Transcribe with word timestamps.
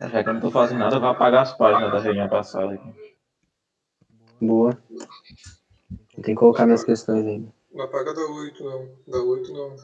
É, 0.00 0.08
já 0.08 0.22
que 0.22 0.28
eu 0.28 0.34
não 0.34 0.40
tô 0.40 0.50
fazendo 0.50 0.78
nada, 0.78 0.96
eu 0.96 1.00
vou 1.00 1.10
apagar 1.10 1.42
as 1.42 1.56
páginas 1.56 1.90
da 1.90 1.98
reunião 1.98 2.28
passada 2.28 2.74
aqui. 2.74 3.14
Boa. 4.40 4.78
Tem 6.14 6.22
que 6.24 6.34
colocar 6.34 6.66
minhas 6.66 6.84
questões 6.84 7.26
ainda. 7.26 7.52
Não 7.72 7.84
apaga 7.84 8.14
da 8.14 8.20
8, 8.20 8.64
não. 8.64 8.88
Da 9.08 9.18
8, 9.18 9.52
não. 9.52 9.76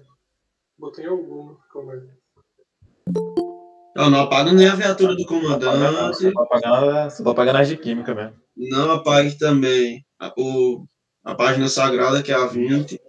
Botei 0.79 1.07
alguma. 1.07 1.57
Calma 1.73 1.93
aí. 1.95 2.03
Eu 3.97 4.11
não 4.11 4.21
apago 4.23 4.51
nem 4.53 4.69
a 4.69 4.75
viatura 4.75 5.15
do 5.15 5.25
comandante. 5.25 6.17
Só 6.17 6.33
tô 6.33 6.43
apagando, 6.43 7.11
só 7.11 7.23
tô 7.25 7.31
apagando 7.31 7.59
as 7.59 7.69
de 7.69 7.77
química 7.77 8.15
mesmo. 8.15 8.37
Não 8.57 8.93
apague 8.93 9.39
também 9.39 10.05
a, 10.19 10.33
o, 10.37 10.85
a 11.25 11.35
página 11.35 11.69
sagrada, 11.69 12.23
que 12.23 12.33
é 12.33 12.35
a 12.35 12.47
20. 12.47 13.01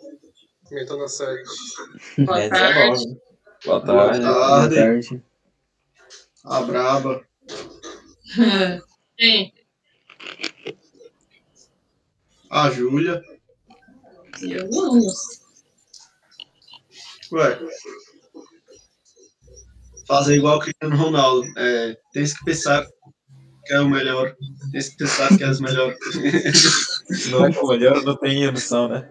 Também 0.69 0.85
tá 0.85 0.95
na 0.95 1.07
7. 1.07 1.43
Boa 2.19 2.39
É, 2.39 2.49
tarde. 2.49 2.91
19. 2.91 3.21
Boa 3.65 3.79
Boa 3.79 3.81
tarde. 3.81 4.19
Boa 4.21 4.69
tarde. 4.69 5.23
A 6.45 6.61
braba. 6.61 7.25
Quem? 9.17 9.53
A 12.49 12.69
Júlia. 12.69 13.21
Eu 14.41 14.69
não. 14.69 14.99
Ué. 17.31 17.59
Fazer 20.07 20.35
igual 20.37 20.57
o 20.57 20.59
Cristiano 20.59 20.95
Ronaldo. 20.95 21.47
É, 21.57 21.97
tem 22.13 22.25
que 22.25 22.45
pensar 22.45 22.85
que 23.65 23.73
é 23.73 23.79
o 23.79 23.89
melhor. 23.89 24.35
Tem 24.71 24.81
que 24.81 24.97
pensar 24.97 25.35
que 25.35 25.43
é 25.43 25.49
os 25.49 25.59
melhores. 25.59 25.97
Não 27.29 27.45
é 27.45 27.51
folha, 27.51 27.91
não 28.01 28.17
tem 28.17 28.51
noção, 28.51 28.89
né? 28.89 29.07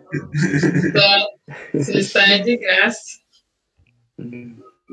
Você 1.72 1.98
está 1.98 2.38
de 2.38 2.56
graça. 2.56 3.20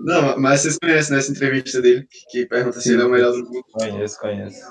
Não, 0.03 0.39
mas 0.39 0.61
vocês 0.61 0.77
conhecem 0.77 1.15
nessa 1.15 1.31
entrevista 1.31 1.81
dele, 1.81 2.07
que, 2.09 2.25
que 2.31 2.45
pergunta 2.45 2.79
se 2.79 2.93
ele 2.93 3.03
é 3.03 3.05
o 3.05 3.09
melhor 3.09 3.31
do 3.31 3.43
mundo. 3.45 3.63
Conheço, 3.71 4.19
conheço. 4.19 4.61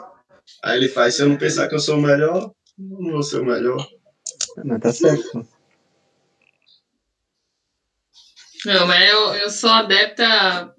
Aí 0.62 0.76
ele 0.76 0.88
faz, 0.88 1.14
se 1.14 1.22
eu 1.22 1.28
não 1.28 1.36
pensar 1.36 1.68
que 1.68 1.74
eu 1.74 1.78
sou 1.78 1.98
o 1.98 2.02
melhor, 2.02 2.52
não 2.76 3.12
vou 3.12 3.22
ser 3.22 3.40
o 3.40 3.44
melhor. 3.44 3.86
Mas 4.64 4.80
tá 4.80 4.92
certo. 4.92 5.46
Não, 8.66 8.86
mas 8.86 9.08
eu, 9.08 9.34
eu 9.36 9.50
sou 9.50 9.70
adepta. 9.70 10.74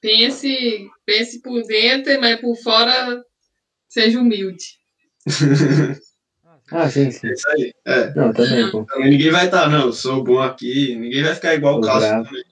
Pense, 0.00 0.88
pense 1.04 1.40
por 1.40 1.62
dentro, 1.62 2.20
mas 2.20 2.40
por 2.40 2.56
fora 2.56 3.22
seja 3.88 4.18
humilde. 4.18 4.64
Ah, 6.74 6.88
sim, 6.88 7.10
sim. 7.10 7.28
É 7.28 7.32
isso 7.32 7.48
aí. 7.50 7.74
É. 7.84 8.14
Não, 8.14 8.32
também, 8.32 8.70
pô. 8.70 8.82
Também 8.86 9.10
ninguém 9.10 9.30
vai 9.30 9.44
estar, 9.44 9.68
não, 9.68 9.86
eu 9.86 9.92
sou 9.92 10.24
bom 10.24 10.40
aqui, 10.40 10.96
ninguém 10.96 11.22
vai 11.22 11.34
ficar 11.34 11.54
igual 11.54 11.76
o 11.76 11.80
Cássio. 11.82 12.24
também. 12.24 12.44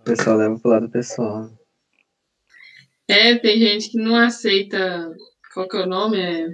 O 0.00 0.04
pessoal 0.04 0.36
leva 0.36 0.58
pro 0.58 0.70
lado 0.70 0.88
pessoal. 0.90 1.50
É, 3.08 3.36
tem 3.36 3.58
gente 3.58 3.90
que 3.90 3.98
não 3.98 4.16
aceita. 4.16 5.10
Qual 5.54 5.68
que 5.68 5.76
é 5.76 5.80
o 5.80 5.86
nome? 5.86 6.18
É... 6.20 6.48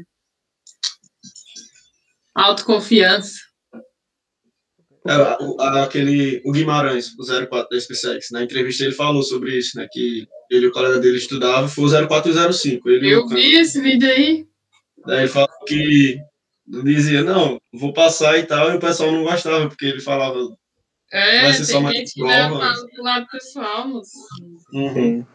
Autoconfiança. 2.35 3.33
É, 5.07 5.17
o- 5.43 5.61
aquele, 5.61 6.41
o 6.45 6.53
Guimarães, 6.53 7.13
o 7.19 7.25
04 7.25 7.69
da 7.71 7.81
SpaceX, 7.81 8.31
na 8.31 8.45
entrevista 8.45 8.85
ele 8.85 8.95
falou 8.95 9.23
sobre 9.23 9.59
isso, 9.59 9.77
né, 9.77 9.89
que 9.91 10.29
ele 10.49 10.67
e 10.67 10.69
o 10.69 10.73
colega 10.73 11.01
dele 11.01 11.17
estudavam, 11.17 11.69
foi 11.69 11.85
o 11.85 12.09
04 12.09 12.31
e 12.31 12.35
o 12.39 12.53
05. 12.53 12.89
Ele, 12.89 13.07
o 13.09 13.21
Eu 13.21 13.27
vi 13.29 13.55
esse 13.57 13.81
vídeo 13.81 14.09
aí. 14.09 14.47
Daí 15.05 15.21
ele 15.21 15.29
falou 15.29 15.49
que 15.67 16.19
dizia, 16.83 17.23
não, 17.23 17.61
vou 17.73 17.93
passar 17.93 18.39
e 18.39 18.47
tal, 18.47 18.71
e 18.73 18.77
o 18.77 18.81
pessoal 18.81 19.13
não 19.13 19.25
gostava, 19.25 19.69
porque 19.69 19.85
ele 19.87 20.01
falava, 20.01 20.39
É, 21.13 21.43
Vai 21.43 21.53
ser 21.53 21.65
só 21.67 21.73
tem 21.75 21.83
mais 21.83 21.97
gente 21.99 22.15
que 22.15 22.21
prova, 22.21 22.35
leva 22.35 22.59
né? 22.59 22.73
pro- 22.75 22.89
pro 22.91 23.03
lado 23.05 23.27
pessoal, 23.31 23.89
moço. 23.89 24.11
uhum. 24.73 25.27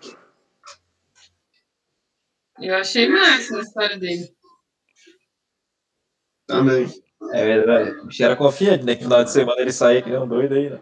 Eu 2.59 2.75
achei 2.75 3.07
massa 3.07 3.57
a 3.57 3.61
história 3.61 3.97
dele. 3.99 4.27
também. 6.47 6.87
É 7.33 7.45
verdade. 7.45 7.91
O 7.99 8.05
bicho 8.07 8.23
era 8.23 8.35
confiante, 8.35 8.83
né? 8.85 8.95
Que 8.95 9.03
no 9.03 9.09
final 9.09 9.23
de 9.23 9.31
semana 9.31 9.61
ele 9.61 9.71
saía 9.71 10.01
que 10.01 10.09
nem 10.09 10.19
um 10.19 10.27
doido 10.27 10.53
aí, 10.55 10.69
né? 10.69 10.79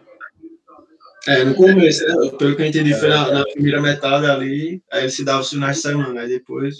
É, 1.28 1.42
no 1.44 1.54
começo, 1.56 2.06
né, 2.06 2.30
pelo 2.38 2.54
que 2.54 2.62
eu 2.62 2.66
entendi, 2.66 2.94
foi 2.94 3.08
na, 3.08 3.30
na 3.32 3.44
primeira 3.44 3.82
metade 3.82 4.26
ali, 4.26 4.80
aí 4.92 5.02
ele 5.02 5.10
se 5.10 5.24
dava 5.24 5.40
os 5.40 5.50
finais 5.50 5.76
de 5.76 5.82
semana, 5.82 6.20
aí 6.20 6.28
depois 6.28 6.76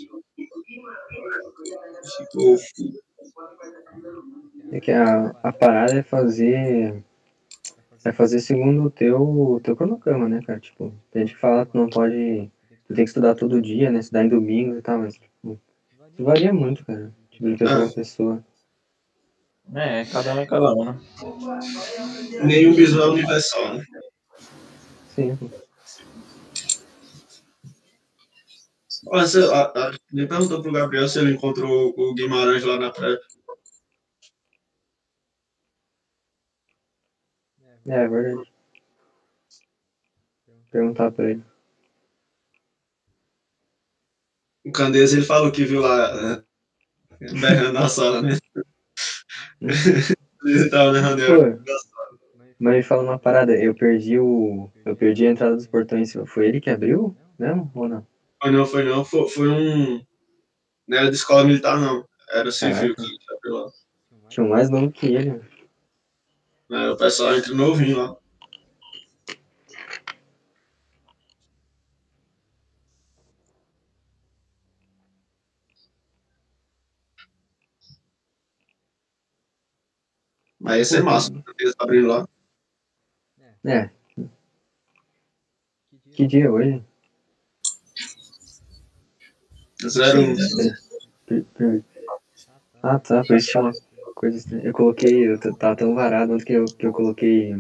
ficou 2.17 2.57
É 4.73 4.81
que 4.81 4.91
a, 4.91 5.35
a 5.43 5.53
parada 5.53 5.95
é 5.95 6.03
fazer. 6.03 7.03
É 8.05 8.13
fazer 8.13 8.39
segundo 8.39 8.85
o 8.85 8.91
teu, 8.91 9.21
o 9.21 9.61
teu 9.61 9.75
cronograma, 9.75 10.29
né, 10.29 10.41
cara? 10.47 10.61
Tipo, 10.61 10.93
tem 11.11 11.27
gente 11.27 11.35
que 11.35 11.41
fala 11.41 11.67
que 11.67 11.77
não 11.77 11.89
pode. 11.89 12.51
Tu 12.87 12.95
tem 12.95 13.05
que 13.05 13.11
estudar 13.11 13.35
todo 13.35 13.61
dia, 13.61 13.91
né? 13.91 13.99
Estudar 13.99 14.25
em 14.25 14.29
domingo 14.29 14.77
e 14.77 14.83
tal, 14.83 15.01
mas 15.01 15.15
tipo, 15.15 15.61
isso 16.13 16.25
varia 16.25 16.53
muito, 16.53 16.85
cara. 16.85 17.13
Tipo, 17.31 17.51
de 17.51 17.57
pessoa 17.57 17.83
Ah. 17.83 17.87
a 17.87 17.93
pessoa. 17.93 18.45
É, 19.75 20.05
cada 20.05 20.35
um 20.35 20.39
é 20.39 20.47
cada 20.47 20.73
um, 20.73 20.85
né? 20.85 20.99
nenhum 22.45 22.75
bisu 22.75 23.03
é 23.03 23.07
universal, 23.09 23.75
né? 23.75 23.85
Sim, 25.09 25.37
você, 29.05 29.39
a, 29.45 29.63
a, 29.63 29.95
me 30.13 30.27
perguntou 30.27 30.61
pro 30.61 30.73
Gabriel 30.73 31.09
se 31.09 31.19
ele 31.19 31.33
encontrou 31.33 31.95
o 31.97 32.15
Guimarães 32.15 32.65
lá 32.65 32.79
na 32.79 32.91
pré. 32.91 33.17
É, 37.87 38.05
é 38.05 38.09
verdade. 38.09 38.53
Perguntar 40.71 41.11
pra 41.13 41.31
ele. 41.31 41.43
O 44.65 44.73
Candeias, 44.73 45.13
ele 45.13 45.23
falou 45.23 45.53
que 45.53 45.65
viu 45.65 45.81
lá, 45.81 46.43
é, 47.21 47.33
berrando 47.33 47.73
na 47.73 47.89
sala, 47.89 48.21
né? 48.21 48.37
ele 50.45 50.69
tava 50.69 50.93
na 50.93 51.01
reunião. 51.01 51.63
Mas 52.59 52.77
me 52.77 52.83
fala 52.83 53.03
uma 53.03 53.19
parada, 53.19 53.53
eu 53.53 53.75
perdi 53.75 54.19
o. 54.19 54.71
Eu 54.85 54.97
perdi 54.97 55.27
a 55.27 55.31
entrada 55.31 55.55
dos 55.55 55.67
portões. 55.67 56.13
Foi 56.27 56.49
ele 56.49 56.61
que 56.61 56.71
abriu? 56.71 57.17
Mesmo? 57.39 57.71
Ou 57.75 57.89
não? 57.89 58.07
Foi 58.43 58.51
não, 58.51 58.67
foi 58.67 58.85
não, 58.85 59.05
foi, 59.05 59.29
foi 59.29 59.49
um. 59.49 60.05
Não 60.89 60.99
era 60.99 61.11
de 61.11 61.17
escola 61.17 61.45
militar, 61.45 61.79
não. 61.79 62.05
Era 62.31 62.51
civil 62.51 62.95
que 62.95 63.03
ele 63.03 63.19
abriu 63.37 63.55
lá. 63.55 63.71
Tinha 64.29 64.45
um 64.45 64.49
mais 64.49 64.71
novo 64.71 64.91
que 64.91 65.07
ele. 65.07 65.41
É, 66.71 66.91
o 66.91 66.97
pessoal 66.97 67.37
entra 67.37 67.55
novinho 67.55 67.99
lá. 67.99 68.17
Mas 80.59 80.79
ia 80.79 80.85
ser 80.85 81.03
massa, 81.05 81.31
eles 81.61 81.75
abrindo 81.79 82.09
lá. 82.09 82.29
É. 83.65 83.91
Que 86.13 86.27
dia 86.27 86.47
é 86.47 86.51
hoje? 86.51 86.85
Zero 89.87 90.21
um. 90.21 90.35
Ah, 92.83 92.99
tá. 92.99 93.23
Por 93.25 93.37
isso 93.37 93.53
coisa 94.17 94.37
estranha. 94.39 94.65
Eu 94.65 94.73
coloquei. 94.73 95.29
Eu 95.29 95.39
tava 95.39 95.77
tão 95.77 95.95
varado 95.95 96.37
que 96.39 96.53
eu, 96.53 96.65
que 96.65 96.87
eu 96.87 96.93
coloquei. 96.93 97.51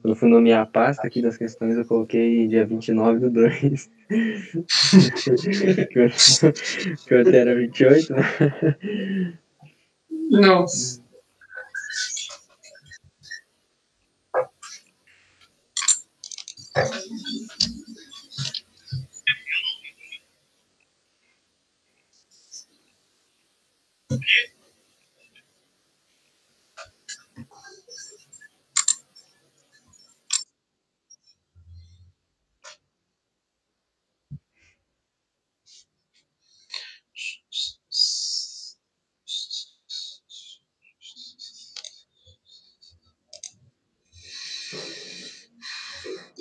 Quando 0.00 0.12
eu 0.12 0.16
fui 0.16 0.28
nomear 0.28 0.62
a 0.62 0.66
pasta 0.66 1.06
aqui 1.06 1.22
das 1.22 1.36
questões, 1.36 1.76
eu 1.76 1.84
coloquei 1.84 2.46
dia 2.46 2.64
29 2.66 3.18
do 3.20 3.30
2. 3.30 3.90
que 5.90 5.98
eu- 5.98 7.20
ontem 7.20 7.36
era 7.36 7.54
28, 7.54 8.12
né? 8.12 8.22
Nossa. 10.30 11.02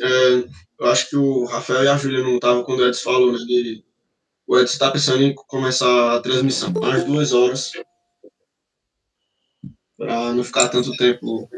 É, 0.03 0.43
eu 0.79 0.87
acho 0.87 1.09
que 1.09 1.15
o 1.15 1.45
Rafael 1.45 1.85
e 1.85 1.87
a 1.87 1.95
Júlia 1.95 2.21
não 2.21 2.35
estavam 2.35 2.63
quando 2.63 2.81
o 2.81 2.87
Edson 2.87 3.03
falou, 3.03 3.31
né? 3.31 3.37
De, 3.39 3.83
o 4.45 4.57
Edson 4.57 4.73
está 4.73 4.91
pensando 4.91 5.23
em 5.23 5.33
começar 5.33 6.15
a 6.15 6.21
transmissão 6.21 6.73
às 6.83 7.05
duas 7.05 7.31
horas. 7.31 7.71
Para 9.97 10.33
não 10.33 10.43
ficar 10.43 10.67
tanto 10.67 10.91
tempo 10.97 11.49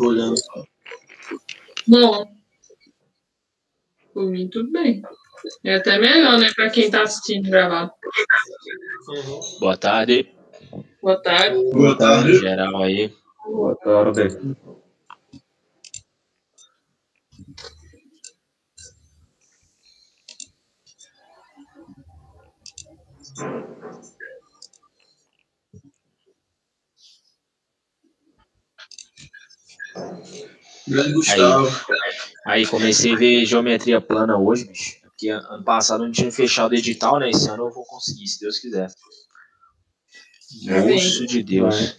olhando. 0.00 0.34
Bom, 1.86 2.26
Por 4.12 4.26
mim, 4.26 4.48
tudo 4.48 4.72
bem. 4.72 5.02
É 5.62 5.76
até 5.76 5.98
melhor, 5.98 6.38
né? 6.38 6.48
Pra 6.54 6.70
quem 6.70 6.90
tá 6.90 7.02
assistindo 7.02 7.48
gravado. 7.48 7.92
Boa 9.60 9.76
tarde. 9.76 10.34
Boa 11.00 11.22
tarde. 11.22 11.70
Boa 11.72 11.96
tarde. 11.96 12.38
Geral 12.38 12.82
aí. 12.82 13.14
Boa 13.44 13.76
tarde. 13.76 14.56
Grande 30.86 31.12
Gustavo. 31.12 31.68
Aí 32.46 32.66
comecei 32.66 33.12
a 33.14 33.16
ver 33.16 33.44
geometria 33.46 34.00
plana 34.00 34.36
hoje, 34.38 34.66
bicho. 34.66 35.00
Porque 35.02 35.30
an- 35.30 35.44
ano 35.48 35.64
passado 35.64 36.02
eu 36.02 36.06
não 36.06 36.12
tinha 36.12 36.30
fechado 36.30 36.72
o 36.72 36.74
edital, 36.74 37.18
né? 37.18 37.30
Esse 37.30 37.48
ano 37.48 37.64
eu 37.68 37.72
vou 37.72 37.84
conseguir, 37.86 38.26
se 38.26 38.40
Deus 38.40 38.58
quiser. 38.58 38.90
Amém. 40.68 40.94
Moço 40.94 41.26
de 41.26 41.42
Deus. 41.42 41.74
Vai. 41.74 41.94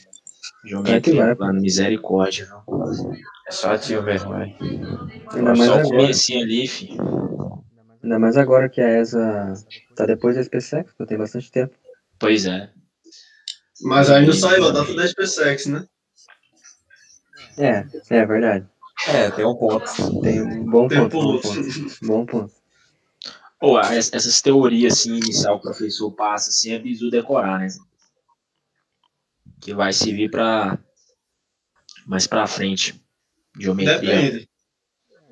Geometria 0.65 1.25
vai. 1.25 1.35
plana, 1.35 1.59
misericórdia, 1.59 2.45
viu? 2.45 3.13
É 3.47 3.51
só 3.51 3.77
tio 3.77 4.01
mesmo, 4.03 4.31
velho. 4.31 4.55
Ainda 5.33 5.55
mais 5.55 5.69
Só 5.71 5.77
o 5.79 5.83
comecinho 5.83 6.43
ali, 6.43 6.67
fi. 6.67 6.97
Ainda 8.03 8.19
mais 8.19 8.37
agora 8.37 8.69
que 8.69 8.81
a 8.81 8.99
ESA 8.99 9.53
tá 9.95 10.05
depois 10.05 10.35
da 10.35 10.43
SpaceX, 10.43 10.93
pô, 10.93 11.05
tem 11.05 11.17
bastante 11.17 11.51
tempo. 11.51 11.73
Pois 12.19 12.45
é. 12.45 12.69
Mas 13.81 14.09
ainda 14.09 14.33
saiu 14.33 14.65
a 14.67 14.71
data 14.71 14.93
da 14.93 15.07
SpaceX, 15.07 15.65
né? 15.67 15.85
É, 17.57 17.85
é 18.09 18.25
verdade. 18.25 18.67
É, 19.07 19.29
tem 19.31 19.45
um 19.45 19.55
ponto. 19.55 20.21
Tem 20.21 20.41
um 20.41 20.65
bom 20.65 20.87
Tempo 20.87 21.09
ponto, 21.09 21.17
bom 21.17 21.31
luto. 21.33 21.47
ponto. 21.47 22.05
Bom 22.05 22.25
ponto. 22.25 22.53
Pô, 23.59 23.79
es- 23.79 24.11
essas 24.13 24.41
teorias 24.41 24.93
assim, 24.93 25.15
inicial 25.15 25.59
que 25.59 25.67
o 25.67 25.71
professor 25.71 26.11
passa, 26.11 26.49
assim, 26.49 26.71
é 26.71 26.79
bizu 26.79 27.09
decorar, 27.09 27.59
né? 27.59 27.67
Que 29.61 29.73
vai 29.73 29.91
servir 29.93 30.29
pra 30.29 30.77
mais 32.05 32.27
pra 32.27 32.47
frente. 32.47 33.01
Geometria. 33.57 34.21
Depende. 34.21 34.49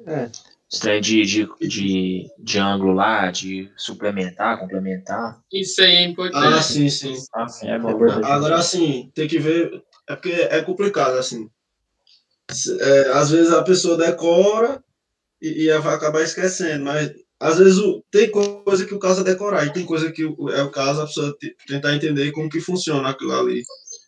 É, 0.05 0.29
trem 0.81 1.01
de, 1.01 1.21
de, 1.23 1.47
de, 1.67 2.31
de 2.39 2.59
ângulo 2.59 2.93
lá, 2.93 3.29
de 3.31 3.71
suplementar, 3.77 4.59
complementar. 4.59 5.41
Isso 5.51 5.81
aí 5.81 5.91
é 5.95 6.03
Ah, 6.03 6.07
importante. 6.07 6.63
sim, 6.63 6.89
sim. 6.89 7.15
Assim 7.35 7.67
é 7.67 7.73
é 7.75 7.79
bom. 7.79 7.91
importante. 7.91 8.25
Agora, 8.25 8.55
assim, 8.57 9.11
tem 9.13 9.27
que 9.27 9.39
ver. 9.39 9.83
É 10.09 10.15
porque 10.15 10.31
é 10.31 10.61
complicado, 10.63 11.17
assim. 11.17 11.49
É, 12.79 13.09
às 13.13 13.29
vezes 13.31 13.51
a 13.51 13.63
pessoa 13.63 13.97
decora 13.97 14.83
e, 15.41 15.63
e 15.67 15.79
vai 15.79 15.95
acabar 15.95 16.21
esquecendo, 16.21 16.85
mas 16.85 17.11
às 17.39 17.57
vezes 17.57 17.77
o, 17.77 18.03
tem 18.11 18.29
coisa 18.31 18.85
que 18.85 18.93
o 18.93 18.99
caso 18.99 19.21
é 19.21 19.23
decorar, 19.23 19.65
e 19.65 19.73
tem 19.73 19.85
coisa 19.85 20.11
que 20.11 20.23
o- 20.25 20.49
é 20.49 20.61
o 20.63 20.71
caso 20.71 21.01
a 21.01 21.05
pessoa 21.07 21.35
te- 21.39 21.55
tentar 21.67 21.93
entender 21.95 22.31
como 22.31 22.49
que 22.49 22.59
funciona 22.61 23.09
aquilo 23.09 23.33
ali. 23.33 23.63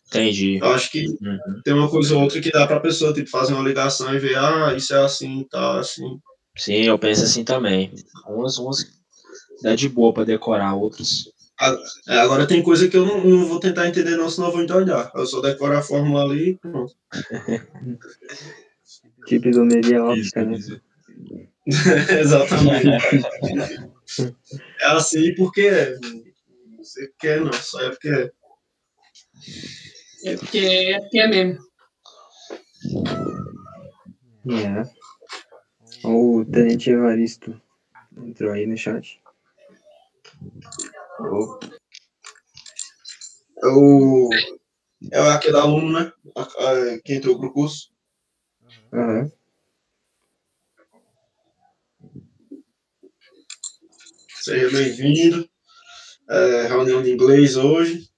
Entendi. 0.08 0.58
Eu 0.58 0.66
acho 0.68 0.90
que 0.90 1.04
Uhum. 1.06 1.60
tem 1.64 1.74
uma 1.74 1.90
coisa 1.90 2.14
ou 2.14 2.22
outra 2.22 2.40
que 2.40 2.50
dá 2.52 2.66
pra 2.66 2.80
pessoa 2.80 3.12
tipo, 3.12 3.28
fazer 3.28 3.52
uma 3.54 3.66
ligação 3.66 4.14
e 4.14 4.18
ver, 4.18 4.36
ah, 4.38 4.72
isso 4.74 4.94
é 4.94 5.04
assim, 5.04 5.44
tá 5.50 5.80
assim. 5.80 6.18
Sim, 6.56 6.84
eu 6.84 6.98
penso 6.98 7.24
assim 7.24 7.44
também. 7.44 7.92
Umas, 8.28 8.56
umas 8.58 8.86
dá 9.62 9.74
de 9.74 9.88
boa 9.88 10.12
pra 10.14 10.24
decorar, 10.24 10.74
outras. 10.74 11.24
É, 12.08 12.18
agora 12.18 12.46
tem 12.46 12.62
coisa 12.62 12.86
que 12.86 12.96
eu 12.96 13.06
não, 13.06 13.24
não 13.24 13.46
vou 13.46 13.58
tentar 13.58 13.88
entender, 13.88 14.16
não, 14.16 14.28
senão 14.28 14.48
eu 14.48 14.52
vou 14.52 14.62
entender. 14.62 14.94
Eu 15.14 15.26
só 15.26 15.40
decoro 15.40 15.76
a 15.76 15.82
fórmula 15.82 16.24
ali 16.24 16.50
e 16.50 16.56
pronto. 16.56 16.94
Tipo 19.26 19.48
isomeria 19.48 20.04
óptica, 20.04 20.44
né? 20.44 20.56
Exatamente. 22.20 22.86
é 24.80 24.86
assim 24.86 25.34
porque 25.34 25.62
é. 25.62 25.98
Não 25.98 26.84
sei 26.84 27.08
porque 27.08 27.26
é, 27.26 27.40
não, 27.40 27.52
só 27.52 27.82
é 27.82 27.90
porque 27.90 28.08
é. 28.08 28.30
É 30.24 30.36
porque 30.36 30.58
é, 30.58 31.00
porque 31.00 31.18
é 31.18 31.28
mesmo. 31.28 31.66
É. 34.48 34.82
Ó, 36.04 36.38
O 36.38 36.44
Tenente 36.44 36.90
Evaristo 36.90 37.60
entrou 38.16 38.52
aí 38.52 38.66
no 38.66 38.76
chat. 38.76 39.20
É 43.62 43.66
o. 43.68 44.28
É 45.12 45.18
aquele 45.30 45.56
aluno, 45.56 45.92
né? 45.92 46.12
Que 47.04 47.14
entrou 47.14 47.38
pro 47.38 47.52
curso. 47.52 47.90
Aham. 48.92 49.30
Seja 54.42 54.70
bem-vindo. 54.70 55.48
É, 56.28 56.66
reunião 56.66 57.02
de 57.02 57.12
inglês 57.12 57.56
hoje. 57.56 58.08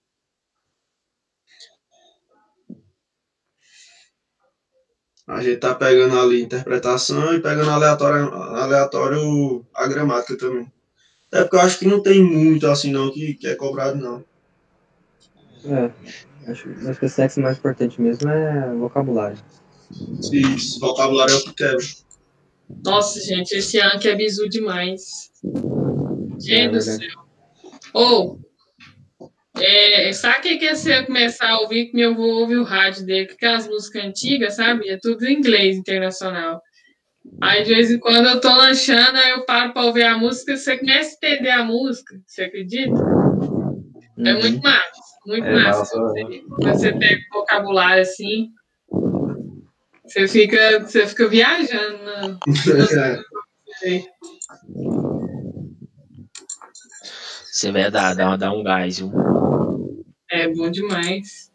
A 5.27 5.43
gente 5.43 5.61
tá 5.61 5.75
pegando 5.75 6.19
ali 6.19 6.43
interpretação 6.43 7.35
e 7.35 7.43
pegando 7.43 7.71
aleatório, 7.71 8.33
aleatório 8.33 9.67
a 9.75 9.87
gramática 9.87 10.39
também. 10.39 10.73
É 11.33 11.43
porque 11.43 11.57
eu 11.57 11.61
acho 11.61 11.79
que 11.79 11.87
não 11.87 12.03
tem 12.03 12.23
muito 12.23 12.67
assim 12.67 12.91
não 12.91 13.11
que, 13.13 13.35
que 13.35 13.47
é 13.47 13.55
cobrado 13.55 13.97
não. 13.99 14.25
É. 15.65 15.91
Acho 16.51 16.63
que 16.63 16.83
na 16.83 16.95
SpaceX 16.95 17.37
o 17.37 17.41
mais 17.43 17.59
importante 17.59 18.01
mesmo 18.01 18.29
é 18.29 18.75
vocabulário. 18.75 19.39
Isso, 20.33 20.81
vocabulário 20.81 21.35
é 21.35 21.37
o 21.37 21.45
que 21.45 21.55
quebra. 21.55 21.85
Nossa, 22.85 23.21
gente, 23.21 23.53
esse 23.53 23.81
Anki 23.81 24.09
é 24.09 24.15
bizu 24.15 24.49
demais. 24.49 25.31
Gente 26.39 26.55
É 26.55 26.69
do 26.69 26.73
verdade. 26.81 27.07
céu. 27.07 27.25
Ou, 27.95 28.41
é, 29.57 30.13
sabe 30.13 30.39
o 30.39 30.43
que 30.43 30.59
que 30.59 30.67
é 30.67 30.75
se 30.75 30.91
eu 30.91 31.07
começar 31.07 31.51
a 31.51 31.61
ouvir, 31.61 31.87
que 31.91 32.01
eu 32.01 32.15
vou 32.15 32.41
ouvir 32.41 32.57
o 32.57 32.65
rádio 32.65 33.05
dele, 33.05 33.27
que 33.27 33.45
é 33.45 33.55
as 33.55 33.67
músicas 33.67 34.05
antigas, 34.05 34.55
sabe? 34.57 34.89
É 34.89 34.99
tudo 35.01 35.27
em 35.27 35.39
inglês 35.39 35.77
internacional. 35.77 36.63
Aí, 37.41 37.63
de 37.63 37.75
vez 37.75 37.91
em 37.91 37.99
quando, 37.99 38.27
eu 38.27 38.41
tô 38.41 38.49
lanchando, 38.49 39.17
aí 39.19 39.31
eu 39.31 39.45
paro 39.45 39.73
pra 39.73 39.85
ouvir 39.85 40.05
a 40.05 40.19
música, 40.19 40.57
você 40.57 40.77
começa 40.79 41.11
a 41.11 41.27
entender 41.27 41.51
a 41.51 41.65
música, 41.65 42.21
você 42.27 42.45
acredita? 42.45 43.01
É 44.25 44.33
Uhum. 44.35 44.41
muito 44.41 44.63
massa, 44.63 44.91
muito 45.27 45.47
É 45.47 45.55
massa. 45.65 45.97
Quando 45.97 46.75
você 46.75 46.93
pega 46.93 47.21
vocabulário 47.33 48.03
assim, 48.03 48.51
você 50.05 50.27
fica, 50.27 50.81
você 50.81 51.07
fica 51.07 51.29
viajando. 51.29 52.05
né? 52.05 52.39
Você 57.51 57.71
vai 57.73 57.91
dar, 57.91 58.15
dar, 58.15 58.37
dar 58.37 58.53
um 58.53 58.63
gás, 58.63 58.99
viu? 58.99 59.13
É 60.31 60.49
bom 60.49 60.71
demais. 60.71 61.51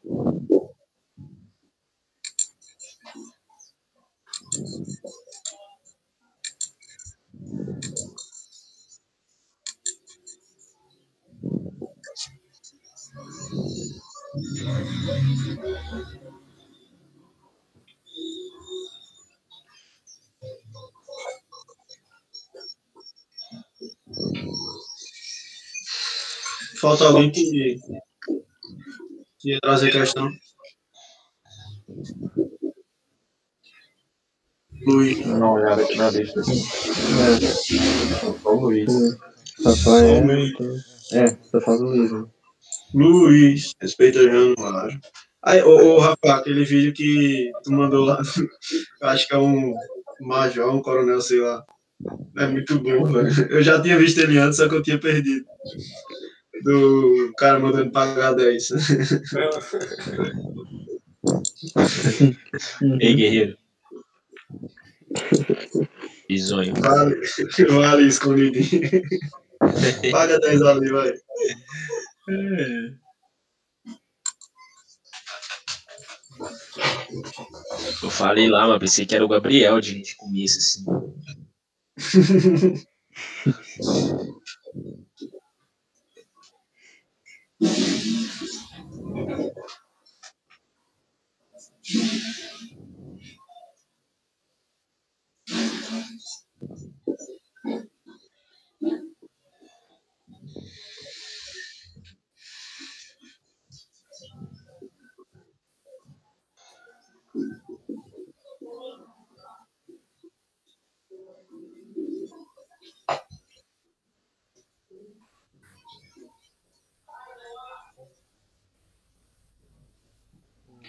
Falta 26.82 27.06
alguém 27.06 27.32
que, 27.32 27.78
que 29.40 29.60
trazer 29.62 29.92
questão. 29.92 30.30
Luiz. 34.86 35.26
Uma 35.26 35.52
olhada 35.52 35.82
aqui 35.82 35.96
na 35.96 36.10
lista. 36.10 36.42
É, 36.42 38.34
Só 38.42 38.56
o 38.56 38.60
Luiz. 38.60 38.92
só 39.62 39.76
só 39.76 39.98
é. 40.00 40.20
É, 41.14 41.28
só 41.52 41.62
falta 41.62 41.84
o 41.84 41.88
Luiz. 41.88 42.12
Né? 42.12 42.26
Luiz, 42.94 43.74
respeita 43.82 44.24
Januário. 44.24 45.00
Aí, 45.44 45.62
ô, 45.62 45.96
ô 45.96 46.00
Rafa, 46.00 46.36
aquele 46.36 46.64
vídeo 46.64 46.94
que 46.94 47.52
tu 47.64 47.74
mandou 47.74 48.06
lá, 48.06 48.22
eu 49.02 49.08
acho 49.10 49.28
que 49.28 49.34
é 49.34 49.38
um 49.38 49.74
major, 50.22 50.74
um 50.74 50.82
coronel, 50.82 51.22
sei 51.22 51.40
lá. 51.40 51.64
É 52.38 52.48
muito 52.48 52.80
bom, 52.80 53.04
velho. 53.06 53.30
Eu 53.50 53.62
já 53.62 53.82
tinha 53.82 53.98
visto 53.98 54.20
ele 54.20 54.38
antes, 54.38 54.58
só 54.58 54.70
que 54.70 54.76
eu 54.76 54.84
tinha 54.84 55.00
perdido. 55.00 55.46
Do 56.64 57.34
cara 57.38 57.60
mandando 57.60 57.92
pagar 57.92 58.34
10. 58.34 58.70
Ei, 63.00 63.14
guerreiro. 63.16 63.58
Bisonho. 66.28 66.74
Vale, 66.76 67.16
vale 67.70 68.08
escondidinho. 68.08 69.02
Paga 70.12 70.40
10 70.40 70.62
ali, 70.62 70.92
vai. 70.92 71.14
Eu 78.02 78.10
falei 78.10 78.50
lá, 78.50 78.68
mas 78.68 78.80
pensei 78.80 79.06
que 79.06 79.16
era 79.16 79.24
o 79.24 79.30
Gabriel 79.30 79.80
de, 79.80 80.02
de 80.02 80.16
começo, 80.16 80.58
assim. 80.58 80.84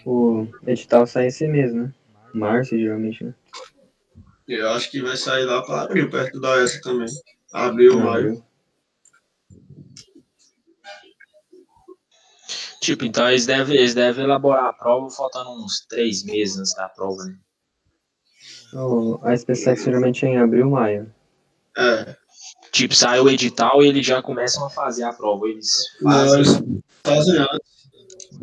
O 0.04 0.46
edital 0.66 1.06
sai 1.06 1.28
esse 1.28 1.46
mês, 1.46 1.73
né? 1.73 1.92
Março, 2.34 2.76
geralmente, 2.76 3.25
né? 3.25 3.34
Eu 4.46 4.68
acho 4.70 4.90
que 4.90 5.00
vai 5.00 5.16
sair 5.16 5.44
lá 5.44 5.62
para 5.62 5.82
abril, 5.82 6.11
perto 6.11 6.40
da 6.40 6.61
essa 6.61 6.80
também. 6.82 7.08
Abril, 7.52 7.99
maio. 7.99 8.44
Tipo, 12.80 13.06
então 13.06 13.26
eles 13.30 13.46
devem, 13.46 13.76
eles 13.76 13.94
devem 13.94 14.25
elaborar 14.25 14.66
a 14.66 14.73
prova 14.73 15.08
faltando 15.08 15.50
uns 15.52 15.87
três 15.87 16.23
meses 16.23 16.58
antes 16.58 16.75
da 16.75 16.87
prova, 16.87 17.25
né? 17.25 17.38
A 19.23 19.37
SpaceX 19.37 19.84
geralmente 19.84 20.26
é 20.26 20.30
em 20.30 20.37
abril, 20.37 20.68
maio. 20.68 21.11
É. 21.78 22.14
Tipo, 22.73 22.94
sai 22.94 23.20
o 23.20 23.30
edital 23.30 23.82
e 23.82 23.88
eles 23.88 24.04
já 24.04 24.20
começam 24.20 24.66
a 24.66 24.70
fazer 24.70 25.04
a 25.04 25.12
prova. 25.12 25.49
Eles 25.49 25.70
Não, 26.02 26.11
fazem, 26.11 26.40
eles 26.40 26.82
fazem 27.04 27.38
antes. 27.38 27.83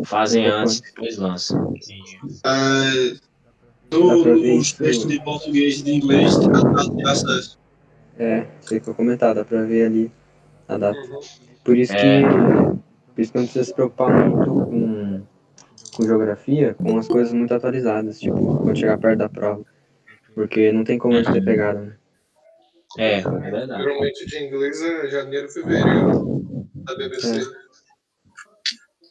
Fazem 0.05 0.47
antes 0.47 0.79
e 0.79 0.81
depois 0.83 1.17
lançam. 1.17 1.73
É, 2.45 3.13
ver 3.91 4.35
nos 4.35 4.67
isso. 4.67 4.77
textos 4.77 5.07
de 5.07 5.23
português 5.23 5.79
e 5.79 5.83
de 5.83 5.93
inglês 5.95 6.37
tem 6.37 6.47
a 6.47 6.51
data 6.61 6.89
de 6.95 7.07
acesso. 7.07 7.59
É, 8.17 8.45
sei 8.61 8.79
que 8.79 8.87
eu 8.87 8.95
comentar, 8.95 9.33
dá 9.33 9.43
pra 9.43 9.63
ver 9.63 9.85
ali 9.87 10.11
a 10.67 10.77
data. 10.77 10.99
Uhum. 10.99 11.19
Por 11.63 11.77
isso 11.77 11.93
que, 11.93 11.99
É. 11.99 12.21
por 12.21 13.21
isso 13.21 13.31
que 13.31 13.37
não 13.37 13.45
precisa 13.45 13.65
se 13.65 13.73
preocupar 13.73 14.27
muito 14.27 14.49
com, 14.49 15.21
com 15.95 16.03
geografia, 16.03 16.73
com 16.75 16.97
as 16.97 17.07
coisas 17.07 17.33
muito 17.33 17.53
atualizadas, 17.53 18.19
tipo, 18.19 18.57
quando 18.57 18.77
chegar 18.77 18.97
perto 18.97 19.19
da 19.19 19.29
prova. 19.29 19.63
Porque 20.33 20.71
não 20.71 20.83
tem 20.83 20.97
como 20.97 21.15
a 21.15 21.17
gente 21.17 21.33
ter 21.33 21.43
pegado, 21.43 21.79
né? 21.81 21.95
É, 22.97 23.19
é 23.19 23.21
verdade. 23.21 23.83
Geralmente 23.83 24.25
de 24.25 24.43
inglês 24.45 24.81
é 24.81 25.09
janeiro, 25.09 25.49
fevereiro 25.49 26.45
da 26.73 26.95
BBC. 26.95 27.41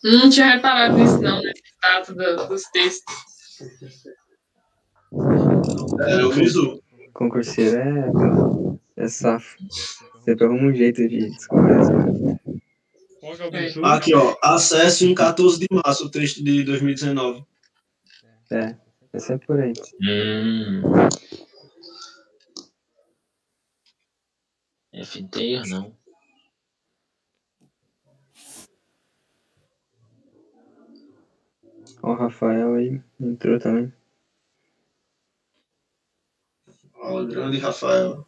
Não 0.02 0.30
tinha 0.30 0.54
reparado 0.54 0.96
nisso, 0.96 1.20
não, 1.20 1.42
né? 1.42 1.52
Data 1.82 2.14
do- 2.14 2.48
dos 2.48 2.62
textos. 2.72 3.14
É, 6.00 6.22
eu 6.22 6.32
fiz 6.32 6.54
o. 6.56 6.82
Concurseiro 7.12 7.76
é, 8.96 9.02
é 9.04 9.08
safo. 9.08 9.56
Sempre 10.24 10.44
arruma 10.46 10.68
um 10.68 10.74
jeito 10.74 11.06
de 11.06 11.30
descobrir 11.30 11.74
as 11.74 11.88
coisas. 11.90 12.40
É? 13.52 13.84
Aqui, 13.84 14.14
ó. 14.14 14.36
Acesso 14.42 15.04
em 15.04 15.14
14 15.14 15.58
de 15.58 15.66
março, 15.70 16.06
o 16.06 16.10
texto 16.10 16.42
de 16.42 16.62
2019. 16.64 17.44
É, 18.50 18.74
é 19.12 19.18
sempre 19.18 19.46
por 19.46 19.60
aí. 19.60 19.72
Hum. 20.02 20.82
FT, 24.94 25.62
não. 25.68 25.94
Ó, 32.02 32.10
o 32.12 32.14
Rafael 32.14 32.74
aí 32.74 33.00
entrou 33.20 33.58
também. 33.58 33.92
Ó, 36.94 37.20
o 37.22 37.26
grande 37.26 37.58
Rafael. 37.58 38.24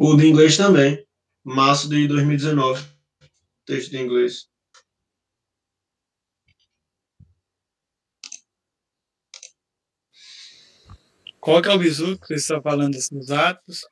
O 0.00 0.14
de 0.14 0.28
inglês 0.28 0.56
também. 0.56 1.04
Março 1.44 1.88
de 1.88 2.06
2019. 2.06 2.97
Texto 3.68 3.90
de 3.90 3.98
inglês. 3.98 4.48
Qual 11.38 11.60
que 11.60 11.68
é 11.68 11.72
o 11.74 11.78
bizu 11.78 12.18
que 12.18 12.28
vocês 12.28 12.40
estão 12.40 12.62
falando 12.62 12.92
desses 12.92 13.30
atos? 13.30 13.86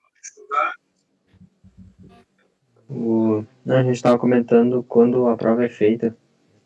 O... 2.89 3.45
Não, 3.67 3.77
a 3.77 3.83
gente 3.83 4.03
tava 4.03 4.19
comentando 4.19 4.83
quando 4.83 5.27
a 5.27 5.37
prova 5.37 5.67
é 5.67 5.69
feita. 5.69 6.17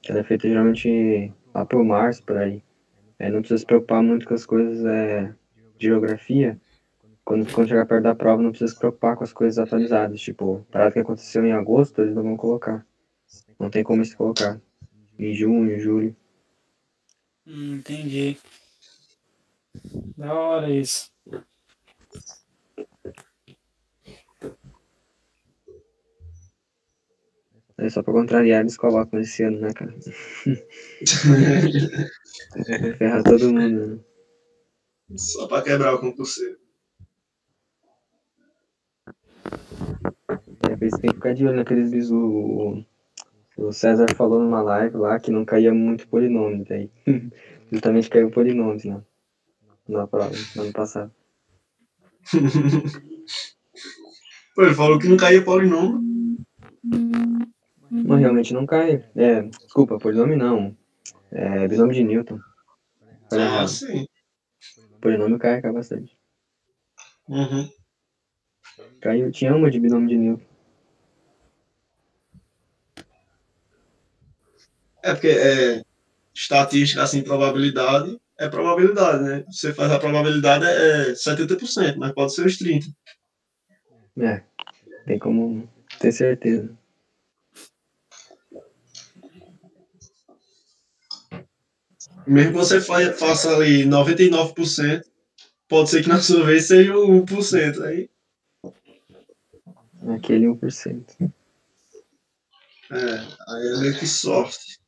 Ela 0.09 0.21
é 0.21 0.23
feita 0.23 0.49
geralmente 0.49 1.33
lá 1.53 1.67
por 1.67 1.85
março, 1.85 2.23
por 2.23 2.37
aí. 2.37 2.63
Aí 3.19 3.29
não 3.29 3.41
precisa 3.41 3.59
se 3.59 3.67
preocupar 3.67 4.05
muito 4.05 4.25
com 4.25 4.35
as 4.35 4.47
coisas 4.47 4.87
é, 4.87 5.35
de 5.77 5.89
geografia. 5.89 6.61
Quando, 7.25 7.53
quando 7.53 7.67
chegar 7.67 7.87
perto 7.87 8.05
da 8.05 8.15
prova, 8.15 8.41
não 8.41 8.51
precisa 8.51 8.73
se 8.73 8.79
preocupar 8.79 9.17
com 9.17 9.25
as 9.25 9.33
coisas 9.33 9.59
atualizadas. 9.59 10.21
Tipo, 10.21 10.65
parada 10.71 10.93
que 10.93 11.01
aconteceu 11.01 11.45
em 11.45 11.51
agosto, 11.51 12.03
eles 12.03 12.15
não 12.15 12.23
vão 12.23 12.37
colocar. 12.37 12.87
Não 13.61 13.69
tem 13.69 13.85
como 13.85 14.01
eles 14.01 14.15
colocar. 14.15 14.59
Em 15.19 15.35
junho, 15.35 15.79
julho. 15.79 16.17
Hum, 17.47 17.75
entendi. 17.75 18.39
Da 20.17 20.33
hora 20.33 20.71
isso. 20.71 21.11
Aí 27.77 27.91
só 27.91 28.03
pra 28.03 28.15
contrariar, 28.15 28.61
eles 28.61 28.79
colocam 28.79 29.21
esse 29.21 29.43
ano, 29.43 29.61
né, 29.61 29.75
cara? 29.75 29.93
Ferrar 32.97 33.23
todo 33.23 33.53
mundo, 33.53 33.87
né? 33.87 33.99
Só 35.17 35.47
pra 35.49 35.63
quebrar 35.63 35.95
o 35.95 36.01
concurseiro. 36.01 36.59
É 40.71 40.77
por 40.77 40.85
isso 40.85 40.97
que 40.97 41.03
tem 41.03 41.11
que 41.11 41.17
ficar 41.17 41.35
de 41.35 41.47
olho 41.47 41.57
naqueles 41.57 41.91
bisu. 41.91 42.87
O, 43.61 43.73
César 43.73 44.07
falou 44.17 44.41
numa 44.41 44.63
live 44.63 44.97
lá 44.97 45.21
que 45.21 45.31
não 45.31 45.45
caía 45.45 45.73
muito 45.75 46.09
polinômio 46.09 46.65
daí. 46.67 46.91
Justamente 47.71 48.09
caiu 48.09 48.31
polinômio 48.31 49.05
na, 49.89 50.01
na 50.01 50.07
prova, 50.07 50.35
no 50.57 50.63
ano 50.63 50.73
passado. 50.73 51.13
Pô, 54.55 54.63
ele 54.63 54.75
falou 54.75 54.99
que 54.99 55.09
não 55.09 55.17
caía 55.17 55.45
polinômio. 55.45 56.01
Mas 57.91 58.21
realmente 58.21 58.55
não 58.55 58.67
cai. 58.67 59.05
É, 59.15 59.43
desculpa, 59.43 59.99
polinômio 59.99 60.37
não. 60.37 60.77
É 61.31 61.69
binômio 61.69 61.95
de 61.95 62.03
Newton. 62.03 62.41
Falei 63.29 63.45
Ah, 63.45 63.49
errado. 63.49 63.69
sim. 63.69 64.07
Polinômio 65.01 65.39
cai, 65.39 65.61
cai 65.63 65.73
bastante. 65.73 66.17
Uhum. 67.29 67.69
Caiu, 69.01 69.31
tinha 69.31 69.55
uma 69.55 69.71
de 69.71 69.79
binômio 69.79 70.09
de 70.09 70.17
Newton. 70.17 70.50
É 75.03 75.13
porque 75.15 75.29
é, 75.29 75.83
estatística, 76.35 77.03
assim, 77.03 77.23
probabilidade 77.23 78.19
é 78.39 78.49
probabilidade, 78.49 79.23
né? 79.23 79.45
Você 79.51 79.73
faz 79.75 79.93
a 79.93 79.99
probabilidade 79.99 80.65
é 80.65 81.15
70%, 81.15 81.97
mas 81.99 82.13
pode 82.13 82.35
ser 82.35 82.47
os 82.47 82.57
30%. 82.59 82.95
É, 84.19 84.43
tem 85.07 85.19
como 85.19 85.69
ter 85.99 86.13
certeza. 86.13 86.75
Mesmo 92.27 92.53
que 92.53 92.59
você 92.59 92.81
fa- 92.81 93.13
faça 93.13 93.55
ali 93.55 93.85
99%, 93.85 95.05
pode 95.69 95.91
ser 95.91 96.03
que 96.03 96.09
na 96.09 96.21
sua 96.21 96.45
vez 96.45 96.67
seja 96.67 96.97
o 96.97 97.09
1%. 97.11 97.83
Aí, 97.85 98.09
Aquele 100.15 100.47
1%. 100.47 101.33
É, 102.91 103.19
aí 103.49 103.69
é 103.69 103.81
meio 103.81 103.99
que 103.99 104.07
sorte. 104.07 104.81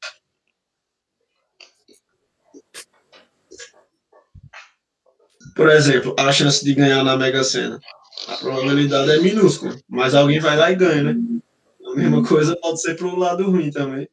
Por 5.55 5.69
exemplo, 5.69 6.15
a 6.19 6.33
chance 6.33 6.65
de 6.65 6.75
ganhar 6.75 7.05
na 7.05 7.17
Mega 7.17 7.45
Sena. 7.45 7.79
A 8.29 8.37
probabilidade 8.37 9.11
é 9.11 9.19
minúscula, 9.19 9.77
mas 9.89 10.15
alguém 10.15 10.39
vai 10.39 10.57
lá 10.57 10.71
e 10.71 10.77
ganha, 10.77 11.03
né? 11.03 11.41
A 11.87 11.95
mesma 11.95 12.27
coisa 12.27 12.57
pode 12.57 12.81
ser 12.81 12.95
pro 12.95 13.17
lado 13.17 13.51
ruim 13.51 13.71
também. 13.71 14.09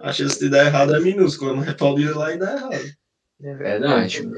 A 0.00 0.12
chance 0.12 0.38
de 0.38 0.48
dar 0.48 0.66
errado 0.66 0.94
é 0.94 1.00
minúscula, 1.00 1.54
mas 1.54 1.74
pode 1.74 2.02
ir 2.02 2.14
lá 2.14 2.32
e 2.32 2.38
dar 2.38 2.56
errado. 2.56 2.96
É 3.42 3.54
verdade. 3.54 4.28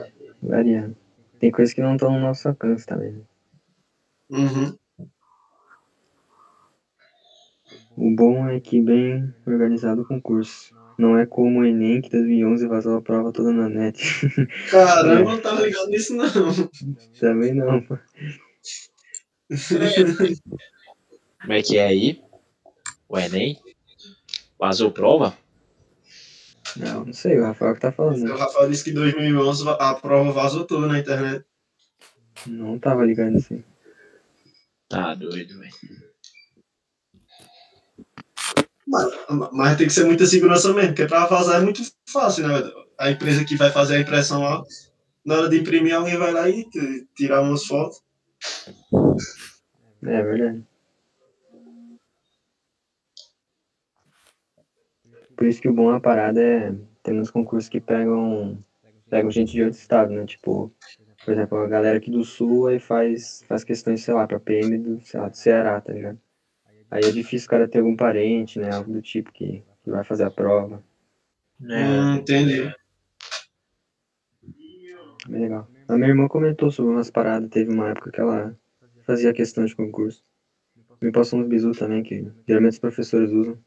Variando. 0.42 0.96
Tem 1.38 1.50
coisas 1.50 1.74
que 1.74 1.82
não 1.82 1.94
estão 1.94 2.12
no 2.12 2.20
nosso 2.20 2.48
alcance 2.48 2.86
também. 2.86 3.12
né? 3.12 3.22
Uhum. 4.30 4.78
O 8.00 8.10
bom 8.10 8.48
é 8.48 8.58
que 8.58 8.80
bem 8.80 9.30
organizado 9.46 10.00
o 10.00 10.06
concurso. 10.06 10.74
Não 10.98 11.18
é 11.18 11.26
como 11.26 11.60
o 11.60 11.66
Enem, 11.66 12.00
que 12.00 12.08
2011 12.08 12.66
vazou 12.66 12.96
a 12.96 13.02
prova 13.02 13.30
toda 13.30 13.52
na 13.52 13.68
net. 13.68 14.02
Caramba, 14.70 15.32
não 15.32 15.38
tava 15.38 15.60
ligado 15.60 15.88
nisso 15.88 16.16
não. 16.16 16.26
Também 17.20 17.52
não, 17.52 17.82
pô. 17.82 17.98
Como 21.42 21.52
é 21.52 21.62
que 21.62 21.76
é 21.76 21.88
aí? 21.88 22.22
O 23.06 23.18
Enem? 23.18 23.58
Vazou 24.58 24.90
prova? 24.90 25.36
Não, 26.78 27.04
não 27.04 27.12
sei, 27.12 27.38
o 27.38 27.44
Rafael 27.44 27.74
que 27.74 27.80
tá 27.80 27.90
O 27.90 27.92
falando. 27.92 28.34
Rafael 28.34 28.70
disse 28.70 28.84
que 28.84 28.90
em 28.92 28.94
2011 28.94 29.68
a 29.78 29.94
prova 29.94 30.32
vazou 30.32 30.64
toda 30.64 30.86
na 30.86 30.98
internet. 30.98 31.44
Não 32.46 32.78
tava 32.78 33.04
ligado 33.04 33.32
nisso 33.32 33.52
aí. 33.52 33.62
Tá 34.88 35.14
doido, 35.14 35.58
velho. 35.58 36.09
Mas, 38.90 39.08
mas 39.52 39.78
tem 39.78 39.86
que 39.86 39.92
ser 39.92 40.04
muita 40.04 40.26
segurança 40.26 40.72
mesmo, 40.74 40.88
porque 40.88 41.06
pra 41.06 41.26
vazar 41.26 41.60
é 41.60 41.64
muito 41.64 41.80
fácil, 42.08 42.48
né? 42.48 42.54
A 42.98 43.08
empresa 43.12 43.44
que 43.44 43.56
vai 43.56 43.70
fazer 43.70 43.96
a 43.96 44.00
impressão 44.00 44.42
lá, 44.42 44.64
na 45.24 45.36
hora 45.36 45.48
de 45.48 45.60
imprimir, 45.60 45.94
alguém 45.94 46.16
vai 46.16 46.32
lá 46.32 46.48
e 46.48 46.66
tirar 47.14 47.40
umas 47.40 47.64
fotos. 47.64 48.02
É 50.02 50.22
verdade. 50.22 50.64
Por 55.36 55.46
isso 55.46 55.62
que 55.62 55.68
o 55.68 55.72
bom 55.72 55.92
da 55.92 56.00
parada 56.00 56.42
é 56.42 56.74
tem 57.02 57.18
uns 57.18 57.30
concursos 57.30 57.68
que 57.68 57.80
pegam 57.80 58.58
pegam 59.08 59.30
gente 59.30 59.52
de 59.52 59.62
outro 59.62 59.78
estado, 59.78 60.12
né? 60.12 60.26
Tipo, 60.26 60.72
por 61.24 61.32
exemplo, 61.32 61.58
a 61.58 61.68
galera 61.68 61.98
aqui 61.98 62.10
do 62.10 62.24
sul 62.24 62.66
aí 62.66 62.80
faz, 62.80 63.44
faz 63.46 63.62
questões, 63.62 64.02
sei 64.02 64.14
lá, 64.14 64.26
pra 64.26 64.40
PM 64.40 64.78
do, 64.78 65.00
sei 65.06 65.20
lá, 65.20 65.28
do 65.28 65.36
Ceará, 65.36 65.80
tá 65.80 65.92
ligado? 65.92 66.18
Aí 66.90 67.04
é 67.04 67.10
difícil 67.12 67.46
o 67.46 67.50
cara 67.50 67.68
ter 67.68 67.78
algum 67.78 67.94
parente, 67.96 68.58
né? 68.58 68.70
Algo 68.72 68.92
do 68.92 69.00
tipo 69.00 69.30
que, 69.32 69.62
que 69.84 69.90
vai 69.90 70.02
fazer 70.04 70.24
a 70.24 70.30
prova. 70.30 70.82
Hum, 71.60 72.16
entendi. 72.16 72.72
Bem 75.28 75.42
legal. 75.42 75.68
A 75.86 75.96
minha 75.96 76.08
irmã 76.08 76.26
comentou 76.28 76.70
sobre 76.70 76.92
umas 76.92 77.10
paradas, 77.10 77.50
teve 77.50 77.70
uma 77.72 77.90
época 77.90 78.10
que 78.10 78.20
ela 78.20 78.56
fazia 79.06 79.32
questão 79.32 79.64
de 79.64 79.74
concurso. 79.76 80.24
Me 81.00 81.12
passou 81.12 81.38
uns 81.40 81.46
bisus 81.48 81.78
também, 81.78 82.02
que 82.02 82.26
geralmente 82.46 82.72
os 82.74 82.78
professores 82.78 83.30
usam. 83.30 83.58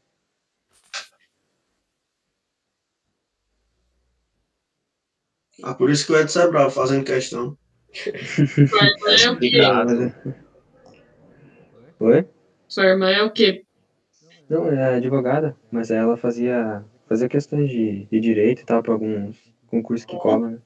Ah, 5.62 5.74
por 5.74 5.88
isso 5.90 6.06
que 6.06 6.12
o 6.12 6.18
Edson 6.18 6.40
é 6.40 6.48
bravo 6.48 6.70
fazendo 6.70 7.04
questão. 7.04 7.56
É. 8.06 8.12
Mas 9.84 10.00
é- 10.00 10.34
Oi? 12.00 12.28
Sua 12.74 12.86
irmã 12.86 13.08
é 13.08 13.22
o 13.22 13.30
quê? 13.30 13.64
Não, 14.50 14.66
é 14.66 14.96
advogada, 14.96 15.56
mas 15.70 15.92
ela 15.92 16.16
fazia, 16.16 16.84
fazia 17.06 17.28
questões 17.28 17.70
de, 17.70 18.04
de 18.06 18.18
direito 18.18 18.62
e 18.62 18.64
tal, 18.64 18.82
para 18.82 18.94
alguns 18.94 19.36
concursos 19.68 20.04
que 20.04 20.18
cobram, 20.18 20.50
né? 20.50 20.58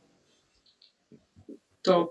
Top. 1.83 2.11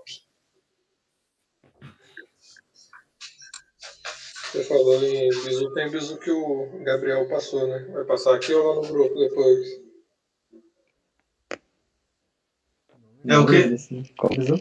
Você 4.52 4.62
falou 4.62 5.02
em 5.02 5.30
bizu, 5.30 5.74
tem 5.74 5.90
bizu 5.90 6.16
que 6.20 6.30
o 6.30 6.80
Gabriel 6.84 7.28
passou, 7.28 7.66
né? 7.66 7.80
Vai 7.92 8.04
passar 8.04 8.36
aqui 8.36 8.54
ou 8.54 8.68
lá 8.68 8.74
no 8.76 8.92
grupo 8.92 9.18
depois? 9.18 9.82
É 13.26 13.36
o 13.36 13.44
quê? 13.44 13.76
Qual 14.16 14.30
bisu? 14.30 14.60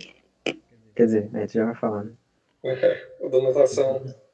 Quer 0.95 1.05
dizer, 1.05 1.29
a 1.31 1.39
gente 1.41 1.53
já 1.53 1.65
vai 1.65 1.75
falar, 1.75 2.05
né? 2.05 2.13
É, 2.63 3.15
o 3.19 3.29
da 3.29 3.39
natação. 3.39 4.26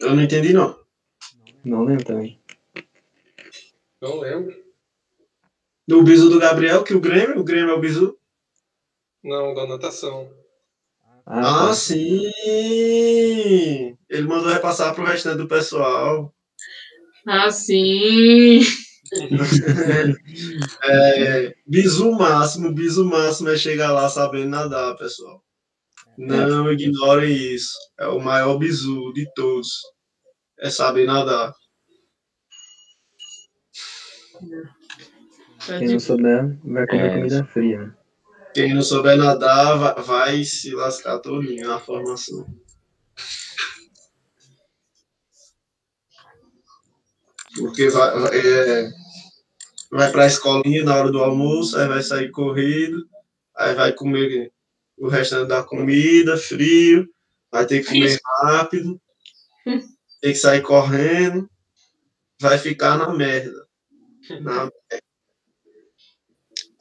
Eu 0.00 0.14
não 0.14 0.22
entendi, 0.22 0.52
não. 0.52 0.78
Não 1.64 1.84
lembro 1.84 2.04
também. 2.04 2.40
Não 4.00 4.18
lembro. 4.20 4.54
Do 5.86 6.02
bisu 6.02 6.28
do 6.28 6.38
Gabriel, 6.38 6.84
que 6.84 6.94
o 6.94 7.00
Grêmio, 7.00 7.38
o 7.40 7.44
Grêmio 7.44 7.70
é 7.70 7.74
o 7.74 7.80
bisu. 7.80 8.16
Não, 9.24 9.54
da 9.54 9.66
natação. 9.66 10.30
Ah, 11.26 11.64
Ah, 11.64 11.66
tá. 11.68 11.74
sim! 11.74 12.22
Ele 14.08 14.26
mandou 14.26 14.50
repassar 14.52 14.94
pro 14.94 15.04
restante 15.04 15.38
do 15.38 15.48
pessoal. 15.48 16.32
Ah, 17.26 17.50
sim. 17.50 18.60
É, 20.84 21.54
bisu 21.66 22.12
máximo, 22.12 22.72
bisu 22.72 23.06
máximo 23.06 23.48
é 23.48 23.56
chegar 23.56 23.90
lá 23.92 24.06
sabendo 24.08 24.50
nadar, 24.50 24.94
pessoal. 24.96 25.42
Não 26.18 26.72
ignorem 26.72 27.32
isso. 27.32 27.72
É 27.96 28.08
o 28.08 28.18
maior 28.18 28.58
bisu 28.58 29.12
de 29.12 29.32
todos. 29.34 29.70
É 30.58 30.68
saber 30.68 31.06
nadar. 31.06 31.54
Quem 35.64 35.88
não 35.88 36.00
souber, 36.00 36.58
vai 36.64 36.86
comer 36.88 37.06
É. 37.06 37.14
comida 37.14 37.44
fria, 37.44 37.78
né? 37.86 37.94
Quem 38.52 38.74
não 38.74 38.82
souber 38.82 39.16
nadar 39.16 39.78
vai, 39.78 40.02
vai 40.02 40.44
se 40.44 40.74
lascar 40.74 41.20
todinho 41.20 41.68
na 41.68 41.78
formação. 41.78 42.44
Porque 47.56 47.88
vai, 47.90 48.18
vai, 48.18 48.38
é, 48.38 48.90
vai 49.92 50.10
pra 50.10 50.26
escolinha 50.26 50.84
na 50.84 50.96
hora 50.96 51.12
do 51.12 51.22
almoço, 51.22 51.78
aí 51.78 51.86
vai 51.86 52.02
sair 52.02 52.30
corrido, 52.32 53.08
aí 53.56 53.74
vai 53.76 53.92
comer 53.92 54.52
o 54.98 55.08
restante 55.08 55.48
da 55.48 55.62
comida, 55.62 56.36
frio, 56.36 57.08
vai 57.50 57.66
ter 57.66 57.80
que 57.84 57.86
comer 57.88 58.18
rápido, 58.42 59.00
tem 60.20 60.32
que 60.32 60.34
sair 60.34 60.62
correndo, 60.62 61.48
vai 62.40 62.58
ficar 62.58 62.96
na 62.98 63.12
merda. 63.14 63.66
Na- 64.40 64.70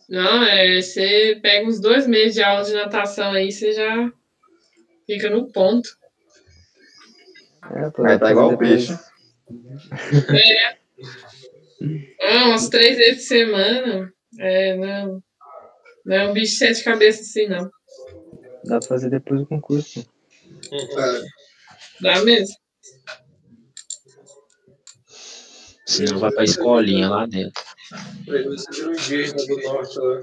Não, 0.10 0.44
é, 0.44 0.82
você 0.82 1.40
pega 1.42 1.68
uns 1.68 1.80
dois 1.80 2.08
meses 2.08 2.36
de 2.36 2.44
aula 2.44 2.64
de 2.64 2.74
natação 2.74 3.32
aí, 3.32 3.52
você 3.52 3.74
já 3.74 4.12
fica 5.06 5.30
no 5.30 5.52
ponto. 5.52 5.90
É, 7.70 7.90
Vai 8.02 8.18
tá 8.20 8.32
igual 8.32 8.54
o 8.54 8.58
peixe. 8.58 8.98
Ah, 12.22 12.46
umas 12.48 12.70
três 12.70 12.98
vezes 12.98 13.24
por 13.24 13.28
semana. 13.28 14.14
É, 14.40 14.76
não. 14.76 15.24
Não 16.06 16.16
é 16.16 16.28
um 16.30 16.34
bicho 16.34 16.54
de 16.54 16.58
sete 16.58 16.84
cabeças 16.84 17.28
assim, 17.28 17.48
não. 17.48 17.70
Dá 18.68 18.80
pra 18.80 18.88
fazer 18.88 19.10
depois 19.10 19.42
do 19.42 19.48
concurso. 19.48 20.06
é, 20.72 21.22
Dá 22.02 22.24
mesmo. 22.24 22.56
Senão 25.86 26.20
vai 26.20 26.32
pra 26.32 26.44
escolinha 26.44 27.10
lá 27.10 27.26
dentro. 27.26 27.64
Pra 28.26 28.36
ele, 28.40 28.50
você 28.50 28.70
virou 28.72 28.94
indígena 28.94 29.46
do 29.46 29.58
norte 29.62 30.00
lá. 30.00 30.22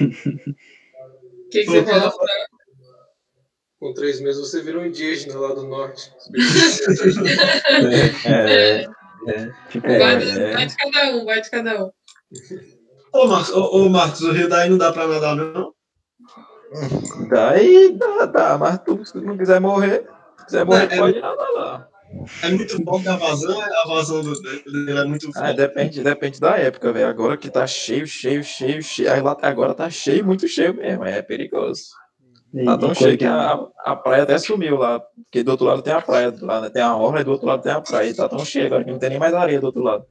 O 0.00 1.50
que, 1.50 1.64
que 1.64 1.66
você 1.66 1.84
falou? 1.84 2.12
Com 3.80 3.92
três 3.94 4.20
meses 4.20 4.40
você 4.40 4.62
virou 4.62 4.84
indígena 4.86 5.36
lá 5.38 5.54
do 5.54 5.66
norte. 5.66 6.12
É, 9.24 9.52
Tipo, 9.70 9.86
Vai, 9.86 10.14
é. 10.20 10.52
vai 10.52 10.66
de 10.66 10.76
cada 10.76 11.14
um, 11.16 11.24
vai 11.24 11.40
de 11.40 11.48
cada 11.50 11.84
um. 11.84 11.90
Ô, 13.12 13.26
Marcos, 13.26 13.50
ô, 13.52 13.60
ô, 13.76 13.88
Marcos, 13.88 14.22
o 14.22 14.32
Rio 14.32 14.48
daí 14.48 14.70
não 14.70 14.78
dá 14.78 14.92
pra 14.92 15.06
nadar, 15.06 15.36
não? 15.36 15.72
daí 17.28 17.92
dá, 17.96 18.26
dá, 18.26 18.58
mas 18.58 18.78
tu, 18.78 19.04
se 19.04 19.20
não 19.20 19.36
quiser 19.36 19.60
morrer, 19.60 20.08
se 20.38 20.44
quiser 20.46 20.64
morrer, 20.64 20.88
É, 20.90 20.94
é- 20.94 20.98
pode 20.98 21.20
nadar 21.20 21.50
lá. 21.50 21.88
É 22.42 22.50
muito 22.50 22.84
forte 22.84 23.08
a 23.08 23.16
vazão, 23.16 23.60
a 23.60 23.88
vazão 23.88 24.22
do- 24.22 24.40
dele 24.42 24.98
é 24.98 25.04
muito 25.04 25.28
Ah, 25.34 25.40
forte. 25.46 25.56
depende, 25.56 26.02
depende 26.02 26.40
da 26.40 26.56
época, 26.58 26.92
velho. 26.92 27.08
Agora 27.08 27.36
que 27.36 27.50
tá 27.50 27.66
cheio, 27.66 28.06
cheio, 28.06 28.44
cheio, 28.44 28.82
cheio. 28.82 29.10
Aí 29.12 29.20
lá 29.22 29.36
agora 29.42 29.74
tá 29.74 29.88
cheio, 29.88 30.24
muito 30.24 30.46
cheio 30.46 30.74
mesmo. 30.74 31.04
É 31.04 31.22
perigoso. 31.22 31.84
E, 32.52 32.64
Tá 32.66 32.76
tão 32.76 32.94
cheio 32.94 33.16
que 33.16 33.24
a, 33.24 33.58
a 33.84 33.96
praia 33.96 34.24
até 34.24 34.36
sumiu 34.38 34.76
lá. 34.76 35.00
Porque 35.00 35.42
do 35.42 35.52
outro 35.52 35.66
lado 35.66 35.80
tem 35.82 35.92
a 35.92 36.02
praia, 36.02 36.30
do 36.30 36.44
lado 36.44 36.70
tem 36.70 36.82
a 36.82 36.94
orla 36.94 37.22
e 37.22 37.24
do 37.24 37.30
outro 37.32 37.46
lado 37.46 37.62
tem 37.62 37.72
a 37.72 37.80
praia. 37.80 38.10
E 38.10 38.14
tá 38.14 38.28
tão 38.28 38.44
cheio 38.44 38.66
agora 38.66 38.84
que 38.84 38.90
não 38.90 38.98
tem 38.98 39.08
nem 39.10 39.18
mais 39.18 39.32
areia 39.32 39.58
do 39.60 39.66
outro 39.66 39.82
lado. 39.82 40.04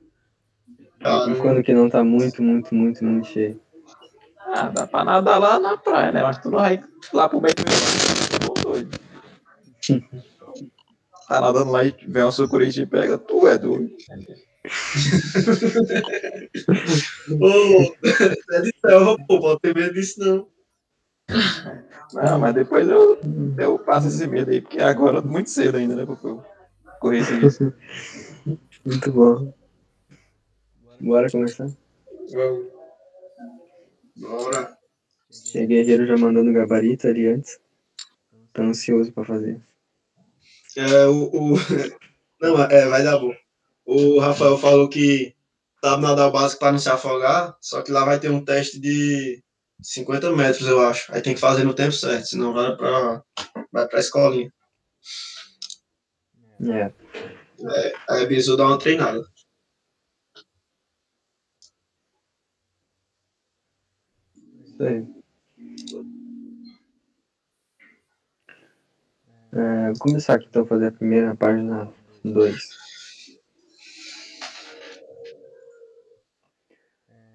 E 1.03 1.35
quando 1.35 1.63
que 1.63 1.73
não 1.73 1.89
tá 1.89 2.03
muito, 2.03 2.41
muito, 2.41 2.73
muito, 2.73 3.03
muito 3.03 3.27
cheio. 3.27 3.59
Ah, 4.53 4.69
dá 4.69 4.85
pra 4.85 5.03
nadar 5.03 5.39
lá 5.39 5.59
na 5.59 5.77
praia, 5.77 6.11
né? 6.11 6.21
Mas 6.21 6.37
tu 6.37 6.49
não 6.49 6.59
vai 6.59 6.83
lá 7.13 7.29
pro 7.29 7.41
meio 7.41 7.55
do. 7.55 8.47
Tô 8.47 8.53
doido. 8.69 8.99
Tá 11.27 11.39
nadando 11.39 11.71
lá 11.71 11.85
e 11.85 11.95
vem 12.09 12.23
uma 12.23 12.31
sucuri 12.31 12.67
e 12.67 12.71
te 12.73 12.85
pega, 12.85 13.17
tu 13.17 13.47
é 13.47 13.57
doido. 13.57 13.89
Ô, 17.39 17.95
é 18.51 18.61
de 18.61 18.73
selva, 18.81 19.17
pô, 19.25 19.39
pode 19.39 19.61
ter 19.61 19.73
medo 19.73 19.93
disso 19.93 20.19
não. 20.19 20.47
Não, 22.13 22.37
mas 22.37 22.53
depois 22.53 22.85
eu, 22.89 23.17
eu 23.57 23.79
passo 23.79 24.09
esse 24.09 24.27
medo 24.27 24.51
aí, 24.51 24.59
porque 24.59 24.81
agora 24.81 25.19
é 25.19 25.21
muito 25.21 25.49
cedo 25.49 25.77
ainda, 25.77 25.95
né? 25.95 26.05
Porque 26.05 26.27
eu 26.27 26.43
correr 26.99 27.19
esse 27.19 27.33
risco. 27.39 27.73
Muito 28.85 29.11
bom. 29.13 29.53
Bora 31.01 31.31
começar? 31.31 31.67
Vamos. 32.31 32.67
Bora. 34.15 34.77
E 35.55 35.65
guerreiro 35.65 36.05
já 36.05 36.15
mandando 36.15 36.53
gabarito 36.53 37.07
ali 37.07 37.27
antes. 37.27 37.59
Tô 38.53 38.61
ansioso 38.61 39.11
pra 39.11 39.25
fazer. 39.25 39.59
É, 40.77 41.07
o, 41.07 41.23
o... 41.33 41.55
Não, 42.39 42.61
é, 42.63 42.87
vai 42.87 43.03
dar 43.03 43.17
bom. 43.17 43.33
O 43.85 44.19
Rafael 44.19 44.57
falou 44.57 44.89
que 44.89 45.35
sabe 45.83 46.03
nadar 46.03 46.27
o 46.27 46.31
básico 46.31 46.59
para 46.59 46.71
não 46.71 46.79
se 46.79 46.89
afogar, 46.89 47.57
só 47.59 47.81
que 47.81 47.91
lá 47.91 48.05
vai 48.05 48.19
ter 48.19 48.29
um 48.29 48.43
teste 48.43 48.79
de 48.79 49.43
50 49.81 50.35
metros, 50.35 50.67
eu 50.67 50.79
acho. 50.81 51.11
Aí 51.13 51.21
tem 51.21 51.33
que 51.33 51.39
fazer 51.39 51.63
no 51.63 51.73
tempo 51.73 51.91
certo, 51.91 52.27
senão 52.27 52.53
vai 52.53 52.75
pra, 52.75 53.23
vai 53.71 53.87
pra 53.87 53.99
escolinha. 53.99 54.53
É. 56.61 56.91
Aí 58.09 58.23
a 58.23 58.25
Bizu 58.25 58.55
dá 58.55 58.65
uma 58.65 58.77
treinada. 58.77 59.30
Aí. 64.81 65.05
É, 69.53 69.87
vou 69.87 69.99
começar 69.99 70.35
aqui 70.35 70.47
então, 70.49 70.65
fazer 70.65 70.87
a 70.87 70.91
primeira 70.91 71.35
página 71.35 71.87
2. 72.23 72.69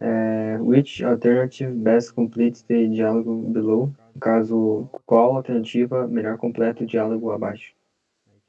É, 0.01 0.59
which 0.61 1.05
alternative 1.05 1.73
best 1.73 2.13
completes 2.15 2.63
the 2.63 2.89
diálogo 2.89 3.35
below? 3.51 3.95
Caso, 4.21 4.89
qual 5.05 5.37
alternativa 5.37 6.09
melhor 6.09 6.39
completa 6.39 6.83
o 6.83 6.87
diálogo 6.87 7.31
abaixo? 7.31 7.75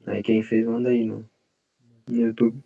Aí 0.06 0.22
quem 0.22 0.42
fez, 0.42 0.66
manda 0.66 0.88
aí 0.88 1.04
no, 1.04 1.28
no 2.08 2.16
YouTube. 2.16 2.60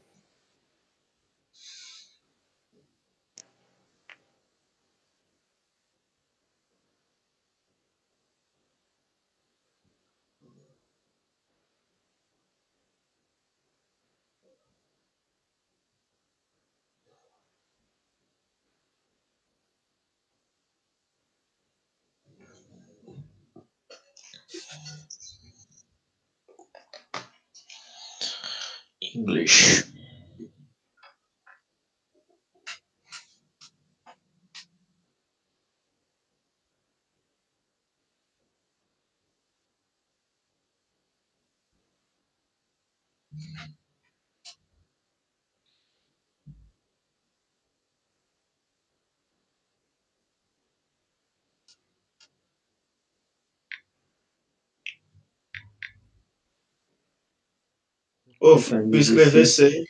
Ô, 58.42 58.58
fui 58.58 58.98
escrever 58.98 59.46
C. 59.46 59.84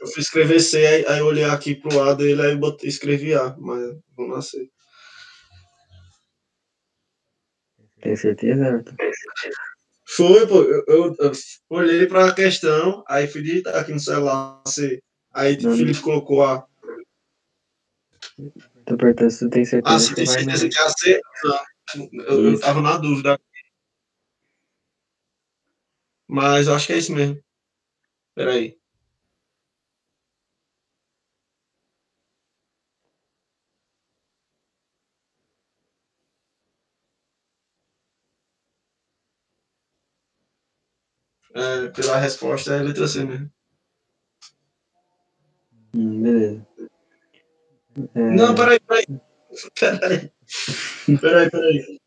Eu 0.00 0.06
fui 0.08 0.22
escrever 0.22 0.60
C, 0.60 0.86
aí, 0.86 1.06
aí 1.06 1.18
eu 1.18 1.26
olhei 1.26 1.42
aqui 1.42 1.74
pro 1.74 1.96
lado 1.96 2.18
dele, 2.18 2.40
aí 2.40 2.52
eu 2.52 2.58
botei, 2.58 2.88
escrevi 2.88 3.34
A, 3.34 3.56
mas 3.58 3.82
vou 4.16 4.28
nascer. 4.28 4.70
Tem 8.00 8.14
certeza, 8.14 8.64
Everton? 8.64 8.94
Foi, 10.08 10.46
pô, 10.46 10.62
eu, 10.62 10.84
eu- 10.86 11.16
eu 11.18 11.32
olhei 11.70 12.06
pra 12.06 12.32
questão, 12.32 13.02
aí 13.08 13.26
fui 13.26 13.42
digitar 13.42 13.74
aqui 13.74 13.90
no 13.92 13.98
celular 13.98 14.62
C. 14.68 15.02
Aí 15.34 15.56
o 15.56 15.62
Não. 15.64 15.76
Felipe 15.76 16.00
colocou 16.00 16.44
A. 16.44 16.64
Tô 18.84 18.96
perguntando 18.96 19.30
se 19.32 19.38
tu 19.40 19.50
tem 19.50 19.64
certeza 19.64 19.96
Ah, 19.96 20.08
que 20.08 20.14
tem 20.14 20.26
certeza 20.26 20.68
que 20.68 20.78
é 20.78 20.82
A 20.82 20.88
C? 20.90 21.20
Não. 21.42 22.08
Eu, 22.24 22.44
eu 22.52 22.60
tava 22.60 22.80
na 22.80 22.96
dúvida. 22.98 23.36
Mas 26.28 26.68
eu 26.68 26.74
acho 26.74 26.86
que 26.86 26.92
é 26.92 26.98
isso 26.98 27.12
mesmo. 27.12 27.40
Peraí. 28.36 28.78
É, 41.54 41.88
pela 41.88 42.18
resposta 42.18 42.74
é 42.74 42.78
a 42.78 42.82
letra 42.82 43.08
C 43.08 43.24
mesmo. 43.24 43.50
Hum, 45.94 46.22
beleza. 46.22 46.66
É, 48.14 48.20
Não, 48.20 48.54
peraí, 48.54 48.78
peraí. 48.80 49.06
Peraí. 49.80 50.32
Peraí, 51.20 51.50
peraí. 51.50 51.98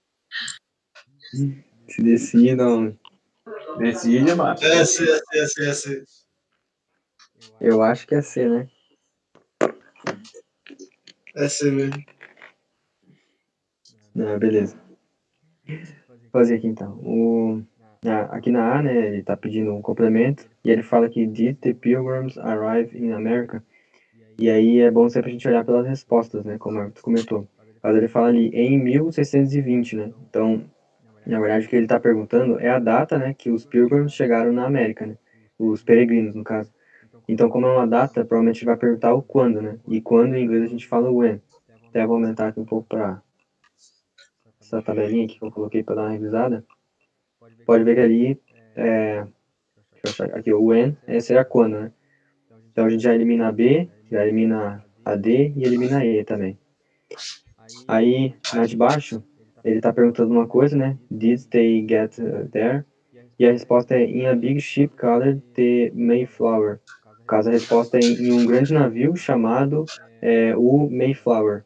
Se 1.87 2.03
decidam. 2.03 2.97
Decide, 3.79 4.35
mano. 4.35 4.59
É 4.61 4.67
é 4.67 4.79
é 4.79 5.69
é 5.69 5.73
C. 5.73 6.03
Eu 7.59 7.81
acho 7.81 8.07
que 8.07 8.15
é 8.15 8.21
C, 8.21 8.47
né? 8.47 8.67
É 11.35 11.47
C 11.47 11.71
mesmo. 11.71 12.03
Não, 14.15 14.37
beleza. 14.37 14.75
Vou 15.67 15.77
fazer 16.31 16.55
aqui 16.55 16.67
então. 16.67 16.99
O, 17.03 17.61
ah, 18.05 18.35
aqui 18.35 18.51
na 18.51 18.77
A, 18.77 18.81
né, 18.81 19.07
ele 19.07 19.23
tá 19.23 19.35
pedindo 19.35 19.73
um 19.73 19.81
complemento 19.81 20.49
e 20.63 20.69
ele 20.71 20.83
fala 20.83 21.09
que 21.09 21.25
Did 21.25 21.57
the 21.59 21.73
Pilgrims 21.73 22.37
arrive 22.37 22.97
in 22.97 23.11
America? 23.11 23.63
E 24.37 24.49
aí 24.49 24.79
é 24.79 24.89
bom 24.89 25.09
sempre 25.09 25.29
a 25.29 25.33
gente 25.33 25.47
olhar 25.47 25.65
pelas 25.65 25.85
respostas, 25.85 26.45
né, 26.45 26.57
como 26.57 26.89
tu 26.91 27.01
comentou. 27.01 27.47
Mas 27.83 27.95
ele 27.95 28.07
fala 28.07 28.27
ali 28.27 28.49
em 28.49 28.77
1620, 28.77 29.95
né? 29.95 30.13
Então, 30.29 30.63
na 31.25 31.39
verdade, 31.39 31.65
o 31.65 31.69
que 31.69 31.75
ele 31.75 31.87
tá 31.87 31.99
perguntando 31.99 32.59
é 32.59 32.69
a 32.69 32.79
data, 32.79 33.17
né, 33.17 33.33
que 33.33 33.49
os 33.49 33.65
Pilgrims 33.65 34.13
chegaram 34.13 34.51
na 34.51 34.65
América, 34.65 35.05
né? 35.05 35.17
Os 35.57 35.83
peregrinos, 35.83 36.33
no 36.35 36.43
caso. 36.43 36.73
Então, 37.31 37.47
como 37.47 37.67
é 37.67 37.71
uma 37.71 37.85
data, 37.85 38.25
provavelmente 38.25 38.65
vai 38.65 38.75
perguntar 38.75 39.13
o 39.13 39.21
quando, 39.21 39.61
né? 39.61 39.77
E 39.87 40.01
quando 40.01 40.35
em 40.35 40.43
inglês 40.43 40.63
a 40.63 40.67
gente 40.67 40.87
fala 40.87 41.11
when. 41.11 41.39
Até 41.87 42.03
vou 42.03 42.15
aumentar 42.15 42.47
aqui 42.47 42.59
um 42.59 42.65
pouco 42.65 42.87
para 42.89 43.21
essa 44.59 44.81
tabelinha 44.81 45.25
aqui 45.25 45.37
que 45.37 45.45
eu 45.45 45.51
coloquei 45.51 45.83
para 45.83 45.93
dar 45.93 46.01
uma 46.05 46.09
revisada. 46.09 46.65
Pode 47.67 47.83
ver 47.83 47.93
que 47.93 48.01
ali, 48.01 48.41
é, 48.75 49.27
aqui, 50.33 50.51
o 50.51 50.63
when 50.63 50.97
é 51.05 51.19
seria 51.19 51.45
quando, 51.45 51.79
né? 51.79 51.91
Então 52.71 52.85
a 52.85 52.89
gente 52.89 53.03
já 53.03 53.13
elimina 53.13 53.49
a 53.49 53.51
B, 53.51 53.87
já 54.09 54.25
elimina 54.25 54.83
a 55.05 55.15
D 55.15 55.53
e 55.55 55.63
elimina 55.63 55.99
a 55.99 56.05
E 56.07 56.23
também. 56.23 56.57
Aí, 57.87 58.33
lá 58.55 58.65
de 58.65 58.75
baixo, 58.75 59.23
ele 59.63 59.79
tá 59.79 59.93
perguntando 59.93 60.33
uma 60.33 60.47
coisa, 60.47 60.75
né? 60.75 60.97
Did 61.11 61.43
they 61.51 61.85
get 61.87 62.17
uh, 62.17 62.47
there? 62.49 62.85
E 63.39 63.45
a 63.45 63.51
resposta 63.51 63.95
é 63.95 64.03
in 64.03 64.25
a 64.25 64.35
big 64.35 64.59
ship 64.59 64.97
called 64.97 65.41
the 65.53 65.91
Mayflower. 65.93 66.81
No 67.29 67.37
caso, 67.37 67.49
a 67.49 67.51
resposta 67.53 67.97
é 67.97 68.01
em, 68.01 68.31
um 68.31 68.43
grande 68.43 68.73
navio 68.73 69.15
chamado 69.15 69.91
é, 70.19 70.55
o 70.57 70.89
Mayflower. 70.89 71.63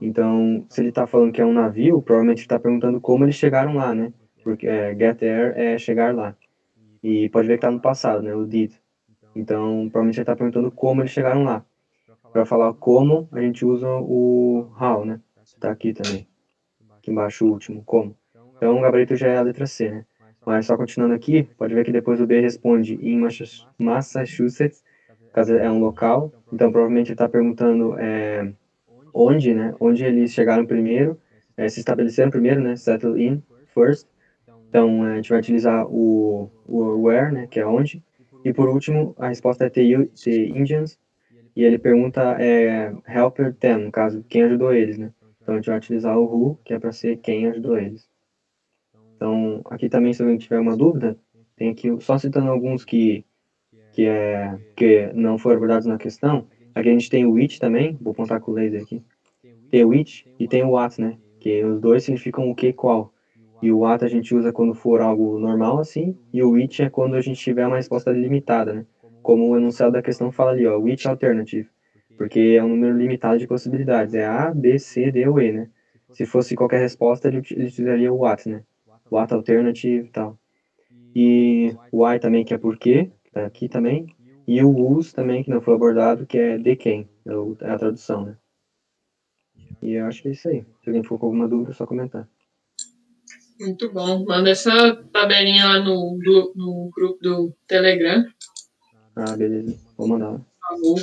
Então, 0.00 0.66
se 0.68 0.80
ele 0.82 0.92
tá 0.92 1.06
falando 1.06 1.32
que 1.32 1.40
é 1.40 1.44
um 1.46 1.52
navio, 1.52 2.02
provavelmente 2.02 2.40
ele 2.40 2.48
tá 2.48 2.58
perguntando 2.58 3.00
como 3.00 3.24
eles 3.24 3.36
chegaram 3.36 3.74
lá, 3.76 3.94
né? 3.94 4.12
Porque 4.42 4.66
é, 4.68 4.94
get 4.96 5.18
there 5.18 5.54
é 5.60 5.78
chegar 5.78 6.14
lá. 6.14 6.36
E 7.02 7.28
pode 7.30 7.48
ver 7.48 7.56
que 7.56 7.62
tá 7.62 7.70
no 7.70 7.80
passado, 7.80 8.22
né? 8.22 8.34
O 8.34 8.46
did. 8.46 8.72
Então, 9.34 9.88
provavelmente 9.90 10.18
ele 10.18 10.26
tá 10.26 10.36
perguntando 10.36 10.70
como 10.72 11.02
eles 11.02 11.12
chegaram 11.12 11.44
lá. 11.44 11.64
Para 12.32 12.46
falar 12.46 12.74
como, 12.74 13.28
a 13.32 13.40
gente 13.40 13.64
usa 13.64 13.88
o 13.88 14.70
how, 14.80 15.04
né? 15.04 15.20
Tá 15.60 15.70
aqui 15.72 15.92
também. 15.92 16.28
Aqui 17.00 17.10
embaixo 17.10 17.46
o 17.46 17.50
último, 17.50 17.82
como. 17.84 18.16
Então 18.56 18.78
o 18.78 18.82
gabarito 18.82 19.16
já 19.16 19.28
é 19.28 19.36
a 19.38 19.42
letra 19.42 19.66
C, 19.66 19.90
né? 19.90 20.06
Mas 20.44 20.66
só 20.66 20.76
continuando 20.76 21.14
aqui, 21.14 21.44
pode 21.56 21.74
ver 21.74 21.84
que 21.84 21.92
depois 21.92 22.20
o 22.20 22.26
B 22.26 22.40
responde 22.40 22.94
em 22.94 23.18
Massa- 23.18 23.66
Massachusetts, 23.78 24.82
caso 25.36 25.54
é 25.54 25.70
um 25.70 25.78
local. 25.78 26.32
Então 26.50 26.72
provavelmente 26.72 27.08
ele 27.08 27.14
está 27.14 27.28
perguntando 27.28 27.98
é, 27.98 28.50
onde, 29.12 29.54
né? 29.54 29.74
Onde 29.78 30.02
eles 30.02 30.32
chegaram 30.32 30.64
primeiro, 30.64 31.20
é, 31.56 31.68
se 31.68 31.78
estabeleceram 31.78 32.30
primeiro, 32.30 32.62
né? 32.62 32.74
Settle 32.74 33.20
in 33.20 33.42
first. 33.66 34.08
Então 34.68 35.06
é, 35.06 35.12
a 35.12 35.16
gente 35.16 35.28
vai 35.28 35.38
utilizar 35.38 35.86
o, 35.86 36.50
o 36.66 37.02
where, 37.02 37.32
né? 37.32 37.46
Que 37.46 37.60
é 37.60 37.66
onde. 37.66 38.02
E 38.42 38.52
por 38.52 38.68
último, 38.68 39.14
a 39.18 39.28
resposta 39.28 39.66
é 39.66 39.70
the, 39.70 39.82
the 40.24 40.30
Indians. 40.30 40.98
E 41.54 41.64
ele 41.64 41.78
pergunta 41.78 42.36
é, 42.40 42.94
helper 43.06 43.54
them, 43.54 43.84
no 43.84 43.92
caso, 43.92 44.24
quem 44.28 44.42
ajudou 44.42 44.72
eles, 44.72 44.96
né? 44.96 45.12
Então 45.42 45.54
a 45.54 45.58
gente 45.58 45.66
vai 45.66 45.78
utilizar 45.78 46.18
o 46.18 46.24
who, 46.24 46.58
que 46.64 46.72
é 46.72 46.78
para 46.78 46.92
ser 46.92 47.18
quem 47.18 47.46
ajudou 47.46 47.78
eles. 47.78 48.08
Então, 49.16 49.62
aqui 49.66 49.88
também, 49.88 50.12
se 50.12 50.22
alguém 50.22 50.36
tiver 50.36 50.60
uma 50.60 50.76
dúvida, 50.76 51.18
tem 51.56 51.70
aqui, 51.70 51.88
só 52.00 52.18
citando 52.18 52.50
alguns 52.50 52.84
que, 52.84 53.24
que, 53.96 54.04
é, 54.04 54.58
que 54.76 55.10
não 55.14 55.38
foram 55.38 55.56
abordados 55.56 55.86
na 55.86 55.96
questão. 55.96 56.46
Aqui 56.74 56.90
a 56.90 56.92
gente 56.92 57.08
tem 57.08 57.24
o 57.24 57.32
which 57.32 57.58
também, 57.58 57.96
vou 57.98 58.12
apontar 58.12 58.40
com 58.40 58.50
o 58.50 58.54
laser 58.54 58.82
aqui. 58.82 59.02
Tem 59.70 59.82
o 59.86 59.88
which 59.88 60.26
e 60.38 60.46
tem 60.46 60.62
o 60.62 60.72
what, 60.72 61.00
né? 61.00 61.16
Que 61.40 61.64
os 61.64 61.80
dois 61.80 62.04
significam 62.04 62.50
o 62.50 62.54
que 62.54 62.68
e 62.68 62.72
qual. 62.74 63.10
E 63.62 63.72
o 63.72 63.78
what 63.78 64.04
a 64.04 64.08
gente 64.08 64.34
usa 64.34 64.52
quando 64.52 64.74
for 64.74 65.00
algo 65.00 65.38
normal, 65.38 65.78
assim, 65.78 66.14
e 66.30 66.42
o 66.42 66.50
which 66.50 66.82
é 66.82 66.90
quando 66.90 67.14
a 67.14 67.22
gente 67.22 67.40
tiver 67.40 67.66
uma 67.66 67.76
resposta 67.76 68.10
limitada, 68.10 68.74
né? 68.74 68.86
Como 69.22 69.48
o 69.48 69.56
enunciado 69.56 69.92
da 69.92 70.02
questão 70.02 70.30
fala 70.30 70.50
ali, 70.50 70.66
ó, 70.66 70.78
which 70.78 71.08
alternative. 71.08 71.66
Porque 72.18 72.54
é 72.58 72.62
um 72.62 72.68
número 72.68 72.98
limitado 72.98 73.38
de 73.38 73.46
possibilidades. 73.46 74.12
É 74.12 74.26
A, 74.26 74.52
B, 74.52 74.78
C, 74.78 75.10
D 75.10 75.26
ou 75.26 75.40
E, 75.40 75.52
né? 75.52 75.70
Se 76.10 76.26
fosse 76.26 76.54
qualquer 76.54 76.80
resposta, 76.80 77.28
ele, 77.28 77.38
utilizaria 77.38 78.12
o 78.12 78.18
what, 78.18 78.46
né? 78.46 78.62
What 79.10 79.32
alternative 79.32 80.06
e 80.06 80.10
tal. 80.10 80.38
E 81.14 81.74
o 81.90 82.04
why 82.04 82.18
também, 82.18 82.44
que 82.44 82.52
é 82.52 82.58
porquê, 82.58 83.10
tá 83.40 83.46
aqui 83.46 83.68
também. 83.68 84.14
E 84.46 84.62
o 84.62 84.70
whose 84.70 85.12
também, 85.14 85.42
que 85.42 85.50
não 85.50 85.60
foi 85.60 85.74
abordado, 85.74 86.26
que 86.26 86.38
é 86.38 86.56
de 86.58 86.76
quem, 86.76 87.08
é 87.26 87.32
é 87.66 87.70
a 87.70 87.78
tradução, 87.78 88.24
né? 88.26 88.36
E 89.82 89.92
eu 89.92 90.06
acho 90.06 90.22
que 90.22 90.28
é 90.28 90.32
isso 90.32 90.48
aí. 90.48 90.64
Se 90.82 90.88
alguém 90.88 91.02
for 91.02 91.18
com 91.18 91.26
alguma 91.26 91.48
dúvida, 91.48 91.70
é 91.70 91.74
só 91.74 91.86
comentar. 91.86 92.28
Muito 93.58 93.92
bom. 93.92 94.24
Manda 94.24 94.50
essa 94.50 94.96
tabelinha 95.12 95.64
lá 95.66 95.78
no, 95.80 96.18
do- 96.22 96.52
no 96.54 96.90
grupo 96.94 97.18
do 97.22 97.54
Telegram, 97.66 98.24
Ah, 99.16 99.34
beleza. 99.36 99.78
Vou 99.96 100.06
mandar 100.08 100.30
lá. 100.30 100.38
por 100.38 100.68
favor. 100.76 101.00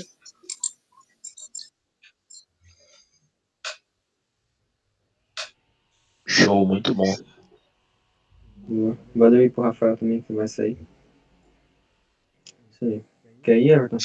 Show, 6.25 6.65
muito 6.65 6.93
bom. 6.93 7.13
Boa. 8.67 8.97
Valeu 9.15 9.41
aí 9.41 9.49
pro 9.49 9.63
Rafael 9.63 9.97
também, 9.97 10.21
que 10.21 10.33
vai 10.33 10.47
sair. 10.47 10.77
Quer 13.43 13.57
ir, 13.57 13.71
Everton? 13.71 13.97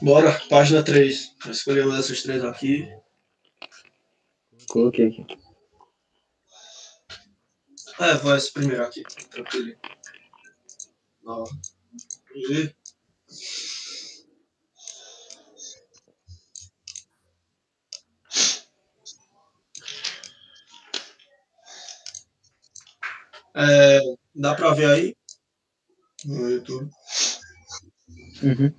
Bora, 0.00 0.38
página 0.48 0.82
3. 0.82 1.34
Vou 1.42 1.52
escolher 1.52 1.86
uma 1.86 1.96
dessas 1.96 2.22
três 2.22 2.44
aqui. 2.44 2.88
Coloquei 4.68 5.08
aqui. 5.08 5.26
É, 8.00 8.14
vou 8.14 8.34
essa 8.34 8.50
primeiro 8.52 8.82
aqui. 8.84 9.02
Tranquilo. 9.30 9.76
Ó. 11.24 11.44
E... 12.34 12.74
É, 23.54 24.00
dá 24.34 24.54
pra 24.54 24.72
ver 24.74 24.86
aí? 24.86 25.21
No 26.24 26.48
YouTube. 26.48 26.90
Uhum. 28.42 28.72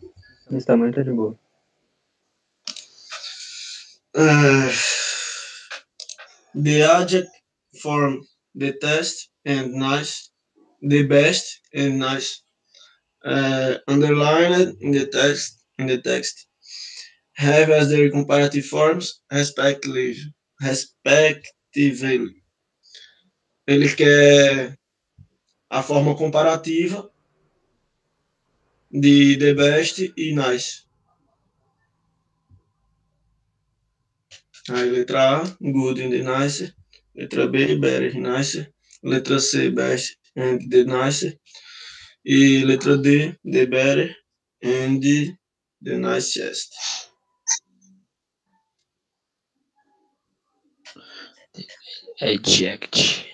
Esse 0.52 0.66
tamanho 0.68 0.94
tá 0.94 1.02
de 1.04 1.12
boa. 1.12 1.38
Uh, 4.16 4.72
the 6.56 6.84
adjective 6.84 7.32
form 7.82 8.22
the 8.56 8.72
test 8.74 9.30
and 9.46 9.74
nice, 9.74 10.30
the 10.82 11.04
best 11.04 11.60
and 11.74 12.00
nice, 12.00 12.42
uh, 13.26 13.76
underlined 13.88 14.76
in 14.82 14.92
the 14.92 15.08
text 15.08 15.60
in 15.80 15.88
the 15.88 15.98
text, 16.02 16.48
have 17.36 17.70
as 17.72 17.90
their 17.90 18.12
comparative 18.12 18.66
forms 18.66 19.22
respectively. 19.32 20.16
respectively. 20.62 22.36
Ele 23.68 23.90
quer 23.96 24.78
a 25.70 25.82
forma 25.82 26.16
comparativa 26.16 27.13
de 28.94 29.36
the 29.38 29.54
best 29.54 30.00
e 30.00 30.34
nice. 30.34 30.84
Aí 34.70 34.90
letra 34.90 35.42
A, 35.42 35.58
good 35.60 36.00
and 36.00 36.12
the 36.12 36.24
nicer. 36.24 36.74
Letra 37.18 37.48
B, 37.52 37.78
better 37.80 38.08
and 38.08 38.24
nicer. 38.24 38.68
Letra 39.04 39.40
C, 39.40 39.70
best 39.70 40.16
and 40.36 40.62
the 40.72 40.86
nicer. 40.86 41.34
E 42.26 42.64
letra 42.64 43.02
D, 43.02 43.36
the 43.44 43.66
better 43.66 44.10
and 44.62 45.02
the, 45.02 45.36
the 45.82 45.98
nicest. 45.98 46.74
Eject. 52.22 53.33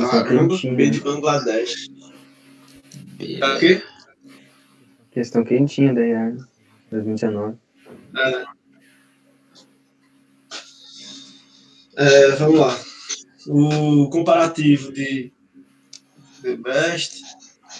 Caramba, 0.06 0.48
quentinha. 0.48 0.74
B 0.74 0.90
de 0.90 1.00
Bangladesh. 1.00 1.88
Better. 3.18 3.40
Tá 3.40 3.56
aqui? 3.56 3.82
Questão 5.10 5.44
quentinha 5.44 5.92
da 5.92 6.00
IAR 6.00 6.36
2019. 6.90 7.58
É, 11.96 12.30
vamos 12.36 12.60
lá. 12.60 12.78
O 13.48 14.08
comparativo 14.10 14.92
de 14.92 15.32
the 16.42 16.56
best 16.56 17.22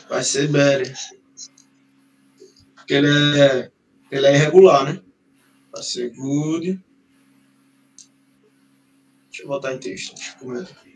vai 0.08 0.24
ser 0.24 0.48
better. 0.48 0.92
Porque 2.74 2.94
ele 2.94 3.40
é, 3.40 3.70
ele 4.10 4.26
é 4.26 4.34
irregular, 4.34 4.84
né? 4.84 5.00
Vai 5.70 5.82
ser 5.82 6.12
good. 6.16 6.80
Deixa 9.28 9.42
eu 9.42 9.48
botar 9.48 9.74
em 9.74 9.78
texto. 9.78 10.14
Deixa 10.14 10.32
eu 10.32 10.38
comentar. 10.38 10.87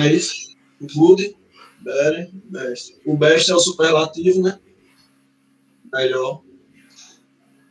É 0.00 0.12
isso? 0.12 0.56
Good, 0.80 1.36
better, 1.80 2.30
best. 2.44 2.96
O 3.04 3.16
best 3.16 3.50
é 3.50 3.54
o 3.54 3.58
superlativo, 3.58 4.42
né? 4.42 4.58
Melhor. 5.92 6.42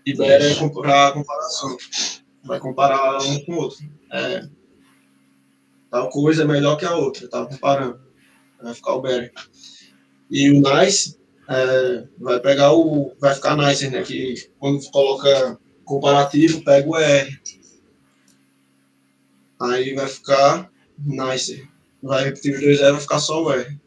E 0.06 0.16
better 0.16 0.52
é 0.52 0.56
comparar 0.56 1.08
a 1.10 1.12
comparação. 1.14 1.78
Vai 2.44 2.60
comparar 2.60 3.22
um 3.24 3.46
com 3.46 3.54
o 3.54 3.58
outro. 3.58 3.78
É, 4.12 4.48
tal 5.90 6.10
coisa 6.10 6.44
é 6.44 6.46
melhor 6.46 6.78
que 6.78 6.86
a 6.86 6.96
outra, 6.96 7.30
tá 7.30 7.46
comparando. 7.46 8.00
Vai 8.62 8.74
ficar 8.74 8.94
o 8.94 9.02
better. 9.02 9.34
E 10.30 10.50
o 10.52 10.62
nice 10.62 11.18
é, 11.48 12.08
vai 12.18 12.40
pegar 12.40 12.74
o. 12.74 13.14
Vai 13.20 13.36
ficar 13.36 13.56
nice, 13.56 13.90
né? 13.90 14.02
Que 14.04 14.50
quando 14.60 14.84
coloca 14.92 15.60
comparativo, 15.86 16.64
pega 16.64 16.90
o 16.90 16.98
R. 16.98 17.40
Aí 19.60 19.96
vai 19.96 20.08
ficar 20.08 20.72
nice. 20.98 21.68
Vai 22.02 22.26
repetir 22.26 22.54
os 22.56 22.62
dois 22.62 22.80
R, 22.80 22.92
vai 22.92 23.02
ficar 23.02 23.20
só 23.20 23.44
o 23.44 23.52
R. 23.52 23.80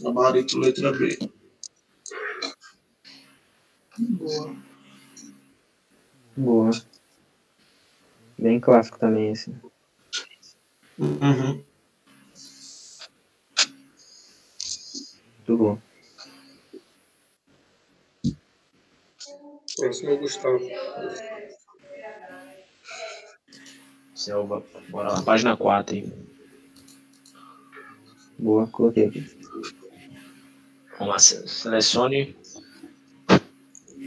Gabarito 0.00 0.58
letra 0.58 0.92
B. 0.92 1.18
Boa. 3.98 4.56
Boa. 6.36 6.70
Bem 8.38 8.60
clássico 8.60 8.98
também 8.98 9.32
esse. 9.32 9.52
Uhum. 10.98 11.64
Muito 15.48 15.56
bom. 15.56 15.78
Próximo 19.76 20.10
é 20.10 20.12
o 20.14 20.18
Gustavo. 20.18 20.60
Bora 24.90 25.12
lá, 25.12 25.22
página 25.22 25.56
4, 25.56 25.94
hein? 25.94 26.12
Boa, 28.38 28.66
coloquei 28.66 29.06
aqui. 29.06 29.24
Vamos 30.98 31.12
lá, 31.14 31.18
se- 31.18 31.46
selecione 31.46 32.36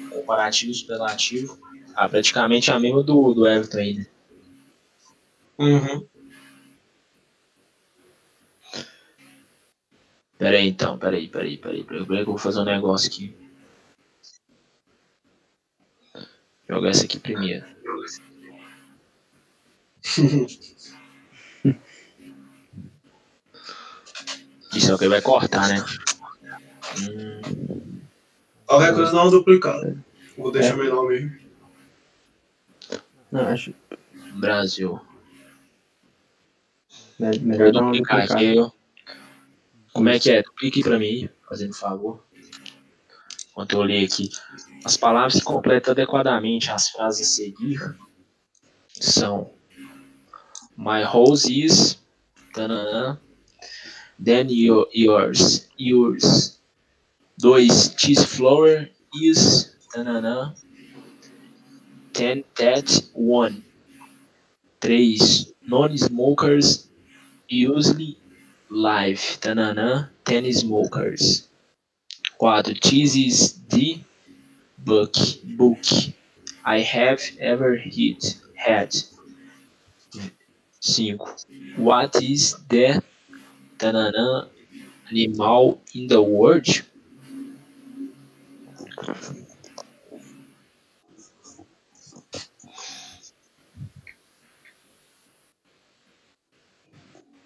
comparativo 0.09 0.73
superlativo. 0.73 1.57
Ah, 1.95 2.09
praticamente 2.09 2.71
a 2.71 2.79
mesma 2.79 3.03
do, 3.03 3.33
do 3.33 3.47
Everton 3.47 3.77
aí, 3.77 3.93
né? 3.99 4.05
Uhum. 5.57 6.07
Pera 10.37 10.57
aí 10.57 10.67
então, 10.67 10.97
pera 10.97 11.15
aí, 11.15 11.27
pera 11.27 11.45
aí, 11.45 11.57
pera 11.57 11.75
aí. 11.75 11.83
Pera 11.83 11.99
aí 11.99 12.05
que 12.07 12.13
eu 12.21 12.25
vou 12.25 12.37
fazer 12.37 12.59
um 12.59 12.65
negócio 12.65 13.07
aqui. 13.09 13.33
Jogar 16.67 16.89
essa 16.89 17.05
aqui 17.05 17.19
primeiro. 17.19 17.65
Isso 24.75 24.91
é 24.91 24.95
o 24.95 24.97
que 24.97 25.07
vai 25.07 25.21
cortar, 25.21 25.67
né? 25.67 25.83
Hum, 26.99 27.99
Qualquer 28.65 28.93
coisa 28.93 29.11
dá 29.11 29.23
uma 29.23 29.31
duplicada. 29.31 29.97
Vou 30.37 30.51
deixar 30.51 30.77
menor 30.77 31.07
mesmo. 31.09 31.35
Não, 33.31 33.41
acho 33.47 33.73
Brasil. 34.35 34.99
me- 37.19 37.37
Vou 37.37 37.47
melhor 37.47 37.71
uma 37.83 37.91
duplicar 37.91 38.21
aqui. 38.23 38.59
ó. 38.59 38.71
Como 39.93 40.09
é 40.09 40.19
que 40.19 40.31
é? 40.31 40.41
Duplique 40.41 40.81
pra 40.83 40.97
mim, 40.97 41.29
fazendo 41.47 41.73
favor. 41.75 42.23
Enquanto 43.51 43.73
eu 43.73 43.83
ler 43.83 44.05
aqui. 44.05 44.29
As 44.85 44.95
palavras 44.95 45.33
que 45.35 45.41
completam 45.43 45.91
adequadamente 45.91 46.71
as 46.71 46.89
frases 46.89 47.27
a 47.27 47.31
seguir 47.31 47.95
são 48.89 49.51
My 50.81 51.03
house 51.03 51.47
is 51.47 51.97
then 52.55 54.49
your, 54.49 54.87
yours, 54.91 55.67
yours. 55.77 56.57
Dois, 57.37 57.93
cheese 57.93 58.25
flour 58.25 58.87
is 59.21 59.75
tananã, 59.93 60.55
ten 62.13 62.43
that 62.57 62.89
one. 63.13 63.63
Três, 64.81 65.53
non-smokers 65.67 66.87
usually 67.47 68.17
live 68.71 69.19
tananã, 69.39 70.09
ten 70.25 70.51
smokers. 70.51 71.47
Quatro, 72.39 72.73
cheese 72.73 73.15
is 73.15 73.59
the 73.69 73.99
book 74.79 75.13
book 75.43 75.85
I 76.65 76.79
have 76.79 77.21
ever 77.39 77.75
hit 77.75 78.37
had. 78.55 78.95
5. 80.81 81.19
What 81.77 82.21
is 82.23 82.55
the 82.67 83.01
tananã, 83.77 84.49
animal 85.09 85.79
in 85.93 86.07
the 86.07 86.19
world? 86.19 86.83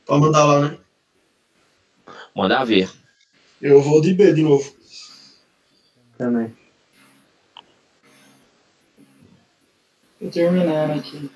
Pode 0.06 0.22
mandar 0.22 0.46
lá, 0.46 0.70
né? 0.70 0.78
Manda 2.36 2.64
ver. 2.64 2.90
Eu 3.62 3.82
vou 3.82 4.02
de 4.02 4.14
B 4.14 4.34
de 4.34 4.44
novo. 4.44 4.76
Também. 6.18 6.56
Tô 10.20 10.30
terminando 10.30 11.00
aqui. 11.00 11.30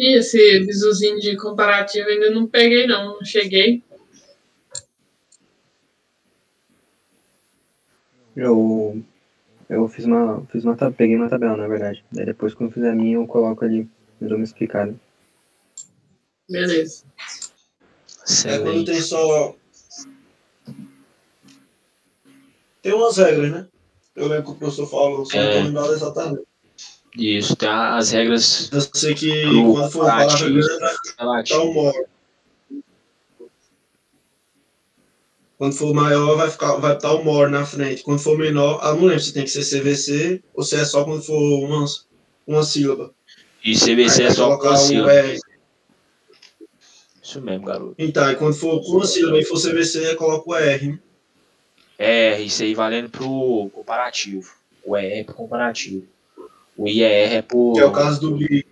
E 0.00 0.16
esse 0.16 0.60
bisuzinho 0.60 1.20
de 1.20 1.36
comparativo 1.36 2.08
ainda 2.08 2.30
não 2.30 2.46
peguei, 2.46 2.86
não. 2.86 3.16
Não 3.16 3.22
cheguei. 3.22 3.82
Eu, 8.34 9.02
eu 9.68 9.86
fiz 9.88 10.06
uma, 10.06 10.42
fiz 10.46 10.64
uma, 10.64 10.74
peguei 10.90 11.16
uma 11.16 11.28
tabela, 11.28 11.54
na 11.54 11.68
verdade. 11.68 12.02
Daí 12.10 12.24
depois, 12.24 12.54
quando 12.54 12.70
eu 12.70 12.72
fizer 12.72 12.92
a 12.92 12.94
minha, 12.94 13.16
eu 13.16 13.26
coloco 13.26 13.62
ali, 13.62 13.86
eu 14.22 14.28
dou 14.28 14.38
uma 14.38 14.44
explicada. 14.44 14.94
Beleza. 16.48 17.04
É 18.46 18.58
quando 18.58 18.86
tem 18.86 19.02
só. 19.02 19.54
Tem 22.80 22.94
umas 22.94 23.18
regras, 23.18 23.52
né? 23.52 23.68
Eu 24.16 24.28
lembro 24.28 24.44
que 24.44 24.50
o 24.52 24.54
professor 24.54 24.86
falou, 24.86 25.26
só 25.26 25.36
não 25.36 25.44
É. 25.44 25.52
tô 25.58 25.64
lembrado 25.66 25.92
exatamente. 25.92 26.49
Isso, 27.16 27.56
tem 27.56 27.68
as 27.68 28.10
regras 28.10 28.70
Eu 28.72 28.80
sei 28.80 29.14
que 29.14 29.42
Pro 29.42 29.72
quando 29.74 29.90
for 29.90 30.00
comparativo. 30.00 30.52
grande, 30.54 30.78
vai 31.18 31.44
ficar 31.44 31.60
o 31.60 31.72
more. 31.72 32.06
Quando 35.58 35.74
for 35.74 35.92
maior, 35.92 36.36
vai 36.36 36.50
ficar, 36.50 36.76
vai 36.76 36.94
estar 36.94 37.12
o 37.12 37.22
more 37.22 37.50
na 37.50 37.66
frente. 37.66 38.02
Quando 38.02 38.20
for 38.20 38.38
menor, 38.38 38.78
ah, 38.82 38.94
não 38.94 39.04
lembro 39.04 39.20
se 39.20 39.34
tem 39.34 39.44
que 39.44 39.50
ser 39.50 39.62
CVC 39.64 40.42
ou 40.54 40.62
se 40.62 40.76
é 40.76 40.84
só 40.84 41.04
quando 41.04 41.22
for 41.22 41.36
uma, 41.36 41.84
uma 42.46 42.62
sílaba. 42.62 43.12
E 43.62 43.74
CVC 43.74 44.22
é 44.22 44.30
só 44.30 44.44
com 44.44 44.56
colocar 44.56 44.70
a 44.70 44.72
o 44.74 44.76
sílaba. 44.86 45.12
R. 45.12 45.38
Isso 47.22 47.42
mesmo, 47.42 47.66
garoto. 47.66 47.94
Então, 47.98 48.30
e 48.30 48.36
quando 48.36 48.54
for 48.54 48.80
com 48.80 48.92
uma 48.92 49.06
sílaba 49.06 49.38
e 49.38 49.44
for 49.44 49.60
CVC, 49.60 50.14
coloca 50.14 50.48
o 50.48 50.54
R. 50.54 50.92
né? 50.92 50.98
É, 51.98 52.40
isso 52.40 52.62
aí 52.62 52.74
valendo 52.74 53.10
pro 53.10 53.68
comparativo. 53.74 54.50
O 54.82 54.96
ER 54.96 55.18
é 55.20 55.24
pro 55.24 55.34
comparativo. 55.34 56.06
O 56.80 56.88
IER 56.88 57.32
é 57.34 57.42
pro. 57.42 57.72
Que 57.74 57.80
é 57.80 57.84
o 57.84 57.92
caso 57.92 58.20
do 58.20 58.36
BI. 58.36 58.64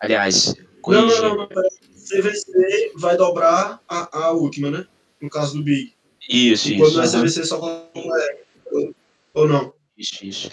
Aliás, 0.00 0.54
Não, 0.56 0.64
corrigindo. 0.82 1.22
não, 1.22 1.28
não, 1.30 1.36
não. 1.38 1.46
pera. 1.48 1.68
CVC 1.94 2.92
vai 2.96 3.16
dobrar 3.16 3.80
a, 3.88 4.26
a 4.26 4.30
última, 4.32 4.70
né? 4.70 4.86
No 5.20 5.28
caso 5.30 5.56
do 5.56 5.62
BI. 5.64 5.92
Isso, 6.28 6.68
E 6.70 6.76
quando 6.78 6.88
isso. 6.88 6.96
não 6.98 7.04
é 7.04 7.06
aham. 7.08 7.20
CVC, 7.22 7.44
só 7.44 7.58
coloca 7.58 7.88
o 7.98 8.16
R. 8.16 8.94
Ou- 9.34 9.48
não? 9.48 9.72
Isso, 9.98 10.24
isso. 10.24 10.50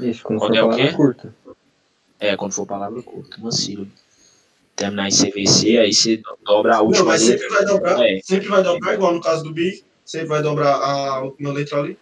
Isso, 0.00 0.22
quando, 0.24 0.38
Quando 0.40 0.50
for 0.54 0.56
é 0.58 0.62
o 0.62 0.68
palavra 0.68 0.88
quê? 0.90 0.96
curta. 0.96 1.34
É, 2.20 2.36
quando 2.36 2.52
for 2.52 2.66
palavra 2.66 3.02
curta, 3.02 3.36
uma 3.38 3.50
sílaba. 3.52 3.90
Terminar 4.76 5.08
em 5.08 5.10
CVC, 5.12 5.78
aí 5.78 5.92
você 5.92 6.20
dobra 6.44 6.74
a 6.74 6.78
Não, 6.78 6.86
última 6.86 7.04
mas 7.06 7.22
letra. 7.22 7.38
sempre 7.38 7.54
vai 7.56 7.64
dobrar. 7.66 8.06
É. 8.06 8.20
Sempre 8.22 8.48
vai 8.48 8.62
dobrar, 8.62 8.94
igual 8.94 9.14
no 9.14 9.20
caso 9.20 9.44
do 9.44 9.52
BI. 9.52 9.82
Sempre 10.04 10.28
vai 10.28 10.42
dobrar 10.42 10.74
a 10.74 11.22
última 11.22 11.52
letra 11.52 11.78
ali. 11.78 11.96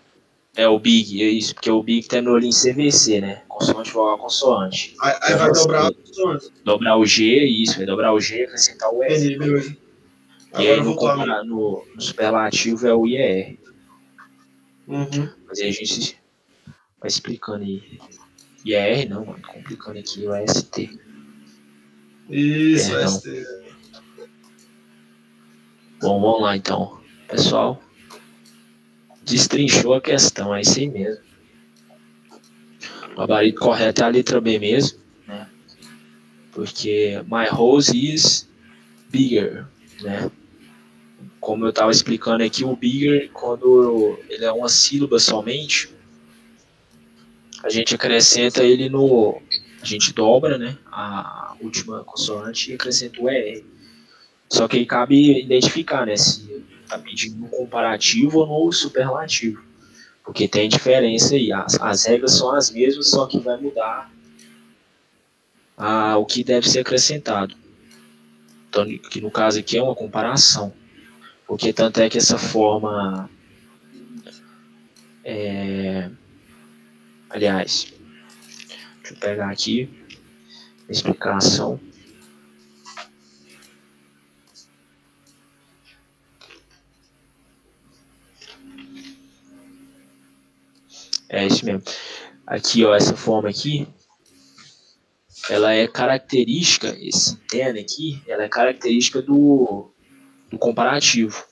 É 0.61 0.68
o 0.68 0.79
Big, 0.79 1.23
é 1.23 1.27
isso, 1.31 1.55
porque 1.55 1.70
o 1.70 1.83
Big 1.83 2.07
terminou 2.07 2.37
ali 2.37 2.49
em 2.49 2.51
CVC, 2.51 3.18
né? 3.23 3.42
Consoante 3.49 3.90
vogal 3.92 4.18
consoante. 4.18 4.95
Aí, 5.01 5.16
aí 5.22 5.34
vai 5.34 5.51
dobrar 5.53 5.87
a 5.87 5.95
consoante. 5.95 6.53
Dobrar 6.62 6.99
o 6.99 7.07
G, 7.07 7.47
isso, 7.47 7.78
vai 7.78 7.87
dobrar 7.87 8.12
o 8.12 8.20
G 8.20 8.43
acrescentar 8.45 8.93
o. 8.93 9.03
Entendi, 9.03 9.39
beleza. 9.39 9.74
E 10.59 10.68
aí 10.68 10.82
no, 10.82 10.95
compara- 10.97 11.43
no, 11.45 11.82
no 11.95 12.01
superlativo 12.03 12.87
é 12.87 12.93
o 12.93 13.07
IER. 13.07 13.57
Uhum. 14.87 15.30
Mas 15.49 15.61
aí 15.61 15.68
a 15.68 15.72
gente 15.72 16.18
vai 17.01 17.09
explicando 17.09 17.64
aí. 17.64 17.99
IER 18.62 19.09
não, 19.09 19.24
mano, 19.24 19.41
complicando 19.41 19.99
aqui 19.99 20.26
o 20.26 20.34
ST. 20.47 20.91
Isso, 22.28 22.91
Perdão. 22.91 23.09
ST. 23.09 23.47
Bom, 26.03 26.20
vamos 26.20 26.43
lá 26.43 26.55
então. 26.55 27.01
Pessoal, 27.28 27.80
destrinchou 29.31 29.95
a 29.95 30.01
questão, 30.01 30.55
é 30.55 30.61
isso 30.61 30.78
aí 30.78 30.89
mesmo. 30.89 31.22
O 33.12 33.16
gabarito 33.16 33.61
correto 33.61 34.03
é 34.03 34.05
a 34.05 34.09
letra 34.09 34.41
B 34.41 34.59
mesmo, 34.59 34.99
né? 35.26 35.49
Porque 36.53 37.20
my 37.24 37.47
house 37.47 37.89
is 37.89 38.49
bigger, 39.11 39.66
né? 40.03 40.31
Como 41.41 41.64
eu 41.64 41.70
estava 41.70 41.91
explicando 41.91 42.45
aqui, 42.45 42.64
o 42.64 42.76
bigger, 42.76 43.31
quando 43.33 44.18
ele 44.28 44.45
é 44.45 44.53
uma 44.53 44.68
sílaba 44.68 45.18
somente, 45.18 45.91
a 47.62 47.68
gente 47.68 47.95
acrescenta 47.95 48.62
ele 48.62 48.89
no, 48.89 49.41
a 49.83 49.85
gente 49.85 50.12
dobra, 50.12 50.59
né, 50.59 50.76
a 50.87 51.55
última 51.61 52.05
consoante 52.05 52.70
e 52.70 52.74
acrescenta 52.74 53.20
o 53.20 53.28
ER. 53.28 53.64
Só 54.49 54.66
que 54.68 54.78
aí 54.78 54.87
cabe 54.87 55.41
identificar, 55.41 56.07
né, 56.07 56.16
se 56.16 56.64
está 56.91 56.99
pedindo 56.99 57.38
no 57.38 57.49
comparativo 57.49 58.41
ou 58.41 58.66
no 58.66 58.72
superlativo. 58.72 59.62
Porque 60.24 60.49
tem 60.49 60.68
diferença 60.68 61.34
aí. 61.34 61.53
As, 61.53 61.80
as 61.80 62.05
regras 62.05 62.32
são 62.32 62.55
as 62.55 62.70
mesmas, 62.70 63.11
só 63.11 63.26
que 63.26 63.38
vai 63.38 63.57
mudar 63.57 64.11
a, 65.76 66.16
o 66.16 66.26
que 66.26 66.43
deve 66.43 66.68
ser 66.68 66.80
acrescentado. 66.80 67.55
Então, 68.68 68.86
que 68.86 69.20
no 69.20 69.30
caso 69.30 69.59
aqui 69.59 69.78
é 69.78 69.82
uma 69.82 69.95
comparação. 69.95 70.72
Porque 71.47 71.72
tanto 71.72 72.01
é 72.01 72.09
que 72.09 72.18
essa 72.18 72.38
forma. 72.38 73.28
É, 75.24 76.09
aliás, 77.28 77.93
deixa 79.03 79.14
eu 79.14 79.16
pegar 79.16 79.51
aqui 79.51 79.88
a 80.88 80.93
explicação. 80.93 81.80
É 91.31 91.47
isso 91.47 91.64
mesmo. 91.64 91.83
Aqui, 92.45 92.85
ó, 92.85 92.93
essa 92.93 93.16
forma 93.16 93.49
aqui, 93.49 93.87
ela 95.49 95.72
é 95.72 95.87
característica, 95.87 96.89
esse 97.01 97.37
terno 97.49 97.78
aqui, 97.78 98.20
ela 98.26 98.43
é 98.43 98.49
característica 98.49 99.22
do, 99.22 99.93
do 100.51 100.59
comparativo. 100.59 101.45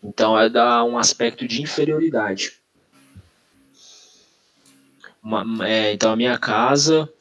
Então, 0.00 0.38
ela 0.38 0.48
dá 0.48 0.84
um 0.84 0.96
aspecto 0.96 1.48
de 1.48 1.60
inferioridade. 1.60 2.52
Uma, 5.20 5.44
é, 5.66 5.92
então, 5.92 6.12
a 6.12 6.16
minha 6.16 6.38
casa 6.38 7.12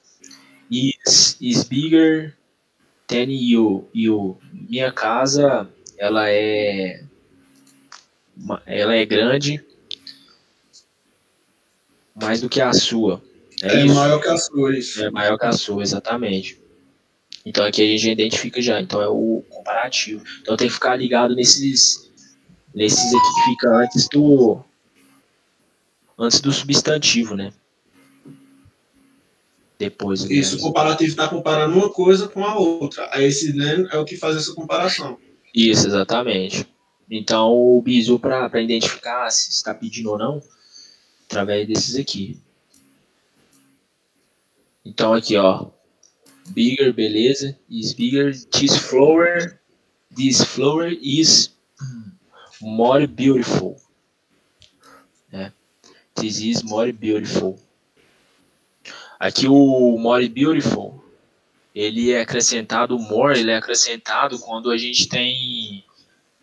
is, 0.70 1.36
is 1.41 1.64
bigger 1.64 2.38
than 3.08 3.32
you, 3.32 3.89
you. 3.96 4.38
Minha 4.54 4.91
casa, 4.91 5.68
ela 5.98 6.30
é, 6.30 7.04
ela 8.68 8.93
é 8.93 9.04
grande 9.08 9.64
mais 12.16 12.41
do 12.41 12.49
que 12.49 12.61
a 12.61 12.72
sua. 12.74 13.22
É, 13.61 13.82
é 13.82 13.86
maior 13.86 14.20
que 14.22 14.28
a 14.28 14.38
sua, 14.38 14.78
isso. 14.78 15.03
É 15.03 15.11
maior 15.11 15.38
que 15.38 15.45
a 15.45 15.51
sua, 15.51 15.84
exatamente. 15.84 16.59
Então 17.45 17.66
aqui 17.66 17.82
a 17.84 17.86
gente 17.86 18.09
identifica 18.09 18.61
já, 18.61 18.82
então 18.82 19.01
é 19.01 19.07
o 19.07 19.43
comparativo. 19.49 20.24
Então 20.41 20.57
tem 20.57 20.68
que 20.68 20.74
ficar 20.74 20.95
ligado 20.95 21.36
nesses 21.36 22.11
nesses 22.74 23.13
aqui 23.13 23.34
que 23.36 23.51
fica 23.51 23.70
antes 23.78 24.07
do 24.09 24.59
antes 26.18 26.41
do 26.41 26.51
substantivo, 26.51 27.36
né? 27.36 27.53
Depois. 29.78 30.24
Isso, 30.24 30.57
o 30.57 30.61
comparativo 30.61 31.09
está 31.09 31.28
comparando 31.28 31.76
uma 31.76 31.89
coisa 31.89 32.28
com 32.28 32.43
a 32.43 32.57
outra. 32.57 33.09
Aí 33.11 33.26
esse 33.26 33.53
then 33.53 33.88
é 33.91 33.97
o 33.97 34.05
que 34.05 34.16
faz 34.16 34.38
essa 34.38 34.53
comparação. 34.53 35.18
Isso, 35.53 35.88
exatamente. 35.88 36.66
Então 37.09 37.53
o 37.53 37.82
bizu 37.82 38.18
para 38.18 38.61
identificar 38.61 39.30
se 39.30 39.51
está 39.51 39.74
pedindo 39.74 40.11
ou 40.11 40.18
não, 40.18 40.41
através 41.28 41.67
desses 41.67 41.95
aqui. 41.95 42.39
Então 44.84 45.13
aqui, 45.13 45.36
ó, 45.36 45.67
bigger, 46.49 46.93
beleza, 46.93 47.57
is 47.69 47.93
bigger, 47.93 48.34
this 48.51 48.78
flower, 48.78 49.59
this 50.15 50.43
flower 50.43 50.91
is 51.01 51.55
more 52.61 53.07
beautiful. 53.07 53.78
É. 55.32 55.51
This 56.13 56.39
is 56.39 56.63
more 56.63 56.91
beautiful. 56.91 57.59
Aqui 59.19 59.47
o 59.47 59.97
more 59.97 60.28
beautiful, 60.30 61.03
ele 61.73 62.11
é 62.11 62.21
acrescentado, 62.21 62.99
more, 62.99 63.39
ele 63.39 63.49
é 63.49 63.57
acrescentado 63.57 64.38
quando 64.39 64.69
a 64.69 64.78
gente 64.78 65.09
tem 65.09 65.84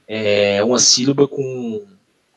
é, 0.08 0.64
uma 0.64 0.78
sílaba 0.78 1.28
com, 1.28 1.86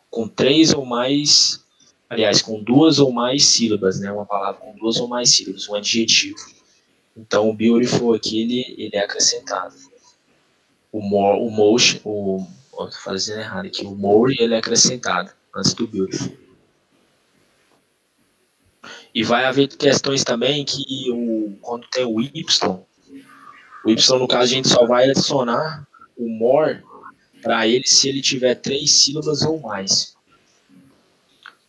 com 0.10 0.28
três 0.28 0.74
ou 0.74 0.86
mais 0.86 1.65
aliás, 2.10 2.42
com 2.42 2.64
duas 2.64 3.00
ou 3.00 3.12
mais 3.12 3.46
sílabas, 3.46 4.00
né? 4.00 4.12
Uma 4.12 4.26
palavra 4.26 4.62
com 4.62 4.76
duas 4.76 4.98
ou 4.98 5.08
mais 5.08 5.30
sílabas, 5.30 5.68
um 5.68 5.76
adjetivo. 5.76 6.38
Então, 7.18 7.50
o 7.50 7.54
beautiful 7.54 8.14
aqui, 8.14 8.42
ele, 8.42 8.76
ele 8.78 8.96
é 8.96 9.00
acrescentado. 9.00 9.76
O 10.92 11.02
more, 11.02 11.40
o 11.40 11.50
motion, 11.50 12.00
o, 12.04 12.48
ó, 12.74 12.90
fazendo 12.92 13.40
errado 13.40 13.66
aqui, 13.66 13.86
o 13.86 13.96
more, 13.96 14.36
ele 14.40 14.54
é 14.54 14.58
acrescentado 14.58 15.32
antes 15.56 15.74
do 15.74 15.88
beautiful. 15.88 16.36
E 19.14 19.24
vai 19.24 19.46
haver 19.46 19.70
questões 19.70 20.24
também 20.24 20.66
que 20.66 21.10
o, 21.10 21.58
quando 21.62 21.88
tem 21.88 22.06
o 22.06 22.22
y, 22.22 22.46
o 23.86 23.90
y, 23.90 24.20
no 24.20 24.28
caso, 24.28 24.44
a 24.44 24.56
gente 24.56 24.68
só 24.68 24.86
vai 24.86 25.10
adicionar 25.10 25.88
o 26.18 26.28
more 26.28 26.84
para 27.42 27.68
ele 27.68 27.86
se 27.86 28.10
ele 28.10 28.22
tiver 28.22 28.56
três 28.56 29.04
sílabas 29.04 29.42
ou 29.42 29.60
mais 29.60 30.15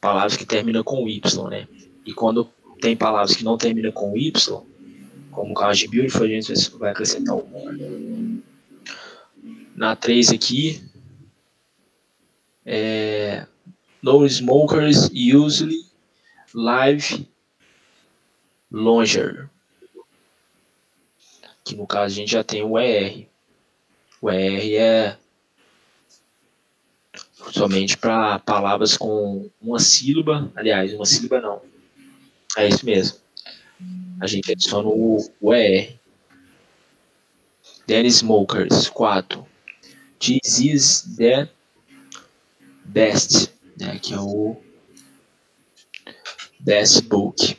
palavras 0.07 0.37
que 0.37 0.47
terminam 0.47 0.85
com 0.85 1.09
Y, 1.09 1.49
né? 1.49 1.67
E 2.05 2.15
quando 2.15 2.45
tem 2.81 2.97
palavras 2.97 3.35
que 3.35 3.43
não 3.43 3.59
terminam 3.59 3.91
com 3.91 4.17
Y, 4.17 4.63
como 5.33 5.51
o 5.51 5.55
caso 5.55 5.81
de 5.81 5.89
beautiful, 5.89 6.23
a 6.23 6.29
gente 6.29 6.71
vai 6.79 6.93
acrescentar 6.93 7.35
o 7.35 7.45
more. 7.45 8.41
Na 9.75 9.97
3 9.97 10.31
aqui, 10.31 10.81
é, 12.65 13.47
no 14.01 14.25
smokers 14.27 15.11
usually 15.13 15.85
live 16.55 17.29
longer. 18.71 19.51
Que 21.65 21.75
no 21.75 21.85
caso 21.85 22.15
a 22.15 22.17
gente 22.17 22.31
já 22.31 22.45
tem 22.45 22.63
o 22.63 22.79
ER. 22.79 23.27
O 24.23 24.31
ER 24.31 24.73
é 24.73 25.19
somente 27.53 27.97
para 27.97 28.39
palavras 28.41 28.97
com 28.97 29.49
uma 29.61 29.79
sílaba, 29.79 30.51
aliás, 30.55 30.93
uma 30.93 31.07
sílaba 31.07 31.41
não. 31.41 31.63
É 32.57 32.69
isso 32.69 32.85
mesmo. 32.85 33.19
A 34.21 34.27
gente 34.27 34.51
adiciona 34.51 34.89
o, 34.89 35.19
o 35.41 35.55
ER. 35.55 35.95
Then 37.87 38.07
smokers, 38.11 38.89
4. 38.89 39.47
This 40.19 40.59
is 40.59 41.17
the 41.17 41.49
best, 42.85 43.51
né, 43.79 43.99
que 44.01 44.15
é 44.15 44.19
o 44.19 44.57
best 46.61 47.03
book. 47.03 47.57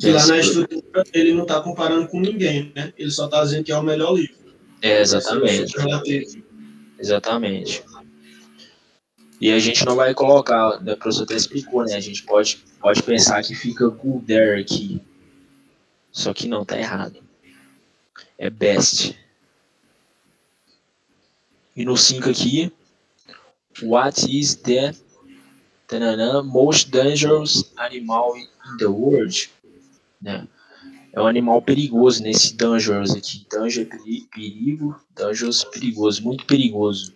E 0.00 0.10
lá 0.10 0.26
na 0.26 0.38
estrutura 0.38 1.02
ele 1.12 1.32
não 1.32 1.42
está 1.42 1.60
comparando 1.60 2.06
com 2.06 2.20
ninguém, 2.20 2.70
né? 2.74 2.92
Ele 2.96 3.10
só 3.10 3.24
está 3.24 3.42
dizendo 3.42 3.64
que 3.64 3.72
é 3.72 3.76
o 3.76 3.82
melhor 3.82 4.14
livro. 4.14 4.36
É, 4.80 5.00
exatamente. 5.00 5.74
Exatamente. 6.98 7.84
E 9.40 9.52
a 9.52 9.58
gente 9.58 9.84
não 9.84 9.94
vai 9.94 10.12
colocar, 10.14 10.80
né, 10.82 10.94
o 10.94 10.96
professor 10.96 11.22
até 11.22 11.34
explicou, 11.34 11.84
né? 11.84 11.94
A 11.94 12.00
gente 12.00 12.24
pode, 12.24 12.56
pode 12.80 13.02
pensar 13.02 13.42
que 13.42 13.54
fica 13.54 13.88
good 13.88 14.26
there 14.26 14.60
aqui. 14.60 15.00
Só 16.10 16.34
que 16.34 16.48
não, 16.48 16.64
tá 16.64 16.76
errado. 16.76 17.22
É 18.36 18.50
best. 18.50 19.16
E 21.76 21.84
no 21.84 21.96
5 21.96 22.28
aqui, 22.28 22.72
what 23.82 24.26
is 24.28 24.56
the 24.56 24.92
tanana, 25.86 26.42
most 26.42 26.90
dangerous 26.90 27.72
animal 27.76 28.36
in 28.36 28.76
the 28.78 28.86
world? 28.86 29.48
Né? 30.20 30.48
É 31.18 31.22
um 31.22 31.26
animal 31.26 31.60
perigoso 31.60 32.22
nesse 32.22 32.54
Dangerous 32.54 33.14
aqui. 33.14 33.44
Danger, 33.50 33.88
perigo, 34.32 34.94
Dangerous, 35.16 35.64
perigoso, 35.64 36.22
muito 36.22 36.46
perigoso. 36.46 37.12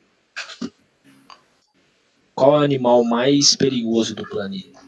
Qual 2.35 2.57
é 2.57 2.61
o 2.61 2.63
animal 2.63 3.05
mais 3.05 3.55
perigoso 3.55 4.15
do 4.15 4.29
planeta? 4.29 4.81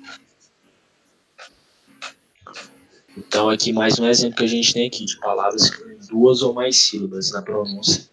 Então, 3.17 3.49
aqui 3.49 3.73
mais 3.73 3.99
um 4.01 4.07
exemplo 4.07 4.39
que 4.39 4.45
a 4.45 4.49
gente 4.49 4.75
tem 4.75 4.89
aqui 4.89 5.05
de 5.05 5.17
palavras 5.21 5.71
com 5.71 5.97
duas 6.09 6.43
ou 6.43 6.53
mais 6.53 6.77
sílabas 6.77 7.31
na 7.31 7.41
pronúncia, 7.41 8.09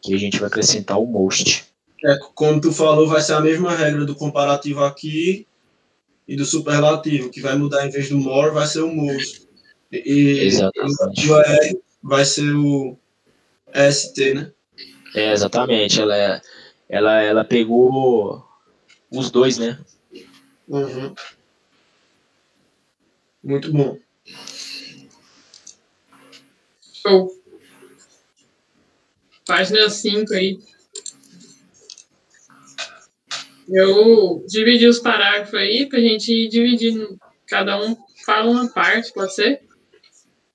que 0.00 0.14
a 0.14 0.18
gente 0.18 0.38
vai 0.38 0.48
acrescentar 0.48 0.98
o 0.98 1.06
most. 1.06 1.66
É, 2.02 2.16
como 2.34 2.60
tu 2.60 2.72
falou, 2.72 3.06
vai 3.06 3.20
ser 3.20 3.34
a 3.34 3.40
mesma 3.40 3.74
regra 3.74 4.06
do 4.06 4.14
comparativo 4.14 4.82
aqui 4.82 5.46
e 6.26 6.34
do 6.34 6.46
superlativo, 6.46 7.28
que 7.28 7.42
vai 7.42 7.56
mudar 7.56 7.86
em 7.86 7.90
vez 7.90 8.08
do 8.08 8.16
more, 8.16 8.54
vai 8.54 8.66
ser 8.66 8.80
o 8.80 8.94
most. 8.94 9.45
E 9.92 10.46
exatamente. 10.46 11.30
o 11.30 11.40
R 11.40 11.80
vai 12.02 12.24
ser 12.24 12.54
o 12.54 12.96
ST, 13.72 14.34
né? 14.34 14.52
É, 15.14 15.32
exatamente. 15.32 16.00
Ela, 16.00 16.16
é, 16.16 16.40
ela, 16.88 17.22
ela 17.22 17.44
pegou 17.44 18.44
os 19.10 19.30
dois, 19.30 19.58
né? 19.58 19.78
Uhum. 20.68 21.14
Muito 23.42 23.72
bom. 23.72 23.98
Show. 27.02 27.30
Página 29.46 29.88
5 29.88 30.34
aí. 30.34 30.58
Eu 33.68 34.44
dividi 34.48 34.86
os 34.86 34.98
parágrafos 34.98 35.54
aí 35.54 35.88
pra 35.88 36.00
gente 36.00 36.32
ir 36.32 36.48
dividindo. 36.48 37.18
Cada 37.46 37.80
um 37.80 37.96
fala 38.24 38.50
uma 38.50 38.68
parte, 38.68 39.12
pode 39.12 39.34
ser? 39.34 39.65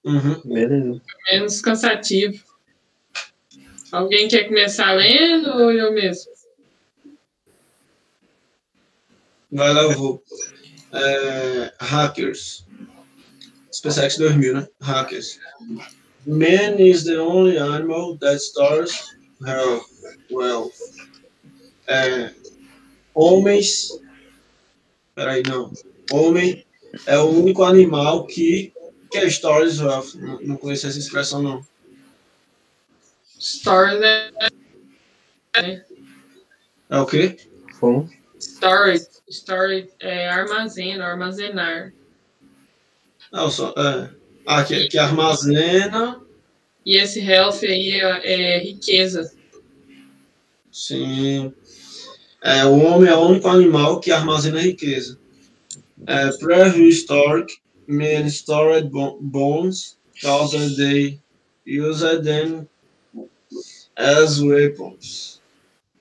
Uhum. 0.04 0.42
Beleza. 0.46 1.02
Menos 1.32 1.62
cansativo. 1.62 2.44
Alguém 3.92 4.28
quer 4.28 4.48
começar 4.48 4.94
lendo 4.94 5.50
ou 5.50 5.72
eu 5.72 5.94
mesmo? 5.94 6.32
Vai 9.52 9.74
lá, 9.74 9.82
eu 9.82 9.92
vou. 9.92 10.24
É, 10.94 11.74
hackers. 11.80 12.66
SpaceX 13.72 14.18
2000, 14.18 14.54
né? 14.54 14.68
Hackers. 14.82 15.40
Man 16.26 16.80
is 16.80 17.04
the 17.04 17.18
only 17.18 17.58
animal 17.58 18.18
that 18.20 18.40
stores 18.40 19.16
her 19.46 19.82
wealth. 20.30 20.74
É, 21.88 22.32
homens. 23.14 23.90
Peraí, 25.16 25.44
não. 25.48 25.72
Homem 26.12 26.66
é 27.06 27.18
o 27.18 27.30
único 27.30 27.64
animal 27.64 28.26
que. 28.26 28.72
Que 29.12 29.18
é 29.18 29.30
stores 29.30 29.82
wealth? 29.82 30.16
Não, 30.42 30.56
conheço 30.56 30.88
essa 30.88 30.98
expressão, 30.98 31.44
não. 31.44 31.66
Stories 33.38 34.02
é. 34.02 35.84
É 36.90 36.98
o 36.98 37.06
quê? 37.06 37.36
Como? 37.80 38.10
Storage. 38.40 39.08
Storage 39.30 39.90
é 40.00 40.30
armazena, 40.30 41.06
armazenar. 41.06 41.94
Não, 43.32 43.50
só. 43.50 43.74
É, 43.78 44.10
ah, 44.46 44.64
que, 44.64 44.88
que 44.88 44.98
armazena. 44.98 46.22
E 46.86 46.98
esse 46.98 47.20
health 47.20 47.64
aí 47.64 48.00
é, 48.00 48.56
é 48.56 48.60
riqueza. 48.60 49.34
Sim. 50.72 51.54
É, 52.42 52.64
o 52.66 52.80
homem 52.80 53.10
é 53.10 53.16
o 53.16 53.28
único 53.28 53.48
animal 53.48 54.00
que 54.00 54.12
armazena 54.12 54.62
riqueza. 54.62 55.20
É, 56.08 56.30
prehistoric 56.38 57.61
men 57.88 58.30
stored 58.30 58.90
bo- 58.92 59.18
bones 59.22 59.98
because 60.14 60.76
they 60.78 61.20
used 61.66 62.24
them 62.24 62.68
as 63.98 64.42
weapons. 64.42 65.42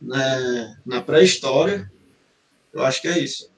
É, 0.03 0.74
na 0.87 1.03
pré-história, 1.03 1.91
eu 2.72 2.83
acho 2.83 3.03
que 3.03 3.09
é 3.09 3.18
isso. 3.18 3.51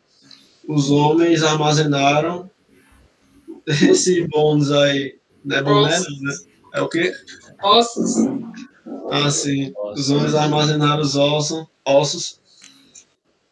Os 0.66 0.90
homens 0.90 1.42
armazenaram 1.42 2.50
esse 3.66 4.26
bones 4.28 4.70
aí. 4.70 5.18
Não 5.44 5.56
é 5.56 5.62
boné, 5.62 5.98
né? 5.98 6.34
É 6.74 6.80
o 6.80 6.88
quê? 6.88 7.12
Ossos. 7.62 8.14
Ah, 9.10 9.30
sim. 9.30 9.72
Os 9.94 10.10
homens 10.10 10.34
armazenaram 10.34 11.02
os 11.02 11.16
ossos, 11.16 11.66
ossos 11.84 12.40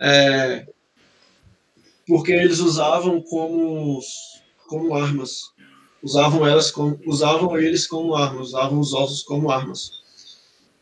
é, 0.01 0.67
porque 2.07 2.33
eles 2.33 2.59
usavam 2.59 3.21
como, 3.21 4.01
como 4.71 4.95
armas. 4.95 5.33
Usavam, 6.03 6.47
elas 6.47 6.71
como, 6.71 6.99
usavam 7.07 7.59
eles 7.59 7.87
como 7.89 8.15
armas, 8.17 8.49
usavam 8.51 8.81
os 8.81 8.95
ossos 8.95 9.25
como 9.25 9.51
armas. 9.51 9.91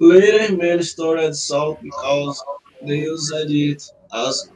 Later, 0.01 0.57
men 0.57 0.80
stored 0.82 1.34
salt 1.36 1.80
because 1.82 2.45
they 2.86 3.01
used 3.07 3.32
it 3.51 3.82
as 4.12 4.53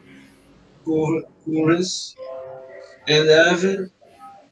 cur- 0.85 1.25
currency, 1.45 2.17
and 3.09 3.29
even 3.29 3.91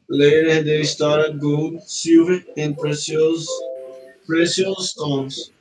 later 0.08 0.62
they 0.64 0.84
stored 0.84 1.40
gold, 1.40 1.82
silver, 1.86 2.40
and 2.56 2.78
precious, 2.78 3.46
precious 4.26 4.90
stones. 4.92 5.52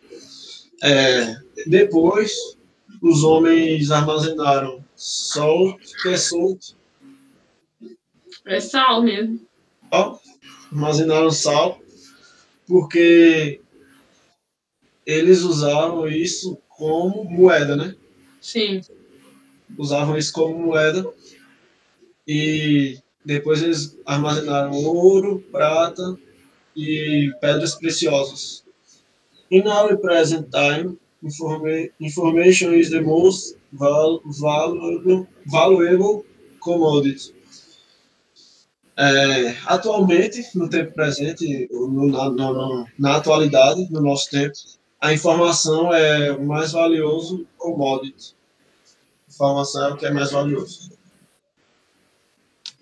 É, 0.83 1.35
depois, 1.67 2.31
os 3.01 3.23
homens 3.23 3.91
armazenaram 3.91 4.85
salt, 4.95 5.77
que 6.01 6.09
é 6.09 6.17
É 8.45 8.59
sal 8.59 9.01
mesmo. 9.03 9.39
ó, 9.91 10.17
armazenaram 10.71 11.31
sal, 11.31 11.79
porque 12.67 13.59
eles 15.05 15.41
usaram 15.41 16.07
isso 16.07 16.57
como 16.69 17.23
moeda, 17.25 17.75
né? 17.75 17.95
Sim. 18.39 18.81
Usavam 19.77 20.17
isso 20.17 20.31
como 20.33 20.57
moeda 20.57 21.05
e 22.27 22.97
depois 23.25 23.61
eles 23.61 23.97
armazenaram 24.05 24.71
ouro, 24.71 25.43
prata 25.51 26.17
e 26.75 27.31
pedras 27.41 27.75
preciosas. 27.75 28.63
In 29.51 29.67
our 29.67 29.97
present 29.97 30.47
time, 30.51 30.97
informa- 31.23 31.89
information 31.99 32.73
is 32.73 32.89
the 32.91 33.01
most 33.01 33.57
val 33.71 34.21
valuable, 34.25 35.27
valuable 35.45 36.23
commodity. 36.59 37.33
É, 39.01 39.55
atualmente, 39.65 40.45
no 40.57 40.69
tempo 40.69 40.93
presente, 40.93 41.69
no- 41.71 42.07
na, 42.11 42.85
na- 42.97 43.15
atualidade, 43.15 43.87
no 43.89 44.01
nosso 44.01 44.29
tempo, 44.29 44.53
a 44.99 45.13
informação 45.13 45.93
é 45.93 46.33
o 46.33 46.45
mais 46.45 46.73
valioso 46.73 47.47
commodity. 47.57 48.35
Informação 49.29 49.87
é 49.87 49.93
o 49.93 49.95
que 49.97 50.05
é 50.05 50.11
mais 50.11 50.31
valioso. 50.31 50.91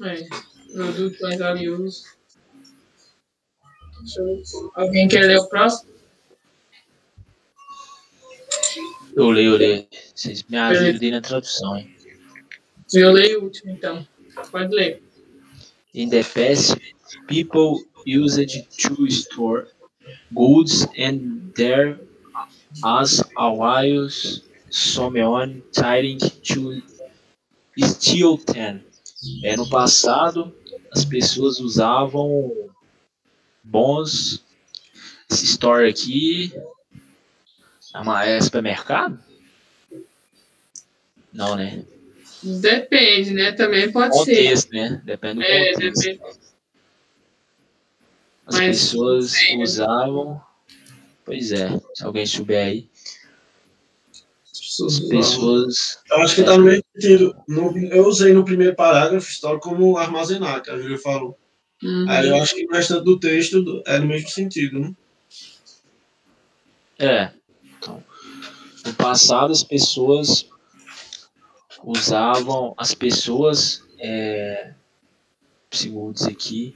É. 0.01 0.25
Produto 0.73 1.21
mais 1.21 1.37
valioso. 1.37 2.03
Deixa 3.99 4.19
eu... 4.21 4.71
Alguém 4.73 5.07
quer 5.07 5.21
ler 5.21 5.37
o 5.37 5.47
próximo? 5.47 5.91
Eu 9.15 9.29
leio, 9.29 9.51
eu 9.51 9.57
leio. 9.57 9.87
Vocês 10.15 10.43
me 10.49 10.57
ajudem 10.57 11.11
na 11.11 11.21
tradução, 11.21 11.77
hein? 11.77 11.95
Eu 12.91 13.11
leio 13.11 13.41
o 13.41 13.43
último, 13.45 13.71
então. 13.71 14.07
Pode 14.51 14.73
ler. 14.73 15.03
In 15.97 16.11
the 16.11 16.21
past, 16.21 16.77
people 17.25 17.81
used 18.05 18.37
to 18.81 19.09
store 19.09 19.69
goods 20.35 20.85
and 20.95 21.51
there 21.55 21.97
as 22.85 23.23
a 23.35 23.51
while 23.51 24.07
someone 24.69 25.63
trying 25.73 26.19
to 26.19 26.81
steal 27.79 28.37
them. 28.37 28.85
É, 29.43 29.57
no 29.57 29.67
passado, 29.67 30.53
as 30.91 31.03
pessoas 31.03 31.59
usavam 31.59 32.69
bons. 33.63 34.45
Esse 35.31 35.45
store 35.45 35.89
aqui 35.89 36.53
é, 37.95 37.99
uma, 37.99 38.23
é 38.23 38.39
supermercado? 38.39 39.19
Não, 41.33 41.55
né? 41.55 41.83
Depende, 42.61 43.33
né? 43.33 43.51
Também 43.51 43.91
pode 43.91 44.13
ser. 44.13 44.19
Contexto, 44.35 44.71
né? 44.71 45.01
Depende 45.03 45.35
do 45.35 45.43
É, 45.43 45.73
contexto. 45.73 46.01
depende. 46.03 46.21
As 48.45 48.55
Mas 48.55 48.67
pessoas 48.67 49.31
sei, 49.31 49.57
né? 49.57 49.63
usavam. 49.63 50.41
Pois 51.25 51.51
é, 51.51 51.69
se 51.93 52.03
alguém 52.05 52.25
souber 52.25 52.65
aí. 52.65 52.89
As 54.53 54.59
pessoas 54.59 54.93
As 54.93 54.99
usavam. 55.01 55.17
pessoas. 55.19 55.99
Eu 56.09 56.17
acho 56.21 56.35
que 56.35 56.43
tá 56.43 56.57
no 56.57 56.63
meio 56.63 56.83
sentido. 56.95 57.35
No- 57.47 57.77
eu 57.77 58.05
usei 58.07 58.31
no 58.33 58.45
primeiro 58.45 58.75
parágrafo 58.75 59.29
história 59.29 59.59
como 59.59 59.97
armazenar, 59.97 60.61
que 60.63 60.69
a 60.71 60.77
Júlia 60.77 60.97
falou. 60.97 61.37
Uhum. 61.83 62.05
Aí 62.09 62.27
eu 62.27 62.35
acho 62.41 62.55
que 62.55 62.65
o 62.65 62.71
restante 62.71 63.03
do 63.03 63.19
texto 63.19 63.83
é 63.85 63.99
no 63.99 64.07
mesmo 64.07 64.29
sentido, 64.29 64.79
né? 64.79 64.93
É. 66.97 67.29
Então, 67.77 68.03
no 68.85 68.93
passado 68.93 69.51
as 69.51 69.63
pessoas 69.63 70.47
usavam. 71.83 72.73
As 72.77 72.93
pessoas. 72.93 73.83
É, 73.99 74.71
segundos 75.71 76.25
aqui. 76.25 76.73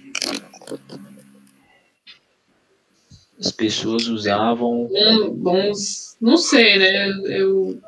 As 3.40 3.52
pessoas 3.52 4.08
usavam. 4.08 4.90
Bons. 5.34 6.18
Não 6.22 6.38
sei, 6.38 6.78
né? 6.78 7.10
Eu, 7.28 7.82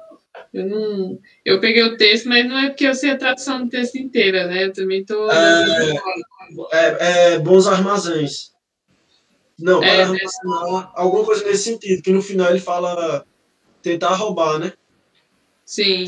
eu 0.54 0.66
não. 0.66 1.20
Eu 1.46 1.60
peguei 1.60 1.84
o 1.84 1.98
texto, 1.98 2.28
mas 2.28 2.48
não 2.48 2.58
é 2.58 2.70
porque 2.70 2.88
eu 2.88 2.96
sei 2.96 3.12
a 3.12 3.18
tradução 3.18 3.64
do 3.64 3.70
texto 3.70 3.96
inteira, 3.96 4.48
né? 4.48 4.66
Eu 4.66 4.74
também 4.74 5.06
tô. 5.06 5.30
É, 5.32 5.96
é, 6.72 7.34
é 7.34 7.40
bons 7.40 7.68
armazéns. 7.68 8.52
Não, 9.60 9.84
É, 9.84 9.88
para 9.88 10.04
armazenar, 10.06 10.92
alguma 10.96 11.24
coisa 11.24 11.46
nesse 11.46 11.66
sentido, 11.66 12.02
que 12.02 12.12
no 12.12 12.22
final 12.22 12.50
ele 12.50 12.60
fala 12.60 13.24
tentar 13.82 14.16
roubar, 14.16 14.58
né? 14.58 14.74
Sim. 15.64 16.06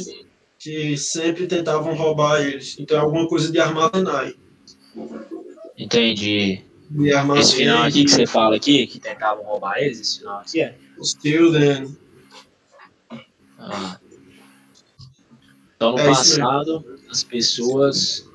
Que 0.65 0.97
sempre 0.97 1.45
tentavam 1.45 1.93
roubar 1.93 2.41
eles. 2.41 2.75
Então 2.79 2.97
é 2.97 3.01
alguma 3.01 3.27
coisa 3.27 3.51
de 3.51 3.59
armazenar. 3.59 4.33
Entendi. 5.77 6.63
De 6.89 7.13
armazenar. 7.13 7.43
Esse 7.43 7.55
final 7.55 7.83
aqui 7.83 8.03
que 8.03 8.09
você 8.09 8.25
fala 8.25 8.55
aqui, 8.55 8.87
que 8.87 8.99
tentavam 8.99 9.43
roubar 9.45 9.77
eles, 9.77 9.99
esse 9.99 10.19
final 10.21 10.39
aqui 10.39 10.61
é. 10.61 10.75
Still 11.03 11.51
then. 11.51 11.95
Ah. 13.59 13.99
Então 15.75 15.91
no 15.91 15.99
É 15.99 16.07
passado 16.07 16.83
as 17.11 17.23
pessoas 17.23 18.27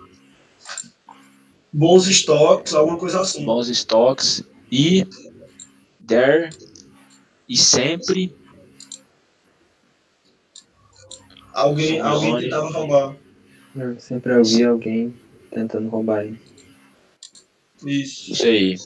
Bons 1.73 2.07
estoques, 2.07 2.75
alguma 2.75 2.97
coisa 2.97 3.23
assim. 3.23 3.45
bons 3.45 3.69
estoques 3.69 4.45
e 4.71 5.05
there 6.07 6.51
e 7.49 7.57
sempre 7.57 8.33
Alguém, 11.61 12.01
alguém 12.01 12.41
tentava 12.41 12.71
roubar. 12.71 13.17
Eu 13.77 14.01
sempre 14.01 14.33
ouvi 14.35 14.65
alguém 14.65 15.15
tentando 15.51 15.89
roubar 15.89 16.25
ele. 16.25 16.41
Isso. 17.85 18.33
Isso 18.33 18.45
aí. 18.45 18.77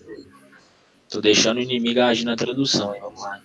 Tô 1.08 1.20
deixando 1.20 1.58
o 1.58 1.60
inimigo 1.60 2.00
agir 2.00 2.24
na 2.24 2.34
tradução, 2.34 2.94
hein? 2.94 3.00
Vamos 3.00 3.22
lá. 3.22 3.42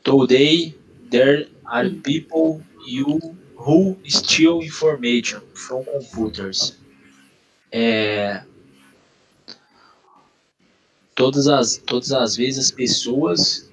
Today, 0.03 0.75
there 1.11 1.47
are 1.65 1.89
people 1.89 2.63
you, 2.87 3.19
who 3.55 3.95
steal 4.07 4.63
information 4.63 5.41
from 5.53 5.83
computers. 5.83 6.79
É, 7.71 8.43
todas, 11.13 11.47
as, 11.47 11.77
todas 11.85 12.11
as 12.11 12.35
vezes 12.35 12.65
as 12.65 12.71
pessoas, 12.71 13.68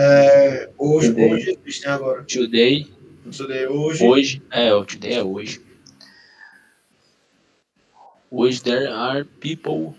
É, 0.00 0.70
hoje, 0.78 1.08
Today. 1.08 1.32
hoje 1.32 1.58
existem 1.66 1.90
agora. 1.90 2.22
today, 2.22 2.86
Today, 3.36 3.66
Hoje, 3.66 4.04
hoje, 4.04 4.42
é, 4.48 4.72
o 4.72 4.84
today 4.84 5.14
é 5.14 5.24
hoje. 5.24 5.60
Hoje 8.30 8.62
there 8.62 8.86
are 8.86 9.24
people 9.24 9.98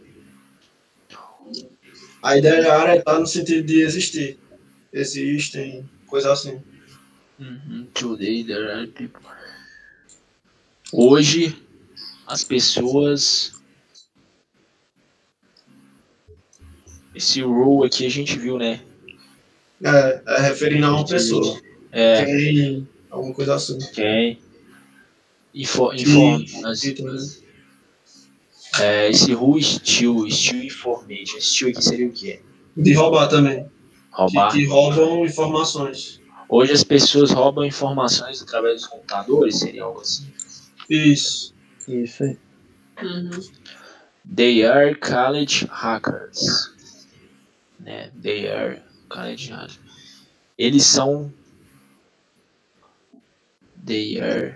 a 2.23 2.37
ideia 2.37 2.61
da 2.61 2.79
área 2.79 2.99
está 2.99 3.19
no 3.19 3.27
sentido 3.27 3.65
de 3.65 3.81
existir. 3.81 4.39
Existem, 4.93 5.89
coisa 6.07 6.31
assim. 6.31 6.61
Uhum, 7.37 7.87
Today 7.93 8.45
there 8.45 8.71
are 8.71 8.87
people. 8.87 9.21
Hoje 10.93 11.61
as 12.25 12.43
pessoas. 12.45 13.53
Esse 17.13 17.41
rule 17.41 17.85
aqui 17.85 18.05
a 18.05 18.09
gente 18.09 18.39
viu, 18.39 18.57
né? 18.57 18.79
É, 19.83 20.21
é 20.27 20.41
referindo 20.41 20.85
a 20.85 20.91
uma 20.91 21.05
pessoa. 21.05 21.59
É, 21.91 22.25
Quem, 22.25 22.87
alguma 23.09 23.33
coisa 23.33 23.55
assim. 23.55 23.77
quem. 23.93 24.39
Info, 25.53 25.91
inform, 25.93 26.43
E- 26.43 26.65
as- 26.65 26.83
e 26.83 26.93
tudo. 26.93 27.15
é, 28.79 29.09
esse 29.09 29.33
rule 29.33 29.63
steal, 29.63 30.29
steal 30.29 30.63
information. 30.63 31.39
Steal 31.39 31.71
aqui 31.71 31.83
seria 31.83 32.07
o 32.07 32.11
quê? 32.11 32.39
De 32.77 32.93
roubar 32.93 33.27
também. 33.27 33.65
Roubar. 34.11 34.51
Que, 34.51 34.59
que 34.59 34.65
roubam 34.65 35.25
informações. 35.25 36.19
Hoje 36.47 36.71
as 36.73 36.83
pessoas 36.83 37.31
roubam 37.31 37.65
informações 37.65 38.41
através 38.41 38.81
dos 38.81 38.87
computadores, 38.87 39.59
seria 39.59 39.83
algo 39.83 40.01
assim. 40.01 40.27
Isso. 40.89 41.53
Isso 41.87 42.23
aí. 42.23 42.37
Uhum. 43.01 43.29
They 44.35 44.63
are 44.65 44.93
college 44.95 45.65
hackers. 45.71 46.71
Né? 47.79 48.11
They 48.21 48.47
are 48.49 48.81
hackers. 49.11 49.79
Eles 50.57 50.85
são. 50.85 51.33
They 53.85 54.19
are. 54.19 54.55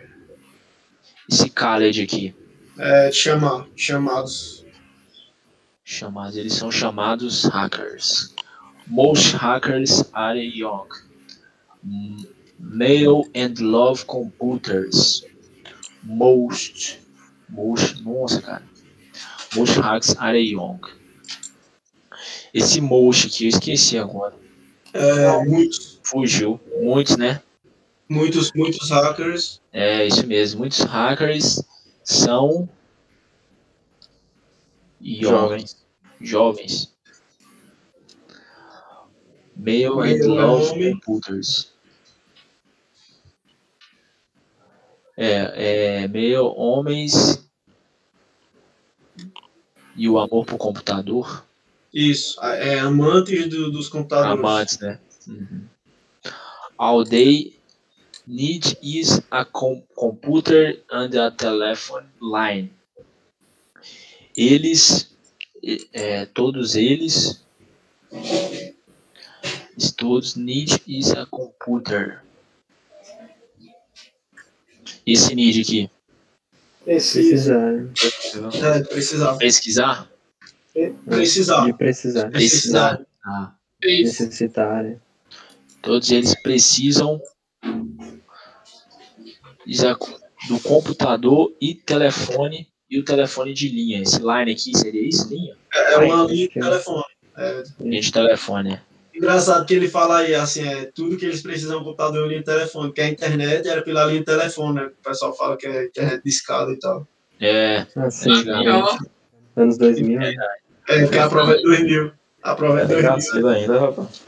Esse 1.30 1.50
college 1.50 2.02
aqui. 2.02 2.36
É, 2.78 3.12
chamar, 3.12 3.68
chamados. 3.76 4.66
Chamados, 5.86 6.38
eles 6.38 6.54
são 6.54 6.72
chamados 6.72 7.46
hackers. 7.46 8.34
Most 8.88 9.36
hackers 9.36 10.04
are 10.14 10.40
young. 10.40 10.88
Male 12.60 13.30
and 13.36 13.60
love 13.60 14.06
computers. 14.06 15.24
Most. 16.04 17.00
Most. 17.50 18.02
Nossa, 18.04 18.42
cara. 18.42 18.64
Most 19.56 19.78
hackers 19.78 20.16
are 20.18 20.38
young. 20.38 20.80
Esse 22.54 22.82
most 22.82 23.28
aqui 23.28 23.46
eu 23.46 23.50
esqueci 23.50 23.98
agora. 23.98 24.43
É, 24.94 25.46
muitos, 25.46 26.00
Fugiu. 26.04 26.60
Muitos, 26.82 27.18
né? 27.18 27.42
muitos, 28.14 28.52
muitos 28.54 28.90
hackers. 28.90 29.62
É 29.72 30.06
isso 30.06 30.26
mesmo. 30.28 30.60
Muitos 30.60 30.80
hackers 30.80 31.64
são. 32.04 32.70
Jovens. 35.02 35.86
jovens. 36.22 36.94
Male 39.56 40.14
and 40.14 40.28
love 40.28 40.92
computers. 40.92 41.74
É, 45.18 46.04
é, 46.04 46.08
male, 46.08 46.38
homens 46.38 47.46
e 49.96 50.10
o 50.10 50.18
amor 50.18 50.46
por 50.46 50.58
computador. 50.58 51.46
Isso. 51.94 52.42
É 52.44 52.80
amantes 52.80 53.48
do- 53.50 53.72
dos 53.72 53.88
computadores. 53.88 54.40
Amantes, 54.40 54.80
né? 54.80 55.00
Uhum. 55.28 55.64
All 56.78 57.04
they 57.06 57.56
need 58.26 58.78
is 58.82 59.22
a 59.30 59.46
com 59.46 59.82
computer 59.96 60.82
and 60.92 61.16
a 61.18 61.30
telephone 61.32 62.08
line. 62.22 62.72
Eles, 64.36 65.12
é, 65.94 66.26
todos 66.26 66.76
eles, 66.76 67.42
todos 69.96 70.36
need 70.36 70.82
is 70.88 71.12
a 71.12 71.26
computer. 71.28 72.24
Esse 75.06 75.36
need 75.36 75.62
aqui, 75.62 75.90
Precisa. 76.84 77.88
Precisar. 77.94 78.50
É, 78.66 78.84
precisar. 78.84 79.38
pesquisar? 79.38 80.10
Precisar. 81.06 81.66
De 81.66 81.74
precisar. 81.74 82.30
Precisar. 82.32 83.02
Ah, 83.26 83.54
Isso. 83.84 84.24
Necessitar. 84.24 84.84
né? 84.84 84.98
todos 85.82 86.10
eles 86.12 86.34
precisam 86.42 87.22
do 90.48 90.60
computador 90.62 91.54
e 91.62 91.74
telefone 91.76 92.68
e 92.90 93.00
o 93.00 93.04
telefone 93.06 93.54
de 93.54 93.70
linha. 93.70 94.02
Esse 94.02 94.20
line 94.20 94.52
aqui 94.52 94.78
seria 94.78 95.08
isso, 95.08 95.28
linha? 95.30 95.56
É 95.74 95.98
uma 95.98 96.22
Ai, 96.24 96.28
linha 96.28 96.48
de 96.48 96.54
que- 96.54 96.60
telefone. 96.60 97.04
É, 97.36 97.64
Linha 97.80 98.02
de 98.02 98.12
telefone, 98.12 98.70
né? 98.72 98.82
engraçado 99.16 99.66
que 99.66 99.74
ele 99.74 99.88
fala 99.90 100.20
aí, 100.20 100.36
assim, 100.36 100.68
é 100.68 100.86
tudo 100.86 101.18
que 101.18 101.26
eles 101.26 101.42
precisam 101.42 101.80
é 101.82 101.84
computador 101.84 102.26
e 102.26 102.30
linha 102.30 102.40
de 102.40 102.46
telefone, 102.46 102.92
que 102.94 103.02
a 103.02 103.10
internet 103.10 103.68
era 103.68 103.82
pela 103.82 104.06
linha 104.06 104.20
de 104.20 104.26
telefone, 104.26 104.76
né? 104.76 104.86
O 104.86 105.04
pessoal 105.04 105.36
fala 105.36 105.58
que 105.58 105.66
é 105.68 105.86
internet 105.86 106.22
de 106.24 106.30
escada 106.30 106.72
e 106.72 106.78
tal. 106.80 107.08
É, 107.40 107.86
Assim, 107.96 108.30
anos 109.56 109.78
2000. 109.78 110.20
né? 110.20 110.34
É, 110.88 111.08
que 111.08 111.18
a 111.18 111.30
prova 111.30 111.54
é 111.54 111.62
2000. 111.62 112.12
A 112.42 112.56
prova 112.56 112.82
é 112.82 112.86
2000. 112.86 113.12
nascido 113.12 113.48
ainda, 113.48 113.80
rapaz. 113.80 114.24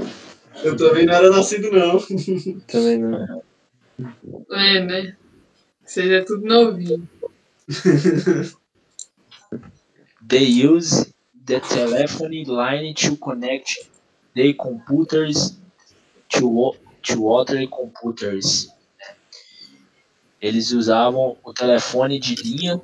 Eu 0.64 0.76
também 0.78 1.06
não 1.06 1.14
era 1.14 1.30
nascido, 1.30 1.70
não. 1.72 2.00
Também 2.68 2.98
não. 2.98 3.44
É, 4.52 4.80
né? 4.82 5.18
Seja 5.84 6.24
tudo 6.26 6.46
novinho. 6.46 7.08
they 10.28 10.46
use 10.46 11.14
the 11.46 11.60
telephone 11.60 12.44
line 12.46 12.94
to 12.94 13.16
connect 13.18 13.90
their 14.34 14.54
computers 14.56 15.58
to, 16.30 16.76
to 17.04 17.30
other 17.30 17.68
computers. 17.68 18.70
Eles 20.42 20.72
usavam 20.72 21.38
o 21.44 21.54
telefone 21.54 22.20
de 22.20 22.36
linha 22.36 22.82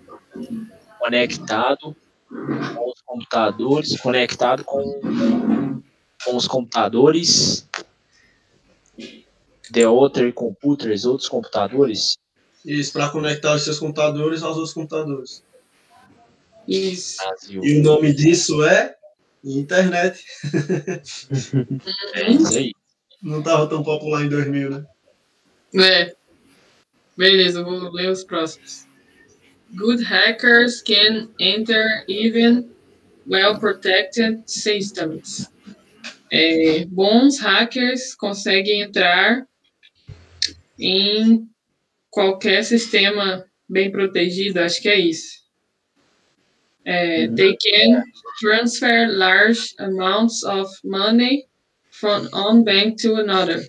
conectado 0.99 1.95
com 2.29 2.89
os 2.89 3.00
computadores, 3.11 3.99
conectado 3.99 4.63
com, 4.63 5.81
com 6.23 6.35
os 6.35 6.47
computadores 6.47 7.67
de 9.69 9.85
other 9.85 10.33
computers, 10.33 11.03
outros 11.03 11.27
computadores. 11.27 12.17
Isso, 12.65 12.93
para 12.93 13.09
conectar 13.09 13.53
os 13.53 13.63
seus 13.63 13.79
computadores 13.79 14.43
aos 14.43 14.55
outros 14.55 14.73
computadores. 14.73 15.43
Isso. 16.67 17.17
Brasil. 17.17 17.61
E 17.63 17.79
o 17.79 17.83
nome 17.83 18.13
disso 18.13 18.63
é 18.63 18.95
internet. 19.43 20.23
É 22.13 22.31
isso 22.31 22.57
aí. 22.57 22.71
Não 23.21 23.39
estava 23.39 23.67
tão 23.67 23.83
popular 23.83 24.23
em 24.23 24.29
2000, 24.29 24.69
né? 24.69 24.85
É. 25.75 26.15
Beleza, 27.17 27.63
vou 27.63 27.91
ler 27.91 28.09
os 28.09 28.23
próximos. 28.23 28.87
Good 29.75 30.03
hackers 30.03 30.81
can 30.81 31.29
enter 31.39 32.03
even 32.07 32.70
well-protected 33.27 34.43
systems. 34.45 35.49
É, 36.31 36.85
bons 36.85 37.39
hackers 37.39 38.15
conseguem 38.15 38.81
entrar 38.81 39.45
em 40.79 41.47
qualquer 42.09 42.63
sistema 42.63 43.45
bem 43.67 43.91
protegido, 43.91 44.59
acho 44.59 44.81
que 44.81 44.89
é 44.89 44.99
isso. 44.99 45.41
É, 46.83 47.27
They 47.27 47.55
can 47.57 48.03
transfer 48.39 49.07
large 49.07 49.73
amounts 49.77 50.43
of 50.43 50.71
money 50.83 51.45
from 51.91 52.27
one 52.33 52.63
bank 52.63 53.01
to 53.03 53.15
another. 53.15 53.65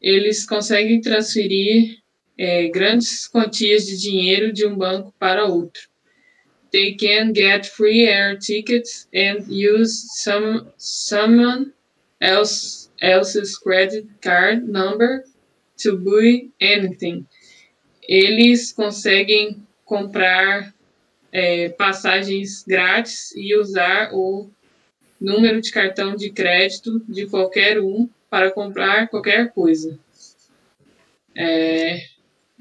Eles 0.00 0.46
conseguem 0.46 1.00
transferir 1.00 1.98
é, 2.38 2.68
grandes 2.68 3.28
quantias 3.28 3.86
de 3.86 3.98
dinheiro 3.98 4.52
de 4.52 4.66
um 4.66 4.76
banco 4.76 5.14
para 5.18 5.44
outro. 5.44 5.82
They 6.74 6.94
can 6.94 7.32
get 7.32 7.66
free 7.66 8.08
air 8.08 8.36
tickets 8.36 9.06
and 9.14 9.46
use 9.46 10.10
some, 10.16 10.72
summon 10.76 11.72
else, 12.20 12.90
else's 13.00 13.56
credit 13.56 14.08
card 14.20 14.68
number 14.68 15.24
to 15.76 15.96
buy 15.96 16.48
anything. 16.60 17.28
Eles 18.02 18.72
conseguem 18.72 19.64
comprar 19.84 20.74
é, 21.30 21.68
passagens 21.68 22.64
grátis 22.66 23.30
e 23.36 23.56
usar 23.56 24.12
o 24.12 24.50
número 25.20 25.60
de 25.60 25.70
cartão 25.70 26.16
de 26.16 26.30
crédito 26.30 27.00
de 27.08 27.28
qualquer 27.28 27.80
um 27.80 28.10
para 28.28 28.50
comprar 28.50 29.06
qualquer 29.06 29.52
coisa. 29.52 29.96
É, 31.36 32.02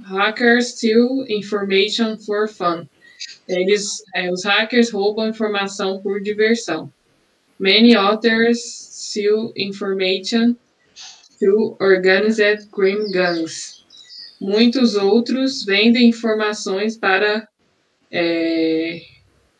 hackers 0.06 0.76
steal 0.76 1.26
information 1.28 2.16
for 2.16 2.48
fun. 2.48 2.88
Eles, 3.48 4.04
é, 4.16 4.32
os 4.32 4.44
hackers 4.44 4.90
roubam 4.92 5.28
informação 5.28 6.02
por 6.02 6.22
diversão. 6.22 6.92
Many 7.60 7.96
others 7.96 8.60
steal 8.64 9.52
information 9.56 10.56
to 11.40 11.76
organized 11.80 12.70
crime 12.72 13.12
gangs. 13.12 13.84
Muitos 14.40 14.96
outros 14.96 15.64
vendem 15.64 16.10
informações 16.10 16.98
para 16.98 17.48
é, 18.12 19.02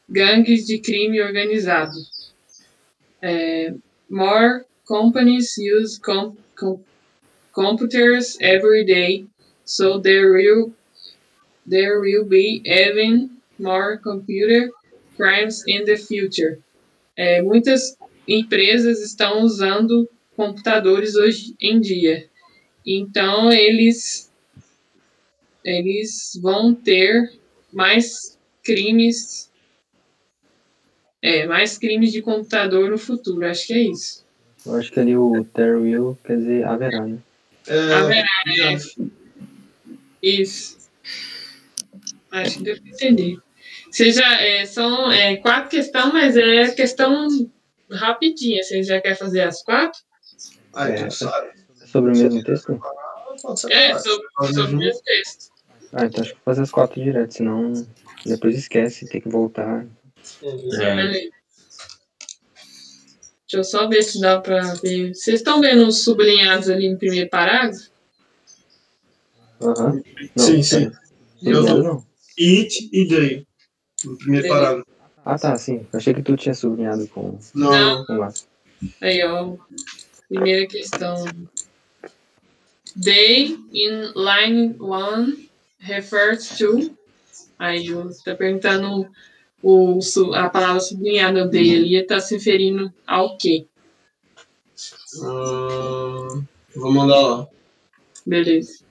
gangues 0.10 0.66
de 0.66 0.80
crime 0.80 1.22
organizado. 1.22 1.96
É, 3.22 3.74
more 4.10 4.64
companies 4.86 5.56
use 5.58 6.00
com, 6.00 6.36
com, 6.58 6.80
computers 7.54 8.38
every 8.42 8.84
day, 8.84 9.26
so 9.64 10.00
there 10.00 10.34
will 10.34 10.74
there 11.66 12.02
will 12.02 12.26
be 12.26 12.62
even 12.66 13.33
more 13.64 13.98
computer 13.98 14.70
crimes 15.16 15.64
in 15.68 15.86
the 15.86 15.98
future. 15.98 16.60
É, 17.16 17.42
muitas 17.42 17.98
empresas 18.28 19.02
estão 19.02 19.42
usando 19.42 20.10
computadores 20.36 21.16
hoje 21.16 21.56
em 21.60 21.80
dia. 21.80 22.28
Então 22.86 23.52
eles 23.52 24.32
eles 25.64 26.38
vão 26.42 26.74
ter 26.76 27.32
mais 27.72 28.38
crimes 28.64 29.50
é, 31.22 31.48
mais 31.48 31.78
crimes 31.78 32.12
de 32.12 32.22
computador 32.22 32.90
no 32.90 32.98
futuro, 32.98 33.46
acho 33.46 33.68
que 33.68 33.74
é 33.74 33.82
isso. 33.84 34.26
Eu 34.66 34.76
acho 34.76 34.92
que 34.92 35.00
ali 35.00 35.16
o 35.16 35.44
there 35.54 35.76
will 35.76 36.18
quer 36.24 36.38
dizer 36.38 36.66
haverá, 36.66 37.06
né? 37.06 37.18
É, 37.68 37.94
Haverá, 37.94 38.44
né? 38.46 38.78
Isso. 40.22 40.78
Acho 42.32 42.58
que 42.58 42.64
deu 42.64 42.82
pra 42.82 42.90
entender. 42.90 43.38
Vocês 43.94 44.16
já, 44.16 44.42
é, 44.42 44.66
são 44.66 45.12
é, 45.12 45.38
quatro 45.38 45.70
questões, 45.70 46.12
mas 46.12 46.36
é 46.36 46.72
questão 46.72 47.28
rapidinha. 47.92 48.64
Vocês 48.64 48.88
já 48.88 49.00
querem 49.00 49.16
fazer 49.16 49.42
as 49.42 49.62
quatro? 49.62 50.02
Aí 50.74 50.94
É, 50.94 51.06
tu 51.06 51.14
sabe. 51.14 51.52
Sobre 51.86 52.12
o 52.12 52.18
mesmo 52.18 52.44
texto? 52.44 52.82
É, 53.70 54.00
sobre, 54.00 54.28
sobre 54.52 54.74
o 54.74 54.78
mesmo 54.78 55.02
texto. 55.04 55.54
Ah, 55.94 56.06
então 56.06 56.24
acho 56.24 56.32
que 56.32 56.38
vou 56.38 56.44
fazer 56.44 56.62
as 56.64 56.72
quatro 56.72 57.04
direto, 57.04 57.36
senão 57.36 57.72
depois 58.26 58.58
esquece, 58.58 59.08
tem 59.08 59.22
que 59.22 59.30
voltar. 59.30 59.86
Uhum. 60.42 60.82
É. 60.82 61.12
Deixa 61.12 61.30
eu 63.54 63.64
só 63.64 63.88
ver 63.88 64.02
se 64.02 64.20
dá 64.20 64.42
pra 64.42 64.74
ver. 64.74 65.14
Vocês 65.14 65.42
estão 65.42 65.62
vendo 65.62 65.88
os 65.88 66.04
sublinhados 66.04 66.68
ali 66.68 66.92
no 66.92 66.98
primeiro 66.98 67.30
parágrafo? 67.30 67.92
Aham. 69.62 70.02
Não, 70.36 70.46
Sim, 70.46 70.64
sim. 70.64 70.90
pera. 70.90 71.00
Eu 71.44 71.84
não. 71.84 72.04
It 72.40 72.90
e 72.92 73.08
day. 73.08 73.46
No 74.04 74.18
primeiro 74.18 74.48
parágrafo. 74.48 74.88
Ah, 75.26 75.38
tá, 75.38 75.56
sim. 75.58 75.86
Eu 75.92 75.98
achei 75.98 76.14
que 76.14 76.22
tu 76.22 76.36
tinha 76.36 76.54
sublinhado 76.54 77.08
com, 77.08 77.40
Não, 77.56 77.72
Não. 77.72 78.06
com 78.06 78.18
lá. 78.18 78.34
Aí, 79.02 79.24
ó. 79.24 79.56
Primeira 80.28 80.68
questão. 80.68 81.16
They 83.02 83.58
in 83.72 84.12
line 84.16 84.76
one 84.80 85.50
refers 85.80 86.58
to. 86.58 86.96
Aí 87.58 87.88
está 87.88 88.36
perguntando 88.36 89.08
o, 89.62 90.00
a 90.34 90.50
palavra 90.50 90.82
sublinhada 90.82 91.50
they 91.50 91.76
ali 91.76 91.96
está 91.96 92.20
se 92.20 92.36
referindo 92.36 92.94
ao 93.08 93.38
quê? 93.38 93.66
Ah, 95.24 96.42
vou 96.76 96.92
mandar 96.92 97.22
lá. 97.22 97.48
Beleza. 98.26 98.84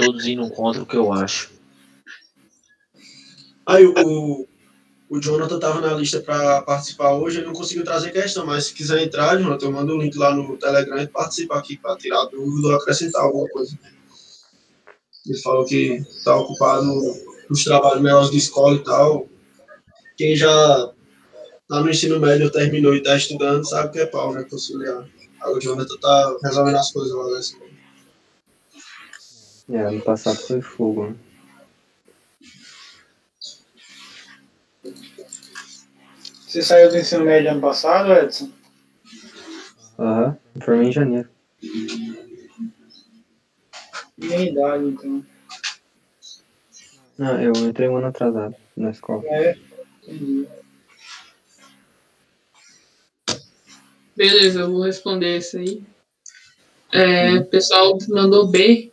Estou 0.00 0.20
indo 0.22 0.50
contra 0.50 0.82
o 0.82 0.86
que 0.86 0.96
eu 0.96 1.12
acho. 1.12 1.50
Aí 3.66 3.86
o, 3.86 4.46
o 5.08 5.20
Jonathan 5.20 5.58
tava 5.58 5.80
na 5.80 5.94
lista 5.94 6.20
para 6.20 6.62
participar 6.62 7.12
hoje, 7.12 7.38
ele 7.38 7.46
não 7.46 7.52
conseguiu 7.52 7.84
trazer 7.84 8.10
questão, 8.10 8.46
mas 8.46 8.66
se 8.66 8.74
quiser 8.74 9.02
entrar, 9.02 9.36
Jonathan, 9.36 9.66
eu 9.66 9.72
mando 9.72 9.94
o 9.94 10.00
link 10.00 10.16
lá 10.16 10.34
no 10.34 10.56
Telegram 10.56 11.02
e 11.02 11.06
participa 11.06 11.58
aqui 11.58 11.76
para 11.76 11.96
tirar 11.96 12.24
dúvida 12.26 12.68
ou 12.68 12.74
acrescentar 12.74 13.22
alguma 13.22 13.48
coisa. 13.48 13.78
Ele 15.26 15.38
falou 15.38 15.64
que 15.64 16.02
tá 16.24 16.34
ocupado 16.36 16.86
nos 17.48 17.62
trabalhos 17.62 18.00
melhores 18.00 18.30
de 18.30 18.38
escola 18.38 18.76
e 18.76 18.84
tal. 18.84 19.28
Quem 20.16 20.34
já 20.34 20.90
tá 21.68 21.80
no 21.80 21.90
ensino 21.90 22.18
médio, 22.18 22.50
terminou 22.50 22.94
e 22.94 23.02
tá 23.02 23.16
estudando, 23.16 23.68
sabe 23.68 23.92
que 23.92 24.00
é 24.00 24.06
pau, 24.06 24.32
né? 24.32 24.44
Conciliar. 24.50 25.06
Aí 25.42 25.52
o 25.52 25.60
Jonathan 25.60 25.96
tá 26.00 26.36
resolvendo 26.42 26.76
as 26.76 26.92
coisas 26.92 27.14
lá 27.14 27.30
né? 27.30 27.69
É, 29.70 29.82
ano 29.82 30.00
passado 30.00 30.36
foi 30.36 30.60
fogo, 30.60 31.06
né? 31.06 31.16
Você 36.46 36.62
saiu 36.62 36.90
do 36.90 36.98
ensino 36.98 37.24
médio 37.24 37.52
ano 37.52 37.60
passado, 37.60 38.12
Edson? 38.12 38.50
Aham. 39.96 40.36
Me 40.54 40.64
Formei 40.64 40.88
em 40.88 40.92
janeiro. 40.92 41.28
Minha 44.18 44.50
idade, 44.50 44.84
então. 44.84 45.24
Não, 47.16 47.40
eu 47.40 47.52
entrei 47.54 47.88
um 47.88 47.98
ano 47.98 48.08
atrasado 48.08 48.56
na 48.76 48.90
escola. 48.90 49.22
É, 49.26 49.56
entendi. 50.02 50.48
Beleza, 54.16 54.60
eu 54.60 54.72
vou 54.72 54.82
responder 54.82 55.38
isso 55.38 55.56
aí. 55.56 55.82
É, 56.92 57.34
o 57.34 57.44
pessoal 57.44 57.96
mandou 58.08 58.48
B. 58.50 58.89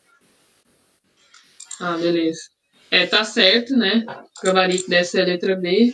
Ah, 1.79 1.97
beleza. 1.97 2.41
É, 2.89 3.05
tá 3.05 3.23
certo, 3.23 3.75
né? 3.75 4.05
Gabarito 4.43 4.89
dessa 4.89 5.19
é 5.19 5.21
a 5.21 5.25
letra 5.25 5.55
B. 5.55 5.93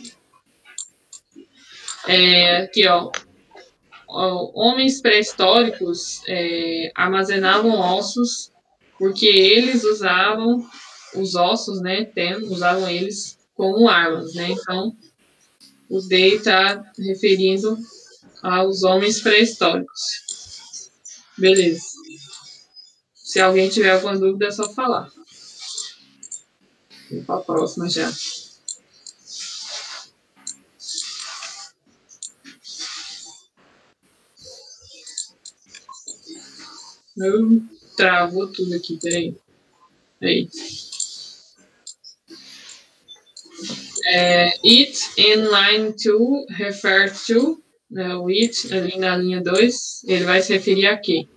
É, 2.06 2.58
aqui, 2.58 2.86
ó. 2.86 3.10
Homens 4.06 5.00
pré-históricos 5.00 6.22
é, 6.28 6.92
armazenavam 6.94 7.78
ossos 7.80 8.52
porque 8.98 9.26
eles 9.26 9.82
usavam 9.82 10.64
os 11.16 11.34
ossos, 11.34 11.80
né? 11.80 12.10
Usavam 12.44 12.88
eles 12.88 13.38
como 13.56 13.88
armas, 13.88 14.34
né? 14.34 14.50
Então, 14.50 14.96
o 15.88 16.00
D 16.00 16.36
está 16.36 16.82
referindo 16.98 17.76
aos 18.42 18.82
homens 18.84 19.20
pré-históricos. 19.20 20.24
Beleza. 21.36 21.82
Se 23.14 23.40
alguém 23.40 23.68
tiver 23.68 23.90
alguma 23.90 24.16
dúvida, 24.16 24.46
é 24.46 24.50
só 24.52 24.68
falar. 24.72 25.10
Vamos 27.10 27.26
para 27.26 27.36
a 27.36 27.40
próxima 27.40 27.88
já. 27.88 28.12
Eu 37.16 37.62
travou 37.96 38.52
tudo 38.52 38.74
aqui, 38.74 38.98
peraí. 39.00 39.36
Aí. 40.20 40.48
É, 44.06 44.48
it 44.64 44.98
in 45.16 45.44
line 45.46 45.94
2 45.94 46.46
refers 46.50 47.26
to 47.26 47.64
né, 47.94 48.16
o 48.16 48.28
it 48.28 48.72
ali 48.74 48.98
na 48.98 49.16
linha 49.16 49.40
2, 49.40 50.04
ele 50.04 50.24
vai 50.24 50.42
se 50.42 50.52
referir 50.52 50.86
a 50.86 50.96
quê? 50.96 51.28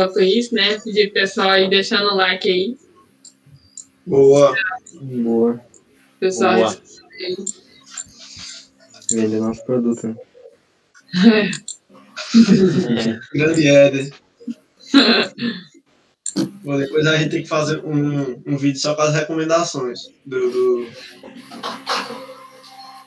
Enquanto 0.00 0.20
isso, 0.20 0.54
né? 0.54 0.78
Pedir 0.80 1.12
pro 1.12 1.20
pessoal 1.20 1.50
aí 1.50 1.68
deixando 1.68 2.06
o 2.10 2.16
like 2.16 2.48
aí. 2.48 2.78
Boa. 4.06 4.54
Boa. 5.02 5.60
Pessoal, 6.18 6.56
Boa. 6.56 6.70
aí. 7.20 7.36
Vender 9.12 9.40
nosso 9.40 9.62
produto, 9.66 10.06
né? 10.06 10.16
Grande 13.34 13.66
Éder. 13.68 14.10
Bom, 16.62 16.78
depois 16.78 17.06
a 17.06 17.16
gente 17.16 17.30
tem 17.30 17.42
que 17.42 17.48
fazer 17.48 17.84
um, 17.84 18.42
um 18.46 18.56
vídeo 18.56 18.80
só 18.80 18.94
com 18.94 19.02
as 19.02 19.14
recomendações 19.14 19.98
do, 20.24 20.50
do- 20.50 20.86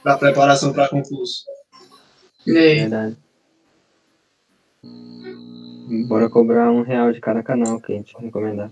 da 0.04 0.16
preparação 0.18 0.74
para 0.74 0.89
concurso. 0.89 1.44
É. 2.48 2.52
Verdade. 2.52 3.18
Bora 6.08 6.30
cobrar 6.30 6.72
um 6.72 6.82
real 6.82 7.12
de 7.12 7.20
cada 7.20 7.44
canal 7.44 7.80
que 7.80 7.94
a 7.94 7.96
gente 7.96 8.16
recomendar. 8.18 8.72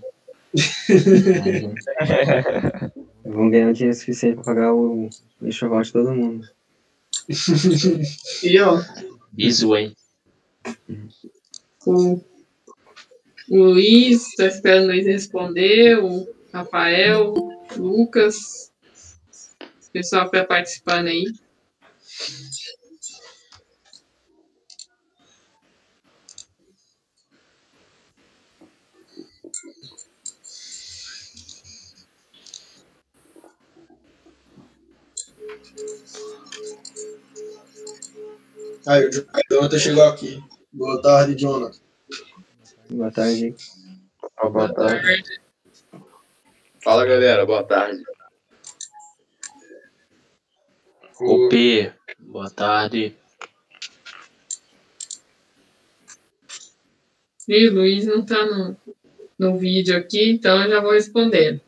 Vão 3.24 3.48
ganhar 3.48 3.68
um 3.68 3.72
dinheiro 3.72 3.96
suficiente 3.96 4.34
pra 4.36 4.44
pagar 4.44 4.74
o 4.74 5.08
o 5.42 5.48
enxoval 5.48 5.82
de 5.82 5.92
todo 5.92 6.14
mundo. 6.14 6.48
E 8.42 8.60
ó, 8.60 8.80
Bizu, 9.32 9.76
hein? 9.76 9.94
O, 11.84 12.20
o 13.48 13.56
Luiz, 13.56 14.34
tô 14.36 14.44
esperando 14.44 14.84
o 14.84 14.86
Luiz 14.86 15.06
responder, 15.06 15.98
o 15.98 16.28
Rafael, 16.52 17.32
o 17.32 17.52
Lucas, 17.76 18.72
o 19.60 19.90
pessoal 19.92 20.30
que 20.30 20.38
tá 20.38 20.44
participando 20.44 21.08
aí. 21.08 21.24
Aí, 38.86 39.06
o 39.06 39.10
Jonathan 39.50 39.78
chegou 39.78 40.04
aqui. 40.04 40.42
Boa 40.72 41.00
tarde, 41.00 41.40
Jonathan. 41.40 41.78
Boa 42.90 43.12
tarde. 43.12 43.54
Boa 44.42 44.74
tarde. 44.74 45.40
Fala 46.82 47.06
galera, 47.06 47.46
boa 47.46 47.62
tarde. 47.62 48.02
o, 51.20 51.46
OP, 51.46 51.92
boa 52.18 52.50
tarde. 52.50 53.16
E 57.48 57.68
o 57.68 57.74
Luiz 57.74 58.06
não 58.06 58.24
tá 58.24 58.44
no, 58.46 58.76
no 59.38 59.58
vídeo 59.58 59.96
aqui, 59.96 60.30
então 60.30 60.60
eu 60.62 60.70
já 60.70 60.80
vou 60.80 60.92
respondendo. 60.92 61.60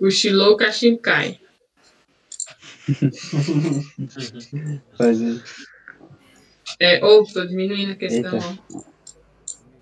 O 0.00 0.10
Shilou 0.10 0.56
Kashinkai. 0.56 1.41
Faz 4.98 5.20
isso. 5.20 5.44
É, 6.80 7.04
ou, 7.04 7.24
tô 7.24 7.44
diminuindo 7.44 7.92
a 7.92 7.96
questão. 7.96 8.34
Eita. 8.34 8.58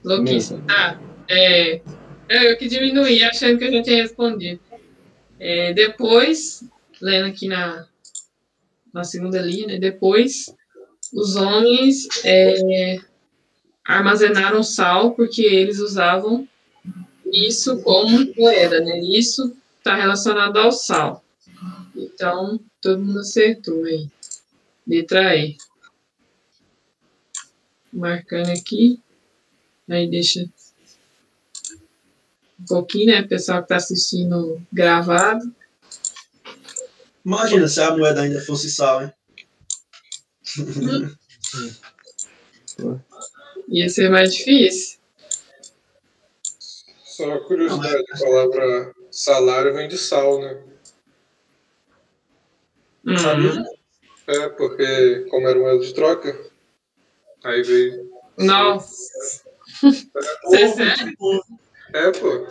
Louquíssimo. 0.04 0.64
Ah, 0.68 0.98
é, 1.28 1.80
é, 2.28 2.52
eu 2.52 2.56
que 2.56 2.68
diminuí, 2.68 3.22
achando 3.22 3.58
que 3.58 3.64
eu 3.64 3.72
já 3.72 3.82
tinha 3.82 4.02
respondido. 4.02 4.60
É, 5.38 5.72
depois, 5.72 6.64
lendo 7.00 7.28
aqui 7.28 7.48
na, 7.48 7.86
na 8.92 9.04
segunda 9.04 9.40
linha, 9.40 9.66
né, 9.66 9.78
depois, 9.78 10.54
os 11.12 11.36
homens 11.36 12.06
é, 12.24 12.98
armazenaram 13.84 14.62
sal 14.62 15.12
porque 15.12 15.42
eles 15.42 15.80
usavam 15.80 16.46
isso 17.32 17.80
como 17.82 18.32
moeda, 18.36 18.80
né? 18.80 19.00
Isso 19.00 19.56
está 19.78 19.94
relacionado 19.94 20.58
ao 20.58 20.72
sal. 20.72 21.24
Então, 21.94 22.60
todo 22.80 23.02
mundo 23.02 23.20
acertou 23.20 23.84
aí. 23.84 24.08
Letra 24.86 25.36
E. 25.36 25.56
Marcando 27.92 28.50
aqui. 28.50 29.00
Aí 29.88 30.08
deixa 30.08 30.48
um 32.58 32.64
pouquinho, 32.66 33.06
né? 33.06 33.22
Pessoal 33.22 33.58
que 33.58 33.64
está 33.64 33.76
assistindo 33.76 34.60
gravado. 34.72 35.54
Imagina 37.24 37.68
se 37.68 37.80
a 37.80 37.96
moeda 37.96 38.22
ainda 38.22 38.40
fosse 38.40 38.70
sal, 38.70 39.02
hein? 39.02 39.12
Ia 43.68 43.88
ser 43.88 44.10
mais 44.10 44.34
difícil. 44.34 44.98
só 47.04 47.24
uma 47.26 47.40
curiosidade, 47.40 48.04
a 48.12 48.18
palavra 48.18 48.94
salário 49.10 49.74
vem 49.74 49.88
de 49.88 49.98
sal, 49.98 50.40
né? 50.40 50.69
Hum, 53.06 53.16
Sabia? 53.16 53.64
É, 54.26 54.48
porque 54.50 55.26
como 55.30 55.48
era 55.48 55.58
moeda 55.58 55.84
de 55.84 55.94
troca, 55.94 56.38
aí 57.44 57.62
veio. 57.62 58.10
nossa. 58.38 59.42
Você 59.82 60.62
é 60.62 60.68
sério? 60.68 61.16
É, 61.94 62.10
pô. 62.12 62.46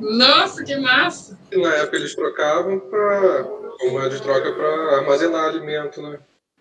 Nossa, 0.00 0.64
que 0.64 0.76
massa! 0.76 1.38
E 1.52 1.56
na 1.56 1.74
época 1.76 1.96
eles 1.96 2.14
trocavam 2.14 2.80
pra, 2.80 3.44
como 3.78 3.92
moeda 3.92 4.16
de 4.16 4.22
troca 4.22 4.52
para 4.52 4.96
armazenar 4.96 5.48
alimento, 5.48 6.02
né? 6.02 6.18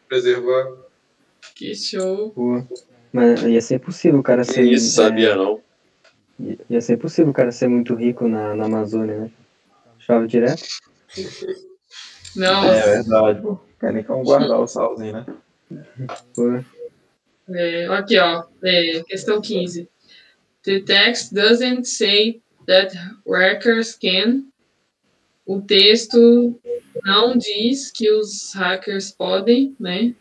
Preservar. 0.07 0.71
Que 1.55 1.73
show. 1.73 2.31
Pô. 2.31 2.63
Mas 3.11 3.41
ia 3.43 3.61
ser 3.61 3.75
impossível 3.75 4.19
o 4.19 4.23
cara 4.23 4.43
ser. 4.43 4.63
isso, 4.63 5.01
é, 5.01 5.05
sabia 5.05 5.35
não? 5.35 5.61
ia 6.69 6.81
ser 6.81 6.93
impossível 6.93 7.31
o 7.31 7.33
cara 7.33 7.51
ser 7.51 7.67
muito 7.67 7.93
rico 7.95 8.27
na, 8.27 8.55
na 8.55 8.65
Amazônia, 8.65 9.21
né? 9.21 9.31
Chove 9.99 10.27
direto. 10.27 10.63
Não, 12.35 12.65
É 12.65 12.97
verdade, 12.97 13.41
pô. 13.41 13.59
Quer 13.79 13.93
nem 13.93 14.03
como 14.03 14.23
guardar 14.23 14.59
o 14.59 14.67
salzinho, 14.67 15.13
né? 15.13 15.25
É, 17.49 17.85
aqui, 17.87 18.17
ó. 18.17 18.43
É, 18.63 19.03
questão 19.03 19.41
15. 19.41 19.89
The 20.63 20.79
text 20.81 21.33
doesn't 21.33 21.85
say 21.85 22.41
that 22.65 22.95
hackers 23.27 23.95
can. 23.95 24.45
O 25.45 25.61
texto 25.61 26.57
não 27.03 27.37
diz 27.37 27.91
que 27.91 28.09
os 28.09 28.53
hackers 28.53 29.11
podem, 29.11 29.75
né? 29.77 30.15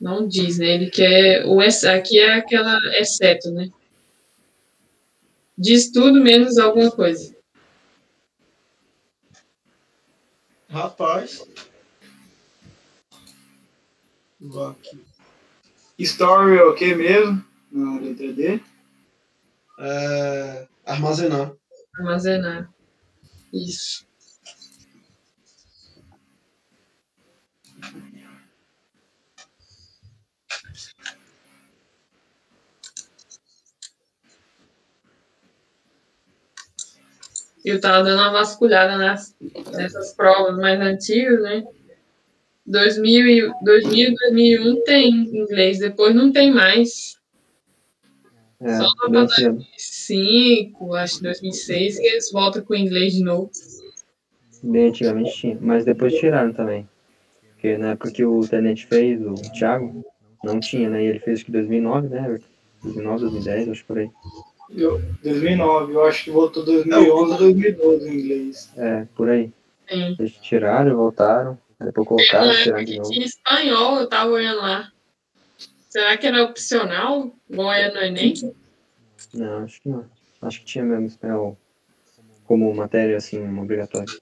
Não 0.00 0.26
diz, 0.26 0.58
né? 0.58 0.74
Ele 0.74 0.90
quer. 0.90 1.46
O 1.46 1.60
aqui 1.60 2.18
é 2.18 2.32
aquela 2.34 2.76
exceto, 2.98 3.50
né? 3.52 3.70
Diz 5.56 5.92
tudo 5.92 6.20
menos 6.20 6.58
alguma 6.58 6.90
coisa. 6.90 7.36
Rapaz. 10.70 11.44
Aqui. 14.70 15.04
Story 15.98 16.58
é 16.58 16.62
o 16.62 16.74
que 16.74 16.94
mesmo? 16.94 17.44
Na 17.70 18.00
letra 18.00 18.32
D. 18.32 18.60
É, 19.78 20.68
armazenar. 20.86 21.52
Armazenar. 21.96 22.72
Isso. 23.52 24.06
Eu 37.70 37.80
tava 37.80 38.02
dando 38.02 38.20
uma 38.20 38.32
vasculhada 38.32 38.96
nas, 38.96 39.36
nessas 39.72 40.12
provas 40.14 40.56
mais 40.56 40.80
antigas, 40.80 41.40
né? 41.42 41.64
2000 42.66 43.26
e 43.26 43.52
2000 43.62 44.08
e 44.10 44.14
2001 44.14 44.84
tem 44.84 45.10
inglês, 45.10 45.78
depois 45.78 46.14
não 46.14 46.32
tem 46.32 46.52
mais. 46.52 47.18
É, 48.60 48.76
Só 48.76 48.88
cedo. 49.28 49.56
2005, 49.56 50.94
acho 50.94 51.16
que 51.16 51.22
2006, 51.22 51.98
que 51.98 52.06
eles 52.06 52.30
voltam 52.30 52.62
com 52.62 52.74
o 52.74 52.76
inglês 52.76 53.14
de 53.14 53.24
novo. 53.24 53.50
Bem 54.62 54.88
antigamente 54.88 55.32
tinha. 55.32 55.58
Mas 55.60 55.84
depois 55.84 56.14
tiraram 56.14 56.52
também. 56.52 56.86
Porque 57.52 57.78
na 57.78 57.92
época 57.92 58.10
que 58.10 58.24
o 58.24 58.40
Tenente 58.46 58.86
fez, 58.86 59.20
o 59.20 59.34
Thiago, 59.52 60.04
não 60.44 60.60
tinha, 60.60 60.88
né? 60.90 61.02
E 61.02 61.06
ele 61.06 61.18
fez 61.18 61.42
que 61.42 61.50
2009, 61.50 62.08
né? 62.08 62.24
Everton? 62.26 62.46
2009, 62.82 63.20
2010, 63.22 63.68
acho 63.68 63.84
por 63.84 63.98
aí. 63.98 64.10
Eu, 64.74 65.00
2009, 65.22 65.94
eu 65.94 66.04
acho 66.04 66.24
que 66.24 66.30
voltou 66.30 66.64
2011 66.64 67.32
ou 67.32 67.38
2012 67.38 68.08
em 68.08 68.20
inglês. 68.20 68.72
É, 68.76 69.06
por 69.16 69.28
aí. 69.28 69.52
Tem. 69.86 70.16
Eles 70.18 70.32
tiraram, 70.34 70.96
voltaram, 70.96 71.58
depois 71.80 72.06
colocaram, 72.06 72.50
época 72.50 72.62
tiraram 72.62 72.84
de 72.84 72.96
novo. 72.98 73.10
tinha 73.10 73.26
espanhol, 73.26 74.00
eu 74.00 74.08
tava 74.08 74.30
olhando 74.30 74.60
lá. 74.60 74.92
Será 75.88 76.16
que 76.16 76.26
era 76.26 76.44
opcional, 76.44 77.32
igual 77.48 77.72
é 77.72 77.92
no 77.92 78.00
Enem? 78.00 78.34
Não, 79.34 79.64
acho 79.64 79.80
que 79.82 79.88
não. 79.88 80.04
Acho 80.40 80.60
que 80.60 80.64
tinha 80.66 80.84
mesmo 80.84 81.06
espanhol 81.06 81.58
como 82.44 82.72
matéria, 82.74 83.16
assim, 83.16 83.42
obrigatória. 83.58 84.12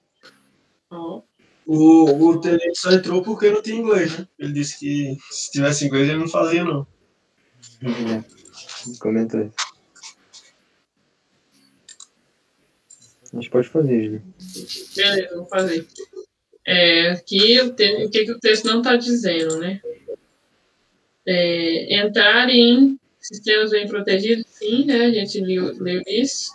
Ó, 0.89 1.21
O, 1.65 2.27
o 2.27 2.41
tenente 2.41 2.79
só 2.79 2.91
entrou 2.91 3.21
porque 3.21 3.51
não 3.51 3.61
tinha 3.61 3.79
inglês, 3.79 4.17
né? 4.17 4.27
Ele 4.39 4.53
disse 4.53 4.79
que 4.79 5.15
se 5.29 5.51
tivesse 5.51 5.85
inglês 5.85 6.09
ele 6.09 6.17
não 6.17 6.27
fazia, 6.27 6.63
não. 6.63 6.87
É, 7.83 8.23
comentou 8.99 9.41
isso. 9.41 9.68
Gente 13.33 13.49
pode 13.49 13.67
fazer, 13.69 14.03
Júlio. 14.05 14.23
Beleza, 14.95 15.35
vou 15.35 15.45
fazer. 15.45 15.85
É, 16.65 17.11
aqui 17.11 17.59
o, 17.61 17.73
te- 17.73 18.05
o 18.05 18.09
que, 18.09 18.25
que 18.25 18.31
o 18.31 18.39
texto 18.39 18.65
não 18.65 18.79
está 18.79 18.95
dizendo, 18.95 19.57
né? 19.59 19.81
É, 21.25 21.95
entrar 22.01 22.49
em 22.49 22.99
sistemas 23.19 23.71
bem 23.71 23.87
protegidos, 23.87 24.45
sim, 24.47 24.85
né? 24.85 25.05
A 25.05 25.11
gente 25.11 25.39
leu, 25.41 25.75
leu 25.79 26.01
isso. 26.07 26.51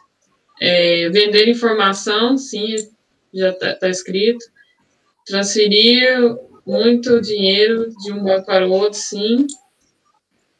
É, 0.60 1.08
vender 1.10 1.48
informação, 1.48 2.36
sim, 2.36 2.76
já 3.32 3.50
está 3.50 3.88
escrito. 3.88 4.44
Transferir 5.26 6.18
muito 6.66 7.20
dinheiro 7.20 7.90
de 8.02 8.12
um 8.12 8.22
banco 8.22 8.46
para 8.46 8.66
o 8.66 8.72
outro, 8.72 8.98
sim. 8.98 9.46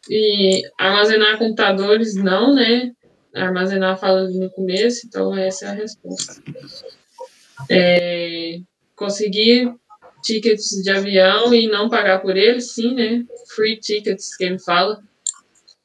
E 0.09 0.63
armazenar 0.79 1.39
computadores, 1.39 2.15
não, 2.15 2.55
né? 2.55 2.93
Armazenar 3.35 3.99
fala 3.99 4.21
ali 4.21 4.39
no 4.39 4.51
começo, 4.51 5.07
então 5.07 5.37
essa 5.37 5.67
é 5.67 5.69
a 5.69 5.73
resposta. 5.73 6.43
É, 7.69 8.61
conseguir 8.97 9.75
tickets 10.23 10.83
de 10.83 10.91
avião 10.91 11.53
e 11.55 11.67
não 11.69 11.89
pagar 11.89 12.21
por 12.21 12.37
eles, 12.37 12.73
sim, 12.73 12.95
né? 12.95 13.25
Free 13.55 13.79
tickets 13.79 14.37
que 14.37 14.45
ele 14.45 14.59
fala. 14.59 15.03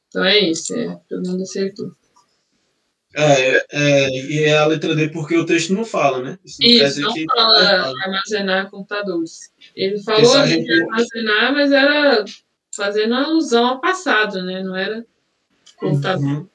Então 0.08 0.24
é 0.24 0.38
isso, 0.38 0.74
é, 0.74 0.98
todo 1.08 1.28
mundo 1.28 1.42
acertou. 1.42 1.92
É, 3.14 3.66
é, 3.72 4.08
e 4.08 4.44
é 4.44 4.56
a 4.56 4.66
letra 4.66 4.94
D 4.94 5.08
porque 5.08 5.36
o 5.36 5.44
texto 5.44 5.74
não 5.74 5.84
fala, 5.84 6.22
né? 6.22 6.38
Isso 6.44 6.58
não 6.60 6.68
Isso, 6.68 7.00
não 7.00 7.12
que. 7.12 7.24
fala 7.24 7.92
armazenar 8.04 8.70
computadores. 8.70 9.50
Ele 9.74 10.00
falou 10.00 10.46
gente- 10.46 10.64
de 10.64 10.82
armazenar, 10.82 11.52
mas 11.52 11.72
era 11.72 12.24
fazendo 12.74 13.14
alusão 13.14 13.66
ao 13.66 13.80
passado, 13.80 14.42
né? 14.44 14.62
Não 14.62 14.76
era 14.76 15.04
computador. 15.76 16.24
Uhum. 16.24 16.48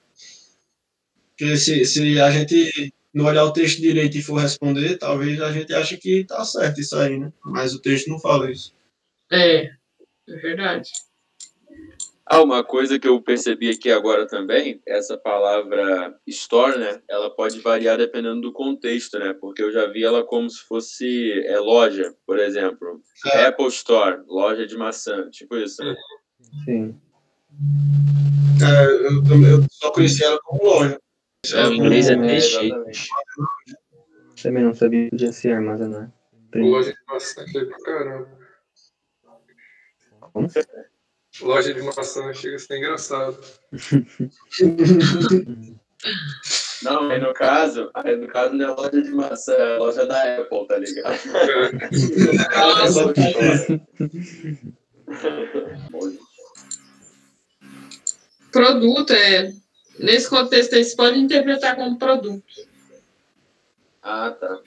Porque 1.38 1.57
se, 1.57 1.86
se 1.86 2.19
a 2.19 2.31
gente 2.31 2.93
não 3.13 3.25
olhar 3.25 3.45
o 3.45 3.53
texto 3.53 3.81
direito 3.81 4.17
e 4.17 4.21
for 4.21 4.36
responder, 4.36 4.97
talvez 4.97 5.41
a 5.41 5.51
gente 5.51 5.73
ache 5.73 5.97
que 5.97 6.23
tá 6.23 6.43
certo 6.45 6.79
isso 6.79 6.95
aí, 6.97 7.17
né? 7.17 7.31
Mas 7.43 7.73
o 7.73 7.81
texto 7.81 8.09
não 8.09 8.19
fala 8.19 8.51
isso. 8.51 8.73
É, 9.31 9.65
é 9.65 10.36
verdade. 10.41 10.89
Ah, 12.27 12.41
uma 12.41 12.63
coisa 12.63 12.97
que 12.97 13.07
eu 13.07 13.21
percebi 13.21 13.69
aqui 13.69 13.91
agora 13.91 14.27
também, 14.27 14.81
essa 14.88 15.15
palavra 15.15 16.15
store, 16.25 16.79
né? 16.79 16.99
Ela 17.07 17.29
pode 17.29 17.59
variar 17.59 17.97
dependendo 17.99 18.41
do 18.41 18.51
contexto, 18.51 19.19
né? 19.19 19.31
Porque 19.39 19.61
eu 19.61 19.71
já 19.71 19.86
vi 19.86 20.03
ela 20.03 20.23
como 20.23 20.49
se 20.49 20.61
fosse 20.61 21.31
é, 21.45 21.59
loja, 21.59 22.15
por 22.25 22.39
exemplo. 22.39 22.99
É. 23.27 23.45
Apple 23.45 23.67
Store, 23.67 24.23
loja 24.27 24.65
de 24.65 24.75
maçã, 24.75 25.29
tipo 25.29 25.55
isso. 25.55 25.83
Né? 25.83 25.95
Sim. 26.65 26.99
É, 28.59 28.86
eu, 29.07 29.47
eu 29.47 29.65
só 29.69 29.91
conheci 29.91 30.23
ela 30.23 30.39
como 30.43 30.63
loja. 30.63 30.99
É, 31.53 31.67
o 31.67 31.73
inglês 31.73 32.09
é 32.09 32.13
É, 32.13 32.17
desse 32.17 32.49
jeito. 32.49 32.65
exatamente. 32.75 33.09
Também 34.41 34.63
não 34.63 34.73
sabia 34.73 35.03
que 35.05 35.09
podia 35.11 35.31
ser 35.31 35.53
armazenar. 35.53 36.11
Loja 36.55 36.91
de 36.93 36.99
maçã 37.07 37.45
chega 37.47 37.65
pra 37.67 37.79
caramba. 37.83 38.27
Como? 40.33 40.47
Loja 41.41 41.73
de 41.73 41.81
maçã 41.81 42.33
chega 42.33 42.55
a 42.55 42.59
ser 42.59 42.77
engraçado. 42.77 43.37
Não, 46.83 47.09
aí 47.09 47.19
no 47.19 47.33
caso, 47.33 47.89
aí 47.95 48.15
no 48.15 48.27
caso 48.27 48.53
não 48.53 48.65
é 48.65 48.67
loja 48.75 49.01
de 49.01 49.09
maçã, 49.09 49.53
é 49.53 49.77
loja 49.77 50.05
da 50.05 50.37
Apple, 50.37 50.67
tá 50.67 50.77
ligado? 50.77 51.17
Nossa, 52.53 53.11
produto 58.51 59.13
é. 59.13 59.51
Nesse 59.99 60.29
contexto 60.29 60.75
aí, 60.75 60.83
você 60.83 60.95
pode 60.95 61.17
interpretar 61.19 61.75
como 61.75 61.97
produto. 61.97 62.43
ah, 64.01 64.31
tá. 64.31 64.59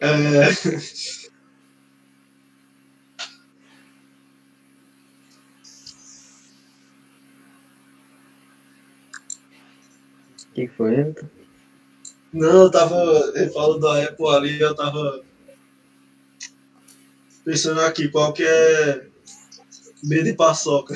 É, 0.00 0.08
O 0.08 0.52
que 10.54 10.68
foi, 10.68 10.94
Everton? 10.94 11.35
Não, 12.36 12.62
eu 12.64 12.70
tava. 12.70 13.32
Ele 13.34 13.50
falou 13.50 13.78
da 13.80 14.04
Apple 14.04 14.28
ali, 14.28 14.60
eu 14.60 14.74
tava 14.74 15.22
pensando 17.44 17.80
aqui 17.80 18.08
qual 18.08 18.32
que 18.32 18.44
é 18.44 19.06
B 20.04 20.22
de 20.22 20.34
paçoca. 20.34 20.94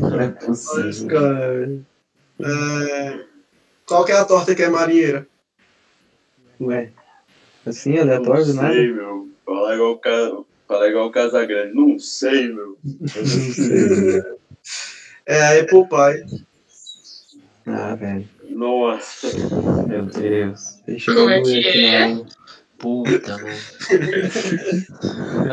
Não 0.00 0.20
é 0.20 0.28
Mas, 0.28 0.46
possível. 0.46 1.08
cara, 1.08 1.80
é, 2.40 3.24
qual 3.86 4.04
que 4.04 4.12
é 4.12 4.16
a 4.16 4.24
torta 4.24 4.54
que 4.54 4.62
é 4.62 4.68
marinheira? 4.68 5.26
Ué. 6.60 6.92
Assim, 7.66 7.98
aleatório, 7.98 8.46
do 8.46 8.54
não 8.54 8.62
nada? 8.62 8.74
sei, 8.74 8.92
meu. 8.92 9.28
Falar 9.44 9.74
igual 9.74 9.92
o 9.92 9.98
Ca- 9.98 10.42
falar 10.66 10.88
igual 10.88 11.06
o 11.08 11.12
Casagrande. 11.12 11.74
Não 11.74 11.98
sei, 11.98 12.48
meu. 12.48 12.78
É 15.28 15.40
a 15.42 15.60
Apple 15.60 15.86
Pie. 15.88 16.44
Ah, 17.66 17.94
velho. 17.94 18.28
Nossa. 18.48 19.28
Meu 19.86 20.06
Deus. 20.06 20.80
Deixa 20.86 21.14
Como 21.14 21.28
é 21.30 21.38
eu 21.38 21.44
ver 21.44 21.62
que 21.62 21.68
aqui 21.68 21.84
é? 21.84 22.08
na- 22.14 22.24
Puta, 22.78 23.36
mano. 23.38 23.56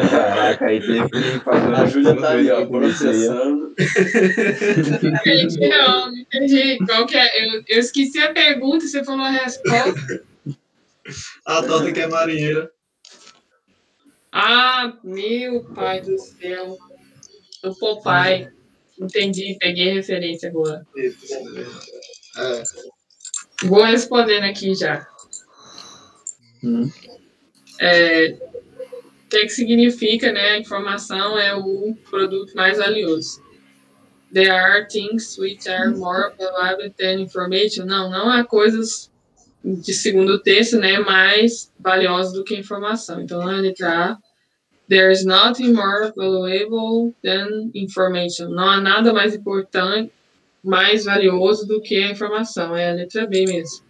Caraca, 0.09 0.65
aí 0.67 0.79
teve 0.79 1.09
que 1.09 1.39
fazer 1.39 1.73
A 1.73 1.85
Júlia 1.87 2.13
tá 2.13 2.19
uma 2.19 2.29
aí, 2.29 2.51
ó. 2.51 2.65
processando. 2.67 3.73
Gente, 5.25 5.67
não, 5.69 6.11
não 6.11 6.17
entendi. 6.17 6.77
Qual 6.85 7.05
que 7.07 7.17
é? 7.17 7.45
Eu, 7.57 7.63
eu 7.67 7.79
esqueci 7.79 8.19
a 8.19 8.31
pergunta 8.31 8.85
e 8.85 8.87
você 8.87 9.03
falou 9.03 9.25
a 9.25 9.31
resposta. 9.31 10.23
A 11.45 11.63
torta 11.63 11.91
que 11.91 11.99
é 11.99 12.07
marinheira. 12.07 12.69
Ah, 14.31 14.93
meu 15.03 15.63
pai 15.73 16.01
do 16.01 16.17
céu. 16.19 16.77
O 17.63 17.73
Popeye. 17.73 18.49
Entendi, 18.99 19.57
peguei 19.59 19.91
a 19.91 19.93
referência 19.95 20.49
agora. 20.49 20.85
É, 22.37 22.63
Vou 23.63 23.83
respondendo 23.83 24.43
aqui 24.43 24.75
já. 24.75 25.07
Hum. 26.63 26.89
É, 27.79 28.37
o 29.25 29.29
que, 29.29 29.39
que 29.41 29.49
significa, 29.49 30.31
né? 30.31 30.51
A 30.51 30.57
informação 30.59 31.37
é 31.37 31.55
o 31.55 31.95
produto 32.09 32.53
mais 32.55 32.77
valioso. 32.77 33.43
There 34.33 34.51
are 34.51 34.87
things 34.87 35.37
which 35.37 35.69
are 35.69 35.89
more 35.91 36.33
valuable 36.37 36.93
than 36.97 37.21
information. 37.21 37.85
Não, 37.85 38.09
não 38.09 38.29
há 38.29 38.43
coisas 38.43 39.11
de 39.63 39.93
segundo 39.93 40.41
texto, 40.41 40.77
né? 40.77 40.99
Mais 40.99 41.71
valiosas 41.79 42.33
do 42.33 42.43
que 42.43 42.55
informação. 42.55 43.21
Então, 43.21 43.39
na 43.39 43.57
letra 43.57 44.11
A, 44.11 44.17
there 44.87 45.09
is 45.09 45.25
nothing 45.25 45.73
more 45.73 46.11
valuable 46.15 47.13
than 47.23 47.71
information. 47.73 48.49
Não 48.49 48.69
há 48.69 48.81
nada 48.81 49.13
mais 49.13 49.33
importante, 49.33 50.11
mais 50.63 51.05
valioso 51.05 51.67
do 51.67 51.81
que 51.81 52.03
a 52.03 52.11
informação. 52.11 52.75
É 52.75 52.89
a 52.89 52.93
letra 52.93 53.27
B 53.27 53.45
mesmo. 53.45 53.85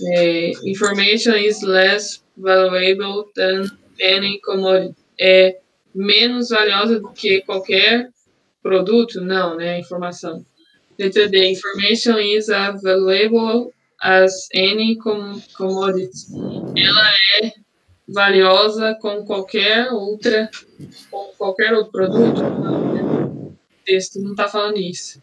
É, 0.00 0.52
information 0.64 1.34
is 1.34 1.62
less 1.62 2.22
valuable 2.36 3.24
than 3.34 3.66
any 4.00 4.40
commodity. 4.40 4.94
É 5.20 5.58
menos 5.94 6.50
valiosa 6.50 7.00
do 7.00 7.10
que 7.12 7.40
qualquer 7.42 8.08
produto? 8.62 9.20
Não, 9.20 9.56
né? 9.56 9.80
Informação. 9.80 10.44
Letra 10.98 11.28
D. 11.28 11.50
Information 11.50 12.18
is 12.18 12.48
as 12.48 12.80
valuable 12.82 13.72
as 14.00 14.48
any 14.54 14.96
com 14.96 15.40
commodity. 15.56 16.26
Ela 16.76 17.12
é 17.42 17.52
valiosa 18.08 18.96
como 19.00 19.24
qualquer 19.24 19.92
outra, 19.92 20.50
como 21.10 21.32
qualquer 21.36 21.74
outro 21.74 21.92
produto? 21.92 22.42
Né? 22.42 23.02
O 23.02 23.56
texto 23.84 24.20
não 24.20 24.32
está 24.32 24.48
falando 24.48 24.78
isso. 24.78 25.22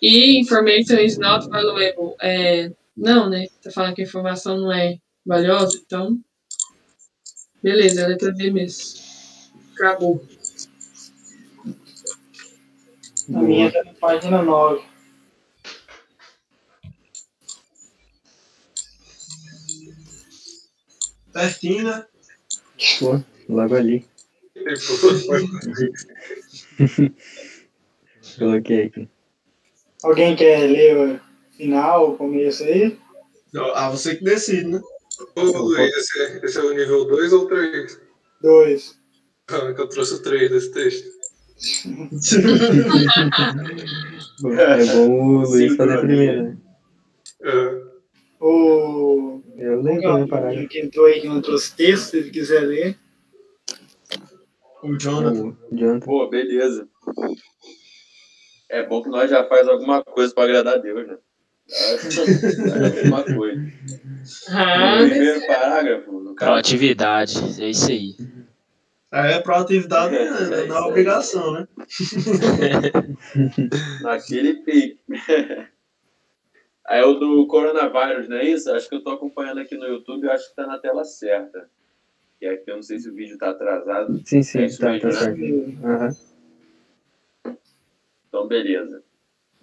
E 0.00 0.38
information 0.38 0.98
is 0.98 1.18
not 1.18 1.48
valuable. 1.48 2.16
É, 2.20 2.72
não, 2.96 3.28
né? 3.28 3.46
Tá 3.62 3.70
falando 3.70 3.94
que 3.94 4.02
a 4.02 4.04
informação 4.04 4.58
não 4.58 4.72
é 4.72 4.98
valiosa, 5.24 5.80
então. 5.84 6.18
Beleza, 7.62 8.08
letra 8.08 8.32
D 8.32 8.50
mesmo. 8.50 9.00
Acabou. 9.74 10.24
A 13.32 13.38
minha 13.38 13.70
tá 13.70 13.84
na 13.84 13.94
página 13.94 14.42
9. 14.42 14.92
pertinho, 21.32 21.84
né? 21.84 22.04
Pô, 22.98 23.20
logo 23.48 23.74
ali. 23.74 24.04
Coloquei 28.38 28.84
aqui. 28.84 29.08
Alguém 30.02 30.34
quer 30.36 30.68
ler 30.70 30.96
o 30.96 31.20
final, 31.56 32.12
o 32.12 32.16
começo 32.16 32.64
aí? 32.64 32.98
Não, 33.52 33.74
Ah, 33.74 33.90
você 33.90 34.16
que 34.16 34.24
decide, 34.24 34.64
né? 34.66 34.80
Ô, 35.36 35.42
Luiz, 35.42 35.94
esse 35.96 36.18
é, 36.20 36.40
esse 36.44 36.58
é 36.58 36.62
o 36.62 36.72
nível 36.72 37.04
2 37.04 37.32
ou 37.32 37.46
3? 37.46 38.00
Dois. 38.40 38.98
Ah, 39.48 39.72
que 39.72 39.80
eu 39.80 39.88
trouxe 39.88 40.14
o 40.14 40.22
3 40.22 40.50
desse 40.50 40.72
texto. 40.72 41.08
É 44.44 44.84
bom 44.86 45.10
o 45.10 45.42
Luiz 45.48 45.76
fazer 45.76 46.00
primeiro, 46.00 46.42
né? 46.42 46.56
É, 47.44 47.82
O 48.40 49.40
Eu 49.56 49.82
lembro 49.82 50.18
né, 50.18 50.26
parágrafo. 50.26 50.68
que 50.68 50.80
entrou 50.80 51.06
aí 51.06 51.20
que 51.20 51.28
não 51.28 51.40
trouxe 51.42 51.74
texto, 51.76 52.10
se 52.10 52.16
ele 52.18 52.30
quiser 52.30 52.60
ler. 52.60 52.96
O 54.82 54.96
Jonathan. 54.98 55.56
O 55.70 55.76
Jonathan. 55.76 56.00
Pô, 56.00 56.28
beleza. 56.28 56.88
É 58.68 58.84
bom 58.86 59.02
que 59.02 59.08
nós 59.10 59.30
já 59.30 59.44
faz 59.44 59.68
alguma 59.68 60.02
coisa 60.02 60.34
para 60.34 60.44
agradar 60.44 60.74
a 60.74 60.78
Deus, 60.78 61.06
né? 61.06 61.16
Alguma 63.02 63.22
coisa. 63.22 63.72
Ah, 64.48 65.00
No 65.02 65.08
primeiro 65.10 65.46
parágrafo, 65.46 66.12
no 66.12 66.34
caso, 66.34 66.50
Proatividade, 66.52 67.62
é 67.62 67.70
isso 67.70 67.90
aí. 67.90 68.16
É, 69.12 69.38
proatividade 69.40 70.16
É, 70.16 70.28
não 70.28 70.56
é 70.56 70.60
é, 70.60 70.66
é 70.66 70.72
aí. 70.72 70.90
obrigação, 70.90 71.52
né? 71.52 71.68
naquele 74.02 74.54
pique. 74.64 74.98
É 76.88 77.04
o 77.04 77.14
do 77.14 77.46
coronavírus, 77.46 78.28
não 78.28 78.36
é 78.38 78.44
isso? 78.44 78.70
Acho 78.72 78.88
que 78.88 78.96
eu 78.96 79.02
tô 79.02 79.10
acompanhando 79.10 79.60
aqui 79.60 79.76
no 79.76 79.86
YouTube, 79.86 80.28
acho 80.28 80.48
que 80.50 80.56
tá 80.56 80.66
na 80.66 80.78
tela 80.78 81.04
certa. 81.04 81.70
Que 82.38 82.46
aqui 82.46 82.70
eu 82.70 82.76
não 82.76 82.82
sei 82.82 82.98
se 82.98 83.08
o 83.08 83.14
vídeo 83.14 83.38
tá 83.38 83.50
atrasado. 83.50 84.20
Sim, 84.24 84.42
sim, 84.42 84.58
É 84.60 84.64
isso 84.66 84.80
tá, 84.80 84.90
mesmo, 84.90 85.02
tá 85.02 85.08
né? 85.08 85.20
certo. 85.20 85.86
Aham. 85.86 86.10
Então, 88.28 88.48
beleza. 88.48 89.02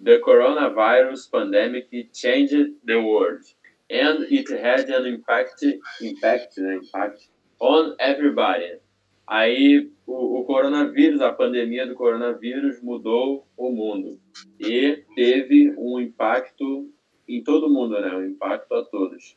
The 0.02 0.18
coronavirus 0.20 1.26
pandemic 1.26 2.08
changed 2.14 2.74
the 2.86 2.96
world, 2.96 3.44
and 3.90 4.24
it 4.30 4.50
had 4.50 4.88
an 4.90 5.06
impact, 5.06 5.62
impact, 6.00 6.58
né? 6.58 6.76
impact 6.76 7.30
on 7.60 7.94
everybody. 7.98 8.78
Aí, 9.26 9.90
o, 10.06 10.40
o 10.40 10.44
coronavírus, 10.44 11.20
a 11.20 11.32
pandemia 11.32 11.86
do 11.86 11.94
coronavírus 11.94 12.80
mudou 12.82 13.46
o 13.56 13.70
mundo 13.70 14.18
e 14.58 15.04
teve 15.14 15.74
um 15.76 16.00
impacto 16.00 16.90
em 17.36 17.42
todo 17.42 17.70
mundo, 17.70 18.00
né? 18.00 18.14
Um 18.14 18.26
impacto 18.26 18.72
a 18.74 18.84
todos. 18.84 19.36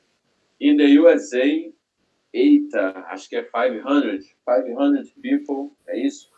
In 0.60 0.78
the 0.78 1.00
USA, 1.00 1.74
eita, 2.34 3.06
acho 3.08 3.30
que 3.30 3.36
é 3.36 3.44
500, 3.44 4.36
500 4.46 5.12
people, 5.22 5.72
é 5.88 6.00
isso? 6.00 6.32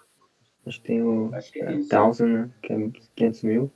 Acho 0.66 0.82
que 0.82 0.88
tem 0.88 1.04
o 1.04 1.34
Acho 1.34 1.52
que 1.52 1.62
é 1.62 1.66
né? 1.66 2.50
Que 2.62 2.74
é 2.74 2.90
500 3.16 3.44
mil. 3.44 3.72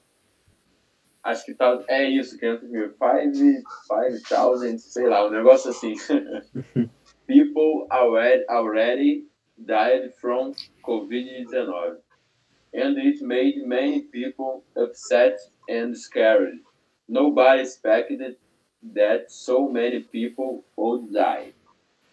Acho 1.23 1.45
que 1.45 1.53
tá. 1.53 1.83
É 1.87 2.09
isso, 2.09 2.39
500 2.39 2.69
mil. 2.69 2.93
5,000, 2.97 4.79
sei 4.79 5.07
lá, 5.07 5.27
um 5.27 5.31
negócio 5.31 5.69
assim. 5.69 5.93
People 7.27 7.87
already, 7.91 8.43
already 8.49 9.27
died 9.59 10.11
from 10.19 10.53
COVID-19. 10.83 11.97
And 12.73 12.97
it 12.97 13.21
made 13.21 13.65
many 13.65 14.01
people 14.03 14.63
upset 14.75 15.37
and 15.69 15.95
scared. 15.95 16.59
Nobody 17.09 17.61
expected 17.63 18.37
that 18.93 19.25
so 19.29 19.67
many 19.67 20.01
people 20.01 20.63
would 20.77 21.11
die. 21.11 21.53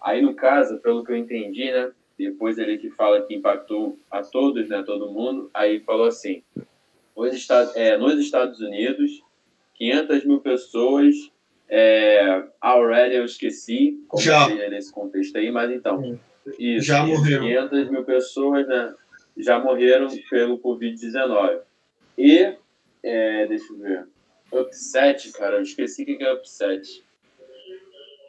Aí, 0.01 0.23
no 0.23 0.35
caso, 0.35 0.79
pelo 0.79 1.05
que 1.05 1.13
eu 1.13 1.17
entendi, 1.17 1.71
né? 1.71 1.93
Depois 2.19 2.57
ele 2.57 2.79
que 2.79 2.91
fala 2.91 3.23
que 3.23 3.35
impactou 3.35 3.99
a 4.11 4.23
todos, 4.23 4.69
né? 4.69 4.83
Todo 4.83 5.13
mundo. 5.13 5.51
Aí 5.53 5.81
falou 5.81 6.07
assim: 6.07 6.43
nos 7.15 7.35
Estados, 7.35 7.77
é, 7.77 7.99
nos 7.99 8.19
Estados 8.19 8.61
Unidos, 8.61 9.23
500 9.75 10.25
mil 10.25 10.41
pessoas. 10.41 11.15
É, 11.69 12.45
already 12.61 13.17
eu 13.17 13.25
esqueci 13.25 14.01
como 14.07 14.23
Já. 14.23 14.47
seria 14.47 14.71
nesse 14.71 14.93
contexto 14.93 15.37
aí, 15.37 15.51
mas 15.51 15.71
então. 15.71 16.19
Isso, 16.59 16.87
Já 16.87 17.05
morreram. 17.05 17.43
500 17.43 17.91
mil 17.91 18.05
pessoas 18.05 18.69
né, 18.69 18.95
já 19.37 19.59
morreram 19.59 20.07
pelo 20.31 20.61
Covid-19. 20.61 21.59
E, 22.17 22.55
é, 23.03 23.47
deixa 23.47 23.73
eu 23.73 23.79
ver. 23.79 24.07
Upset, 24.53 25.33
cara, 25.33 25.57
eu 25.57 25.63
esqueci 25.63 26.03
o 26.03 26.07
que 26.07 26.23
é 26.23 26.33
upset. 26.33 27.05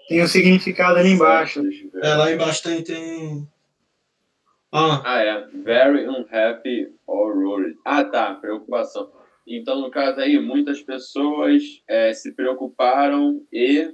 Tem 0.08 0.24
um 0.24 0.28
significado 0.28 0.98
ali 1.00 1.10
embaixo. 1.10 1.62
É, 2.02 2.16
lá 2.16 2.32
embaixo 2.32 2.64
tem. 2.64 2.84
tem... 2.84 3.48
Ah, 4.72 5.02
Ah, 5.04 5.22
é. 5.22 5.48
Very 5.64 6.08
unhappy 6.08 6.94
or 7.06 7.38
worried. 7.38 7.78
Ah, 7.86 8.04
tá. 8.04 8.34
Preocupação. 8.36 9.12
Então, 9.46 9.80
no 9.82 9.92
caso 9.92 10.20
aí, 10.20 10.40
muitas 10.40 10.82
pessoas 10.82 11.64
é, 11.88 12.14
se 12.14 12.34
preocuparam 12.34 13.42
e. 13.52 13.94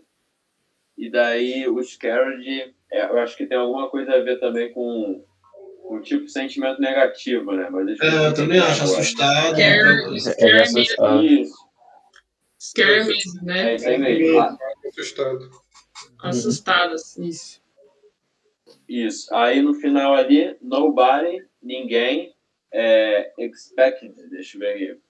E 0.96 1.10
daí 1.10 1.68
o 1.68 1.82
scared, 1.82 2.74
é, 2.92 3.06
eu 3.06 3.18
acho 3.18 3.36
que 3.36 3.48
tem 3.48 3.58
alguma 3.58 3.90
coisa 3.90 4.14
a 4.14 4.22
ver 4.22 4.40
também 4.40 4.72
com 4.72 5.24
o 5.86 6.00
tipo 6.00 6.26
de 6.26 6.32
sentimento 6.32 6.80
negativo, 6.80 7.52
né? 7.52 7.68
Mas 7.72 7.86
deixa 7.88 8.06
é, 8.06 8.10
ver 8.12 8.18
eu 8.26 8.30
o 8.30 8.34
também 8.34 8.58
é 8.60 8.62
acho, 8.62 8.84
agora. 8.84 9.00
assustado. 9.00 9.56
Scare, 9.56 10.20
scare 10.20 10.62
assustado. 10.62 11.24
Isso, 11.24 11.63
É 12.78 13.04
né? 13.44 13.76
Ah, 14.40 14.64
assustado. 14.88 15.52
Assustadas, 16.20 17.18
isso. 17.18 17.62
Isso. 18.88 19.34
Aí 19.36 19.62
no 19.62 19.74
final 19.74 20.14
ali, 20.16 20.56
nobody, 20.62 21.46
ninguém, 21.62 22.34
é, 22.72 23.34
expected, 23.38 24.14
deixa 24.30 24.56
eu 24.58 24.60
ver 24.62 24.74
aqui. 24.94 25.02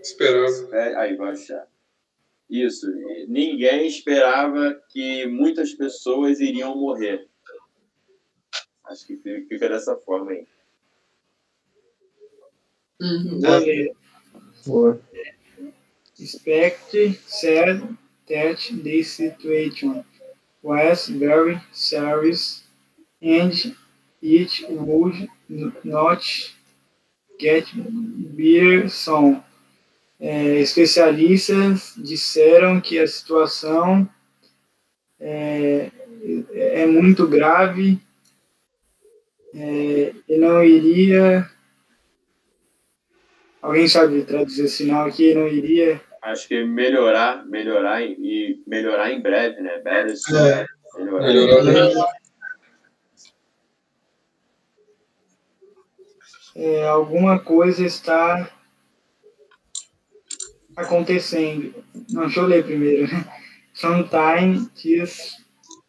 Esperava. 0.00 0.76
É, 0.76 0.96
aí 0.96 1.16
vai 1.16 1.32
achar. 1.32 1.66
Isso. 2.48 2.90
Ninguém 3.28 3.86
esperava 3.86 4.74
que 4.90 5.26
muitas 5.26 5.72
pessoas 5.74 6.40
iriam 6.40 6.76
morrer. 6.76 7.28
Acho 8.84 9.06
que 9.06 9.16
fi- 9.16 9.46
fica 9.46 9.68
dessa 9.68 9.96
forma 9.96 10.30
aí. 10.32 10.46
Uhum. 13.00 13.40
Ler. 13.40 13.92
Boa. 14.66 15.00
Spectre 16.26 17.14
said 17.26 17.96
that 18.28 18.58
the 18.82 19.02
situation 19.02 20.04
was 20.62 21.08
very 21.08 21.60
serious 21.72 22.64
and 23.20 23.76
it 24.22 24.64
would 24.70 25.28
not 25.84 26.22
get 27.38 27.66
better 27.74 28.88
soon. 28.88 29.42
É, 30.20 30.60
especialistas 30.60 31.92
disseram 31.96 32.80
que 32.80 32.98
a 32.98 33.06
situação 33.06 34.08
é, 35.20 35.90
é 36.52 36.86
muito 36.86 37.26
grave 37.26 38.00
é, 39.52 40.14
e 40.28 40.36
não 40.38 40.64
iria. 40.64 41.50
Alguém 43.60 43.86
sabe 43.88 44.22
traduzir 44.22 44.64
esse 44.64 44.76
sinal 44.76 45.06
aqui? 45.06 45.34
Não 45.34 45.48
iria 45.48 46.00
Acho 46.24 46.48
que 46.48 46.64
melhorar, 46.64 47.44
melhorar 47.46 48.00
e- 48.02 48.16
e 48.18 48.62
melhorar 48.66 49.12
em 49.12 49.20
breve, 49.20 49.60
né? 49.60 49.78
Better 49.80 50.14
É. 50.34 50.66
Melhorar. 50.98 51.64
Melhorar. 51.64 52.12
é, 56.56 56.86
alguma 56.86 57.38
coisa 57.38 57.84
está 57.84 58.48
acontecendo. 60.76 61.74
Não, 62.10 62.22
deixa 62.22 62.40
eu 62.40 62.46
ler 62.46 62.64
primeiro. 62.64 63.06
Sometimes 63.74 64.68
this 64.82 65.36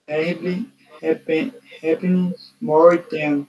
terribly 0.07 0.67
happen, 1.01 1.53
happening 1.83 2.33
more 2.59 2.97
than 2.97 3.47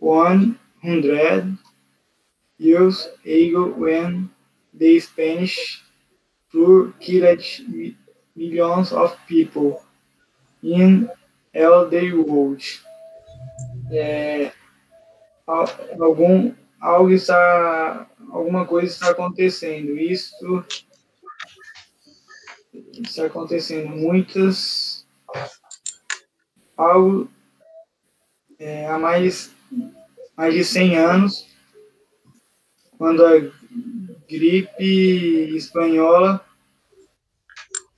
100 0.00 1.58
years 2.58 3.08
ago 3.24 3.74
when 3.76 4.30
the 4.78 5.00
Spanish 5.00 5.82
flu 6.48 6.92
killed 7.00 7.42
mi- 7.68 7.96
millions 8.34 8.92
of 8.92 9.16
people 9.26 9.80
in 10.62 11.08
all 11.54 11.88
the 11.88 12.12
world. 12.12 12.62
É, 13.90 14.52
al- 15.46 15.68
algum 16.00 16.52
algo 16.80 17.10
está 17.12 18.08
alguma 18.30 18.66
coisa 18.66 18.92
está 18.92 19.10
acontecendo 19.10 19.96
isso 19.96 20.64
está 23.02 23.26
acontecendo 23.26 23.88
muitas 23.90 25.06
algo 26.76 27.30
é, 28.58 28.86
há 28.86 28.98
mais 28.98 29.50
mais 30.36 30.52
de 30.54 30.64
100 30.64 30.96
anos 30.98 31.46
quando 32.98 33.24
a 33.24 33.32
gripe 34.28 35.56
espanhola 35.56 36.44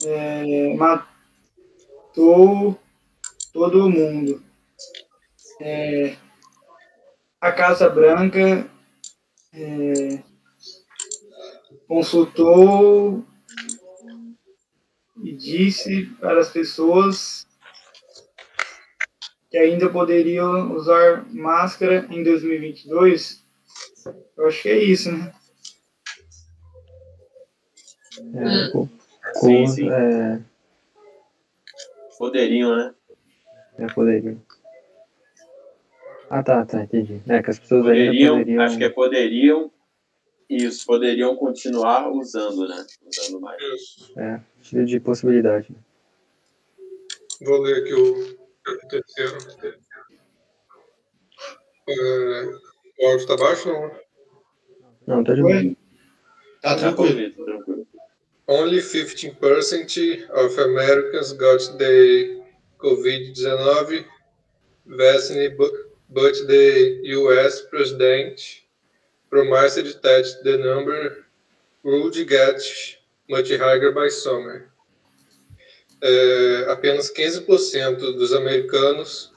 é, 0.04 0.74
matou 0.74 2.78
todo 3.52 3.90
mundo 3.90 4.42
é, 5.60 6.16
a 7.40 7.52
Casa 7.52 7.88
Branca 7.88 8.68
é, 9.52 10.22
consultou 11.86 13.24
e 15.22 15.32
disse 15.32 16.06
para 16.20 16.40
as 16.40 16.50
pessoas 16.50 17.46
que 19.50 19.56
ainda 19.56 19.88
poderiam 19.88 20.74
usar 20.74 21.26
máscara 21.32 22.06
em 22.10 22.22
2022. 22.22 23.42
Eu 24.36 24.46
acho 24.46 24.62
que 24.62 24.68
é 24.68 24.78
isso, 24.78 25.10
né? 25.10 25.32
É, 28.34 28.68
co- 28.70 28.88
Sim, 29.34 29.64
co- 29.64 29.72
sim. 29.72 29.90
É, 29.90 30.40
Poderiam, 32.18 32.76
né? 32.76 32.94
é, 33.78 33.86
poderia. 33.86 34.36
Ah, 36.30 36.42
tá, 36.42 36.64
tá, 36.66 36.82
entendi. 36.82 37.22
É, 37.28 37.42
que 37.42 37.50
as 37.50 37.58
pessoas 37.58 37.86
ainda 37.86 38.04
Poderiam, 38.06 38.38
poderiam... 38.38 38.62
acho 38.64 38.76
que 38.78 38.84
é 38.84 38.88
poderiam. 38.90 39.72
Isso, 40.50 40.86
poderiam 40.86 41.36
continuar 41.36 42.10
usando, 42.10 42.66
né? 42.66 42.84
Usando 43.06 43.40
mais. 43.40 43.60
Isso. 43.62 44.18
É, 44.18 44.40
cheio 44.62 44.84
de 44.86 44.98
possibilidade. 44.98 45.74
Vou 47.42 47.60
ler 47.60 47.82
aqui 47.82 47.94
o, 47.94 48.14
o 48.74 48.88
terceiro. 48.88 49.38
É, 51.88 52.44
o 53.00 53.06
áudio 53.08 53.26
tá 53.26 53.36
baixo, 53.36 53.68
não? 53.68 53.90
Não, 55.06 55.24
tá 55.24 55.34
de 55.34 55.42
boa. 55.42 55.54
Tá 56.60 56.74
Tá 56.74 56.76
tranquilo. 56.76 57.14
tranquilo, 57.14 57.44
tranquilo. 57.44 57.77
Only 58.48 58.78
15% 58.78 60.30
of 60.30 60.58
Americans 60.58 61.32
got 61.34 61.60
the 61.78 62.42
COVID-19 62.78 64.04
vaccine, 64.86 65.54
but, 65.58 66.32
the 66.46 67.00
U.S. 67.04 67.60
president 67.70 68.40
promised 69.28 70.00
that 70.02 70.26
the 70.44 70.56
number 70.56 71.26
would 71.82 72.14
get 72.26 72.58
much 73.28 73.50
higher 73.50 73.92
by 73.92 74.08
summer. 74.08 74.70
É, 76.00 76.66
apenas 76.70 77.12
15% 77.12 77.96
dos 77.96 78.32
americanos 78.32 79.30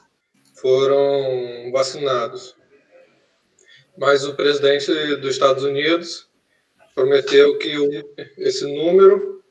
foram 0.54 1.70
vacinados. 1.70 2.54
Mas 3.98 4.24
o 4.24 4.34
presidente 4.34 5.16
dos 5.16 5.34
Estados 5.34 5.64
Unidos 5.64 6.31
prometeu 6.94 7.58
que 7.58 7.78
o- 7.78 8.14
esse 8.38 8.64
número 8.66 9.42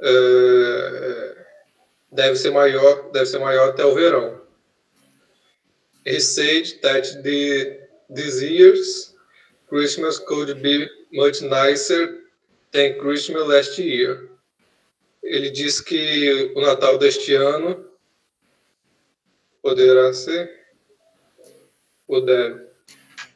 é, 0.00 1.46
deve 2.12 2.36
ser 2.36 2.50
maior, 2.50 3.10
deve 3.10 3.26
ser 3.26 3.38
maior 3.38 3.70
até 3.70 3.84
o 3.84 3.94
verão. 3.94 4.40
He 6.06 6.20
said 6.20 6.80
that 6.82 7.22
the, 7.22 7.80
this 8.14 8.40
year's 8.40 9.14
Christmas 9.68 10.18
could 10.18 10.54
be 10.62 10.88
much 11.12 11.42
nicer 11.42 12.20
than 12.72 12.98
Christmas 12.98 13.46
last 13.46 13.78
year. 13.82 14.28
Ele 15.22 15.50
disse 15.50 15.84
que 15.84 16.52
o 16.54 16.60
Natal 16.62 16.96
deste 16.96 17.34
ano 17.34 17.84
poderá 19.62 20.12
ser 20.14 20.48
ou 22.06 22.24
deve, 22.24 22.66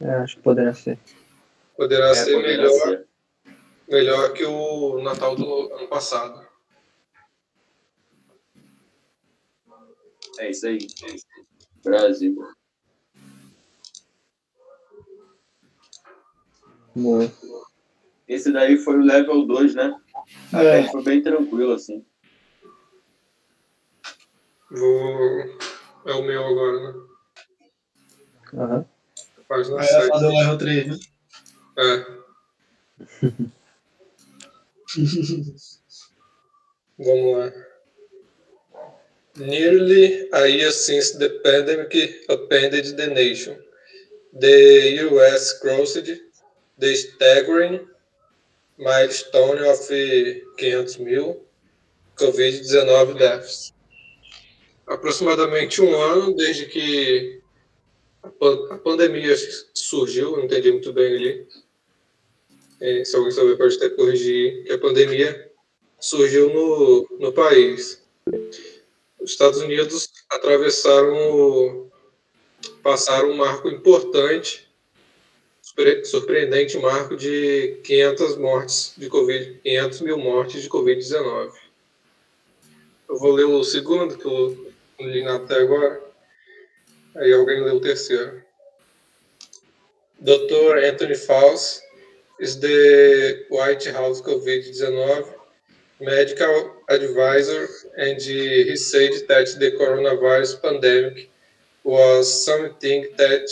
É, 0.00 0.08
acho 0.14 0.36
que 0.36 0.42
poderia 0.42 0.72
ser. 0.72 0.98
Poderá 1.77 2.11
É, 2.11 2.15
ser 2.15 2.35
poderá 2.35 2.49
melhor 2.62 2.73
ser. 2.73 3.09
melhor 3.89 4.32
que 4.32 4.44
o 4.44 5.03
Natal 5.03 5.35
do 5.36 5.74
ano 5.74 5.89
passado. 5.89 6.47
É 10.39 10.51
isso 10.51 10.66
aí. 10.66 10.78
Brasil. 11.85 12.36
Boa. 16.94 17.31
Esse 18.28 18.53
daí 18.53 18.77
foi 18.78 18.97
o 18.97 19.03
level 19.03 19.47
2, 19.47 19.74
né? 19.74 19.94
É, 20.55 20.85
Foi 20.90 21.03
bem 21.03 21.23
tranquilo, 21.23 21.73
assim. 21.73 22.05
Vou. 24.70 25.40
É 26.07 26.12
o 26.15 26.23
meu 26.23 26.44
agora, 26.47 26.81
né? 26.93 27.01
Aham. 28.55 28.86
Página 29.49 29.81
Aí 29.81 29.86
vai 29.86 30.01
7. 30.03 30.09
fazer 30.09 30.27
o 30.27 30.31
level 30.39 30.59
3, 30.59 30.86
né? 30.89 30.99
É. 31.78 32.07
Vamos 36.99 37.36
lá. 37.36 37.53
Nearly 39.36 40.28
a 40.32 40.47
year 40.47 40.70
since 40.70 41.12
the 41.12 41.40
pandemic 41.43 42.27
upended 42.28 42.97
the 42.97 43.07
nation, 43.07 43.57
the 44.39 45.09
US 45.11 45.59
crossed 45.59 46.07
the 46.78 46.94
staggering 46.94 47.81
milestone 48.78 49.59
of 49.65 49.78
500 49.86 51.01
mil 51.01 51.40
Covid-19 52.16 53.19
deaths. 53.19 53.73
Aproximadamente 54.86 55.81
um 55.81 55.94
ano 55.94 56.36
desde 56.36 56.66
que 56.66 57.41
a 58.23 58.28
pan- 58.31 58.69
a 58.70 58.78
pandemia 58.78 59.35
surgiu, 59.74 60.32
não 60.32 60.44
entendi 60.44 60.70
muito 60.70 60.93
bem 60.93 61.15
ali. 61.16 61.49
É, 62.81 63.05
se 63.05 63.15
alguém 63.16 63.31
souber 63.31 63.57
pode 63.57 63.77
até 63.77 63.89
corrigir, 63.90 64.65
que 64.65 64.73
a 64.73 64.78
pandemia 64.78 65.51
surgiu 66.01 66.53
no, 66.53 67.19
no 67.19 67.32
país. 67.32 68.03
Os 69.20 69.31
Estados 69.31 69.61
Unidos 69.61 70.09
atravessaram, 70.31 71.90
passaram 72.82 73.31
um 73.31 73.36
marco 73.36 73.69
importante, 73.69 74.69
surpre- 75.61 76.05
surpreendente 76.05 76.77
marco 76.78 77.16
de 77.16 77.81
500 77.85 78.36
mortes 78.36 78.94
de 78.99 79.09
Covid, 79.09 79.61
500 79.62 80.01
mil 80.01 80.19
mortes 80.19 80.62
de 80.62 80.69
Covid-19. 80.69 81.53
Eu 83.09 83.19
vou 83.19 83.32
ler 83.32 83.44
o 83.44 83.62
segundo, 83.62 84.16
que 84.19 84.27
eu 84.27 84.73
li 85.01 85.23
até 85.24 85.55
agora. 85.61 86.11
Aí 87.16 87.32
alguém 87.32 87.62
lê 87.62 87.70
o 87.70 87.80
terceiro. 87.80 88.43
Dr. 90.20 90.78
Anthony 90.84 91.14
Fauci 91.14 91.80
is 92.40 92.56
the 92.56 93.47
White 93.51 93.90
House 93.90 94.20
COVID-19 94.22 95.34
medical 96.01 96.76
advisor, 96.89 97.68
and 97.97 98.20
he 98.20 98.76
said 98.76 99.12
that 99.28 99.47
the 99.59 99.72
coronavirus 99.72 100.60
pandemic 100.62 101.30
was 101.84 102.44
something 102.44 103.06
that 103.16 103.47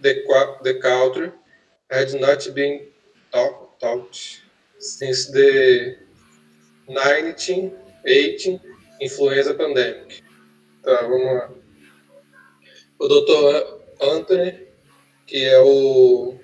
the, 0.00 0.22
the 0.62 0.74
country 0.80 1.32
had 1.90 2.12
not 2.20 2.46
been 2.54 2.80
talk, 3.32 3.78
talked 3.80 4.42
since 4.78 5.30
the 5.30 5.96
1918 6.86 8.60
influenza 9.00 9.54
pandemic. 9.54 10.22
Tá, 10.82 11.02
vamos 11.02 11.24
lá. 11.24 11.63
O 13.04 13.06
Dr. 13.06 13.82
Anthony, 14.00 14.66
que 15.26 15.44
é 15.44 15.60
o 15.60 16.38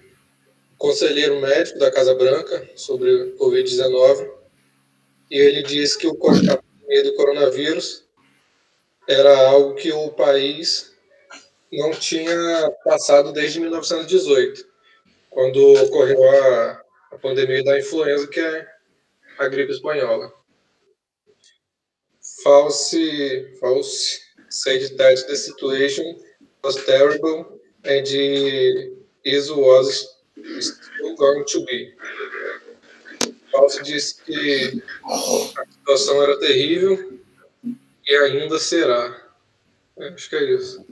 conselheiro 0.76 1.40
médico 1.40 1.78
da 1.78 1.90
Casa 1.90 2.14
Branca 2.14 2.68
sobre 2.76 3.10
o 3.10 3.38
Covid-19, 3.38 4.30
e 5.30 5.38
ele 5.38 5.62
disse 5.62 5.96
que 5.96 6.06
o 6.06 6.12
do 6.12 7.14
coronavírus 7.16 8.04
era 9.08 9.34
algo 9.48 9.74
que 9.74 9.90
o 9.90 10.10
país 10.10 10.94
não 11.72 11.92
tinha 11.92 12.70
passado 12.84 13.32
desde 13.32 13.58
1918, 13.58 14.62
quando 15.30 15.82
ocorreu 15.84 16.22
a, 16.28 16.82
a 17.12 17.18
pandemia 17.18 17.64
da 17.64 17.78
influenza, 17.78 18.26
que 18.26 18.38
é 18.38 18.68
a 19.38 19.48
gripe 19.48 19.72
espanhola. 19.72 20.30
Fauci, 22.44 23.50
Fauci 23.58 24.18
said 24.50 24.94
that 24.98 25.26
the 25.26 25.36
situation 25.36 26.20
was 26.62 26.84
terrible 26.84 27.58
and 27.84 28.06
is 29.24 29.50
was 29.50 30.16
still 30.60 31.16
going 31.16 31.44
to 31.46 31.64
be. 31.64 31.94
Fauci 33.52 33.82
disse 33.82 34.22
que 34.24 34.82
a 35.04 35.64
situação 35.72 36.22
era 36.22 36.38
terrível 36.38 37.18
e 38.06 38.16
ainda 38.16 38.58
será. 38.58 39.28
É, 39.98 40.08
Acho 40.08 40.30
que 40.30 40.36
é 40.36 40.54
isso. 40.54 40.84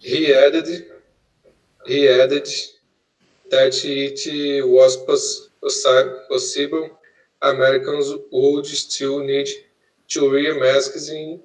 He 0.00 0.32
added, 0.32 0.88
he 1.86 2.08
added 2.08 2.48
that 3.50 3.74
it 3.84 4.62
was 4.64 4.96
pos- 4.98 5.50
possi- 5.60 6.28
possible 6.28 6.90
Americans 7.42 8.06
would 8.30 8.66
still 8.66 9.20
need 9.20 9.48
to 10.08 10.30
wear 10.30 10.54
masks 10.60 11.08
in 11.08 11.40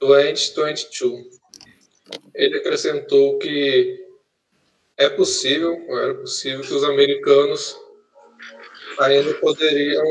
2022. 0.00 1.37
Ele 2.34 2.56
acrescentou 2.58 3.38
que 3.38 4.04
é 4.96 5.08
possível, 5.08 5.84
ou 5.88 5.98
era 5.98 6.14
possível, 6.14 6.60
que 6.62 6.72
os 6.72 6.84
americanos 6.84 7.76
ainda 8.98 9.34
poderiam 9.34 10.04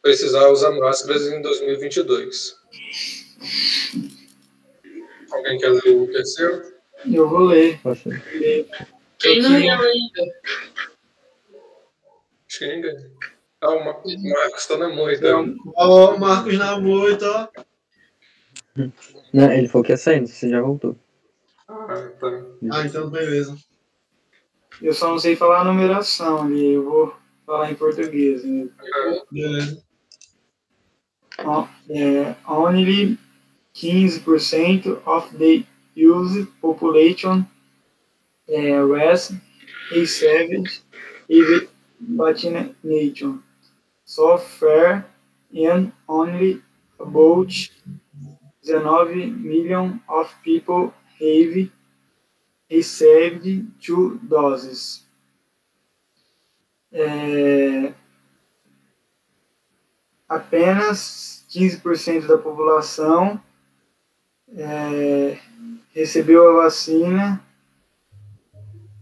precisar 0.00 0.48
usar 0.48 0.70
máscaras 0.72 1.26
em 1.28 1.40
2022. 1.42 2.56
Alguém 5.32 5.58
quer 5.58 5.70
ler 5.70 5.96
o 5.96 6.06
terceiro? 6.12 6.62
eu 7.12 7.28
vou 7.28 7.40
ler. 7.46 7.80
Quem 9.18 9.40
não 9.40 9.50
leu 9.50 9.80
ainda? 9.80 10.22
Acho 12.48 12.58
que 12.58 12.66
ninguém. 12.66 13.10
Ah, 13.60 13.70
o 13.70 13.84
Mar- 13.84 14.02
o 14.04 14.30
Marcos 14.30 14.66
tá 14.66 14.76
na 14.76 14.88
moita. 14.88 15.26
Ó, 15.76 16.14
o 16.14 16.20
Marcos 16.20 16.58
na 16.58 16.78
moita, 16.80 17.26
ó. 17.56 17.62
Não, 19.32 19.52
ele 19.52 19.68
falou 19.68 19.84
que 19.84 19.92
ia 19.92 19.96
sei 19.96 20.26
se 20.26 20.48
já 20.48 20.60
voltou. 20.60 20.96
Ah, 21.68 22.10
tá. 22.20 22.44
Ah, 22.72 22.86
então 22.86 23.10
beleza. 23.10 23.56
eu 24.80 24.92
só 24.92 25.08
não 25.08 25.18
sei 25.18 25.36
falar 25.36 25.60
a 25.60 25.64
numeração 25.64 26.42
ali, 26.42 26.72
eu 26.72 26.84
vou 26.84 27.14
falar 27.46 27.70
em 27.70 27.74
português. 27.74 28.44
Né? 28.44 28.68
Beleza. 29.30 29.82
O- 31.44 31.68
é, 31.90 32.34
only 32.48 33.18
15% 33.74 35.00
of 35.06 35.36
the 35.38 35.64
used 35.96 36.46
population 36.60 37.44
é, 38.48 38.82
was 38.82 39.32
received 39.90 40.82
with 41.28 41.68
vaccination 42.00 43.42
so 44.04 44.38
far 44.38 45.06
and 45.54 45.92
only 46.08 46.62
about 46.98 47.50
19 48.62 49.42
million 49.42 50.00
of 50.08 50.32
people 50.42 50.92
have 51.20 51.70
received 52.70 53.66
two 53.80 54.18
doses. 54.22 55.06
É, 56.92 57.92
apenas 60.28 61.44
15% 61.50 62.26
da 62.26 62.38
população 62.38 63.40
é, 64.54 65.38
recebeu 65.94 66.50
a 66.50 66.64
vacina 66.64 67.44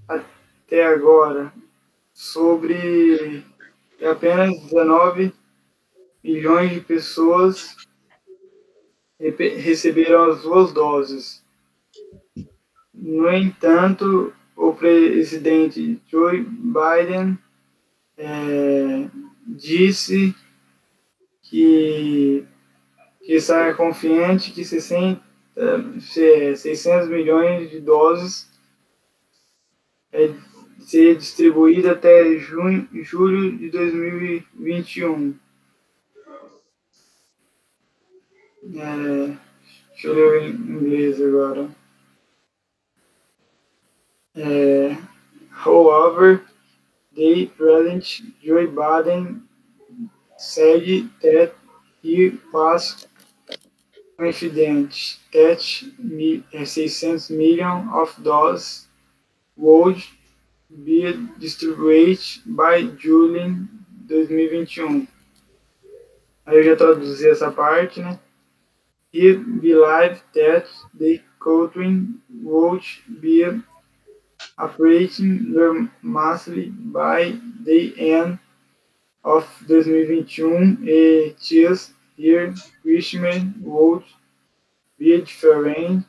até 0.09 0.87
agora. 0.87 1.53
Sobre 2.13 3.45
apenas 4.03 4.61
19 4.65 5.33
milhões 6.23 6.73
de 6.73 6.81
pessoas 6.81 7.77
receberam 9.21 10.31
as 10.31 10.43
duas 10.43 10.73
doses. 10.73 11.45
No 12.95 13.31
entanto, 13.31 14.33
o 14.57 14.73
presidente 14.73 16.01
Joe 16.07 16.41
Biden 16.43 17.39
é, 18.17 19.09
disse 19.47 20.35
que, 21.43 22.45
que 23.23 23.33
está 23.35 23.73
confiante 23.75 24.53
que 24.53 24.65
60, 24.65 25.23
se- 26.01 26.57
600 26.57 27.09
milhões 27.09 27.71
de 27.71 27.81
doses 27.81 28.51
é 30.13 30.31
ser 30.81 31.17
distribuída 31.17 31.93
até 31.93 32.37
junho, 32.39 32.89
julho 33.03 33.57
de 33.57 33.71
2021. 33.71 35.35
É, 38.75 39.37
deixa 39.93 40.09
eu 40.09 40.15
ler 40.15 40.43
em 40.43 40.51
inglês 40.55 41.21
agora. 41.21 41.69
É, 44.37 44.97
however, 45.65 46.43
the 47.15 47.47
President 47.57 48.23
Joe 48.43 48.67
Biden 48.69 49.43
said 50.39 51.11
that 51.23 51.53
he 52.03 52.39
was 52.53 53.07
confident 54.17 55.19
that 55.33 55.85
mi- 55.99 56.45
600 56.65 57.31
million 57.31 57.89
of 57.93 58.15
doses 58.23 58.89
would 59.57 60.03
be 60.71 61.13
distributed 61.39 62.21
by 62.47 62.83
July 62.97 63.57
2021. 64.09 65.07
Aí 66.47 66.57
eu 66.59 66.63
já 66.65 66.77
traduzi 66.77 67.29
essa 67.29 67.51
parte, 67.51 68.01
né? 68.01 68.19
He 69.13 69.33
believed 69.35 70.23
that 70.35 70.67
the 70.95 71.21
country 71.41 72.07
would 72.43 72.83
be 73.21 73.45
operating 74.59 75.53
normally 75.53 76.67
by 76.71 77.35
the 77.65 77.95
end 77.99 78.39
of 79.25 79.45
2021 79.69 80.79
e 80.89 81.35
this 81.49 81.93
year 82.17 82.55
Christmas 82.83 83.43
would 83.61 84.05
be 84.99 85.19
different 85.19 86.07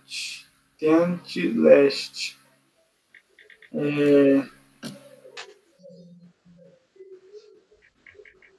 than 0.82 1.20
last. 1.64 2.38
Eh, 3.74 4.44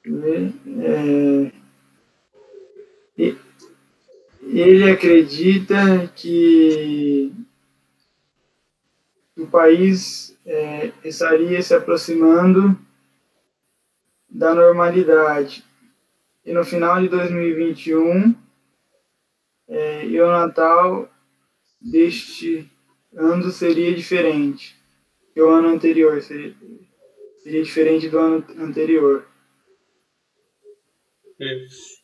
é, 0.05 1.51
e- 3.17 3.27
eh, 3.27 3.52
ele 4.47 4.89
acredita 4.89 6.07
que 6.15 7.31
o 9.37 9.47
país 9.47 10.37
é, 10.45 10.91
estaria 11.03 11.61
se 11.61 11.73
aproximando 11.73 12.77
da 14.29 14.53
normalidade. 14.53 15.63
E 16.45 16.51
no 16.51 16.63
final 16.65 17.01
de 17.01 17.07
2021, 17.07 18.35
é, 19.67 20.05
e 20.05 20.19
o 20.19 20.27
Natal 20.27 21.09
deste 21.81 22.69
ano 23.15 23.49
seria 23.49 23.93
diferente. 23.93 24.75
Que 25.33 25.41
o 25.41 25.49
ano 25.49 25.69
anterior 25.69 26.21
seria, 26.21 26.55
seria 27.37 27.63
diferente 27.63 28.09
do 28.09 28.19
ano 28.19 28.45
anterior. 28.59 29.25
Isso. 31.39 32.03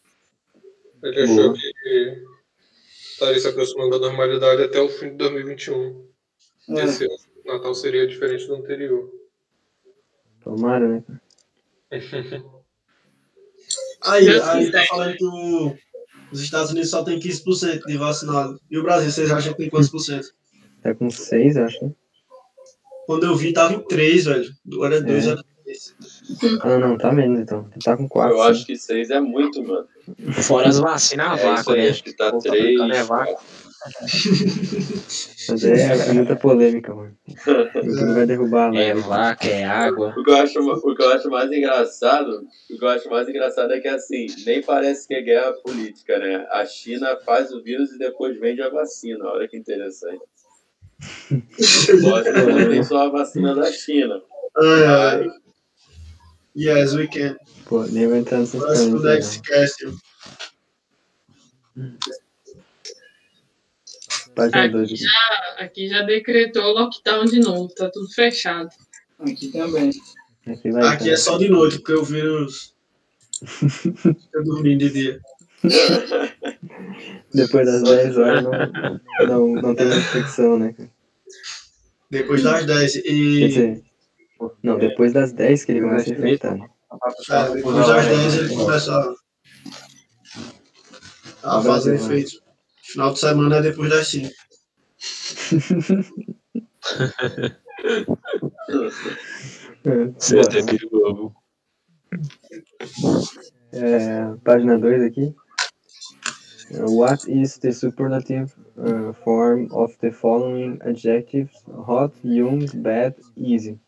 Ele 1.04 1.22
achou 1.22 1.54
que 1.54 1.72
estaria 3.12 3.40
se 3.40 3.48
aproximando 3.48 3.92
da 4.00 4.08
normalidade 4.08 4.64
até 4.64 4.80
o 4.80 4.90
fim 4.90 5.10
de 5.12 5.16
2021. 5.18 6.08
É, 6.70 6.84
Esse 6.84 7.06
ano, 7.06 7.18
Natal 7.46 7.74
seria 7.74 8.08
diferente 8.08 8.46
do 8.48 8.56
anterior. 8.56 9.12
Tomara, 10.44 10.88
né? 10.88 11.04
Aí, 14.02 14.28
aí 14.30 14.72
tá 14.72 14.84
falando 14.86 15.16
que 15.18 15.26
o- 15.26 15.76
os 16.32 16.42
Estados 16.42 16.72
Unidos 16.72 16.90
só 16.90 17.04
tem 17.04 17.20
15% 17.20 17.86
de 17.86 17.98
vacinado. 17.98 18.60
E 18.72 18.78
o 18.78 18.84
Brasil, 18.84 19.12
vocês 19.12 19.30
acham 19.30 19.52
que 19.52 19.58
tem 19.60 19.70
quantos 19.70 19.90
por 19.90 20.00
cento? 20.00 20.34
Tá 20.82 20.96
com 20.96 21.10
seis, 21.10 21.58
acho, 21.58 21.84
né? 21.86 21.92
Quando 23.06 23.26
eu 23.26 23.36
vi, 23.36 23.52
tava 23.52 23.74
em 23.74 23.84
3, 23.86 24.26
velho. 24.26 24.50
Agora 24.72 24.96
é 24.98 25.02
2, 25.02 25.28
É. 25.28 25.32
era 25.32 25.44
3. 25.66 25.96
Ah, 26.62 26.78
não, 26.78 26.98
tá 26.98 27.12
menos 27.12 27.40
então. 27.40 27.70
Tá 27.84 27.98
com 27.98 28.08
quatro. 28.08 28.38
Eu 28.38 28.44
sim. 28.44 28.50
acho 28.52 28.66
que 28.66 28.76
seis 28.78 29.10
é 29.10 29.20
muito, 29.20 29.64
mano. 29.64 29.88
Fora 30.34 30.70
as 30.70 30.80
vacinas 30.80 31.28
a 31.28 31.36
É 31.36 31.56
vácuo, 31.56 31.74
aí, 31.74 31.82
né? 31.84 31.90
acho 31.90 32.04
que 32.04 32.14
tá 32.14 32.32
Pô, 32.32 32.38
tá 32.40 32.50
três. 32.50 32.66
brincando, 32.66 32.94
é 32.94 33.04
vácuo. 33.04 33.38
Mas 35.50 35.64
é, 35.64 36.10
é 36.10 36.14
muita 36.14 36.36
polêmica, 36.36 36.94
mano. 36.94 37.16
O 37.76 37.86
YouTube 37.86 38.14
vai 38.14 38.26
derrubar 38.26 38.74
lá. 38.74 38.80
É 38.80 38.94
vaca, 38.94 39.48
é 39.48 39.64
água. 39.64 40.14
O 40.18 40.24
que, 40.24 40.30
eu 40.30 40.36
acho, 40.36 40.60
o 40.60 40.96
que 40.96 41.02
eu 41.02 41.10
acho 41.14 41.30
mais 41.30 41.52
engraçado, 41.52 42.46
o 42.70 42.78
que 42.78 42.84
eu 42.84 42.90
acho 42.90 43.10
mais 43.10 43.30
engraçado 43.30 43.72
é 43.74 43.80
que 43.80 43.88
assim, 43.88 44.28
nem 44.46 44.62
parece 44.62 45.08
que 45.08 45.14
é 45.14 45.22
guerra 45.22 45.54
política, 45.64 46.20
né? 46.20 46.46
A 46.52 46.66
China 46.66 47.18
faz 47.26 47.52
o 47.52 47.64
vírus 47.64 47.92
e 47.94 47.98
depois 47.98 48.38
vende 48.40 48.62
a 48.62 48.70
vacina. 48.70 49.26
Olha 49.26 49.48
que 49.48 49.58
interessante. 49.58 50.22
Lógico 52.02 52.34
que 52.36 52.52
não 52.52 52.70
tem 52.70 52.84
só 52.84 53.08
a 53.08 53.10
vacina 53.10 53.56
da 53.56 53.72
China. 53.72 54.22
Ai, 54.58 54.86
ai. 54.86 55.24
Mas 55.26 55.39
Yes, 56.60 56.94
we 56.94 57.08
can. 57.08 57.38
Pô, 57.66 57.84
nem 57.86 58.08
vai 58.08 58.20
entrar 58.20 58.40
nessas 58.40 58.62
Próximo 58.62 58.98
polêmicas, 59.00 59.38
Next 59.38 59.42
Cast. 59.50 59.86
não. 59.86 59.98
Página 64.36 64.64
Aqui 64.64 64.72
2. 64.74 64.90
já, 64.90 65.08
aqui 65.60 65.88
já 65.88 66.02
decretou 66.04 66.74
lockdown 66.74 67.26
de 67.26 67.40
novo, 67.40 67.74
tá 67.74 67.90
tudo 67.90 68.10
fechado. 68.10 68.70
aqui 69.20 69.50
também. 69.52 69.92
Aqui 70.46 70.72
vai 70.72 70.88
Aqui 70.88 71.10
é 71.12 71.16
só 71.16 71.38
de 71.38 71.48
noite, 71.48 71.78
porque 71.78 71.94
o 71.94 72.04
vírus. 72.04 72.74
Fica 73.46 74.44
dormindo 74.44 74.80
de 74.80 74.90
dia. 74.90 75.22
Depois 77.34 77.66
das 77.66 77.84
10 77.84 78.18
horas 78.18 78.44
não, 78.44 79.28
não, 79.28 79.48
não 79.62 79.76
tem 79.76 79.88
infecção, 79.88 80.60
né? 80.60 80.76
Depois 82.10 82.44
das 82.44 82.66
10. 82.66 82.94
Quer 82.94 83.10
E. 83.10 83.84
não, 84.64 84.78
depois 84.78 85.14
das 85.14 85.34
10 85.34 85.66
que 85.66 85.72
ele 85.72 85.82
começa 85.82 86.10
a 86.10 86.14
infectar. 86.14 86.58
né? 86.58 86.70
É, 87.30 87.54
depois 87.56 87.88
das 87.88 88.06
10 88.06 88.38
ele 88.38 88.56
começa 88.56 89.16
a. 91.44 91.62
Fazer 91.62 91.96
efeito. 91.96 92.32
Final 92.84 93.14
de 93.14 93.20
semana 93.20 93.58
é 93.58 93.62
depois 93.62 93.90
das 93.90 94.08
5. 94.08 94.30
É, 99.86 100.06
Você 100.18 100.38
é 100.38 100.42
até 100.42 100.64
perigoso. 100.64 101.34
É, 103.72 104.34
página 104.44 104.78
2 104.78 105.04
aqui. 105.04 105.36
What 106.72 107.28
is 107.28 107.58
the 107.58 107.72
superlative 107.72 108.54
uh, 108.78 109.12
form 109.24 109.70
of 109.72 109.98
the 110.02 110.12
following 110.12 110.80
adjectives: 110.84 111.64
hot, 111.68 112.14
young, 112.24 112.68
bad, 112.84 113.16
easy. 113.36 113.80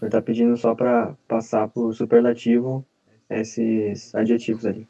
Ele 0.00 0.10
tá 0.10 0.20
pedindo 0.20 0.56
só 0.56 0.74
para 0.74 1.14
passar 1.28 1.68
por 1.68 1.94
superlativo 1.94 2.84
esses 3.28 4.14
adjetivos 4.14 4.66
ali. 4.66 4.88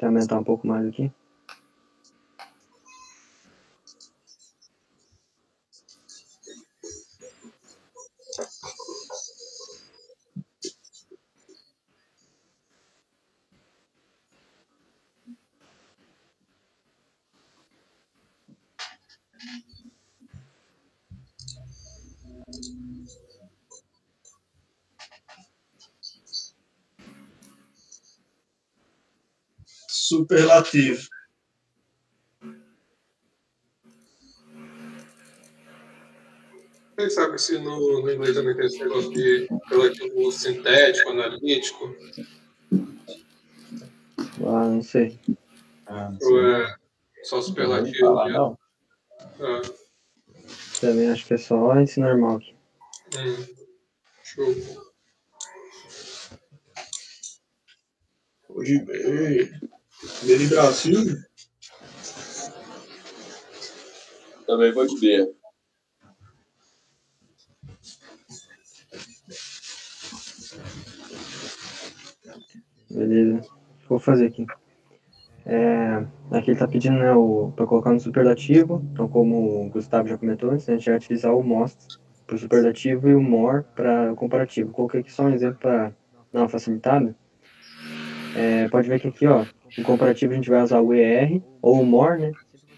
Eu 0.00 0.08
aumentar 0.08 0.38
um 0.38 0.44
pouco 0.44 0.66
mais 0.66 0.86
aqui. 0.86 1.10
Superlativo. 30.30 31.08
Vocês 36.96 37.14
sabem 37.14 37.36
se 37.38 37.58
no, 37.58 38.00
no 38.02 38.12
inglês 38.12 38.36
também 38.36 38.54
tem 38.54 38.66
esse 38.66 38.78
negócio 38.78 39.10
de 39.12 39.48
relativo 39.68 40.30
sintético, 40.30 41.10
analítico? 41.10 41.96
Ah, 44.46 44.68
não 44.68 44.82
sei. 44.84 45.18
Ah, 45.86 46.10
não 46.10 46.18
Ou 46.20 46.28
sei. 46.28 46.62
é 46.62 46.76
só 47.24 47.36
Não 47.36 47.42
superlativo? 47.42 47.98
falar, 48.06 48.26
né? 48.26 48.32
não. 48.34 48.58
Ah, 49.40 49.62
Também 50.80 51.10
acho 51.10 51.26
que 51.26 51.34
é 51.34 51.38
só 51.38 51.80
esse 51.80 51.98
normal 51.98 52.36
aqui. 52.36 52.54
hum. 53.16 53.46
Show. 54.22 54.54
Hoje 58.48 58.84
bem. 60.26 60.38
Bem 60.38 60.48
Brasil. 60.48 61.16
Também 64.46 64.72
vou 64.72 64.86
de 64.86 65.00
B. 65.00 65.34
Beleza. 72.90 73.40
Vou 73.88 73.98
fazer 73.98 74.26
aqui. 74.26 74.46
É, 75.46 76.04
aqui 76.32 76.50
ele 76.50 76.58
tá 76.58 76.68
pedindo 76.68 76.98
né, 76.98 77.12
o, 77.12 77.52
para 77.56 77.66
colocar 77.66 77.92
no 77.92 78.00
superlativo. 78.00 78.82
Então, 78.92 79.08
como 79.08 79.66
o 79.66 79.70
Gustavo 79.70 80.08
já 80.08 80.18
comentou 80.18 80.50
antes, 80.50 80.68
a 80.68 80.72
gente 80.72 80.86
vai 80.86 80.96
utilizar 80.96 81.34
o 81.34 81.42
most 81.42 81.98
para 82.26 82.36
o 82.36 82.38
superlativo 82.38 83.08
e 83.08 83.14
o 83.14 83.22
more 83.22 83.64
para 83.74 84.12
o 84.12 84.16
comparativo. 84.16 84.72
Coloquei 84.72 85.00
aqui 85.00 85.12
só 85.12 85.24
um 85.24 85.32
exemplo 85.32 85.58
para 85.58 85.92
dar 86.32 86.42
uma 86.42 86.48
facilitada. 86.48 87.14
É, 88.36 88.68
pode 88.68 88.88
ver 88.88 89.00
que 89.00 89.08
aqui, 89.08 89.26
ó, 89.26 89.44
no 89.76 89.84
comparativo 89.84 90.32
a 90.32 90.36
gente 90.36 90.50
vai 90.50 90.62
usar 90.62 90.80
o 90.80 90.92
ER 90.92 91.40
ou 91.62 91.80
o 91.80 91.86
more, 91.86 92.20
né? 92.20 92.32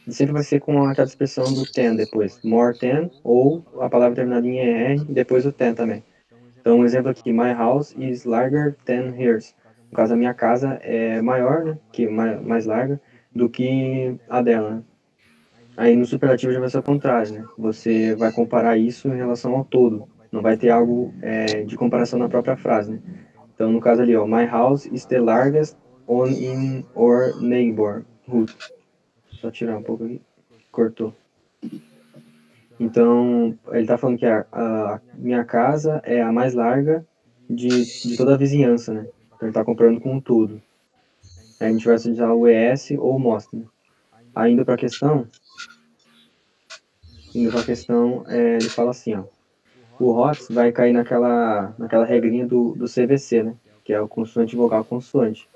E 0.06 0.12
sempre 0.12 0.32
vai 0.32 0.42
ser 0.42 0.60
com 0.60 0.84
aquela 0.84 1.06
expressão 1.06 1.44
do 1.52 1.64
ten 1.70 1.94
depois. 1.94 2.40
More 2.42 2.76
ten 2.76 3.10
ou 3.22 3.64
a 3.80 3.88
palavra 3.88 4.16
terminada 4.16 4.46
em 4.46 4.58
ER 4.58 5.00
e 5.08 5.12
depois 5.12 5.46
o 5.46 5.52
ten 5.52 5.74
também. 5.74 6.02
Então, 6.60 6.78
um 6.78 6.84
exemplo 6.84 7.10
aqui, 7.10 7.32
my 7.32 7.52
house 7.52 7.94
is 7.98 8.24
larger 8.24 8.76
than 8.84 9.14
hers. 9.16 9.54
No 9.90 9.96
caso, 9.96 10.14
a 10.14 10.16
minha 10.16 10.32
casa 10.32 10.78
é 10.82 11.20
maior, 11.20 11.64
né, 11.64 11.78
que 11.92 12.08
mais, 12.08 12.40
mais 12.42 12.66
larga, 12.66 13.00
do 13.34 13.48
que 13.48 14.16
a 14.28 14.40
dela, 14.42 14.70
né? 14.76 14.82
Aí 15.76 15.96
no 15.96 16.04
superlativo 16.04 16.52
já 16.52 16.60
vai 16.60 16.68
ser 16.68 16.78
o 16.78 16.82
contrário, 16.82 17.32
né? 17.32 17.44
Você 17.58 18.14
vai 18.14 18.30
comparar 18.30 18.76
isso 18.76 19.08
em 19.08 19.16
relação 19.16 19.54
ao 19.56 19.64
todo. 19.64 20.06
Não 20.30 20.42
vai 20.42 20.56
ter 20.56 20.70
algo 20.70 21.14
é, 21.22 21.64
de 21.64 21.76
comparação 21.76 22.18
na 22.18 22.28
própria 22.28 22.56
frase, 22.56 22.92
né? 22.92 23.00
Então, 23.54 23.72
no 23.72 23.80
caso 23.80 24.02
ali, 24.02 24.14
ó, 24.14 24.26
my 24.26 24.46
house 24.46 24.86
is 24.86 25.04
the 25.06 25.20
largest 25.20 25.76
on 26.06 26.28
in 26.28 26.84
our 26.94 27.34
neighborhood. 27.40 28.54
Só 29.40 29.50
tirar 29.50 29.78
um 29.78 29.82
pouco 29.82 30.04
aqui. 30.04 30.20
Cortou. 30.70 31.14
Então, 32.78 33.56
ele 33.70 33.86
tá 33.86 33.96
falando 33.96 34.18
que 34.18 34.26
a, 34.26 34.46
a 34.52 35.00
minha 35.14 35.44
casa 35.44 36.00
é 36.04 36.20
a 36.20 36.32
mais 36.32 36.54
larga 36.54 37.06
de, 37.48 37.68
de 38.08 38.16
toda 38.16 38.34
a 38.34 38.36
vizinhança, 38.36 38.92
né? 38.92 39.06
Então, 39.36 39.48
ele 39.48 39.52
tá 39.52 39.64
comparando 39.64 40.00
com 40.00 40.20
tudo. 40.20 40.60
Aí 41.60 41.68
a 41.68 41.72
gente 41.72 41.84
vai 41.84 41.94
utilizar 41.94 42.34
o 42.34 42.48
ES 42.48 42.92
ou 42.92 43.16
o 43.16 43.20
MOST. 43.20 43.66
Aí 44.34 44.52
indo 44.52 44.64
pra 44.64 44.76
questão, 44.76 45.28
indo 47.34 47.50
pra 47.50 47.62
questão, 47.62 48.24
é, 48.26 48.56
ele 48.56 48.68
fala 48.68 48.90
assim, 48.90 49.14
ó. 49.14 49.24
O 50.00 50.10
HOTS 50.10 50.48
vai 50.50 50.72
cair 50.72 50.92
naquela, 50.92 51.74
naquela 51.78 52.04
regrinha 52.04 52.46
do, 52.46 52.74
do 52.74 52.86
CVC, 52.86 53.42
né? 53.44 53.54
Que 53.84 53.92
é 53.92 54.00
o 54.00 54.08
consoante 54.08 54.56
vogal 54.56 54.84
consoante. 54.84 55.48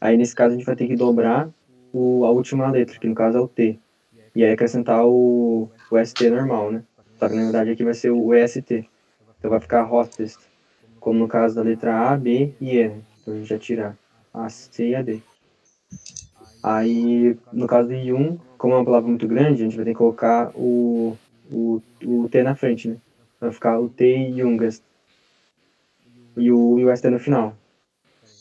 Aí 0.00 0.16
nesse 0.16 0.34
caso 0.34 0.54
a 0.54 0.56
gente 0.56 0.66
vai 0.66 0.76
ter 0.76 0.86
que 0.86 0.96
dobrar 0.96 1.50
o, 1.92 2.24
a 2.24 2.30
última 2.30 2.70
letra, 2.70 2.98
que 2.98 3.06
no 3.06 3.14
caso 3.14 3.38
é 3.38 3.40
o 3.40 3.48
T. 3.48 3.78
E 4.34 4.44
aí 4.44 4.52
acrescentar 4.52 5.04
o, 5.06 5.68
o 5.90 6.04
ST 6.04 6.30
normal, 6.30 6.70
né? 6.70 6.84
Só 7.18 7.28
que 7.28 7.34
na 7.34 7.42
verdade 7.42 7.70
aqui 7.70 7.84
vai 7.84 7.94
ser 7.94 8.10
o 8.10 8.34
EST. 8.34 8.88
Então 9.38 9.50
vai 9.50 9.60
ficar 9.60 9.84
hottest. 9.84 10.38
Como 10.98 11.18
no 11.18 11.28
caso 11.28 11.56
da 11.56 11.62
letra 11.62 12.12
A, 12.12 12.16
B 12.16 12.54
e 12.60 12.76
E, 12.76 12.88
né? 12.88 13.02
Então 13.20 13.34
a 13.34 13.36
gente 13.36 13.48
vai 13.48 13.58
tirar 13.58 13.98
a 14.32 14.48
C 14.48 14.88
e 14.88 14.94
a 14.94 15.02
D. 15.02 15.20
Aí, 16.62 17.36
no 17.52 17.66
caso 17.66 17.88
do 17.88 17.94
I1, 17.94 18.38
como 18.58 18.74
é 18.74 18.76
uma 18.76 18.84
palavra 18.84 19.08
muito 19.08 19.26
grande, 19.26 19.62
a 19.62 19.64
gente 19.64 19.76
vai 19.76 19.84
ter 19.84 19.92
que 19.92 19.98
colocar 19.98 20.50
o, 20.54 21.16
o, 21.50 21.80
o 22.04 22.28
T 22.28 22.42
na 22.42 22.54
frente, 22.54 22.88
né? 22.88 22.96
Vai 23.40 23.50
ficar 23.50 23.78
o 23.80 23.88
T 23.88 24.04
youngest. 24.06 24.82
E 26.36 26.52
o, 26.52 26.78
e 26.78 26.84
o 26.84 26.94
ST 26.94 27.08
no 27.08 27.18
final. 27.18 27.56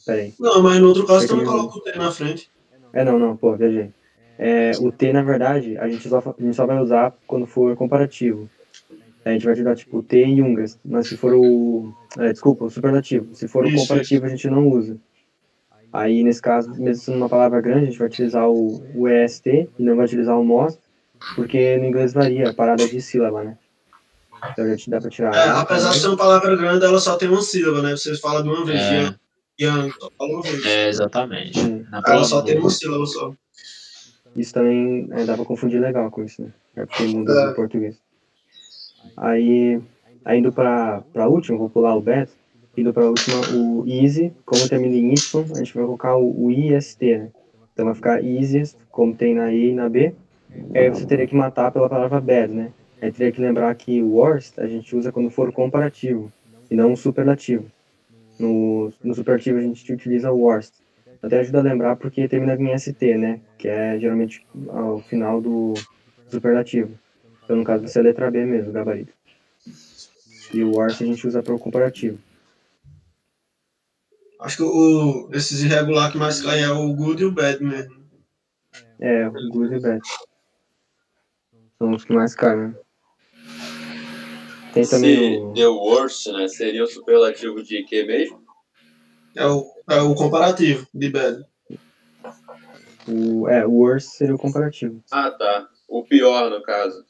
Pera 0.09 0.21
aí. 0.21 0.33
Não, 0.39 0.61
mas 0.61 0.79
no 0.79 0.87
outro 0.87 1.05
caso 1.05 1.27
tu 1.27 1.35
não 1.35 1.45
coloca 1.45 1.77
o 1.77 1.81
T 1.81 1.97
na 1.97 2.11
frente. 2.11 2.49
É, 2.91 3.03
não, 3.03 3.19
não, 3.19 3.37
pô, 3.37 3.55
viajei. 3.55 3.91
É, 4.37 4.71
o 4.79 4.91
T, 4.91 5.13
na 5.13 5.21
verdade, 5.21 5.77
a 5.77 5.87
gente, 5.87 6.07
só, 6.07 6.17
a 6.17 6.41
gente 6.41 6.55
só 6.55 6.65
vai 6.65 6.81
usar 6.81 7.13
quando 7.27 7.45
for 7.45 7.75
comparativo. 7.75 8.49
A 9.23 9.31
gente 9.31 9.43
vai 9.43 9.51
utilizar, 9.51 9.75
tipo, 9.75 9.97
o 9.97 10.03
T 10.03 10.25
e 10.25 10.37
Jungas. 10.37 10.79
Mas 10.83 11.07
se 11.07 11.17
for 11.17 11.33
o... 11.33 11.93
é, 12.17 12.31
desculpa, 12.31 12.65
o 12.65 12.69
superlativo. 12.69 13.35
Se 13.35 13.47
for 13.47 13.65
o 13.65 13.67
Isso, 13.67 13.77
comparativo, 13.77 14.25
a 14.25 14.29
gente 14.29 14.49
não 14.49 14.67
usa. 14.69 14.97
Aí, 15.91 16.23
nesse 16.23 16.41
caso, 16.41 16.69
mesmo 16.81 17.03
sendo 17.03 17.17
uma 17.17 17.29
palavra 17.29 17.59
grande, 17.61 17.83
a 17.83 17.85
gente 17.85 17.99
vai 17.99 18.07
utilizar 18.07 18.49
o, 18.49 18.81
o 18.95 19.07
EST 19.07 19.69
e 19.77 19.83
não 19.83 19.95
vai 19.95 20.05
utilizar 20.05 20.39
o 20.39 20.45
MOST, 20.45 20.79
porque 21.35 21.77
no 21.77 21.85
inglês 21.85 22.13
varia 22.13 22.49
a 22.49 22.53
parada 22.53 22.87
de 22.87 23.01
sílaba, 23.01 23.43
né? 23.43 23.57
Então 24.51 24.67
já 24.69 24.77
te 24.77 24.89
dá 24.89 25.01
pra 25.01 25.09
tirar. 25.09 25.35
É, 25.35 25.49
apesar 25.49 25.91
de 25.91 25.99
ser 25.99 26.07
uma 26.07 26.17
palavra 26.17 26.55
grande, 26.55 26.85
ela 26.85 26.99
só 26.99 27.17
tem 27.17 27.27
uma 27.27 27.41
sílaba, 27.41 27.81
né? 27.81 27.91
Você 27.91 28.15
fala 28.17 28.41
de 28.41 28.47
uma 28.47 28.65
vez. 28.65 28.79
É. 28.79 29.15
Young, 29.59 29.87
young, 29.87 29.91
só 29.99 30.09
fala 30.17 30.31
uma 30.31 30.41
vez. 30.41 30.65
É, 30.65 30.87
exatamente. 30.87 31.59
Hum. 31.59 31.85
Na 31.89 32.01
Ela 32.05 32.23
só 32.23 32.41
tem 32.41 32.57
uma 32.57 32.69
sílaba 32.69 33.05
só. 33.05 33.33
Isso 34.35 34.53
também 34.53 35.07
é, 35.11 35.25
dá 35.25 35.35
pra 35.35 35.45
confundir 35.45 35.81
legal 35.81 36.09
com 36.09 36.23
isso, 36.23 36.41
né? 36.41 36.49
É 36.75 36.85
porque 36.85 37.03
muda 37.03 37.33
É. 37.33 37.47
do 37.47 37.55
português. 37.55 37.97
Aí, 39.17 39.81
aí 40.23 40.39
indo 40.39 40.51
pra, 40.51 41.03
pra 41.11 41.27
última, 41.27 41.57
vou 41.57 41.69
pular 41.69 41.95
o 41.95 42.01
bet. 42.01 42.29
Indo 42.77 42.93
pra 42.93 43.05
última, 43.09 43.37
o 43.53 43.83
easy, 43.85 44.31
como 44.45 44.69
termina 44.69 44.95
em 44.95 45.13
Y, 45.13 45.51
a 45.53 45.57
gente 45.57 45.73
vai 45.73 45.83
colocar 45.83 46.15
o, 46.15 46.45
o 46.45 46.51
IST, 46.51 47.17
né? 47.17 47.31
Então 47.73 47.85
vai 47.85 47.95
ficar 47.95 48.23
easiest, 48.23 48.77
como 48.89 49.13
tem 49.13 49.35
na 49.35 49.51
E 49.51 49.71
e 49.71 49.75
na 49.75 49.89
B. 49.89 50.13
Aí 50.73 50.89
você 50.89 51.05
teria 51.05 51.27
que 51.27 51.35
matar 51.35 51.71
pela 51.71 51.89
palavra 51.89 52.21
bad, 52.21 52.53
né? 52.53 52.71
Aí 53.01 53.11
teria 53.11 53.31
que 53.31 53.41
lembrar 53.41 53.73
que 53.75 54.01
worst 54.01 54.57
a 54.59 54.67
gente 54.67 54.95
usa 54.95 55.11
quando 55.11 55.29
for 55.29 55.51
comparativo, 55.51 56.31
e 56.69 56.75
não 56.75 56.95
superlativo. 56.95 57.65
No, 58.39 58.91
no 59.03 59.13
superlativo 59.13 59.59
a 59.59 59.61
gente 59.61 59.91
utiliza 59.91 60.31
o 60.31 60.39
worst. 60.39 60.73
Até 61.21 61.39
ajuda 61.39 61.59
a 61.59 61.63
lembrar 61.63 61.95
porque 61.97 62.27
termina 62.27 62.55
em 62.55 62.73
ST, 62.77 63.17
né? 63.17 63.41
Que 63.57 63.67
é 63.67 63.99
geralmente 63.99 64.45
ao 64.69 65.01
final 65.01 65.41
do 65.41 65.73
superlativo. 66.29 66.97
Então, 67.43 67.57
no 67.57 67.63
caso, 67.63 67.81
vai 67.81 67.89
ser 67.89 67.99
a 67.99 68.03
letra 68.03 68.31
B 68.31 68.45
mesmo, 68.45 68.69
o 68.69 68.73
gabarito. 68.73 69.11
E 70.53 70.63
o 70.63 70.71
worst 70.71 71.01
a 71.01 71.05
gente 71.05 71.27
usa 71.27 71.43
para 71.43 71.53
o 71.53 71.59
comparativo. 71.59 72.17
Acho 74.39 74.57
que 74.57 74.63
o, 74.63 75.29
esses 75.33 75.61
irregular 75.61 76.11
que 76.11 76.17
mais 76.17 76.41
cai 76.41 76.63
é 76.63 76.71
o 76.71 76.93
good 76.93 77.21
e 77.21 77.25
o 77.25 77.31
bad 77.31 77.61
mesmo. 77.61 77.99
É, 78.99 79.27
o 79.27 79.31
good 79.49 79.73
e 79.73 79.77
o 79.77 79.81
bad. 79.81 80.01
São 81.77 81.91
os 81.91 82.05
que 82.05 82.13
mais 82.13 82.35
caem, 82.35 82.69
né? 82.69 82.75
Tem 84.73 84.85
também 84.87 85.33
Se 85.33 85.37
o... 85.39 85.53
the 85.53 85.67
worst, 85.67 86.27
né? 86.27 86.47
Seria 86.47 86.83
o 86.83 86.87
superlativo 86.87 87.63
de 87.63 87.83
que 87.83 88.03
mesmo? 88.03 88.43
É 89.35 89.45
o, 89.47 89.65
é 89.89 90.01
o 90.01 90.13
comparativo 90.15 90.87
de 90.93 91.09
bad. 91.09 91.45
o... 93.07 93.47
É, 93.47 93.65
o 93.65 93.71
worst 93.71 94.09
seria 94.09 94.35
o 94.35 94.39
comparativo. 94.39 95.03
Ah, 95.11 95.31
tá. 95.31 95.67
O 95.87 96.03
pior, 96.03 96.49
no 96.51 96.61
caso. 96.61 97.03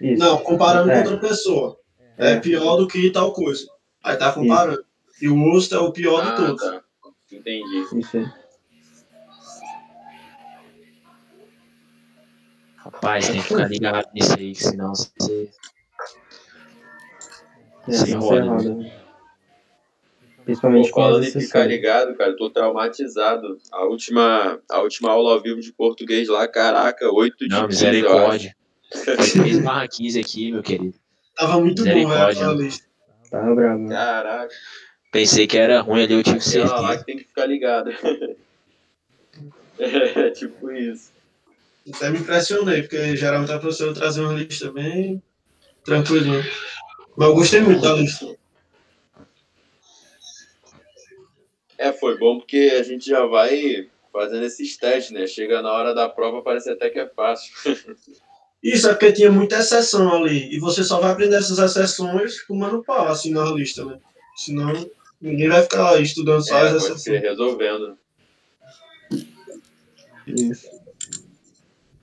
Isso. 0.00 0.18
Não, 0.22 0.38
comparando 0.38 0.90
É. 0.90 1.02
com 1.02 1.10
outra 1.10 1.28
pessoa. 1.28 1.78
É 2.18 2.32
É. 2.32 2.40
pior 2.40 2.76
do 2.76 2.86
que 2.88 3.10
tal 3.10 3.32
coisa. 3.32 3.64
Aí 4.02 4.16
tá 4.16 4.32
comparando. 4.32 4.84
E 5.20 5.28
o 5.28 5.36
worst 5.36 5.72
é 5.72 5.78
o 5.78 5.92
pior 5.92 6.22
de 6.24 6.28
Ah, 6.30 6.34
todos. 6.36 6.60
tá. 6.62 6.82
Entendi. 7.30 7.86
Isso 7.98 8.16
aí. 8.18 8.26
Rapaz, 12.76 13.28
tem 13.28 13.40
que 13.40 13.46
ficar 13.48 13.68
ligado 13.68 14.08
nisso 14.12 14.34
aí, 14.36 14.52
que 14.52 14.62
senão 14.64 14.90
você. 14.94 15.50
É, 17.88 17.92
Sem 17.92 18.14
não 18.14 18.20
roda, 18.20 18.74
né? 18.74 18.92
Principalmente 20.44 20.88
Pô, 20.88 20.94
com 20.94 21.02
falando 21.02 21.24
em 21.24 21.30
ficar 21.30 21.66
ligado, 21.66 22.14
cara, 22.16 22.30
eu 22.30 22.36
tô 22.36 22.50
traumatizado. 22.50 23.58
A 23.70 23.84
última, 23.84 24.60
a 24.70 24.80
última 24.80 25.10
aula 25.10 25.34
ao 25.34 25.42
vivo 25.42 25.60
de 25.60 25.72
português 25.72 26.28
lá, 26.28 26.48
caraca, 26.48 27.08
8 27.12 27.48
de 27.48 27.48
Não, 27.48 27.68
15, 27.68 27.84
eu 27.84 27.90
acho. 27.90 28.00
misericórdia. 28.00 28.56
Foi 28.92 29.14
3 29.42 29.58
barra 29.60 29.88
15 29.88 30.20
aqui, 30.20 30.52
meu 30.52 30.62
querido. 30.62 30.94
Tava 31.36 31.60
muito 31.60 31.84
bom, 31.84 32.08
velho, 32.08 32.52
lista. 32.52 32.86
Tava 33.30 33.54
bravo. 33.54 33.82
né? 33.84 33.94
Caraca, 33.94 34.54
Pensei 35.12 35.46
que 35.46 35.58
era 35.58 35.80
ruim 35.80 36.02
ali, 36.04 36.14
eu 36.14 36.22
tive 36.22 36.38
aquela 36.38 36.64
lá 36.80 36.88
certeza. 36.88 36.98
que 36.98 37.04
tem 37.04 37.16
que 37.18 37.24
ficar 37.24 37.46
ligado. 37.46 37.90
é, 39.78 40.30
tipo 40.30 40.70
isso. 40.72 41.12
Até 41.94 42.10
me 42.10 42.18
impressionei, 42.18 42.82
porque 42.82 43.16
geralmente 43.16 43.52
a 43.52 43.58
professora 43.58 43.92
trazia 43.94 44.22
uma 44.22 44.32
lista 44.32 44.70
bem 44.72 45.22
tranquilinha. 45.84 46.42
Mas 47.16 47.28
eu 47.28 47.34
gostei 47.34 47.60
muito 47.60 47.82
da 47.82 47.92
lista. 47.94 48.36
É, 51.78 51.92
foi 51.92 52.16
bom 52.16 52.38
porque 52.38 52.74
a 52.78 52.82
gente 52.82 53.06
já 53.08 53.26
vai 53.26 53.88
fazendo 54.12 54.44
esses 54.44 54.76
testes, 54.76 55.10
né? 55.10 55.26
Chega 55.26 55.62
na 55.62 55.72
hora 55.72 55.94
da 55.94 56.08
prova, 56.08 56.42
parece 56.42 56.70
até 56.70 56.90
que 56.90 56.98
é 56.98 57.08
fácil. 57.08 57.52
Isso 58.62 58.88
é 58.88 58.92
porque 58.92 59.12
tinha 59.12 59.32
muita 59.32 59.58
exceção 59.58 60.14
ali. 60.14 60.54
E 60.54 60.60
você 60.60 60.84
só 60.84 61.00
vai 61.00 61.10
aprender 61.10 61.34
essas 61.36 61.58
exceções 61.58 62.40
com 62.42 62.54
mano 62.54 62.84
pau, 62.84 63.08
assim, 63.08 63.32
na 63.32 63.44
lista, 63.46 63.84
né? 63.84 63.98
Senão, 64.36 64.72
ninguém 65.20 65.48
vai 65.48 65.62
ficar 65.62 65.82
lá 65.82 66.00
estudando 66.00 66.46
só 66.46 66.56
É, 66.56 66.68
as 66.68 66.76
exceções. 66.76 67.02
ser, 67.02 67.18
resolvendo. 67.18 67.98
Isso. 70.26 70.70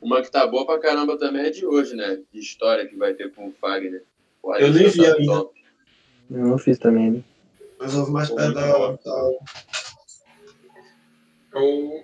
Uma 0.01 0.21
que 0.21 0.29
tá 0.29 0.45
boa 0.45 0.65
pra 0.65 0.79
caramba 0.79 1.17
também 1.17 1.45
é 1.45 1.49
de 1.49 1.65
hoje, 1.65 1.95
né? 1.95 2.19
De 2.33 2.39
história 2.39 2.85
que 2.85 2.97
vai 2.97 3.13
ter 3.13 3.33
com 3.33 3.47
o 3.47 3.53
Fagner. 3.53 4.03
A 4.45 4.59
Eu 4.61 4.73
nem 4.73 4.87
vi 4.89 4.97
tá 5.03 5.15
ainda. 5.15 5.33
top. 5.33 5.59
Eu 6.31 6.47
não 6.47 6.57
fiz 6.57 6.77
também. 6.79 7.11
né? 7.11 7.23
Mas 7.79 7.93
eu 7.93 8.03
vou 8.03 8.11
mais 8.13 8.29
perto 8.29 8.53
da, 8.53 8.91
da 8.91 9.29
Ou 11.55 12.03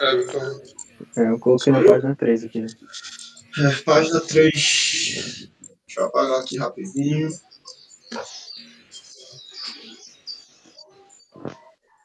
Everton. 0.00 0.60
É, 1.16 1.28
eu 1.30 1.38
coloquei 1.38 1.72
na 1.72 1.82
página 1.82 2.14
3 2.16 2.44
aqui, 2.44 2.60
né? 2.60 2.66
é, 3.58 3.82
página 3.82 4.20
3. 4.20 4.52
Deixa 4.52 6.00
eu 6.00 6.04
apagar 6.06 6.40
aqui 6.40 6.56
rapidinho. 6.58 7.30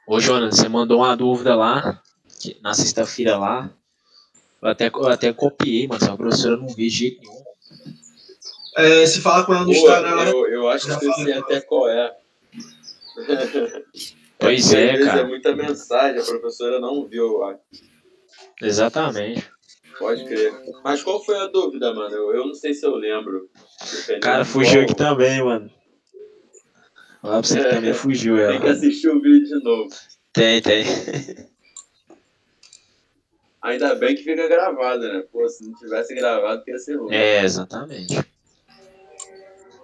Ô, 0.08 0.20
Jonas, 0.20 0.56
você 0.56 0.70
mandou 0.70 1.00
uma 1.00 1.16
dúvida 1.18 1.56
lá, 1.56 2.02
que- 2.40 2.58
na 2.62 2.74
sexta-feira 2.74 3.38
lá. 3.38 3.72
Eu 4.62 4.70
até, 4.70 4.88
eu 4.88 5.08
até 5.08 5.34
copiei, 5.34 5.88
mas 5.88 6.04
a 6.04 6.16
professora 6.16 6.58
não 6.58 6.68
vi 6.68 6.90
jeito 6.90 7.22
nenhum. 7.22 7.45
É, 8.78 9.06
se 9.06 9.22
fala 9.22 9.46
com 9.46 9.54
ela 9.54 9.62
no 9.64 9.68
Pô, 9.72 9.78
Instagram, 9.78 10.10
ela 10.10 10.30
eu, 10.30 10.48
eu 10.48 10.70
acho 10.70 10.86
que 11.00 11.06
eu 11.06 11.14
sei 11.14 11.34
até 11.34 11.62
qual 11.62 11.88
é. 11.90 12.16
Pois 14.38 14.74
é, 14.74 15.00
cara. 15.04 15.22
É 15.22 15.24
muita 15.24 15.56
mensagem, 15.56 16.20
a 16.22 16.26
professora 16.26 16.80
não 16.80 17.06
viu, 17.08 17.24
eu 17.26 17.44
acho. 17.46 17.60
Exatamente. 18.62 19.50
Pode 19.98 20.26
crer. 20.26 20.54
Mas 20.84 21.02
qual 21.02 21.24
foi 21.24 21.38
a 21.38 21.48
dúvida, 21.48 21.94
mano? 21.94 22.14
Eu, 22.14 22.36
eu 22.36 22.46
não 22.48 22.54
sei 22.54 22.74
se 22.74 22.86
eu 22.86 22.96
lembro. 22.96 23.50
Dependendo 23.92 24.20
Cara, 24.20 24.44
fugiu 24.44 24.74
qual- 24.74 24.84
aqui 24.84 24.96
também, 24.96 25.42
mano. 25.42 25.72
Falar 27.22 27.40
pra 27.40 27.48
você 27.48 27.60
que 27.62 27.66
É. 27.66 27.70
também 27.70 27.94
fugiu 27.94 28.36
Tem 28.36 28.60
que 28.60 28.66
ela. 28.68 28.72
assistir 28.76 29.08
o 29.08 29.22
vídeo 29.22 29.58
de 29.58 29.64
novo. 29.64 29.90
Tem, 30.34 30.62
tem. 30.62 30.84
Ainda 33.62 33.96
bem 33.96 34.16
que 34.16 34.24
fica 34.24 34.48
gravado, 34.48 35.02
né? 35.08 35.24
Pô, 35.32 35.48
se 35.48 35.66
não 35.66 35.74
tivesse 35.80 36.14
gravado, 36.14 36.62
ia 36.68 36.78
ser 36.78 36.98
ruim. 36.98 37.16
É, 37.16 37.44
exatamente. 37.44 38.16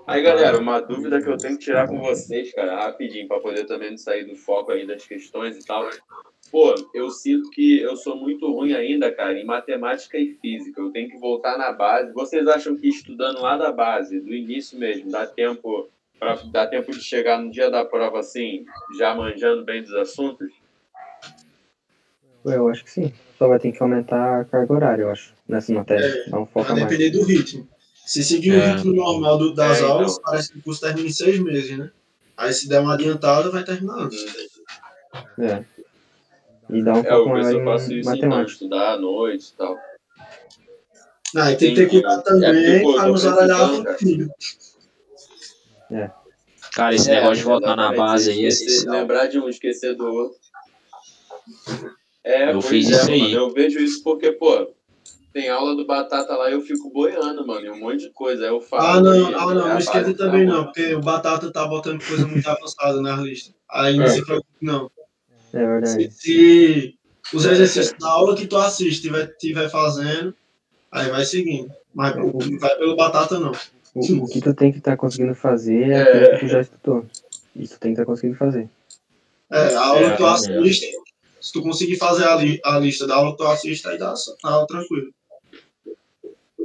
Aí, 0.07 0.21
galera, 0.21 0.57
uma 0.57 0.79
dúvida 0.79 1.21
que 1.21 1.29
eu 1.29 1.37
tenho 1.37 1.57
que 1.57 1.65
tirar 1.65 1.87
com 1.87 1.99
vocês, 1.99 2.53
cara, 2.53 2.83
rapidinho, 2.83 3.27
pra 3.27 3.39
poder 3.39 3.65
também 3.65 3.91
não 3.91 3.97
sair 3.97 4.25
do 4.25 4.35
foco 4.35 4.71
aí 4.71 4.85
das 4.85 5.05
questões 5.05 5.57
e 5.57 5.65
tal. 5.65 5.89
Pô, 6.51 6.75
eu 6.93 7.09
sinto 7.09 7.49
que 7.51 7.79
eu 7.79 7.95
sou 7.95 8.15
muito 8.15 8.51
ruim 8.51 8.73
ainda, 8.73 9.11
cara, 9.11 9.39
em 9.39 9.45
matemática 9.45 10.17
e 10.17 10.33
física. 10.41 10.81
Eu 10.81 10.91
tenho 10.91 11.09
que 11.09 11.17
voltar 11.17 11.57
na 11.57 11.71
base. 11.71 12.11
Vocês 12.13 12.47
acham 12.47 12.75
que 12.75 12.89
estudando 12.89 13.41
lá 13.41 13.55
da 13.55 13.71
base, 13.71 14.19
do 14.19 14.33
início 14.33 14.77
mesmo, 14.77 15.11
dá 15.11 15.25
tempo 15.25 15.89
para 16.19 16.35
dá 16.51 16.67
tempo 16.67 16.91
de 16.91 17.01
chegar 17.01 17.41
no 17.41 17.49
dia 17.49 17.69
da 17.69 17.83
prova 17.83 18.19
assim, 18.19 18.65
já 18.97 19.15
manjando 19.15 19.63
bem 19.63 19.81
dos 19.81 19.93
assuntos? 19.93 20.51
Eu 22.45 22.67
acho 22.67 22.83
que 22.83 22.91
sim. 22.91 23.13
Só 23.37 23.47
vai 23.47 23.59
ter 23.59 23.71
que 23.71 23.81
aumentar 23.81 24.41
a 24.41 24.45
carga 24.45 24.73
horária, 24.73 25.03
eu 25.03 25.09
acho, 25.09 25.33
nessa 25.47 25.73
matéria. 25.73 26.25
Dá 26.27 26.39
um 26.39 26.45
foco 26.45 26.67
vai 26.67 26.77
a 26.77 26.79
mais. 26.81 26.89
depender 26.89 27.11
do 27.11 27.23
ritmo. 27.25 27.67
Se 28.05 28.23
seguir 28.23 28.51
o 28.51 28.61
É. 28.61 28.73
ritmo 28.73 28.93
normal 28.93 29.37
do- 29.37 29.53
das 29.53 29.77
É, 29.77 29.81
então. 29.81 29.91
aulas, 29.93 30.19
parece 30.19 30.51
que 30.51 30.59
o 30.59 30.63
curso 30.63 30.81
termina 30.81 31.07
em 31.07 31.11
seis 31.11 31.39
meses, 31.39 31.77
né? 31.77 31.91
Aí 32.35 32.51
se 32.53 32.67
der 32.67 32.81
uma 32.81 32.93
adiantada, 32.95 33.49
vai 33.51 33.63
terminar 33.63 33.99
antes. 33.99 34.19
É. 35.39 35.63
E 36.69 36.81
dá 36.83 36.93
um 36.93 36.97
É, 36.97 36.99
em 36.99 37.39
isso 37.39 37.49
então, 37.51 38.03
matemática. 38.05 38.51
estudar 38.51 38.93
à 38.93 38.97
noite 38.97 39.49
e 39.53 39.57
tal. 39.57 39.77
Não, 41.33 41.49
e 41.49 41.55
tem 41.55 41.69
que 41.73 41.81
ter 41.81 41.89
cuidado 41.89 42.19
É 42.19 42.23
também 42.23 42.81
eu 42.83 42.93
para 42.93 43.07
não 43.07 43.17
zaralhar 43.17 43.61
a 43.61 43.67
precisando, 43.67 43.83
cara. 43.83 43.97
rotina. 43.97 44.33
Cara, 46.73 46.95
esse 46.95 47.09
É, 47.11 47.15
negócio 47.15 47.37
de 47.37 47.43
voltar 47.43 47.75
na 47.75 47.93
base 47.93 48.31
aí 48.31 48.45
é 48.45 48.47
esquecer-. 48.47 48.89
Lembrar 48.89 49.27
de 49.27 49.39
um, 49.39 49.47
esquecer 49.49 49.95
do 49.95 50.05
outro. 50.05 50.39
É, 52.23 52.53
Eu 52.53 52.61
fiz 52.61 52.89
é, 52.89 52.93
isso 52.95 53.11
aí. 53.11 53.33
Eu 53.33 53.51
vejo 53.51 53.79
isso 53.79 54.01
porque, 54.03 54.31
pô, 54.31 54.73
tem 55.33 55.49
aula 55.49 55.75
do 55.75 55.85
Batata 55.85 56.35
lá 56.35 56.49
e 56.49 56.53
eu 56.53 56.61
fico 56.61 56.91
boiando, 56.91 57.45
mano, 57.45 57.65
e 57.65 57.69
um 57.69 57.79
monte 57.79 57.99
de 58.01 58.09
coisa. 58.11 58.43
Aí 58.43 58.49
eu 58.49 58.61
falo. 58.61 58.83
Ah, 58.83 58.99
não, 59.01 59.11
aí, 59.11 59.33
ah, 59.33 59.45
não, 59.45 59.51
é 59.51 59.55
não 59.55 59.75
a 59.77 59.79
esquenta 59.79 60.13
também 60.13 60.45
tá 60.47 60.53
não, 60.53 60.63
porque 60.65 60.93
o 60.93 61.01
Batata 61.01 61.51
tá 61.51 61.65
botando 61.67 62.03
coisa 62.05 62.27
muito 62.27 62.47
avançada 62.49 63.01
na 63.01 63.15
lista. 63.17 63.53
Aí 63.69 63.95
não 63.97 64.05
É. 64.05 64.09
se 64.09 64.25
preocupe, 64.25 64.49
não. 64.61 64.91
É 65.53 65.59
Se, 65.59 65.65
verdade. 65.65 66.11
se 66.11 66.95
os 67.33 67.45
exercícios 67.45 67.93
da 67.99 68.09
aula 68.09 68.35
que 68.35 68.47
tu 68.47 68.57
assiste 68.57 68.89
estiver 68.95 69.27
tiver 69.37 69.69
fazendo, 69.69 70.33
aí 70.91 71.09
vai 71.09 71.23
seguindo. 71.25 71.71
Mas 71.93 72.15
não 72.15 72.31
vai 72.59 72.75
pelo 72.77 72.95
Batata, 72.95 73.39
não. 73.39 73.51
O, 73.93 74.23
o 74.23 74.27
que 74.27 74.39
tu 74.41 74.53
tem 74.53 74.71
que 74.71 74.77
estar 74.77 74.95
conseguindo 74.95 75.35
fazer 75.35 75.89
é 75.89 75.93
É. 75.93 76.01
aquilo 76.01 76.29
que 76.31 76.39
tu 76.39 76.47
já 76.47 76.61
estudou. 76.61 77.05
Isso 77.55 77.73
tu 77.73 77.79
tem 77.81 77.91
que 77.93 77.99
estar 78.01 78.05
conseguindo 78.05 78.37
fazer. 78.37 78.69
É, 79.51 79.75
a 79.75 79.85
aula 79.85 80.07
É, 80.07 80.11
que 80.11 80.17
tu 80.17 80.25
é. 80.25 80.29
assiste, 80.31 80.87
se 81.41 81.51
tu 81.51 81.61
conseguir 81.61 81.97
fazer 81.97 82.23
a, 82.23 82.35
li- 82.35 82.61
a 82.63 82.79
lista 82.79 83.05
da 83.05 83.15
aula 83.15 83.31
que 83.31 83.37
tu 83.39 83.43
assiste, 83.47 83.85
aí 83.87 83.97
dá 83.97 84.13
a 84.45 84.49
aula 84.49 84.65
tranquilo. 84.67 85.11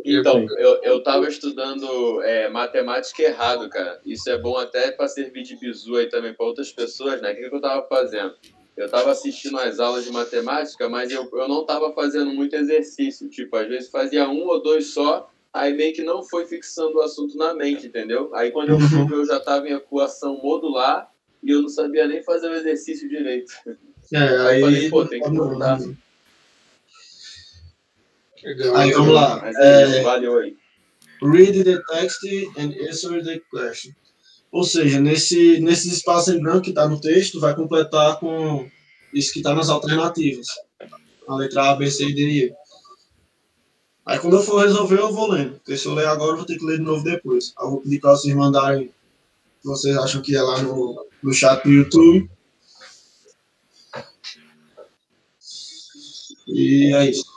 Então, 0.07 0.47
eu, 0.59 0.83
eu 0.83 1.03
tava 1.03 1.29
estudando 1.29 2.23
é, 2.23 2.49
matemática 2.49 3.23
errado, 3.23 3.69
cara. 3.69 4.01
Isso 4.07 4.31
é 4.31 4.39
bom 4.39 4.57
até 4.57 4.93
para 4.93 5.09
servir 5.09 5.43
de 5.43 5.57
bizu 5.57 5.97
aí 5.97 6.09
também 6.09 6.33
para 6.33 6.47
outras 6.47 6.71
pessoas, 6.71 7.21
né? 7.21 7.33
O 7.33 7.35
que, 7.35 7.49
que 7.49 7.55
eu 7.55 7.61
tava 7.61 7.87
fazendo? 7.89 8.35
Eu 8.77 8.89
tava 8.89 9.11
assistindo 9.11 9.59
as 9.59 9.81
aulas 9.81 10.05
de 10.05 10.13
matemática, 10.13 10.89
mas 10.89 11.11
eu, 11.11 11.29
eu 11.33 11.49
não 11.49 11.65
tava 11.65 11.93
fazendo 11.93 12.33
muito 12.33 12.55
exercício. 12.55 13.29
Tipo, 13.29 13.57
às 13.57 13.67
vezes 13.67 13.91
fazia 13.91 14.29
um 14.29 14.47
ou 14.47 14.63
dois 14.63 14.93
só, 14.93 15.31
aí 15.53 15.73
meio 15.75 15.95
que 15.95 16.03
não 16.03 16.23
foi 16.23 16.47
fixando 16.47 16.99
o 16.99 17.03
assunto 17.03 17.37
na 17.37 17.55
mente, 17.55 17.87
entendeu? 17.87 18.31
Aí 18.35 18.51
quando 18.51 18.71
eu 18.71 18.81
fui 18.81 19.05
ver, 19.07 19.15
eu 19.15 19.27
já 19.27 19.41
tava 19.41 19.69
em 19.69 19.73
equação 19.73 20.39
modular 20.43 21.11
e 21.43 21.51
eu 21.51 21.63
não 21.63 21.69
sabia 21.69 22.07
nem 22.07 22.23
fazer 22.23 22.49
o 22.49 22.55
exercício 22.55 23.09
direito. 23.09 23.53
É, 24.13 24.19
Aí 24.19 24.47
aí, 24.47 24.61
eu 24.61 24.67
falei, 24.67 24.91
pô, 24.91 25.05
tem 25.07 25.23
que 25.23 25.31
mudar. 25.31 25.81
Legal. 25.81 25.97
Aí 28.75 28.93
vamos 28.93 29.15
lá. 29.15 29.43
É 29.45 29.89
isso, 29.89 30.03
valeu 30.03 30.39
aí. 30.39 30.57
read 31.23 31.65
the 31.65 31.83
text 31.91 32.25
and 32.57 32.75
answer 32.89 33.23
the 33.25 33.41
question. 33.51 33.93
Ou 34.53 34.65
seja, 34.65 35.01
nesse, 35.01 35.61
nesses 35.61 35.95
espaços 35.95 36.35
em 36.35 36.41
branco 36.41 36.63
que 36.63 36.71
está 36.71 36.89
no 36.89 37.01
texto, 37.01 37.41
vai 37.41 37.55
completar 37.55 38.19
com 38.21 38.69
isso 39.13 39.33
que 39.33 39.41
está 39.41 39.55
nas 39.55 39.69
alternativas. 39.69 40.47
A 41.29 41.35
letra 41.35 41.71
A, 41.71 41.75
B, 41.75 41.91
C, 41.91 42.13
D 42.13 42.23
e 42.23 42.45
E. 42.45 42.53
Aí 44.05 44.21
quando 44.21 44.37
eu 44.37 44.43
for 44.43 44.63
resolver, 44.63 45.01
eu 45.01 45.13
vou 45.13 45.31
lendo. 45.31 45.55
Porque 45.55 45.77
se 45.77 45.87
eu 45.87 45.95
ler 45.95 46.07
agora, 46.07 46.33
eu 46.33 46.37
vou 46.37 46.47
ter 46.47 46.57
que 46.57 46.65
ler 46.65 46.79
de 46.79 46.85
novo 46.85 47.03
depois. 47.03 47.53
Aí 47.59 47.67
eu 47.67 47.71
vou 47.73 47.81
pedir 47.81 48.01
para 48.01 48.13
vocês 48.13 48.35
mandarem 48.35 48.87
o 48.87 48.89
que 49.61 49.67
vocês 49.67 49.97
acham 49.97 50.23
que 50.23 50.37
é 50.37 50.41
lá 50.41 50.63
no, 50.63 51.05
no 51.21 51.33
chat 51.33 51.65
do 51.65 51.71
YouTube. 51.71 52.31
E 56.47 56.95
é 56.95 57.11
isso. 57.11 57.36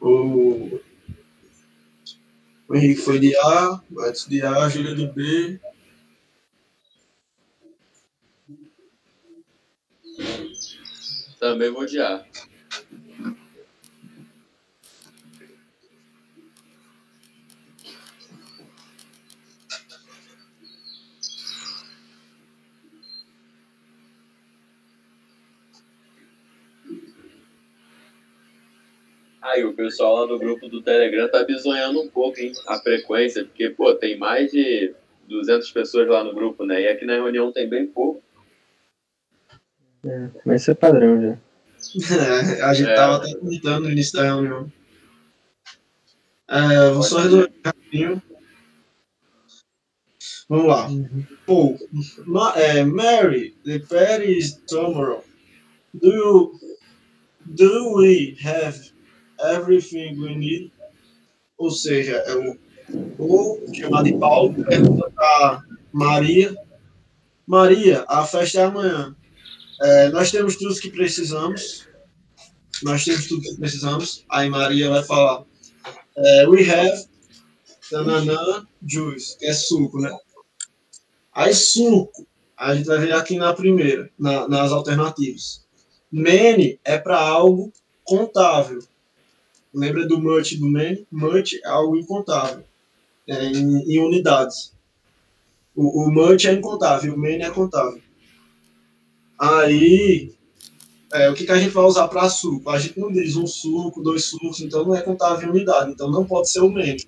O, 0.00 0.80
o 2.68 2.74
Henrique 2.74 3.00
foi 3.00 3.18
de 3.18 3.36
A, 3.36 3.80
Betis 3.88 4.26
de 4.26 4.42
A, 4.42 4.68
Júlia 4.68 4.94
do 4.94 5.12
B. 5.12 5.60
Também 11.38 11.72
vou 11.72 11.86
de 11.86 12.00
A. 12.00 12.31
pessoal 29.84 30.16
lá 30.20 30.26
do 30.26 30.38
grupo 30.38 30.68
do 30.68 30.82
Telegram 30.82 31.28
tá 31.30 31.42
bizonhando 31.44 32.00
um 32.02 32.08
pouco, 32.08 32.38
hein? 32.40 32.52
A 32.66 32.78
frequência, 32.80 33.44
porque, 33.44 33.70
pô, 33.70 33.94
tem 33.94 34.18
mais 34.18 34.50
de 34.50 34.94
200 35.28 35.70
pessoas 35.72 36.08
lá 36.08 36.22
no 36.24 36.34
grupo, 36.34 36.64
né? 36.64 36.82
E 36.82 36.88
aqui 36.88 37.04
na 37.04 37.14
reunião 37.14 37.52
tem 37.52 37.68
bem 37.68 37.86
pouco. 37.86 38.22
É, 40.04 40.28
mas 40.44 40.62
isso 40.62 40.70
é 40.70 40.74
padrão 40.74 41.20
já. 41.20 41.38
É, 42.16 42.62
a 42.62 42.74
gente 42.74 42.90
É. 42.90 42.94
tava 42.94 43.16
até 43.16 43.34
comentando 43.34 43.84
no 43.84 43.90
início 43.90 44.14
da 44.18 44.24
reunião. 44.24 44.72
É, 46.48 46.90
vou 46.90 47.02
só 47.02 47.18
resolver 47.18 47.52
rapidinho. 47.64 48.22
Vamos 50.48 50.66
lá. 50.66 50.88
Paul, 51.46 51.78
Ma- 52.26 52.52
é, 52.56 52.84
Mary, 52.84 53.56
the 53.64 53.78
party 53.80 54.38
is 54.38 54.54
tomorrow. 54.66 55.24
Do 55.94 56.08
you, 56.08 56.60
do 57.46 57.94
we 57.96 58.36
have 58.44 58.92
everything 59.42 60.18
we 60.20 60.34
need? 60.34 60.72
Ou 61.58 61.70
seja, 61.70 62.16
é 62.16 62.34
o 62.34 62.56
Paul, 63.16 63.62
chamado 63.72 64.04
de 64.04 64.14
Paulo, 64.18 64.64
pergunta 64.64 65.10
para 65.14 65.62
Maria. 65.92 66.54
Maria, 67.46 68.04
a 68.08 68.24
festa 68.26 68.60
é 68.60 68.64
amanhã. 68.64 69.14
É, 69.80 70.08
nós 70.10 70.30
temos 70.30 70.56
tudo 70.56 70.74
que 70.78 70.90
precisamos. 70.90 71.88
Nós 72.82 73.04
temos 73.04 73.26
tudo 73.28 73.42
que 73.42 73.56
precisamos. 73.56 74.24
Aí 74.30 74.48
Maria 74.48 74.90
vai 74.90 75.02
falar: 75.02 75.44
é, 76.16 76.46
We 76.48 76.68
have 76.70 77.06
tananã, 77.90 78.66
juice, 78.86 79.38
que 79.38 79.46
é 79.46 79.52
suco, 79.52 80.00
né? 80.00 80.10
Aí 81.34 81.54
suco, 81.54 82.26
a 82.56 82.74
gente 82.74 82.86
vai 82.86 82.98
ver 82.98 83.12
aqui 83.12 83.36
na 83.36 83.52
primeira, 83.54 84.10
na- 84.18 84.48
nas 84.48 84.72
alternativas. 84.72 85.64
Many 86.10 86.78
é 86.84 86.98
para 86.98 87.18
algo 87.18 87.72
contável. 88.04 88.80
Lembra 89.74 90.06
do 90.06 90.20
much 90.20 90.56
do 90.58 90.68
many? 90.68 91.06
Much 91.10 91.54
é 91.54 91.68
algo 91.68 91.96
incontável, 91.96 92.64
é, 93.26 93.44
em, 93.46 93.92
em 93.92 93.98
unidades. 93.98 94.74
O, 95.74 96.04
o 96.04 96.12
much 96.12 96.44
é 96.44 96.52
incontável, 96.52 97.14
o 97.14 97.18
many 97.18 97.42
é 97.42 97.50
contável. 97.50 98.00
Aí, 99.38 100.34
é, 101.12 101.30
o 101.30 101.34
que, 101.34 101.44
que 101.44 101.52
a 101.52 101.58
gente 101.58 101.72
vai 101.72 101.84
usar 101.84 102.08
para 102.08 102.28
suco? 102.28 102.70
A 102.70 102.78
gente 102.78 102.98
não 102.98 103.10
diz 103.10 103.36
um 103.36 103.46
suco, 103.46 104.02
dois 104.02 104.24
sucos, 104.24 104.60
então 104.60 104.84
não 104.84 104.94
é 104.94 105.02
contável 105.02 105.48
em 105.48 105.50
unidade. 105.50 105.90
Então 105.90 106.10
não 106.10 106.24
pode 106.24 106.50
ser 106.50 106.60
o 106.60 106.70
many. 106.70 107.06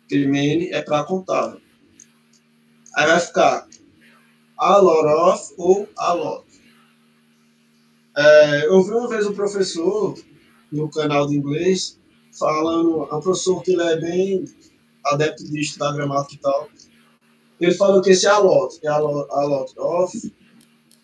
Porque 0.00 0.26
many 0.26 0.70
é 0.70 0.82
para 0.82 1.04
contável. 1.04 1.60
Aí 2.94 3.06
vai 3.06 3.18
ficar 3.18 3.66
a 4.58 4.76
lot 4.76 5.06
of 5.08 5.54
ou 5.56 5.88
a 5.96 6.12
lot. 6.12 6.44
É, 8.16 8.66
eu 8.66 8.82
vi 8.82 8.90
uma 8.90 9.08
vez 9.08 9.26
um 9.26 9.34
professor 9.34 10.14
no 10.74 10.90
canal 10.90 11.26
de 11.26 11.36
inglês 11.36 11.98
falando, 12.38 13.08
é 13.10 13.14
um 13.14 13.20
professor 13.20 13.62
que 13.62 13.72
ele 13.72 13.82
é 13.82 13.96
bem 13.96 14.44
adepto 15.04 15.44
de 15.44 15.60
estudar 15.60 15.92
gramática 15.92 16.34
e 16.34 16.38
tal. 16.38 16.68
Ele 17.60 17.74
falou 17.74 18.02
que 18.02 18.10
esse 18.10 18.26
a 18.26 18.38
lot, 18.38 18.78
é 18.82 18.88
a 18.88 18.98
lot, 18.98 19.30
a 19.30 19.44
lot 19.44 19.72
of, 19.78 20.32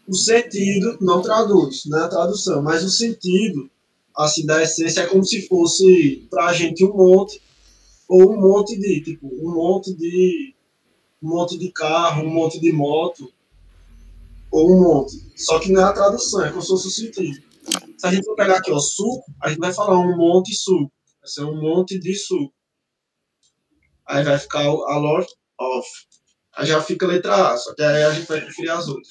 o 0.09 0.15
sentido 0.15 0.99
não 1.01 1.23
traduz, 1.23 1.85
não 1.87 2.01
é 2.01 2.05
a 2.05 2.09
tradução, 2.09 2.61
mas 2.63 2.83
o 2.83 2.91
sentido, 2.91 3.71
assim, 4.17 4.45
da 4.45 4.63
essência 4.63 5.03
é 5.03 5.07
como 5.07 5.25
se 5.25 5.47
fosse 5.47 6.27
pra 6.29 6.53
gente 6.53 6.85
um 6.85 6.97
monte, 6.97 7.41
ou 8.09 8.33
um 8.33 8.41
monte 8.41 8.77
de, 8.77 9.01
tipo, 9.03 9.29
um 9.29 9.55
monte 9.55 9.95
de, 9.95 10.53
um 11.23 11.29
monte 11.29 11.57
de 11.57 11.71
carro, 11.71 12.25
um 12.25 12.31
monte 12.31 12.59
de 12.59 12.73
moto, 12.73 13.33
ou 14.51 14.73
um 14.73 14.81
monte. 14.81 15.17
Só 15.37 15.61
que 15.61 15.71
não 15.71 15.81
é 15.81 15.85
a 15.85 15.93
tradução, 15.93 16.45
é 16.45 16.51
como 16.51 16.61
se 16.61 16.69
fosse 16.69 16.89
o 16.89 16.91
sentido. 16.91 17.50
Se 17.99 18.07
a 18.07 18.13
gente 18.13 18.25
for 18.25 18.35
pegar 18.35 18.57
aqui, 18.57 18.73
ó, 18.73 18.79
suco, 18.79 19.25
a 19.43 19.49
gente 19.49 19.59
vai 19.59 19.73
falar 19.73 19.99
um 19.99 20.17
monte 20.17 20.51
de 20.51 20.57
suco. 20.57 20.93
Vai 21.21 21.29
ser 21.29 21.45
um 21.45 21.61
monte 21.61 21.99
de 21.99 22.15
suco. 22.15 22.55
Aí 24.07 24.25
vai 24.25 24.39
ficar 24.39 24.71
o 24.71 24.85
a 24.85 24.99
lot 24.99 25.33
of. 25.59 25.89
Aí 26.57 26.67
já 26.67 26.83
fica 26.83 27.07
a 27.07 27.09
letra 27.09 27.53
A, 27.53 27.57
só 27.57 27.75
que 27.75 27.83
aí 27.83 28.03
a 28.03 28.13
gente 28.13 28.27
vai 28.27 28.41
preferir 28.41 28.71
as 28.71 28.89
outras. 28.89 29.09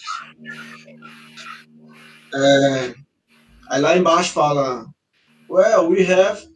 É, 2.33 2.95
aí 3.69 3.81
lá 3.81 3.97
embaixo 3.97 4.33
fala, 4.33 4.85
well, 5.49 5.89
we 5.89 6.05
have. 6.11 6.47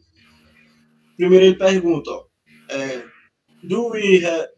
Primeiro 1.16 1.46
ele 1.46 1.56
pergunta, 1.56 2.10
ó, 2.10 2.26
é, 2.68 3.04
do 3.62 3.90
we 3.90 4.24
have, 4.26 4.48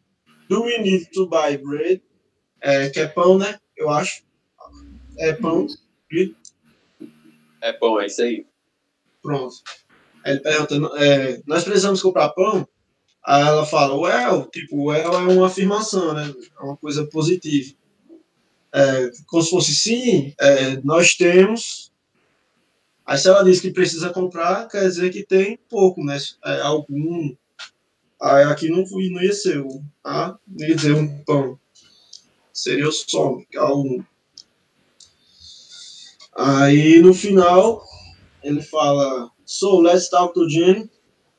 do 0.49 0.65
we 0.65 0.79
need 0.79 1.11
to 1.13 1.29
buy 1.29 1.57
bread? 1.59 2.03
É, 2.61 2.91
que 2.91 3.01
é 3.01 3.07
pão, 3.07 3.39
né? 3.39 3.59
Eu 3.77 3.91
acho. 3.91 4.25
É 5.19 5.33
pão. 5.35 5.67
É 7.61 7.77
bom, 7.79 8.01
é 8.01 8.07
isso 8.07 8.23
aí. 8.23 8.47
Pronto. 9.23 9.55
Aí 10.25 10.33
ele 10.33 10.41
pergunta, 10.41 10.75
é, 10.99 11.43
nós 11.47 11.65
precisamos 11.65 12.03
comprar 12.03 12.31
pão? 12.31 12.67
Aí 13.25 13.43
ela 13.43 13.67
fala, 13.67 13.95
well, 13.97 14.47
tipo, 14.47 14.85
well 14.85 15.13
é 15.15 15.19
uma 15.19 15.47
afirmação, 15.47 16.15
né? 16.15 16.33
É 16.59 16.63
uma 16.63 16.77
coisa 16.77 17.05
positiva. 17.07 17.75
É, 18.73 19.11
como 19.27 19.43
se 19.43 19.51
fosse 19.51 19.75
sim, 19.75 20.35
é, 20.39 20.81
nós 20.85 21.15
temos. 21.15 21.93
Aí 23.05 23.19
se 23.19 23.29
ela 23.29 23.43
diz 23.43 23.61
que 23.61 23.71
precisa 23.71 24.11
comprar, 24.11 24.69
quer 24.69 24.83
dizer 24.83 25.11
que 25.11 25.25
tem 25.25 25.59
pouco, 25.69 26.05
né? 26.05 26.19
É, 26.45 26.61
algum. 26.61 27.35
Aí 28.21 28.45
aqui 28.45 28.69
não, 28.69 28.85
não 28.85 29.23
ia 29.23 29.33
ser. 29.33 29.65
Ah, 30.05 30.37
não 30.47 30.69
ia 30.69 30.77
dizer 30.77 30.95
um 30.95 31.25
pão. 31.25 31.59
Seria 32.53 32.89
o 32.89 32.93
som, 32.93 33.43
algum. 33.57 34.03
Aí 36.37 37.01
no 37.01 37.15
final 37.15 37.83
ele 38.43 38.63
fala, 38.63 39.31
so 39.45 39.81
let's 39.81 40.09
talk 40.11 40.35
to 40.35 40.49
Jen 40.49 40.91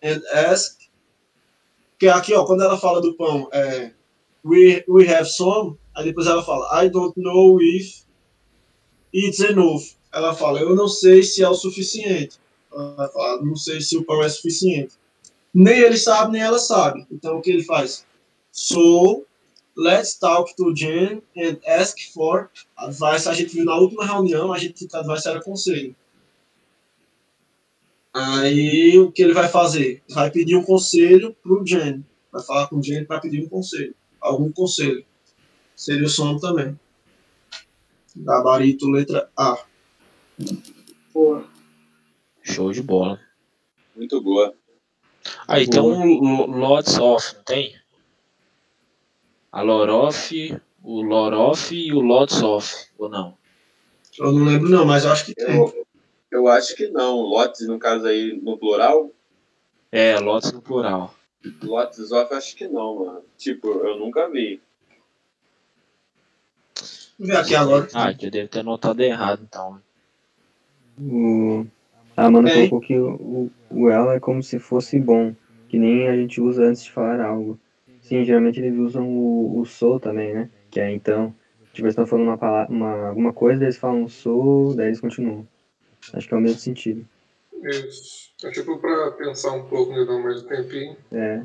and 0.04 0.22
ask. 0.34 0.78
Que 2.00 2.08
aqui, 2.08 2.34
ó, 2.34 2.46
quando 2.46 2.64
ela 2.64 2.78
fala 2.78 3.02
do 3.02 3.16
pão, 3.16 3.48
é 3.52 3.92
we, 4.44 4.84
we 4.88 5.08
have 5.08 5.30
some, 5.30 5.78
aí 5.96 6.06
depois 6.06 6.28
ela 6.28 6.44
fala, 6.44 6.84
I 6.84 6.90
don't 6.90 7.14
know 7.20 7.62
if 7.62 8.04
it's 9.14 9.40
enough. 9.40 9.84
Ela 10.14 10.34
fala, 10.34 10.60
eu 10.60 10.76
não 10.76 10.88
sei 10.88 11.22
se 11.24 11.44
é 11.44 11.50
o 11.50 11.54
suficiente. 11.54 12.38
Ela 12.72 13.10
fala, 13.10 13.42
não 13.44 13.56
sei 13.56 13.82
se 13.82 13.98
o 13.98 14.04
pão 14.04 14.24
é 14.24 14.30
suficiente. 14.30 14.96
Nem 15.54 15.80
ele 15.80 15.98
sabe, 15.98 16.34
nem 16.34 16.42
ela 16.42 16.60
sabe. 16.60 17.06
Então 17.12 17.38
o 17.38 17.42
que 17.42 17.52
ele 17.52 17.64
faz? 17.64 18.06
So, 18.52 19.26
let's 19.78 20.16
talk 20.18 20.54
to 20.58 20.74
Jen 20.74 21.22
and 21.38 21.58
ask 21.66 21.98
for 22.14 22.50
advice. 22.78 23.28
A 23.30 23.34
gente 23.34 23.54
viu 23.54 23.66
na 23.66 23.76
última 23.78 24.06
reunião, 24.06 24.52
a 24.52 24.58
gente 24.58 24.88
que 24.88 24.96
advice 24.98 25.28
era 25.28 25.42
conselho. 25.42 25.96
Aí 28.14 28.98
o 28.98 29.12
que 29.12 29.22
ele 29.22 29.34
vai 29.34 29.48
fazer? 29.48 30.02
Vai 30.10 30.32
pedir 30.32 30.56
um 30.56 30.64
conselho 30.64 31.36
pro 31.44 31.64
Jen. 31.66 32.04
Vai 32.32 32.42
falar 32.44 32.68
com 32.68 32.78
o 32.78 32.84
Jen 32.84 33.06
para 33.06 33.20
pedir 33.20 33.44
um 33.44 33.50
conselho. 33.50 33.94
Algum 34.20 34.52
conselho. 34.52 35.06
Seria 35.76 36.06
o 36.08 36.10
som 36.10 36.38
também. 36.40 36.78
Gabarito, 38.16 38.90
letra 38.90 39.30
A. 39.38 39.64
Boa. 41.14 41.46
Show 42.42 42.72
de 42.72 42.82
bola. 42.82 43.20
Muito 43.96 44.20
boa. 44.22 44.54
Aí 45.48 45.70
tem 45.70 45.80
um 45.82 46.04
lo- 46.20 46.48
lots 46.48 46.98
of, 46.98 47.36
não 47.36 47.44
tem? 47.44 47.76
A 49.52 49.62
lot 49.62 49.90
of, 49.90 50.62
o 50.84 51.02
lot 51.02 51.36
of 51.36 51.76
e 51.76 51.94
o 51.94 52.00
lots 52.00 52.42
of, 52.42 52.88
ou 52.98 53.10
não? 53.10 53.38
Eu 54.20 54.32
não 54.32 54.46
lembro 54.46 54.70
não, 54.70 54.86
mas 54.86 55.06
eu 55.06 55.12
acho 55.12 55.26
que 55.26 55.36
tem. 55.36 55.56
Eu, 55.56 55.86
eu 56.32 56.48
acho 56.48 56.76
que 56.76 56.88
não. 56.88 57.18
Lotes, 57.22 57.68
no 57.68 57.80
caso 57.80 58.06
aí, 58.08 58.40
no 58.42 58.58
plural. 58.58 59.12
É, 59.92 60.20
lots 60.20 60.52
no 60.52 60.62
plural. 60.62 61.14
Lotes 61.64 62.12
off, 62.12 62.34
acho 62.34 62.56
que 62.56 62.68
não, 62.68 63.06
mano. 63.06 63.24
Tipo, 63.38 63.68
eu 63.68 63.98
nunca 63.98 64.30
vi. 64.30 64.62
Vamos 67.18 67.34
ver 67.34 67.38
aqui 67.38 67.56
agora. 67.56 67.88
Ah, 67.94 68.12
eu 68.12 68.32
devo 68.32 68.50
ter 68.50 68.64
notado 68.64 69.02
errado, 69.02 69.42
então. 69.44 69.82
O... 71.00 71.66
A 72.16 72.26
Amanda 72.26 72.50
Tem. 72.50 72.68
colocou 72.68 72.82
que 72.82 72.98
o, 72.98 73.52
o 73.70 73.90
ela 73.90 74.16
é 74.16 74.20
como 74.20 74.42
se 74.42 74.58
fosse 74.58 75.00
bom, 75.00 75.36
que 75.70 75.78
nem 75.78 76.08
a 76.08 76.16
gente 76.16 76.42
usa 76.42 76.64
antes 76.64 76.84
de 76.84 76.92
falar 76.92 77.22
algo. 77.22 77.60
Sim, 78.08 78.24
geralmente 78.24 78.58
eles 78.62 78.78
usam 78.78 79.06
o, 79.06 79.60
o 79.60 79.66
sou 79.66 80.00
também, 80.00 80.34
né? 80.34 80.50
Que 80.72 80.80
é 80.80 80.90
então, 80.90 81.36
tipo, 81.74 81.86
eles 81.86 81.92
estão 81.92 82.08
falando 82.08 82.28
uma 82.28 82.38
palavra, 82.38 82.74
uma, 82.74 83.10
alguma 83.10 83.34
coisa, 83.34 83.60
daí 83.60 83.66
eles 83.66 83.78
falam 83.78 84.08
sou, 84.08 84.74
daí 84.74 84.88
eles 84.88 85.02
continuam. 85.02 85.46
Acho 86.14 86.26
que 86.26 86.34
é 86.34 86.38
o 86.38 86.40
mesmo 86.40 86.58
sentido. 86.58 87.06
Isso. 87.62 88.32
É 88.46 88.52
tipo 88.52 88.78
pra 88.78 89.12
pensar 89.12 89.52
um 89.52 89.68
pouco, 89.68 89.92
né? 89.92 90.06
Dar 90.06 90.20
mais 90.20 90.42
um 90.42 90.48
tempinho. 90.48 90.96
É, 91.12 91.44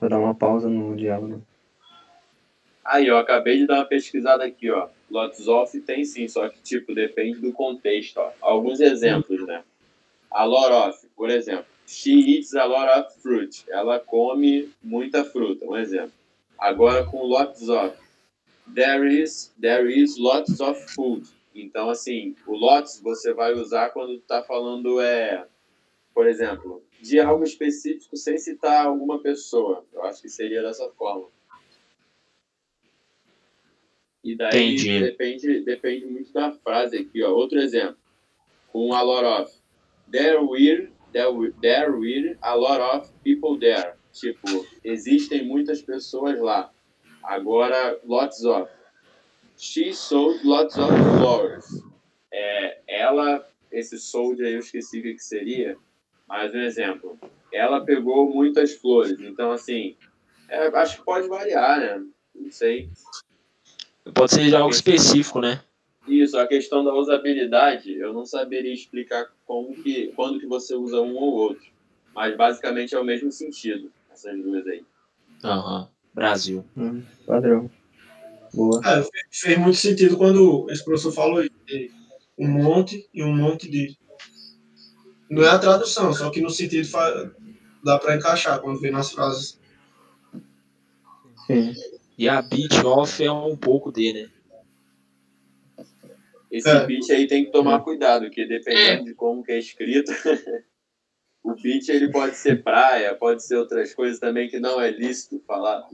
pra 0.00 0.08
dar 0.08 0.18
uma 0.18 0.34
pausa 0.34 0.66
no 0.70 0.96
diálogo. 0.96 1.42
Aí, 2.82 3.06
eu 3.06 3.18
acabei 3.18 3.58
de 3.58 3.66
dar 3.66 3.74
uma 3.74 3.84
pesquisada 3.84 4.42
aqui, 4.44 4.70
ó. 4.70 4.88
Lots 5.10 5.46
of 5.46 5.78
tem 5.80 6.06
sim, 6.06 6.26
só 6.26 6.48
que, 6.48 6.58
tipo, 6.62 6.94
depende 6.94 7.38
do 7.38 7.52
contexto. 7.52 8.16
Ó. 8.16 8.32
Alguns 8.40 8.80
exemplos, 8.80 9.46
né? 9.46 9.62
A 10.30 10.44
lot 10.44 10.72
of, 10.72 11.06
por 11.14 11.28
exemplo. 11.28 11.66
She 11.88 12.36
eats 12.36 12.54
a 12.54 12.66
lot 12.66 12.86
of 12.88 13.14
fruit. 13.22 13.64
Ela 13.70 13.98
come 13.98 14.68
muita 14.82 15.24
fruta, 15.24 15.64
um 15.64 15.74
exemplo. 15.74 16.12
Agora 16.58 17.04
com 17.06 17.22
lots 17.22 17.68
of. 17.68 17.96
There 18.74 19.06
is, 19.06 19.50
there 19.58 19.90
is 19.90 20.18
lots 20.18 20.60
of 20.60 20.78
food. 20.94 21.26
Então, 21.54 21.88
assim, 21.88 22.36
o 22.46 22.54
lots 22.54 23.00
você 23.00 23.32
vai 23.32 23.54
usar 23.54 23.88
quando 23.88 24.20
tá 24.20 24.42
falando, 24.42 25.00
é, 25.00 25.46
por 26.12 26.26
exemplo, 26.26 26.82
de 27.00 27.18
algo 27.18 27.42
específico 27.42 28.16
sem 28.18 28.36
citar 28.36 28.84
alguma 28.84 29.20
pessoa. 29.20 29.82
Eu 29.92 30.04
acho 30.04 30.20
que 30.20 30.28
seria 30.28 30.60
dessa 30.62 30.90
forma. 30.90 31.28
E 34.22 34.36
daí 34.36 34.74
Entendi. 34.74 35.00
depende, 35.00 35.60
depende 35.60 36.04
muito 36.04 36.32
da 36.34 36.52
frase 36.52 36.98
aqui, 36.98 37.22
ó. 37.22 37.30
Outro 37.30 37.58
exemplo. 37.58 37.96
Com 38.70 38.92
a 38.92 39.00
lot 39.00 39.24
of. 39.24 39.52
There 40.10 40.38
were, 40.38 40.90
there 41.18 41.52
there 41.60 41.90
were 41.90 42.36
a 42.42 42.56
lot 42.56 42.80
of 42.80 43.10
people 43.24 43.58
there. 43.58 43.94
Tipo, 44.12 44.66
existem 44.84 45.46
muitas 45.46 45.82
pessoas 45.82 46.40
lá. 46.40 46.70
Agora, 47.22 47.98
lots 48.06 48.44
of. 48.44 48.68
She 49.56 49.92
sold 49.92 50.44
lots 50.44 50.76
of 50.78 50.90
flowers. 51.18 51.82
É, 52.32 52.78
ela, 52.86 53.46
esse 53.72 53.98
sold 53.98 54.42
aí 54.44 54.54
eu 54.54 54.60
esqueci 54.60 55.00
o 55.00 55.02
que 55.02 55.14
que 55.14 55.24
seria, 55.24 55.76
mas 56.28 56.54
um 56.54 56.60
exemplo. 56.60 57.18
Ela 57.52 57.84
pegou 57.84 58.32
muitas 58.32 58.74
flores. 58.74 59.18
Então, 59.20 59.50
assim, 59.50 59.96
é, 60.48 60.66
acho 60.68 60.98
que 60.98 61.04
pode 61.04 61.28
variar, 61.28 61.80
né? 61.80 62.04
Não 62.34 62.50
sei. 62.50 62.90
Pode 64.14 64.32
ser 64.32 64.54
algo 64.54 64.70
específico, 64.70 65.40
né? 65.40 65.60
Isso, 66.08 66.38
a 66.38 66.46
questão 66.46 66.84
da 66.84 66.94
usabilidade, 66.94 67.92
eu 67.94 68.12
não 68.12 68.24
saberia 68.24 68.72
explicar 68.72 69.26
como 69.46 69.74
que, 69.82 70.08
quando 70.16 70.40
que 70.40 70.46
você 70.46 70.74
usa 70.74 71.00
um 71.00 71.14
ou 71.16 71.34
outro. 71.34 71.66
Mas 72.14 72.36
basicamente 72.36 72.94
é 72.94 72.98
o 72.98 73.04
mesmo 73.04 73.30
sentido, 73.30 73.92
essas 74.10 74.36
duas 74.42 74.66
aí. 74.66 74.82
Aham. 75.44 75.88
Brasil. 76.14 76.64
Hum, 76.76 77.02
padrão. 77.26 77.70
Boa. 78.52 78.80
É, 78.84 79.02
fe- 79.02 79.10
fez 79.30 79.58
muito 79.58 79.76
sentido 79.76 80.16
quando 80.16 80.66
esse 80.70 80.84
professor 80.84 81.12
falou 81.12 81.44
um 82.38 82.48
monte 82.48 83.08
e 83.12 83.22
um 83.22 83.36
monte 83.36 83.70
de. 83.70 83.96
Não 85.30 85.42
é 85.42 85.48
a 85.50 85.58
tradução, 85.58 86.12
só 86.12 86.30
que 86.30 86.40
no 86.40 86.48
sentido 86.50 86.88
fa- 86.88 87.30
dá 87.84 87.98
para 87.98 88.16
encaixar 88.16 88.60
quando 88.60 88.80
vem 88.80 88.90
nas 88.90 89.12
frases. 89.12 89.60
Sim. 91.46 91.72
E 92.16 92.28
a 92.28 92.42
beat 92.42 92.72
off 92.84 93.22
é 93.22 93.30
um 93.30 93.56
pouco 93.56 93.92
de, 93.92 94.12
né? 94.12 94.30
Esse 96.50 96.68
É. 96.68 96.86
beat 96.86 97.10
aí 97.10 97.26
tem 97.26 97.44
que 97.44 97.50
tomar 97.52 97.80
cuidado, 97.80 98.24
porque 98.26 98.46
dependendo 98.46 99.04
de 99.04 99.14
como 99.14 99.42
que 99.44 99.52
é 99.52 99.58
escrito, 99.58 100.10
o 101.44 101.54
beat 101.54 101.88
ele 101.88 102.10
pode 102.10 102.36
ser 102.36 102.62
praia, 102.62 103.14
pode 103.14 103.44
ser 103.44 103.56
outras 103.56 103.94
coisas 103.94 104.18
também 104.18 104.48
que 104.48 104.58
não 104.58 104.80
é 104.80 104.90
lícito 104.90 105.42
falar. 105.46 105.86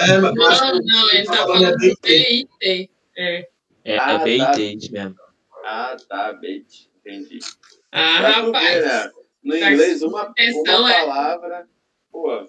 É, 0.00 0.18
mas 0.18 0.32
mas 0.34 0.60
Não, 0.60 0.72
não, 0.80 1.10
ele 1.12 1.24
tá 1.26 1.36
falando 1.36 1.64
é 1.66 1.70
do 1.72 1.78
BIT. 1.78 2.48
É. 3.16 3.48
É, 3.84 3.98
Ah, 3.98 4.14
é 4.26 4.38
tá. 4.38 4.56
mesmo. 4.56 5.16
Ah, 5.64 5.96
tá, 6.08 6.32
bait, 6.34 6.88
entendi. 7.04 7.38
Ah, 7.92 8.20
ver, 8.20 8.26
rapaz. 8.46 8.84
né? 8.84 9.10
No 9.42 9.58
Tá 9.60 9.72
inglês, 9.72 10.02
uma, 10.02 10.32
uma 10.66 10.90
é. 10.92 11.00
palavra. 11.04 11.68
Pô. 12.10 12.48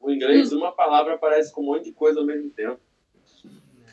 O 0.00 0.10
inglês, 0.10 0.52
uma 0.52 0.72
palavra 0.72 1.14
aparece 1.14 1.52
com 1.52 1.62
um 1.62 1.66
monte 1.66 1.84
de 1.84 1.92
coisa 1.92 2.20
ao 2.20 2.26
mesmo 2.26 2.50
tempo. 2.50 2.78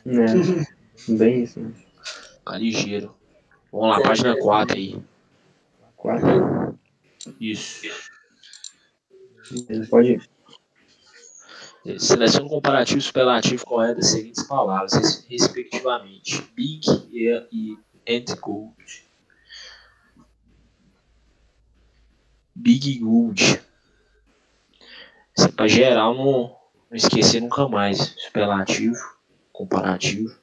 É. 0.06 0.68
Bem 1.06 1.42
isso, 1.42 1.60
né? 1.60 1.72
Tá 2.44 2.56
ligeiro. 2.56 3.14
Vamos 3.70 3.88
lá, 3.88 4.02
página 4.02 4.36
4 4.38 4.76
aí. 4.76 5.00
Quatro. 5.96 6.78
Isso. 7.40 7.86
Ele 9.68 9.86
pode. 9.86 10.20
Selecione 11.98 12.46
o 12.46 12.50
comparativo 12.50 13.00
superlativo 13.00 13.64
correto 13.64 13.96
das 14.00 14.08
seguintes 14.10 14.42
palavras, 14.42 14.92
res- 14.92 15.24
respectivamente. 15.28 16.42
Big 16.54 16.82
e, 17.10 17.78
and 18.08 18.24
gold. 18.40 18.74
Big 22.54 22.98
gold. 22.98 23.40
Isso 25.36 25.46
é 25.46 25.52
pra 25.52 25.68
geral 25.68 26.14
não, 26.14 26.56
não 26.90 26.96
esquecer 26.96 27.40
nunca 27.40 27.68
mais. 27.68 27.98
Superlativo, 28.18 28.96
comparativo. 29.52 30.36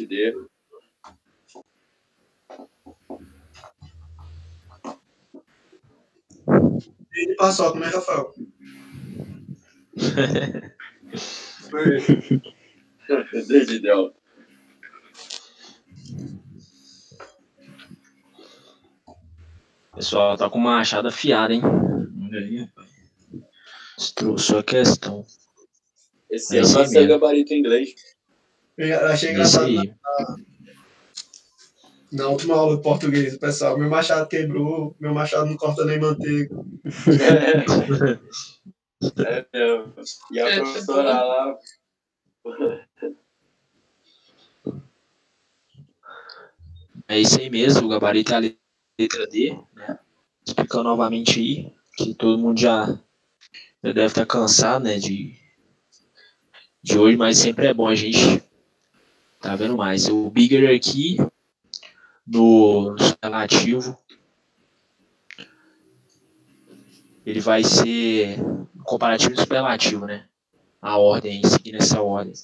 Vou 0.00 0.08
te 0.08 0.16
dar. 0.32 0.32
ele 7.12 7.34
passou, 7.34 7.76
né, 7.76 7.86
Rafael? 7.86 8.32
Desde 13.48 13.80
Delta. 13.80 14.18
Pessoal, 19.94 20.36
tá 20.36 20.48
com 20.48 20.58
uma 20.58 20.76
machado 20.78 21.08
afiada, 21.08 21.52
hein? 21.52 21.60
Olha 21.64 22.38
aí, 22.38 22.64
rapaz. 22.64 22.88
Trouxe 24.14 24.56
a 24.56 24.62
questão. 24.62 25.26
Esse 26.30 26.56
É 26.56 26.60
ano 26.60 26.68
vai 26.68 26.86
ser 26.86 27.06
gabarito 27.06 27.52
em 27.52 27.58
inglês. 27.58 27.94
Eu 28.80 29.06
achei 29.08 29.32
engraçado 29.32 29.70
na 32.10 32.26
última 32.28 32.56
aula 32.56 32.76
de 32.76 32.82
português, 32.82 33.34
o 33.34 33.38
pessoal, 33.38 33.78
meu 33.78 33.88
machado 33.88 34.26
quebrou, 34.26 34.96
meu 34.98 35.14
machado 35.14 35.46
não 35.46 35.56
corta 35.56 35.84
nem 35.84 36.00
manteiga. 36.00 36.54
É 39.02 39.46
mesmo. 39.50 39.94
E 40.30 40.38
a 40.38 40.48
É, 40.50 40.56
professora 40.56 41.22
lá. 41.22 41.58
É 47.08 47.18
isso 47.18 47.40
aí 47.40 47.48
mesmo, 47.48 47.86
o 47.86 47.88
gabarito 47.88 48.34
é 48.34 48.36
a 48.36 48.40
letra 48.98 49.26
D, 49.26 49.58
né? 49.74 49.98
Explicando 50.46 50.84
novamente 50.84 51.40
aí, 51.40 51.72
que 51.96 52.14
todo 52.14 52.38
mundo 52.38 52.60
já, 52.60 52.88
já 53.82 53.92
deve 53.92 54.04
estar 54.06 54.26
cansado, 54.26 54.84
né, 54.84 54.98
de, 54.98 55.34
de 56.82 56.98
hoje, 56.98 57.16
mas 57.16 57.38
sempre 57.38 57.68
é 57.68 57.72
bom 57.72 57.88
a 57.88 57.94
gente 57.94 58.42
tá 59.40 59.56
vendo 59.56 59.76
mais. 59.76 60.08
O 60.08 60.30
bigger 60.30 60.74
aqui, 60.74 61.16
no, 62.26 62.96
superlativo, 62.98 63.98
ele 67.24 67.40
vai 67.40 67.64
ser 67.64 68.38
comparativo 68.84 69.34
e 69.34 69.40
superlativo, 69.40 70.06
né? 70.06 70.26
A 70.80 70.98
ordem, 70.98 71.44
seguindo 71.44 71.76
essa 71.76 72.00
ordem. 72.00 72.34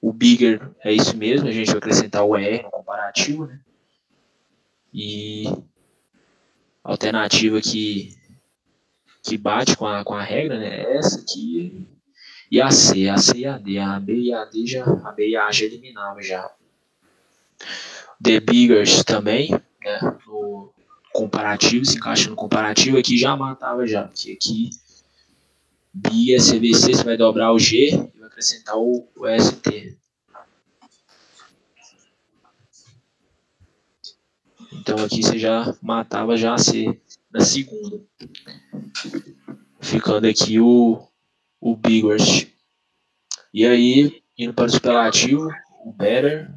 O 0.00 0.12
bigger 0.12 0.70
é 0.80 0.92
isso 0.92 1.16
mesmo, 1.16 1.48
a 1.48 1.52
gente 1.52 1.68
vai 1.68 1.78
acrescentar 1.78 2.24
o 2.24 2.36
ER 2.36 2.64
no 2.64 2.70
comparativo, 2.70 3.46
né? 3.46 3.60
E 4.92 5.44
a 6.82 6.90
alternativa 6.90 7.60
que, 7.60 8.16
que 9.22 9.36
bate 9.36 9.76
com 9.76 9.86
a, 9.86 10.04
com 10.04 10.14
a 10.14 10.22
regra, 10.22 10.58
né? 10.58 10.82
É 10.82 10.96
essa 10.96 11.20
aqui 11.20 11.86
e 12.50 12.60
a 12.60 12.70
C, 12.70 13.08
a 13.08 13.18
C 13.18 13.38
e 13.38 13.46
a 13.46 13.58
D. 13.58 13.78
A 13.78 14.00
B 14.00 14.14
e 14.14 14.32
a 14.32 14.44
D 14.44 14.66
já, 14.66 14.84
a 14.84 15.12
B 15.12 15.28
e 15.28 15.36
a 15.36 15.50
já 15.50 15.64
eliminava 15.64 16.22
já. 16.22 16.50
The 18.22 18.40
biggers 18.40 19.04
também, 19.04 19.50
né? 19.50 20.18
No 20.26 20.72
comparativo, 21.12 21.84
se 21.84 21.96
encaixa 21.96 22.30
no 22.30 22.36
comparativo, 22.36 22.98
aqui 22.98 23.16
já 23.16 23.36
matava 23.36 23.86
já, 23.86 24.04
porque 24.04 24.32
aqui 24.32 24.70
Bi 25.92 26.34
é 26.34 26.38
CVC, 26.38 26.94
você 26.94 27.04
vai 27.04 27.16
dobrar 27.16 27.52
o 27.52 27.58
G 27.58 27.88
e 27.88 28.18
vai 28.18 28.28
acrescentar 28.28 28.76
o, 28.76 29.08
o 29.16 29.26
ST. 29.40 29.96
Então 34.72 35.04
aqui 35.04 35.22
você 35.22 35.38
já 35.38 35.74
matava 35.82 36.36
já 36.36 36.54
a 36.54 36.58
C 36.58 37.00
na 37.32 37.40
segunda. 37.40 38.00
Ficando 39.80 40.26
aqui 40.26 40.60
o, 40.60 41.07
o 41.70 41.76
biggest. 41.76 42.48
E 43.52 43.66
aí, 43.66 44.22
indo 44.36 44.54
para 44.54 44.66
o 44.66 44.70
superlativo, 44.70 45.48
o 45.84 45.92
better, 45.92 46.50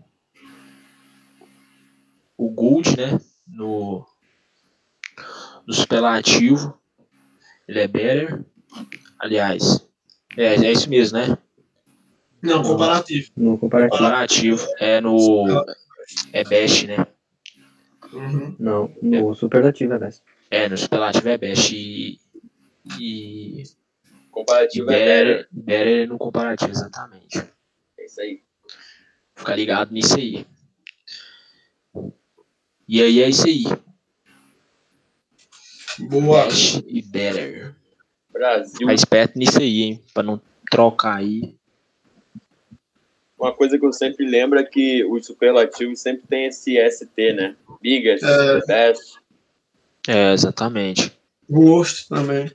o 2.37 2.49
good, 2.49 2.97
né? 2.97 3.19
no, 3.47 4.05
no 5.67 5.73
superlativo, 5.73 6.77
ele 7.67 7.79
é 7.79 7.87
better. 7.87 8.45
Aliás, 9.19 9.87
é, 10.37 10.55
é 10.55 10.71
isso 10.71 10.89
mesmo, 10.89 11.17
né? 11.17 11.37
Não, 12.41 12.63
comparativo. 12.63 13.31
No 13.37 13.57
comparativo. 13.57 13.97
Comparativo. 13.97 14.67
É 14.79 14.99
no. 14.99 15.65
É 16.33 16.43
best, 16.43 16.87
né? 16.87 17.05
Uhum. 18.11 18.55
Não, 18.59 18.91
no 19.01 19.35
superlativo 19.35 19.93
é 19.93 19.99
best. 19.99 20.23
É, 20.49 20.67
no 20.67 20.77
superlativo 20.77 21.29
é 21.29 21.37
best. 21.37 21.75
E. 21.75 22.19
E. 22.99 23.63
Comparativo 24.31 24.89
é 24.89 24.93
better. 24.93 25.25
better, 25.27 25.47
better 25.51 26.07
no 26.07 26.17
comparativo, 26.17 26.71
exatamente. 26.71 27.37
É 27.97 28.05
isso 28.05 28.21
aí. 28.21 28.41
Fica 29.35 29.55
ligado 29.55 29.91
nisso 29.91 30.15
aí. 30.17 30.45
E 32.87 33.01
aí 33.01 33.21
é 33.21 33.29
isso 33.29 33.47
aí. 33.47 33.63
Boa. 35.99 36.45
Best 36.45 36.83
e 36.87 37.01
better. 37.01 37.75
Brasil. 38.31 38.77
Fica 38.77 38.93
esperto 38.93 39.37
nisso 39.37 39.59
aí, 39.59 39.81
hein? 39.83 40.03
Pra 40.13 40.23
não 40.23 40.41
trocar 40.69 41.17
aí. 41.17 41.55
Uma 43.37 43.53
coisa 43.53 43.77
que 43.77 43.85
eu 43.85 43.91
sempre 43.91 44.25
lembro 44.25 44.59
é 44.59 44.63
que 44.63 45.03
os 45.05 45.25
superlativos 45.25 45.99
sempre 45.99 46.27
tem 46.27 46.45
esse 46.45 46.77
ST, 46.89 47.33
né? 47.33 47.55
Biggest, 47.81 48.23
É. 48.23 48.65
best. 48.65 49.15
É, 50.07 50.33
exatamente. 50.33 51.11
Gosto 51.49 52.07
também. 52.09 52.51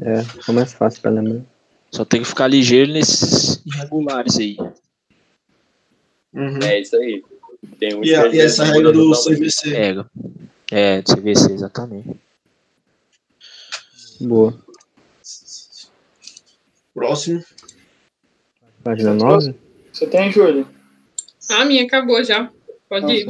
É, 0.00 0.50
é 0.50 0.52
mais 0.52 0.72
fácil 0.72 1.00
pra 1.02 1.10
lembrar. 1.10 1.42
Só 1.90 2.04
tem 2.04 2.22
que 2.22 2.28
ficar 2.28 2.46
ligeiro 2.48 2.90
nesses 2.92 3.62
irregulares 3.66 4.38
aí. 4.38 4.56
Uhum. 6.32 6.58
É 6.62 6.80
isso 6.80 6.96
aí. 6.96 7.22
Tem 7.78 7.94
um 7.94 8.02
E, 8.04 8.14
a- 8.14 8.26
e 8.28 8.40
essa 8.40 8.64
regra 8.64 8.92
do 8.92 9.14
CVC. 9.14 9.70
Pega. 9.70 10.10
É, 10.70 11.02
do 11.02 11.12
CVC, 11.14 11.52
exatamente. 11.52 12.16
Boa. 14.20 14.58
Próximo. 16.94 17.44
Página 18.82 19.14
9? 19.14 19.54
Você 19.92 20.06
tem, 20.06 20.30
Júlia? 20.32 20.66
A 21.50 21.64
minha 21.64 21.84
acabou 21.84 22.22
já. 22.24 22.50
Pode 22.88 23.12
ir. 23.12 23.26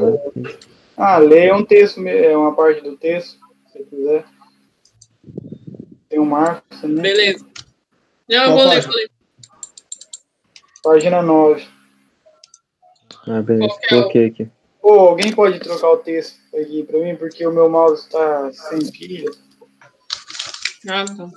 Ah, 0.96 1.18
leia 1.18 1.56
um 1.56 1.64
texto, 1.64 2.06
é 2.06 2.36
uma 2.36 2.54
parte 2.54 2.80
do 2.82 2.96
texto, 2.96 3.38
se 3.66 3.78
você 3.78 3.84
quiser. 3.84 4.24
Tem 6.12 6.20
um 6.20 6.26
marco 6.26 6.62
também. 6.78 7.00
Beleza. 7.02 7.42
Não, 8.28 8.36
eu 8.36 8.44
Qual 8.44 8.56
vou 8.58 8.64
ler, 8.68 8.74
página? 8.74 8.92
vou 8.92 8.96
ler. 8.96 9.10
Página 10.82 11.22
9. 11.22 11.68
Ah, 13.28 13.40
beleza. 13.40 13.72
É 13.72 13.76
o- 13.86 13.88
Coloquei 13.88 14.26
aqui. 14.26 14.50
Ô, 14.82 14.90
alguém 14.92 15.34
pode 15.34 15.58
trocar 15.58 15.90
o 15.92 15.96
texto 15.96 16.38
aqui 16.54 16.84
pra 16.84 16.98
mim, 16.98 17.16
porque 17.16 17.46
o 17.46 17.50
meu 17.52 17.70
mouse 17.70 18.06
tá 18.10 18.52
sem 18.52 18.90
pilha. 18.92 19.30
Ah, 20.86 21.06
tá. 21.06 21.30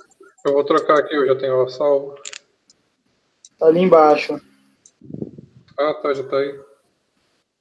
Eu 0.45 0.51
vou 0.51 0.63
trocar 0.65 0.99
aqui, 0.99 1.15
eu 1.15 1.25
já 1.25 1.35
tenho 1.37 1.53
ela 1.53 1.69
salva. 1.69 2.15
Tá 3.57 3.67
ali 3.67 3.79
embaixo. 3.79 4.41
Ah, 5.79 5.93
tá, 5.93 6.13
já 6.13 6.23
tá 6.27 6.35
aí. 6.35 6.59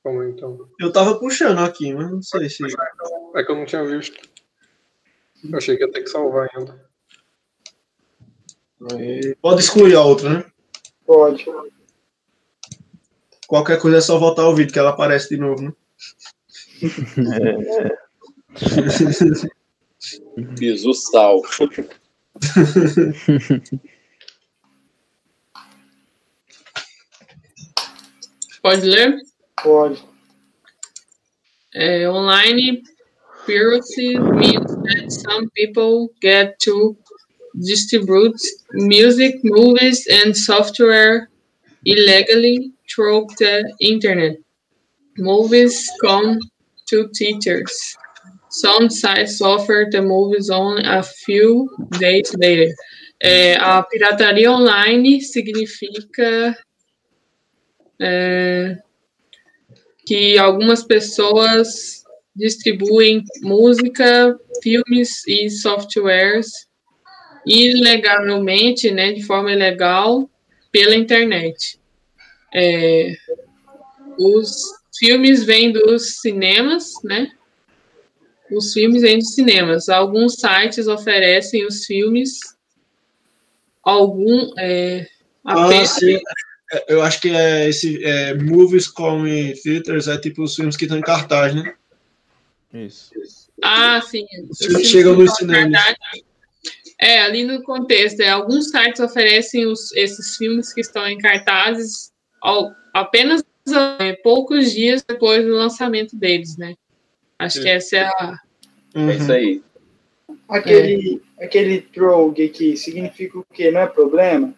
Aí, 0.04 0.30
então. 0.30 0.68
Eu 0.80 0.92
tava 0.92 1.16
puxando 1.20 1.60
aqui, 1.60 1.94
mas 1.94 2.10
não 2.10 2.20
sei 2.22 2.50
se. 2.50 2.64
É 3.36 3.44
que 3.44 3.52
eu 3.52 3.54
não 3.56 3.66
tinha 3.66 3.84
visto. 3.84 4.20
Eu 5.48 5.56
achei 5.58 5.76
que 5.76 5.84
ia 5.84 5.92
ter 5.92 6.02
que 6.02 6.10
salvar 6.10 6.48
ainda. 6.52 6.92
Aí, 8.92 9.34
Pode 9.40 9.60
excluir 9.60 9.94
a 9.94 10.02
outra, 10.02 10.28
né? 10.28 10.44
Pode. 11.06 11.46
Qualquer 13.46 13.80
coisa 13.80 13.98
é 13.98 14.00
só 14.00 14.18
voltar 14.18 14.42
ao 14.42 14.54
vídeo 14.54 14.72
que 14.72 14.78
ela 14.78 14.90
aparece 14.90 15.30
de 15.30 15.36
novo, 15.36 15.62
né? 15.62 15.72
Bisu 20.58 20.92
sal. 20.92 21.40
Pode 28.62 28.86
ler? 28.86 29.16
Pode. 29.62 30.04
É, 31.74 32.08
online 32.08 32.82
piracy 33.46 34.18
means 34.18 34.74
that 34.84 35.10
some 35.10 35.50
people 35.50 36.10
get 36.20 36.58
to 36.60 36.96
distribute 37.60 38.40
music, 38.72 39.36
movies, 39.44 40.06
and 40.10 40.36
software 40.36 41.28
illegally 41.84 42.72
through 42.92 43.26
the 43.38 43.72
internet. 43.80 44.36
Movies 45.18 45.90
come 46.02 46.38
to 46.88 47.08
theaters. 47.16 47.96
Some 48.50 48.88
sites 48.88 49.40
offer 49.40 49.86
the 49.90 50.02
movies 50.02 50.50
only 50.50 50.82
a 50.84 51.02
few 51.02 51.68
days 51.98 52.32
later. 52.36 52.72
É, 53.22 53.56
a 53.56 53.82
pirataria 53.82 54.50
online 54.50 55.20
significa 55.20 56.56
é, 58.00 58.76
que 60.06 60.36
algumas 60.36 60.82
pessoas 60.82 62.04
distribuem 62.36 63.22
música, 63.42 64.38
filmes 64.62 65.26
e 65.26 65.48
softwares 65.48 66.66
ilegalmente, 67.46 68.90
né, 68.90 69.12
de 69.12 69.22
forma 69.22 69.52
ilegal, 69.52 70.28
pela 70.72 70.94
internet. 70.94 71.78
É, 72.52 73.12
os 74.18 74.72
filmes 74.96 75.44
vêm 75.44 75.72
dos 75.72 76.20
cinemas, 76.20 76.92
né? 77.02 77.30
Os 78.50 78.72
filmes 78.72 79.02
vêm 79.02 79.18
dos 79.18 79.34
cinemas. 79.34 79.88
Alguns 79.88 80.34
sites 80.34 80.86
oferecem 80.86 81.66
os 81.66 81.84
filmes 81.84 82.54
algum 83.84 84.52
é, 84.58 85.06
Ah, 85.44 85.66
apenas 85.66 85.90
sim. 85.90 86.18
É, 86.72 86.84
Eu 86.88 87.02
acho 87.02 87.20
que 87.20 87.28
é 87.28 87.68
esse 87.68 88.02
é, 88.02 88.34
Movies 88.34 88.88
Come 88.88 89.54
Theaters, 89.62 90.08
é 90.08 90.18
tipo 90.18 90.42
os 90.42 90.56
filmes 90.56 90.76
que 90.76 90.84
estão 90.84 90.98
em 90.98 91.02
cartaz, 91.02 91.54
né? 91.54 91.74
Isso. 92.72 93.12
Ah, 93.62 94.00
sim. 94.00 94.26
Os 94.50 94.58
filmes 94.58 94.88
chegam 94.88 95.14
nos 95.14 95.34
cinemas. 95.36 95.62
Verdade. 95.62 96.24
É, 97.04 97.20
ali 97.20 97.44
no 97.44 97.62
contexto, 97.62 98.20
é, 98.20 98.30
alguns 98.30 98.70
sites 98.70 98.98
oferecem 98.98 99.66
os- 99.66 99.92
esses 99.94 100.36
filmes 100.38 100.72
que 100.72 100.80
estão 100.80 101.06
em 101.06 101.18
cartazes 101.18 102.10
ao- 102.40 102.72
apenas 102.94 103.44
é, 103.98 104.12
poucos 104.22 104.72
dias 104.72 105.02
depois 105.06 105.44
do 105.44 105.52
lançamento 105.54 106.16
deles, 106.16 106.56
né? 106.56 106.74
Acho 107.38 107.60
que 107.62 107.68
essa 107.68 107.96
é 107.96 108.04
a. 108.04 108.38
É 108.94 109.14
isso 109.16 109.32
aí. 109.32 109.62
Aquele, 110.48 111.22
aquele 111.40 111.80
trogue 111.80 112.44
aqui 112.44 112.76
significa 112.76 113.38
o 113.38 113.46
quê? 113.52 113.70
Não 113.70 113.80
é 113.80 113.86
problema? 113.86 114.54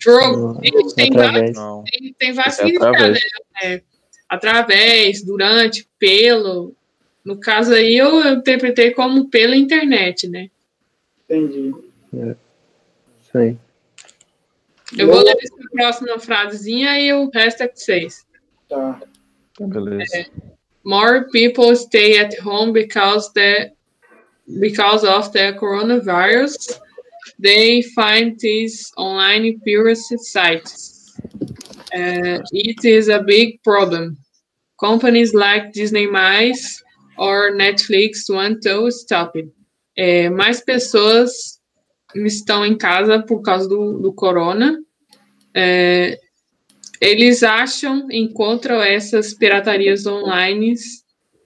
Troll, 0.00 0.58
tem, 0.60 0.72
tem 0.94 1.10
vários, 1.12 1.56
Não. 1.56 1.84
tem, 1.84 2.14
tem 2.18 2.32
vários 2.32 2.54
Esse 2.54 2.62
é 2.62 2.66
significados. 2.66 3.10
né? 3.12 3.18
É, 3.62 3.82
através, 4.28 5.22
durante, 5.22 5.88
pelo. 5.98 6.74
No 7.24 7.38
caso 7.40 7.74
aí, 7.74 7.96
eu 7.96 8.34
interpretei 8.34 8.90
como 8.92 9.28
pela 9.28 9.56
internet, 9.56 10.28
né? 10.28 10.48
Entendi. 11.28 11.74
Isso 13.20 13.38
aí. 13.38 13.56
Eu 14.96 15.06
vou 15.06 15.22
ler 15.22 15.36
essa 15.38 15.68
próxima 15.70 16.18
frasezinha 16.18 16.98
e 16.98 17.12
o 17.12 17.28
resto 17.30 17.62
é 17.62 17.68
com 17.68 17.76
vocês. 17.76 18.26
Tá. 18.68 19.00
Beleza. 19.60 20.30
more 20.88 21.28
people 21.30 21.76
stay 21.76 22.18
at 22.18 22.32
home 22.40 22.72
because 22.72 23.30
the 23.34 23.70
because 24.58 25.04
of 25.04 25.30
the 25.32 25.52
coronavirus 25.60 26.80
they 27.38 27.82
find 27.82 28.40
these 28.40 28.90
online 28.96 29.60
piracy 29.64 30.16
sites 30.16 30.94
Uh, 32.00 32.38
it 32.52 32.84
is 32.84 33.08
a 33.08 33.22
big 33.22 33.62
problem 33.64 34.16
companies 34.78 35.32
like 35.32 35.72
disney 35.72 36.06
mais 36.06 36.82
or 37.16 37.50
netflix 37.62 38.28
want 38.28 38.62
to 38.62 38.90
stop 38.90 39.34
it 39.34 39.48
É, 40.00 40.30
mais 40.30 40.64
pessoas 40.64 41.58
estão 42.14 42.64
em 42.64 42.78
casa 42.78 43.20
por 43.20 43.42
causa 43.42 43.68
do, 43.68 43.98
do 43.98 44.12
corona 44.12 44.78
É, 45.52 46.16
eles 47.00 47.42
acham, 47.42 48.06
encontram 48.10 48.80
essas 48.80 49.34
piratarias 49.34 50.06
online, 50.06 50.74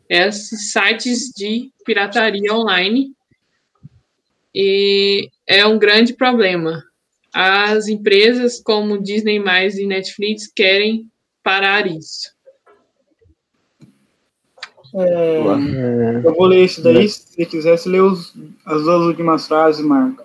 esses 0.09 0.71
sites 0.71 1.31
de 1.35 1.71
pirataria 1.85 2.53
online, 2.53 3.13
e 4.55 5.31
é 5.47 5.67
um 5.67 5.79
grande 5.79 6.13
problema. 6.13 6.83
As 7.33 7.89
empresas 7.89 8.61
como 8.63 9.03
Disney 9.03 9.43
e 9.79 9.87
Netflix 9.87 10.47
querem 10.55 11.11
parar 11.43 11.87
isso. 11.87 12.31
É, 14.95 16.21
eu 16.25 16.35
vou 16.35 16.47
ler 16.47 16.65
isso 16.65 16.83
daí. 16.83 17.09
Se 17.09 17.35
você 17.35 17.47
quiser, 17.47 17.79
você 17.79 17.89
lê 17.89 18.01
os, 18.01 18.35
as 18.67 18.83
duas 18.83 19.03
últimas 19.03 19.47
frases, 19.49 19.85
Marco. 19.85 20.23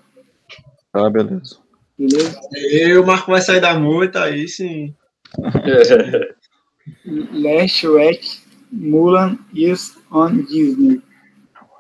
Tá, 0.92 1.10
beleza. 1.10 1.58
Beleza? 1.98 2.40
E 2.54 2.98
o 2.98 3.06
Marco 3.06 3.32
vai 3.32 3.42
sair 3.42 3.62
da 3.62 3.78
moita, 3.78 4.24
aí 4.24 4.48
sim. 4.48 4.94
Last 7.34 7.88
week, 7.88 8.40
Mulan 8.72 9.40
is 9.54 9.98
on 10.12 10.46
Disney. 10.46 11.02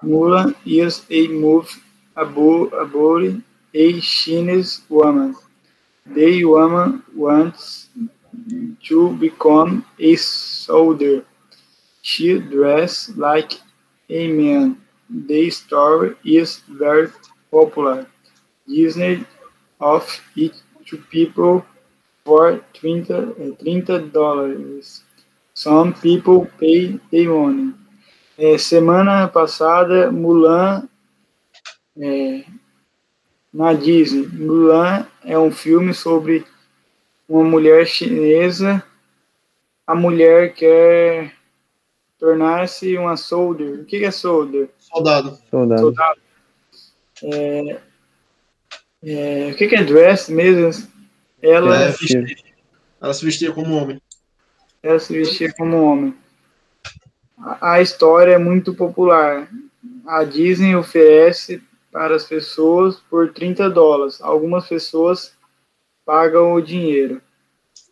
Mulan 0.04 0.56
is 0.66 1.06
a 1.10 1.28
movie 1.28 1.82
about, 2.16 2.74
about 2.74 3.42
a 3.74 4.02
Chinese 4.02 4.82
woman. 4.90 5.36
The 6.06 6.46
woman 6.46 7.04
wants 7.16 7.90
to 8.88 9.12
become 9.18 9.86
a 10.00 10.16
soldier. 10.16 11.24
She 12.08 12.40
dresses 12.40 13.18
like 13.18 13.60
a 14.10 14.32
man. 14.32 14.82
The 15.10 15.50
story 15.50 16.16
is 16.24 16.62
very 16.70 17.10
popular. 17.52 18.08
Disney 18.66 19.26
offers 19.78 20.22
it 20.38 20.54
to 20.86 21.00
people 21.12 21.66
for 22.24 22.64
30, 22.82 23.12
eh, 23.12 23.52
30 23.60 24.10
dólares. 24.10 25.04
Some 25.54 25.94
people 25.96 26.48
pay 26.58 26.98
the 27.12 27.28
money. 27.28 27.74
É, 28.38 28.58
semana 28.58 29.28
passada, 29.28 30.10
Mulan 30.10 30.88
é, 32.00 32.46
na 33.52 33.74
Disney. 33.74 34.28
Mulan 34.28 35.06
é 35.26 35.38
um 35.38 35.52
filme 35.52 35.94
sobre 35.94 36.46
uma 37.28 37.44
mulher 37.44 37.86
chinesa. 37.86 38.82
A 39.86 39.94
mulher 39.94 40.54
quer 40.54 41.37
tornar-se 42.20 42.98
uma 42.98 43.16
soldier. 43.18 43.82
O 43.82 43.86
que 43.86 44.04
é 44.04 44.12
soldier? 44.12 44.70
Soldado. 44.80 45.38
Soldado. 45.50 45.82
Soldado. 45.82 46.20
É, 47.24 47.80
é, 49.04 49.50
o 49.52 49.56
que 49.56 49.76
é 49.76 49.84
dress 49.84 50.32
mesmo? 50.32 50.88
Ela, 51.42 51.76
É, 51.84 51.88
vestia- 51.92 52.26
ela 53.02 53.14
se 53.14 53.24
vestia 53.26 53.52
como 53.52 53.76
homem. 53.76 54.02
ela 54.82 55.00
se 55.00 55.14
vestia 55.14 55.54
como 55.54 55.82
homem. 55.84 56.16
A, 57.38 57.74
a 57.74 57.82
história 57.82 58.34
é 58.34 58.38
muito 58.38 58.74
popular. 58.74 59.48
A 60.06 60.24
Disney 60.24 60.76
oferece 60.76 61.62
para 61.92 62.16
as 62.16 62.24
pessoas 62.24 62.98
por 63.10 63.32
30 63.34 63.70
dólares. 63.70 64.20
Algumas 64.22 64.68
pessoas 64.68 65.34
pagam 66.06 66.54
o 66.54 66.62
dinheiro. 66.62 67.22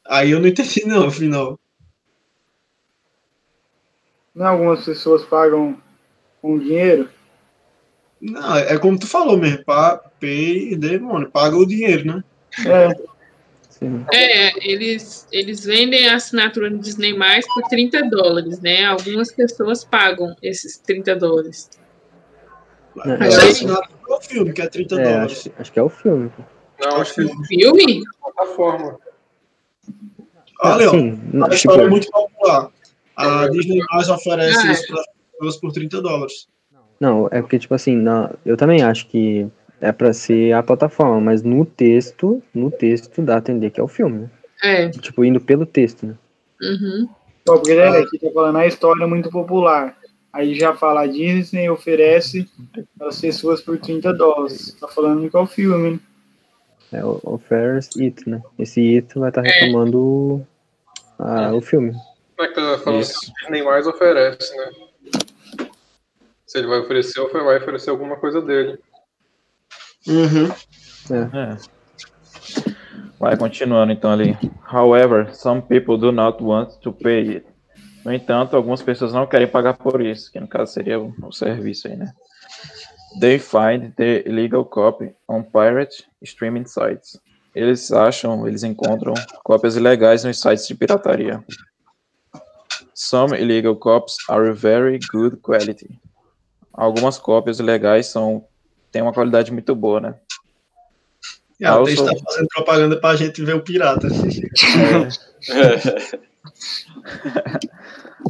Aí 0.07 0.31
eu 0.31 0.39
não 0.39 0.47
entendi, 0.47 0.85
não, 0.85 1.07
afinal. 1.07 1.59
Não, 4.35 4.47
algumas 4.47 4.83
pessoas 4.83 5.23
pagam 5.23 5.77
com 6.41 6.59
dinheiro. 6.59 7.09
Não, 8.21 8.57
é 8.57 8.77
como 8.77 8.99
tu 8.99 9.07
falou 9.07 9.37
mesmo. 9.37 9.63
Pa, 9.63 9.97
pay 10.19 10.73
e 10.73 10.75
demônio. 10.75 11.29
Paga 11.31 11.55
o 11.55 11.65
dinheiro, 11.65 12.05
né? 12.05 12.23
É, 12.65 12.89
Sim. 13.69 14.05
É, 14.13 14.67
eles, 14.71 15.27
eles 15.33 15.65
vendem 15.65 16.07
a 16.07 16.15
assinatura 16.15 16.69
no 16.69 16.79
Disney 16.79 17.13
Mais 17.13 17.45
por 17.53 17.63
30 17.63 18.09
dólares, 18.09 18.61
né? 18.61 18.85
Algumas 18.85 19.31
pessoas 19.33 19.83
pagam 19.83 20.33
esses 20.41 20.77
30 20.77 21.15
dólares. 21.17 21.69
É, 23.05 23.09
é 23.09 23.27
assinado 23.27 23.83
o 24.07 24.21
filme, 24.21 24.53
que 24.53 24.61
é 24.61 24.67
30 24.67 24.95
É, 24.95 25.03
dólares. 25.03 25.31
acho, 25.39 25.51
acho 25.59 25.73
que 25.73 25.79
é 25.79 25.83
o 25.83 25.89
filme. 25.89 26.31
Não, 26.79 27.01
acho 27.01 27.15
que 27.15 27.21
é 27.21 27.27
Filme? 27.47 28.03
plataforma. 28.21 28.97
Olha, 30.61 30.87
ó, 30.87 30.91
Sim, 30.91 31.11
a 31.11 31.43
tipo, 31.43 31.53
história 31.53 31.83
é 31.83 31.87
muito 31.87 32.09
popular. 32.09 32.71
A 33.15 33.47
Disney 33.49 33.79
mais 33.91 34.09
oferece 34.09 34.67
é. 34.67 34.71
isso 34.71 34.87
para 34.87 34.99
as 35.01 35.07
pessoas 35.37 35.57
por 35.57 35.71
30 35.71 36.01
dólares. 36.01 36.47
não, 36.99 37.27
é 37.31 37.41
porque, 37.41 37.59
tipo 37.59 37.73
assim, 37.73 37.95
na, 37.95 38.31
eu 38.45 38.55
também 38.57 38.81
acho 38.81 39.07
que 39.07 39.47
é 39.81 39.91
pra 39.91 40.13
ser 40.13 40.53
a 40.53 40.63
plataforma, 40.63 41.19
mas 41.19 41.43
no 41.43 41.65
texto, 41.65 42.41
no 42.53 42.71
texto 42.71 43.21
dá 43.21 43.35
a 43.35 43.39
entender 43.39 43.69
que 43.69 43.79
é 43.79 43.83
o 43.83 43.87
filme, 43.87 44.19
né? 44.21 44.29
É. 44.63 44.89
Tipo, 44.89 45.23
indo 45.25 45.39
pelo 45.39 45.65
texto, 45.65 46.05
né? 46.07 46.15
Uhum. 46.61 47.09
Só 47.47 47.57
porque 47.57 47.75
né, 47.75 47.87
aqui 47.99 48.17
tá 48.17 48.31
falando 48.33 48.55
a 48.57 48.65
história 48.65 49.03
é 49.03 49.07
muito 49.07 49.29
popular. 49.29 49.95
Aí 50.33 50.55
já 50.55 50.73
fala, 50.75 51.01
a 51.01 51.07
Disney 51.07 51.69
oferece 51.69 52.49
para 52.97 53.07
as 53.09 53.21
pessoas 53.21 53.61
por 53.61 53.77
30 53.77 54.13
dólares. 54.13 54.75
Tá 54.79 54.87
falando 54.87 55.29
que 55.29 55.35
é 55.37 55.39
o 55.39 55.45
filme. 55.45 55.91
né? 55.91 55.99
É 56.99 57.05
o, 57.05 57.19
o 57.23 57.37
Ferris 57.37 57.89
It, 57.97 58.27
né? 58.29 58.41
Esse 58.57 58.95
It 58.97 59.17
vai 59.19 59.29
estar 59.29 59.41
retomando 59.41 59.99
o- 59.99 60.47
a- 61.19 61.53
o 61.53 61.61
filme. 61.61 61.93
Como 62.35 62.47
é 62.47 62.47
que 62.47 62.55
tá 62.55 62.77
falando 62.79 63.01
Isso. 63.01 63.19
que 63.19 63.31
Disney 63.41 63.63
mais 63.63 63.87
oferece, 63.87 64.55
né? 64.57 64.71
Se 66.45 66.57
ele 66.57 66.67
vai 66.67 66.79
oferecer, 66.79 67.19
ou 67.19 67.31
vai 67.31 67.57
oferecer 67.57 67.89
alguma 67.89 68.17
coisa 68.17 68.41
dele. 68.41 68.77
Uhum. 70.07 70.49
É. 71.11 71.57
Vai 73.19 73.37
continuando 73.37 73.93
então 73.93 74.11
ali. 74.11 74.37
However, 74.71 75.33
some 75.33 75.61
people 75.61 75.97
do 75.97 76.11
not 76.11 76.43
want 76.43 76.77
to 76.81 76.91
pay 76.91 77.37
it. 77.37 77.47
No 78.03 78.13
entanto, 78.13 78.55
algumas 78.55 78.83
pessoas 78.83 79.13
não 79.13 79.25
querem 79.25 79.47
pagar 79.47 79.77
por 79.77 79.99
isso, 79.99 80.31
que 80.31 80.39
no 80.39 80.47
caso 80.47 80.73
seria 80.73 80.99
o, 80.99 81.13
o 81.23 81.31
serviço 81.31 81.87
aí, 81.87 81.95
né? 81.95 82.11
They 83.19 83.39
find 83.39 83.93
the 83.95 84.23
illegal 84.27 84.65
copy 84.65 85.15
on 85.27 85.41
pirate 85.41 86.05
streaming 86.21 86.65
sites. 86.65 87.17
Eles 87.55 87.91
acham, 87.91 88.45
eles 88.45 88.63
encontram 88.63 89.13
cópias 89.43 89.77
ilegais 89.77 90.23
nos 90.25 90.39
sites 90.39 90.67
de 90.67 90.75
pirataria. 90.75 91.43
Some 92.97 93.35
illegal 93.35 93.75
copies 93.75 94.15
are 94.29 94.53
very 94.53 94.99
good 95.11 95.41
quality. 95.41 95.99
Algumas 96.73 97.17
cópias 97.17 97.59
ilegais 97.59 98.05
são 98.07 98.45
têm 98.89 99.01
uma 99.01 99.11
qualidade 99.11 99.51
muito 99.51 99.75
boa, 99.75 99.99
né? 99.99 100.15
E 101.59 101.65
a 101.65 101.73
Also- 101.73 101.85
Teix 101.85 102.01
tá 102.01 102.11
fazendo 102.25 102.47
propaganda 102.47 102.97
pra 102.99 103.15
gente 103.17 103.43
ver 103.43 103.55
o 103.55 103.61
pirata. 103.61 104.07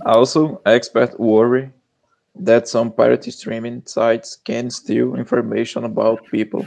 Also, 0.03 0.59
experts 0.65 1.15
worry 1.17 1.71
that 2.43 2.67
some 2.67 2.91
pirate 2.91 3.29
streaming 3.29 3.81
sites 3.85 4.35
can 4.35 4.69
steal 4.69 5.15
information 5.17 5.85
about 5.85 6.29
people. 6.29 6.65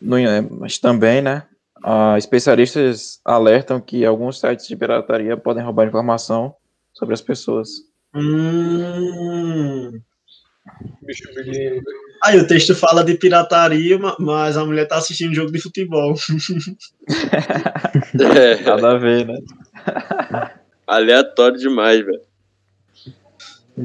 No, 0.00 0.18
eh, 0.18 0.40
mas 0.42 0.78
também, 0.78 1.22
né? 1.22 1.44
ah, 1.82 2.16
especialistas 2.18 3.20
alertam 3.24 3.80
que 3.80 4.04
alguns 4.04 4.38
sites 4.38 4.66
de 4.68 4.76
pirataria 4.76 5.36
podem 5.36 5.64
roubar 5.64 5.86
informação 5.86 6.54
sobre 6.92 7.14
as 7.14 7.20
pessoas. 7.20 7.68
Hum. 8.14 10.00
Aí 12.24 12.38
o 12.38 12.46
texto 12.46 12.74
fala 12.74 13.02
de 13.02 13.14
pirataria, 13.14 13.98
ma- 13.98 14.16
mas 14.18 14.56
a 14.56 14.64
mulher 14.64 14.86
tá 14.86 14.96
assistindo 14.98 15.30
um 15.30 15.34
jogo 15.34 15.52
de 15.52 15.60
futebol. 15.60 16.14
É, 18.14 18.60
Nada 18.62 18.92
a 18.92 18.98
ver, 18.98 19.26
né? 19.26 19.38
aleatório 20.86 21.58
demais, 21.58 22.04
velho. 22.04 22.20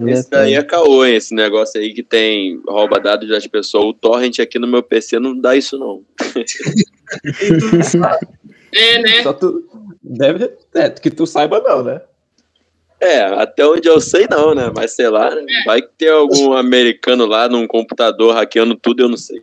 Esse 0.07 0.29
daí 0.29 0.53
é 0.53 0.61
caô, 0.63 1.05
hein? 1.05 1.15
Esse 1.15 1.33
negócio 1.33 1.79
aí 1.79 1.93
que 1.93 2.03
tem 2.03 2.61
rouba 2.67 2.99
dados 2.99 3.27
das 3.29 3.47
pessoas. 3.47 3.85
O 3.85 3.93
torrent 3.93 4.39
aqui 4.39 4.59
no 4.59 4.67
meu 4.67 4.83
PC 4.83 5.17
não 5.17 5.39
dá 5.39 5.55
isso, 5.55 5.77
não. 5.79 6.03
É, 8.73 8.99
né? 8.99 9.23
Só 9.23 9.31
tu. 9.33 9.65
Deve. 10.03 10.51
É, 10.75 10.89
que 10.89 11.09
tu 11.09 11.25
saiba, 11.25 11.61
não, 11.61 11.83
né? 11.83 12.01
É, 12.99 13.21
até 13.21 13.65
onde 13.65 13.87
eu 13.87 14.01
sei, 14.01 14.27
não, 14.29 14.55
né? 14.55 14.71
Mas 14.75 14.95
sei 14.95 15.09
lá, 15.09 15.33
né? 15.33 15.45
vai 15.65 15.81
que 15.81 15.89
tem 15.97 16.09
algum 16.09 16.53
americano 16.53 17.25
lá 17.25 17.47
num 17.47 17.67
computador 17.67 18.33
hackeando 18.33 18.75
tudo, 18.75 19.03
eu 19.03 19.09
não 19.09 19.17
sei. 19.17 19.41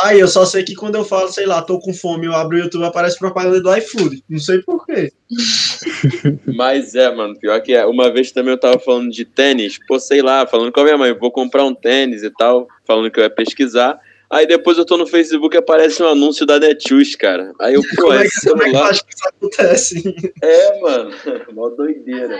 Aí 0.00 0.20
eu 0.20 0.28
só 0.28 0.44
sei 0.44 0.62
que 0.62 0.76
quando 0.76 0.94
eu 0.94 1.04
falo, 1.04 1.28
sei 1.28 1.44
lá, 1.44 1.60
tô 1.60 1.80
com 1.80 1.92
fome, 1.92 2.26
eu 2.26 2.32
abro 2.32 2.56
o 2.56 2.60
YouTube, 2.60 2.84
aparece 2.84 3.18
propaganda 3.18 3.60
do 3.60 3.76
iFood. 3.76 4.22
Não 4.28 4.38
sei 4.38 4.62
porquê. 4.62 5.12
Mas 6.46 6.94
é, 6.94 7.12
mano, 7.12 7.36
pior 7.36 7.60
que 7.60 7.72
é. 7.72 7.84
Uma 7.84 8.08
vez 8.12 8.30
também 8.30 8.52
eu 8.52 8.60
tava 8.60 8.78
falando 8.78 9.10
de 9.10 9.24
tênis, 9.24 9.78
pô, 9.88 9.98
sei 9.98 10.22
lá, 10.22 10.46
falando 10.46 10.70
com 10.70 10.80
a 10.80 10.84
minha 10.84 10.98
mãe, 10.98 11.12
vou 11.12 11.32
comprar 11.32 11.64
um 11.64 11.74
tênis 11.74 12.22
e 12.22 12.30
tal, 12.30 12.68
falando 12.86 13.10
que 13.10 13.18
eu 13.18 13.24
ia 13.24 13.30
pesquisar. 13.30 13.98
Aí 14.30 14.46
depois 14.46 14.76
eu 14.76 14.84
tô 14.84 14.98
no 14.98 15.06
Facebook 15.06 15.56
e 15.56 15.58
aparece 15.58 16.02
um 16.02 16.08
anúncio 16.08 16.44
da 16.44 16.58
Netshoes, 16.58 17.16
cara. 17.16 17.54
Aí 17.58 17.74
eu, 17.74 17.82
pô, 17.82 18.02
Como 18.02 18.12
é, 18.12 18.26
esse 18.26 18.40
que, 18.40 18.50
como 18.50 18.62
é 18.62 18.70
que 18.70 19.14
isso 19.14 19.28
acontece? 19.28 20.32
É, 20.42 20.80
mano, 20.80 21.10
mó 21.52 21.70
doideira. 21.70 22.38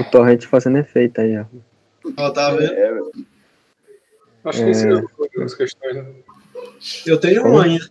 O 0.00 0.10
torrent 0.10 0.44
fazendo 0.44 0.78
efeito 0.78 1.20
aí, 1.20 1.38
ó. 1.38 1.44
Ó, 2.16 2.30
tá 2.30 2.50
vendo? 2.50 2.72
É, 2.72 2.92
velho. 2.92 3.12
Acho 4.44 4.64
que 4.64 4.74
sim, 4.74 4.88
as 5.42 5.54
questões. 5.54 5.96
Né? 5.96 6.06
Eu 7.06 7.20
tenho 7.20 7.42
Como? 7.42 7.54
uma 7.54 7.64
ainda. 7.64 7.90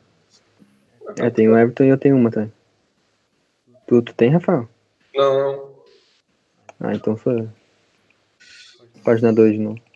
É, 1.20 1.30
tem 1.30 1.48
o 1.48 1.58
Everton 1.58 1.84
e 1.84 1.90
eu 1.90 1.98
tenho 1.98 2.16
uma 2.16 2.32
também. 2.32 2.52
Tu, 3.86 4.02
tu 4.02 4.14
tem, 4.14 4.32
Rafael? 4.32 4.68
Não, 5.16 5.34
não. 5.38 5.70
Ah, 6.80 6.94
então 6.94 7.20
eu. 7.28 7.50
Página 9.04 9.32
2 9.32 9.54
de 9.54 9.60
novo. 9.60 9.87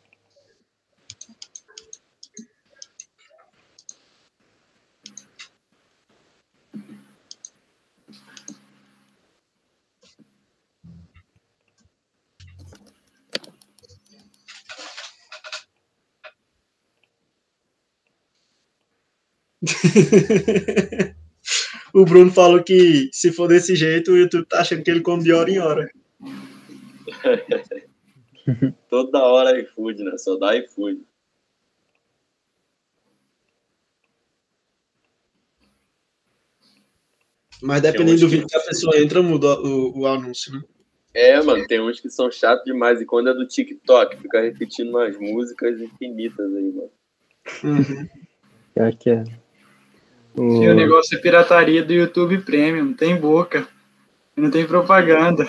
o 21.93 22.03
Bruno 22.05 22.31
falou 22.31 22.63
que 22.63 23.09
se 23.11 23.31
for 23.31 23.47
desse 23.47 23.75
jeito, 23.75 24.11
o 24.11 24.17
YouTube 24.17 24.45
tá 24.45 24.61
achando 24.61 24.83
que 24.83 24.89
ele 24.89 25.01
come 25.01 25.23
de 25.23 25.31
hora 25.31 25.51
em 25.51 25.59
hora. 25.59 25.91
Toda 28.89 29.19
hora 29.19 29.59
iFood, 29.59 30.03
né? 30.03 30.17
Só 30.17 30.35
dá 30.37 30.55
iFood. 30.57 31.01
Mas 37.61 37.81
dependendo 37.81 38.21
do 38.21 38.27
vídeo 38.27 38.47
que 38.47 38.57
a 38.57 38.61
pessoa 38.61 38.97
entra, 38.99 39.21
muda 39.21 39.59
o, 39.59 39.99
o 39.99 40.07
anúncio, 40.07 40.51
né? 40.53 40.63
É, 41.13 41.41
mano, 41.41 41.67
tem 41.67 41.79
uns 41.79 41.99
que 41.99 42.09
são 42.09 42.31
chatos 42.31 42.65
demais. 42.65 42.99
E 43.01 43.05
quando 43.05 43.29
é 43.29 43.33
do 43.33 43.45
TikTok, 43.45 44.17
fica 44.17 44.41
repetindo 44.41 44.89
umas 44.89 45.15
músicas 45.17 45.79
infinitas 45.79 46.55
aí, 46.55 46.71
mano. 46.71 46.91
Uhum. 47.63 48.09
Pior 48.73 48.95
que 48.95 49.09
é. 49.11 49.40
O- 50.35 50.63
E 50.63 50.67
o 50.69 50.73
negócio 50.73 51.17
é 51.17 51.21
pirataria 51.21 51.83
do 51.83 51.93
YouTube 51.93 52.39
Premium, 52.41 52.85
não 52.85 52.93
tem 52.93 53.15
boca. 53.15 53.67
Não 54.35 54.49
tem 54.49 54.65
propaganda. 54.65 55.47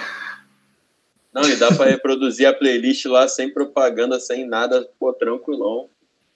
Não, 1.33 1.49
e 1.49 1.57
dá 1.57 1.73
pra 1.73 1.87
reproduzir 1.87 2.47
a 2.47 2.53
playlist 2.53 3.07
lá 3.07 3.27
sem 3.27 3.51
propaganda, 3.53 4.21
sem 4.21 4.47
nada, 4.47 4.87
pô, 4.99 5.13
tranquilão. 5.13 5.89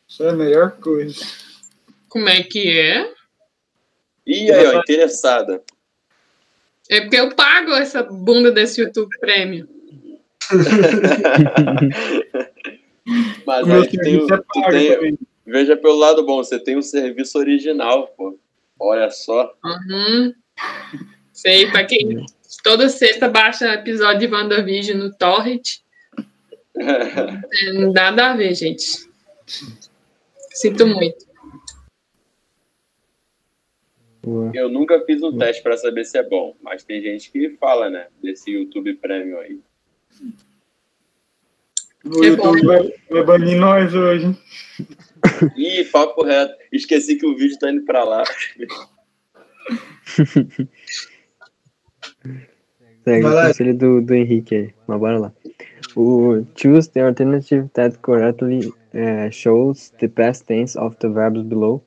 Isso 0.09 0.23
é 0.25 0.31
a 0.31 0.33
melhor 0.33 0.73
coisa. 0.81 1.23
Como 2.09 2.29
é 2.29 2.43
que 2.43 2.79
é? 2.79 3.13
Ih, 4.27 4.51
aí, 4.51 4.67
ó, 4.67 4.79
interessada. 4.81 5.63
É 6.89 7.01
porque 7.01 7.17
eu 7.17 7.35
pago 7.35 7.73
essa 7.73 8.03
bunda 8.03 8.51
desse 8.51 8.81
YouTube 8.81 9.11
Premium. 9.21 9.67
Mas 13.47 13.69
aí 13.71 13.89
tu 13.89 13.99
tem, 13.99 14.15
é 14.17 14.27
tu 14.27 14.63
tem-. 14.71 15.19
Veja 15.47 15.77
pelo 15.77 15.97
lado 15.97 16.25
bom, 16.25 16.43
você 16.43 16.59
tem 16.59 16.77
um 16.77 16.83
serviço 16.83 17.39
original, 17.39 18.09
pô. 18.09 18.39
Olha 18.79 19.11
só. 19.11 19.55
Uhum. 19.65 20.35
Sei, 21.33 21.71
pra 21.71 21.85
quem 21.85 22.27
toda 22.63 22.89
sexta 22.89 23.29
baixa 23.29 23.75
episódio 23.75 24.29
de 24.29 24.35
WandaVision 24.35 24.99
no 24.99 25.15
Torrent. 25.15 25.79
É, 26.79 27.73
não 27.73 27.91
dá 27.91 28.11
nada 28.11 28.33
a 28.33 28.37
ver, 28.37 28.55
gente. 28.55 28.85
Sinto 30.51 30.87
muito. 30.87 31.25
Eu 34.53 34.69
nunca 34.69 35.01
fiz 35.07 35.23
um 35.23 35.39
teste 35.39 35.63
pra 35.63 35.79
saber 35.79 36.05
se 36.05 36.19
é 36.19 36.23
bom, 36.23 36.55
mas 36.61 36.85
tem 36.85 37.01
gente 37.01 37.31
que 37.31 37.57
fala, 37.59 37.89
né, 37.89 38.09
desse 38.23 38.51
YouTube 38.51 38.93
Premium 38.97 39.39
aí. 39.39 39.59
O 42.05 42.23
YouTube 42.23 42.67
vai, 42.67 42.93
vai 43.09 43.25
banir 43.25 43.59
nós 43.59 43.95
hoje. 43.95 44.37
Ih, 45.57 45.85
papo 45.85 46.23
reto. 46.25 46.55
Esqueci 46.73 47.17
que 47.17 47.27
o 47.27 47.37
vídeo 47.37 47.59
tá 47.59 47.71
indo 47.71 47.85
pra 47.85 48.05
lá. 48.05 48.25
Segue 53.05 53.23
Vai 53.23 53.33
o 53.33 53.35
lá. 53.35 53.47
conselho 53.49 53.77
do, 53.77 54.03
do 54.03 54.15
Henrique 54.15 54.55
aí. 54.55 54.75
Mas 54.87 54.99
bora 54.99 55.19
lá. 55.19 55.33
O 55.95 56.45
choose 56.57 56.91
the 56.91 57.01
alternative 57.01 57.69
that 57.75 57.99
correctly 57.99 58.73
eh, 58.93 59.31
shows 59.31 59.91
the 59.99 60.09
past 60.09 60.45
tense 60.45 60.77
of 60.79 60.97
the 60.97 61.09
verbs 61.09 61.43
below. 61.43 61.83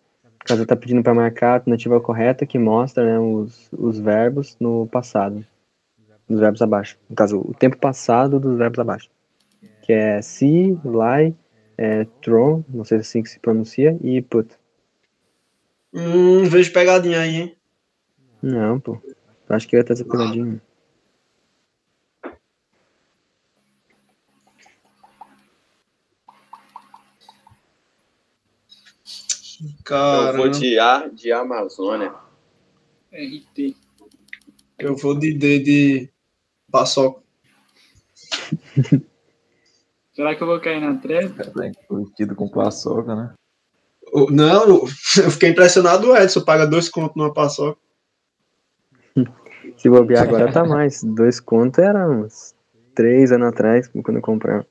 Caso 0.46 0.66
tá 0.66 0.76
pedindo 0.76 1.04
para 1.04 1.14
marcar 1.14 1.50
a 1.50 1.54
alternativa 1.56 2.00
correta 2.00 2.46
que 2.46 2.58
mostra 2.58 3.06
né, 3.06 3.20
os, 3.20 3.70
os 3.72 4.00
verbos 4.00 4.56
no 4.60 4.88
passado. 4.88 5.46
Dos 6.28 6.40
verbos 6.40 6.62
abaixo. 6.62 6.98
No 7.10 7.16
caso, 7.16 7.40
o 7.40 7.54
tempo 7.54 7.78
passado 7.78 8.40
dos 8.40 8.58
verbos 8.58 8.80
abaixo. 8.80 9.10
Que 9.82 9.94
é 9.94 10.22
see, 10.22 10.78
lie, 10.86 11.36
é, 11.82 12.04
throw, 12.22 12.66
não 12.68 12.84
sei 12.84 12.98
se 12.98 13.02
é 13.02 13.08
assim 13.08 13.24
que 13.24 13.30
se 13.30 13.40
pronuncia, 13.40 13.98
e 14.04 14.22
put. 14.22 14.54
Hum, 15.94 16.44
vejo 16.44 16.74
pegadinha 16.74 17.22
aí, 17.22 17.36
hein? 17.36 17.56
Não, 18.42 18.82
pô. 18.82 19.02
Acho 19.48 19.66
que 19.66 19.78
eu 19.78 19.80
ia 19.80 19.84
ter 19.86 19.94
essa 19.94 20.04
pegadinha. 20.04 20.62
Cara, 29.86 30.34
eu 30.34 30.38
vou 30.38 30.50
de 30.50 30.78
A 30.78 31.08
de 31.08 31.32
Amazônia. 31.32 32.14
RT. 33.12 33.76
eu 34.78 34.96
vou 34.98 35.18
de 35.18 35.34
D 35.34 35.60
de 35.60 36.10
paçoca. 36.70 37.24
Será 40.20 40.36
que 40.36 40.44
eu 40.44 40.48
vou 40.48 40.60
cair 40.60 40.82
na 40.82 40.98
treta? 40.98 41.50
Tá 41.50 41.66
incluído 41.66 42.36
com 42.36 42.50
paçoca, 42.50 43.16
né? 43.16 43.34
Não, 44.30 44.68
eu 45.24 45.32
fiquei 45.32 45.48
impressionado 45.48 46.12
o 46.12 46.18
Edson, 46.18 46.42
paga 46.42 46.68
dois 46.68 46.90
contos 46.90 47.16
numa 47.16 47.34
paçoca. 47.34 47.80
Se 49.78 49.90
bobear 49.90 50.24
agora 50.24 50.52
tá 50.52 50.66
mais. 50.66 51.02
Dois 51.06 51.40
contos 51.40 51.82
era 51.82 52.06
uns 52.06 52.54
três 52.94 53.32
anos 53.32 53.48
atrás, 53.48 53.88
quando 53.88 54.18
eu 54.18 54.22
comprava. 54.22 54.68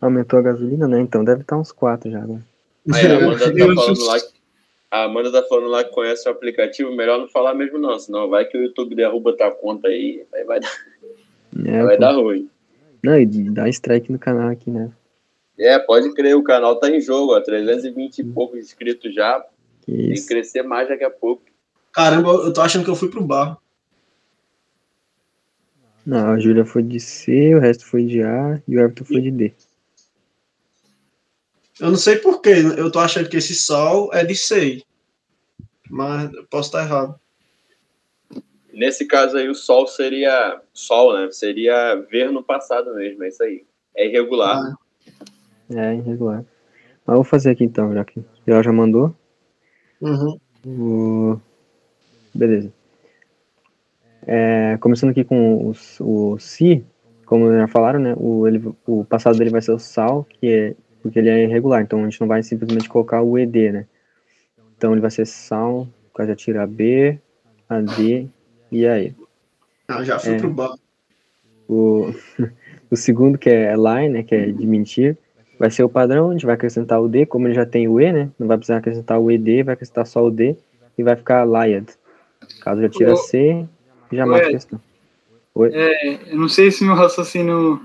Aumentou 0.00 0.40
a 0.40 0.42
gasolina, 0.42 0.88
né? 0.88 0.98
Então 1.00 1.22
deve 1.22 1.42
estar 1.42 1.56
uns 1.56 1.70
quatro 1.70 2.10
já 2.10 2.20
agora. 2.20 2.44
Aí 2.92 3.06
a 3.06 3.18
Amanda 3.18 3.38
tá 3.54 3.84
falando 3.84 4.04
lá 4.04 4.18
que. 4.18 4.38
A 4.90 5.04
Amanda 5.04 5.30
tá 5.30 5.42
falando 5.44 5.68
lá 5.68 5.84
que 5.84 5.90
conhece 5.92 6.28
o 6.28 6.32
aplicativo, 6.32 6.90
melhor 6.90 7.20
não 7.20 7.28
falar 7.28 7.54
mesmo 7.54 7.78
não, 7.78 7.96
senão 8.00 8.28
vai 8.28 8.46
que 8.46 8.58
o 8.58 8.62
YouTube 8.64 8.96
derruba 8.96 9.36
tua 9.36 9.52
conta 9.52 9.86
aí, 9.86 10.26
aí 10.34 10.42
vai 10.42 10.58
dar, 10.58 10.70
É, 11.64 11.82
vai 11.82 11.96
pô. 11.96 12.00
dar 12.00 12.12
ruim. 12.12 12.48
Não, 13.02 13.18
e 13.18 13.26
dá 13.26 13.68
strike 13.68 14.10
no 14.10 14.18
canal 14.18 14.48
aqui, 14.48 14.70
né? 14.70 14.90
É, 15.58 15.78
pode 15.78 16.12
crer, 16.14 16.36
o 16.36 16.42
canal 16.42 16.76
tá 16.78 16.88
em 16.88 17.00
jogo, 17.00 17.34
ó, 17.34 17.40
320 17.40 18.18
e 18.18 18.24
poucos 18.24 18.58
inscritos 18.60 19.12
já, 19.14 19.44
Que 19.82 19.92
tem 19.92 20.06
que 20.06 20.12
isso. 20.14 20.28
crescer 20.28 20.62
mais 20.62 20.88
daqui 20.88 21.04
a 21.04 21.10
pouco. 21.10 21.42
Caramba, 21.92 22.30
eu 22.30 22.52
tô 22.52 22.60
achando 22.60 22.84
que 22.84 22.90
eu 22.90 22.96
fui 22.96 23.08
pro 23.10 23.24
bar. 23.24 23.58
Não, 26.06 26.30
a 26.30 26.38
Júlia 26.38 26.64
foi 26.64 26.82
de 26.82 27.00
C, 27.00 27.54
o 27.54 27.58
resto 27.58 27.84
foi 27.84 28.04
de 28.06 28.22
A 28.22 28.62
e 28.66 28.76
o 28.76 28.80
Everton 28.80 29.04
foi 29.04 29.20
de 29.20 29.30
D. 29.30 29.52
Eu 31.80 31.90
não 31.90 31.96
sei 31.96 32.16
porquê, 32.16 32.50
eu 32.76 32.90
tô 32.90 32.98
achando 32.98 33.28
que 33.28 33.36
esse 33.36 33.54
sol 33.54 34.10
é 34.12 34.24
de 34.24 34.34
sei. 34.34 34.82
Mas 35.90 36.32
eu 36.32 36.44
posso 36.46 36.68
estar 36.68 36.84
errado. 36.84 37.18
Nesse 38.72 39.06
caso 39.06 39.36
aí, 39.36 39.48
o 39.48 39.54
sol 39.54 39.86
seria. 39.86 40.60
Sol, 40.72 41.14
né? 41.14 41.30
Seria 41.30 41.94
ver 42.10 42.30
no 42.30 42.42
passado 42.42 42.94
mesmo, 42.94 43.24
é 43.24 43.28
isso 43.28 43.42
aí. 43.42 43.64
É 43.96 44.06
irregular. 44.06 44.74
É, 45.74 45.94
irregular. 45.94 46.44
Mas 47.06 47.14
eu 47.14 47.22
vou 47.22 47.24
fazer 47.24 47.50
aqui 47.50 47.64
então, 47.64 47.92
já 47.94 48.04
que 48.04 48.22
ela 48.46 48.62
já 48.62 48.72
mandou. 48.72 49.14
Uhum. 50.00 50.38
O... 50.66 51.40
Beleza. 52.34 52.72
É, 54.26 54.76
começando 54.80 55.10
aqui 55.10 55.24
com 55.24 55.68
os- 55.68 55.98
o 56.00 56.38
si, 56.38 56.84
como 57.24 57.50
já 57.52 57.66
falaram, 57.66 57.98
né? 57.98 58.14
O, 58.18 58.46
ele, 58.46 58.62
o 58.86 59.04
passado 59.04 59.38
dele 59.38 59.50
vai 59.50 59.62
ser 59.62 59.72
o 59.72 59.78
sal, 59.78 60.24
que 60.24 60.46
é, 60.46 60.74
porque 61.02 61.18
ele 61.18 61.30
é 61.30 61.44
irregular, 61.44 61.82
então 61.82 62.00
a 62.00 62.04
gente 62.04 62.20
não 62.20 62.28
vai 62.28 62.42
simplesmente 62.42 62.88
colocar 62.88 63.22
o 63.22 63.38
ED, 63.38 63.72
né? 63.72 63.86
Então 64.76 64.92
ele 64.92 65.00
vai 65.00 65.10
ser 65.10 65.26
sal, 65.26 65.88
já 66.20 66.36
tira 66.36 66.62
a 66.62 66.66
B, 66.66 67.18
a 67.68 67.80
D 67.80 68.28
e 68.70 68.86
a 68.86 69.00
E. 69.00 69.14
Ah, 69.88 70.04
já 70.04 70.18
fui 70.18 70.34
É. 70.34 70.38
pro 70.38 70.50
bar. 70.50 70.74
O, 71.68 72.12
o 72.90 72.96
segundo, 72.96 73.38
que 73.38 73.48
é 73.48 73.74
lie, 73.74 74.08
né? 74.08 74.22
Que 74.22 74.34
é 74.34 74.46
de 74.46 74.66
mentir, 74.66 75.16
vai 75.58 75.70
ser 75.70 75.82
o 75.82 75.88
padrão, 75.88 76.30
a 76.30 76.32
gente 76.32 76.46
vai 76.46 76.54
acrescentar 76.54 77.00
o 77.00 77.08
D, 77.08 77.26
como 77.26 77.46
ele 77.46 77.54
já 77.54 77.66
tem 77.66 77.88
o 77.88 78.00
E, 78.00 78.12
né? 78.12 78.30
Não 78.38 78.46
vai 78.46 78.56
precisar 78.56 78.78
acrescentar 78.78 79.18
o 79.18 79.30
ED, 79.30 79.64
vai 79.64 79.74
acrescentar 79.74 80.06
só 80.06 80.24
o 80.24 80.30
D 80.30 80.56
e 80.96 81.02
vai 81.02 81.16
ficar 81.16 81.44
lied. 81.46 81.88
Caso 82.60 82.80
já 82.82 82.88
tira 82.88 83.12
Ô, 83.12 83.16
C, 83.16 83.66
já 84.12 84.24
mata 84.26 84.46
a 84.46 84.50
questão. 84.50 84.80
É, 85.72 86.32
eu 86.32 86.38
não 86.38 86.48
sei 86.48 86.70
se 86.70 86.84
meu 86.84 86.94
raciocínio 86.94 87.80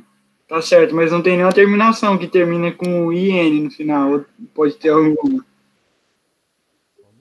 tá 0.48 0.62
certo, 0.62 0.96
mas 0.96 1.12
não 1.12 1.22
tem 1.22 1.34
nenhuma 1.34 1.54
terminação 1.54 2.18
que 2.18 2.28
termina 2.28 2.72
com 2.72 3.12
IN 3.12 3.64
no 3.64 3.72
final. 3.72 4.24
Pode 4.54 4.76
ter 4.76 4.90
alguma. 4.90 5.44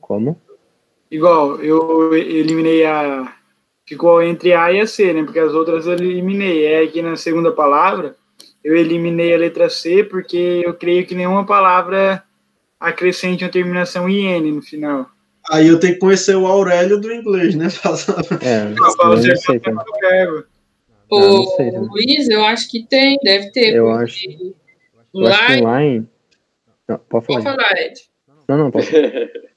Como? 0.00 0.38
Igual, 1.10 1.56
eu 1.62 2.14
eliminei 2.14 2.84
a. 2.84 3.34
Ficou 3.86 4.22
entre 4.22 4.52
A 4.54 4.72
e 4.72 4.80
a 4.80 4.86
C, 4.86 5.12
né? 5.12 5.24
Porque 5.24 5.38
as 5.38 5.52
outras 5.52 5.86
eu 5.86 5.92
eliminei. 5.94 6.64
É 6.66 6.86
que 6.86 7.02
na 7.02 7.16
segunda 7.16 7.50
palavra 7.52 8.16
eu 8.62 8.76
eliminei 8.76 9.34
a 9.34 9.38
letra 9.38 9.68
C 9.68 10.04
porque 10.04 10.62
eu 10.64 10.74
creio 10.74 11.04
que 11.06 11.14
nenhuma 11.14 11.44
palavra 11.44 12.22
acrescente 12.78 13.44
uma 13.44 13.50
terminação 13.50 14.08
IN 14.08 14.52
no 14.52 14.62
final. 14.62 15.08
Aí 15.50 15.66
eu 15.66 15.80
tenho 15.80 15.94
que 15.94 15.98
conhecer 16.00 16.36
o 16.36 16.46
Aurélio 16.46 17.00
do 17.00 17.12
inglês, 17.12 17.54
né? 17.56 17.66
É, 18.40 18.64
não 18.68 19.16
sei 19.18 19.36
sei 19.36 19.58
também. 19.60 19.84
Luiz, 21.10 22.28
eu 22.28 22.44
acho 22.44 22.70
que 22.70 22.86
tem, 22.86 23.18
deve 23.22 23.50
ter. 23.50 23.74
Eu 23.74 23.90
acho- 23.90 24.24
Eu 25.14 25.26
acho 25.26 25.46
que 25.46 25.60
Lá, 25.60 25.80
line. 25.80 26.08
Não, 26.88 26.98
pode 26.98 27.26
falar. 27.26 27.42
pode 27.42 27.56
falar, 27.56 27.72
Ed. 27.82 28.00
Não, 28.48 28.56
não, 28.56 28.70
pode 28.70 28.86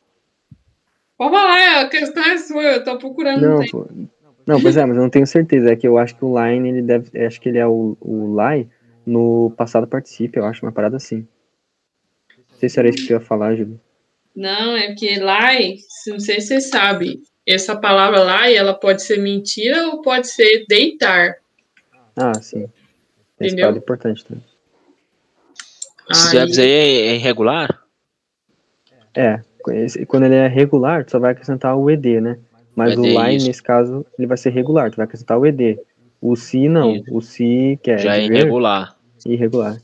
Pode 1.18 1.32
falar, 1.34 1.82
a 1.82 1.88
questão 1.90 2.24
é 2.26 2.38
sua, 2.38 2.62
eu 2.64 2.84
tô 2.84 2.98
procurando. 2.98 3.42
Não, 3.42 3.60
tem. 3.60 3.70
pô. 3.70 3.88
Não, 4.46 4.62
pois 4.62 4.78
é, 4.78 4.86
mas 4.86 4.96
eu 4.96 5.04
não 5.04 5.10
tenho 5.10 5.26
certeza. 5.26 5.72
É 5.72 5.76
que 5.76 5.88
eu 5.88 5.98
acho 5.98 6.16
que 6.16 6.24
o 6.24 6.40
line, 6.40 6.70
ele 6.70 6.82
deve. 6.82 7.10
eu 7.14 7.28
Acho 7.28 7.42
que 7.42 7.50
ele 7.50 7.58
é 7.58 7.66
o, 7.66 7.98
o 8.00 8.36
lie 8.40 8.70
no 9.06 9.52
passado 9.58 9.88
participe, 9.88 10.40
eu 10.40 10.46
acho, 10.46 10.66
uma 10.66 10.72
parada 10.72 10.98
assim. 10.98 11.28
Não 12.38 12.60
sei 12.60 12.70
se 12.70 12.80
era 12.80 12.90
isso 12.90 13.00
que 13.00 13.08
tu 13.08 13.14
ia 13.14 13.20
falar, 13.20 13.56
Júlio. 13.56 13.80
Não, 14.36 14.76
é 14.76 14.88
porque 14.88 15.16
lie, 15.16 15.78
não 16.08 16.20
sei 16.20 16.42
se 16.42 16.48
você 16.48 16.62
sabe, 16.62 17.22
essa 17.46 17.76
palavra 17.76 18.48
lie, 18.48 18.56
ela 18.56 18.74
pode 18.74 19.04
ser 19.04 19.18
mentira 19.18 19.88
ou 19.88 20.02
pode 20.02 20.28
ser 20.28 20.66
deitar. 20.68 21.36
Ah, 22.16 22.34
sim. 22.42 22.68
Esse 23.40 23.62
é 23.62 23.70
importante 23.70 24.26
também. 24.26 24.44
Esse 26.10 26.32
verbos 26.32 26.58
aí 26.58 26.70
é 26.70 27.08
é 27.08 27.16
irregular? 27.16 27.84
É, 29.14 29.42
quando 30.08 30.26
ele 30.26 30.36
é 30.36 30.48
regular, 30.48 31.06
tu 31.06 31.12
só 31.12 31.20
vai 31.20 31.32
acrescentar 31.32 31.76
o 31.78 31.90
ED, 31.90 32.22
né? 32.22 32.40
Mas 32.76 32.98
O 32.98 33.06
ED, 33.06 33.18
line, 33.18 33.36
isso. 33.38 33.48
nesse 33.48 33.64
caso, 33.64 34.06
ele 34.18 34.28
vai 34.28 34.38
ser 34.38 34.50
regular, 34.50 34.92
tu 34.92 34.98
vai 34.98 35.06
acrescentar 35.06 35.38
o 35.40 35.46
ED. 35.46 35.80
O 36.22 36.36
si, 36.36 36.68
não. 36.68 36.96
Isso. 36.96 37.16
O 37.16 37.22
si, 37.22 37.80
que 37.82 37.92
é 37.92 37.98
Já 37.98 38.18
é 38.18 38.26
irregular. 38.26 38.98
irregular. 39.26 39.82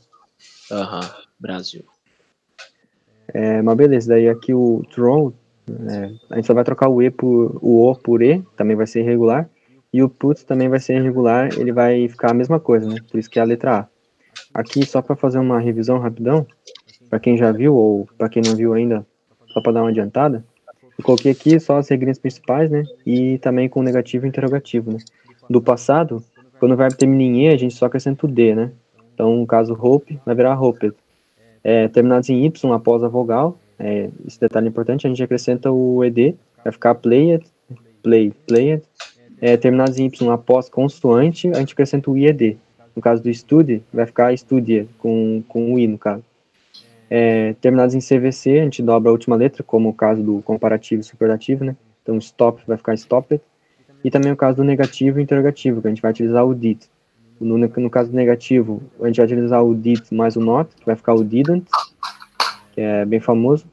Aham, 0.70 1.08
Brasil. 1.38 1.84
É, 3.32 3.62
mas 3.62 3.76
beleza, 3.76 4.08
daí 4.08 4.28
aqui 4.28 4.52
o 4.52 4.82
throw, 4.92 5.32
é, 5.88 6.10
a 6.30 6.36
gente 6.36 6.46
só 6.46 6.52
vai 6.54 6.64
trocar 6.64 6.88
o 6.88 7.02
E 7.02 7.10
por 7.10 7.58
o 7.62 7.88
O 7.90 7.94
por 7.96 8.22
E, 8.22 8.42
também 8.56 8.76
vai 8.76 8.86
ser 8.86 9.00
irregular. 9.00 9.48
E 9.92 10.02
o 10.02 10.08
put 10.08 10.44
também 10.46 10.68
vai 10.68 10.80
ser 10.80 10.96
irregular, 10.96 11.50
ele 11.58 11.70
vai 11.70 12.08
ficar 12.08 12.30
a 12.30 12.34
mesma 12.34 12.58
coisa, 12.58 12.88
né? 12.88 12.96
Por 13.10 13.20
isso 13.20 13.28
que 13.28 13.38
é 13.38 13.42
a 13.42 13.44
letra 13.44 13.80
A. 13.80 13.88
Aqui, 14.54 14.86
só 14.86 15.02
para 15.02 15.14
fazer 15.14 15.38
uma 15.38 15.58
revisão 15.58 15.98
rapidão, 15.98 16.46
para 17.10 17.20
quem 17.20 17.36
já 17.36 17.52
viu 17.52 17.74
ou 17.74 18.08
para 18.16 18.28
quem 18.30 18.42
não 18.42 18.56
viu 18.56 18.72
ainda, 18.72 19.06
só 19.48 19.60
para 19.60 19.72
dar 19.72 19.82
uma 19.82 19.90
adiantada, 19.90 20.42
coloquei 21.02 21.32
aqui 21.32 21.58
só 21.60 21.78
as 21.78 21.88
regrinhas 21.88 22.18
principais, 22.18 22.70
né? 22.70 22.84
E 23.04 23.38
também 23.38 23.68
com 23.68 23.82
negativo 23.82 24.26
e 24.26 24.28
interrogativo, 24.28 24.92
né? 24.92 24.98
Do 25.48 25.60
passado, 25.60 26.22
quando 26.58 26.72
o 26.72 26.76
verbo 26.76 26.96
termina 26.96 27.22
em 27.22 27.46
E, 27.46 27.48
a 27.48 27.56
gente 27.56 27.74
só 27.74 27.86
acrescenta 27.86 28.26
o 28.26 28.28
D, 28.28 28.54
né? 28.54 28.70
Então, 29.14 29.36
no 29.36 29.46
caso, 29.46 29.76
hope, 29.78 30.18
vai 30.24 30.34
virar 30.34 30.60
hoped. 30.60 30.94
É, 31.62 31.88
terminados 31.88 32.28
em 32.28 32.44
Y 32.44 32.72
após 32.72 33.02
a 33.04 33.08
vogal, 33.08 33.58
é, 33.78 34.08
esse 34.26 34.40
detalhe 34.40 34.68
importante, 34.68 35.06
a 35.06 35.10
gente 35.10 35.22
acrescenta 35.22 35.70
o 35.70 36.04
ED, 36.04 36.34
vai 36.62 36.72
ficar 36.72 36.94
played, 36.94 37.44
play, 38.02 38.32
played. 38.46 38.82
É, 39.40 39.56
terminados 39.56 39.98
em 39.98 40.06
Y 40.06 40.28
após 40.30 40.68
consoante, 40.68 41.48
a 41.48 41.58
gente 41.58 41.72
acrescenta 41.72 42.10
o 42.10 42.16
IED. 42.16 42.56
No 42.94 43.02
caso 43.02 43.22
do 43.22 43.32
study, 43.32 43.82
vai 43.92 44.06
ficar 44.06 44.36
study, 44.36 44.88
com, 44.98 45.42
com 45.48 45.74
o 45.74 45.78
I, 45.78 45.86
no 45.86 45.98
caso. 45.98 46.22
É, 47.14 47.52
terminados 47.60 47.94
em 47.94 47.98
CVC, 47.98 48.60
a 48.60 48.64
gente 48.64 48.82
dobra 48.82 49.10
a 49.10 49.12
última 49.12 49.36
letra, 49.36 49.62
como 49.62 49.90
o 49.90 49.92
caso 49.92 50.22
do 50.22 50.40
comparativo 50.40 51.02
e 51.02 51.04
superlativo, 51.04 51.62
né? 51.62 51.76
Então, 52.02 52.16
stop 52.16 52.62
vai 52.66 52.78
ficar 52.78 52.94
stopped. 52.94 53.38
E 54.02 54.10
também 54.10 54.32
o 54.32 54.36
caso 54.36 54.56
do 54.56 54.64
negativo 54.64 55.20
e 55.20 55.22
interrogativo, 55.22 55.82
que 55.82 55.88
a 55.88 55.90
gente 55.90 56.00
vai 56.00 56.10
utilizar 56.10 56.42
o 56.46 56.54
did. 56.54 56.84
No, 57.38 57.58
no 57.58 57.90
caso 57.90 58.10
do 58.10 58.16
negativo, 58.16 58.82
a 58.98 59.08
gente 59.08 59.16
vai 59.16 59.26
utilizar 59.26 59.62
o 59.62 59.74
did 59.74 60.00
mais 60.10 60.36
o 60.36 60.40
not, 60.40 60.74
que 60.74 60.86
vai 60.86 60.96
ficar 60.96 61.12
o 61.12 61.22
didn't, 61.22 61.66
que 62.72 62.80
é 62.80 63.04
bem 63.04 63.20
famoso. 63.20 63.66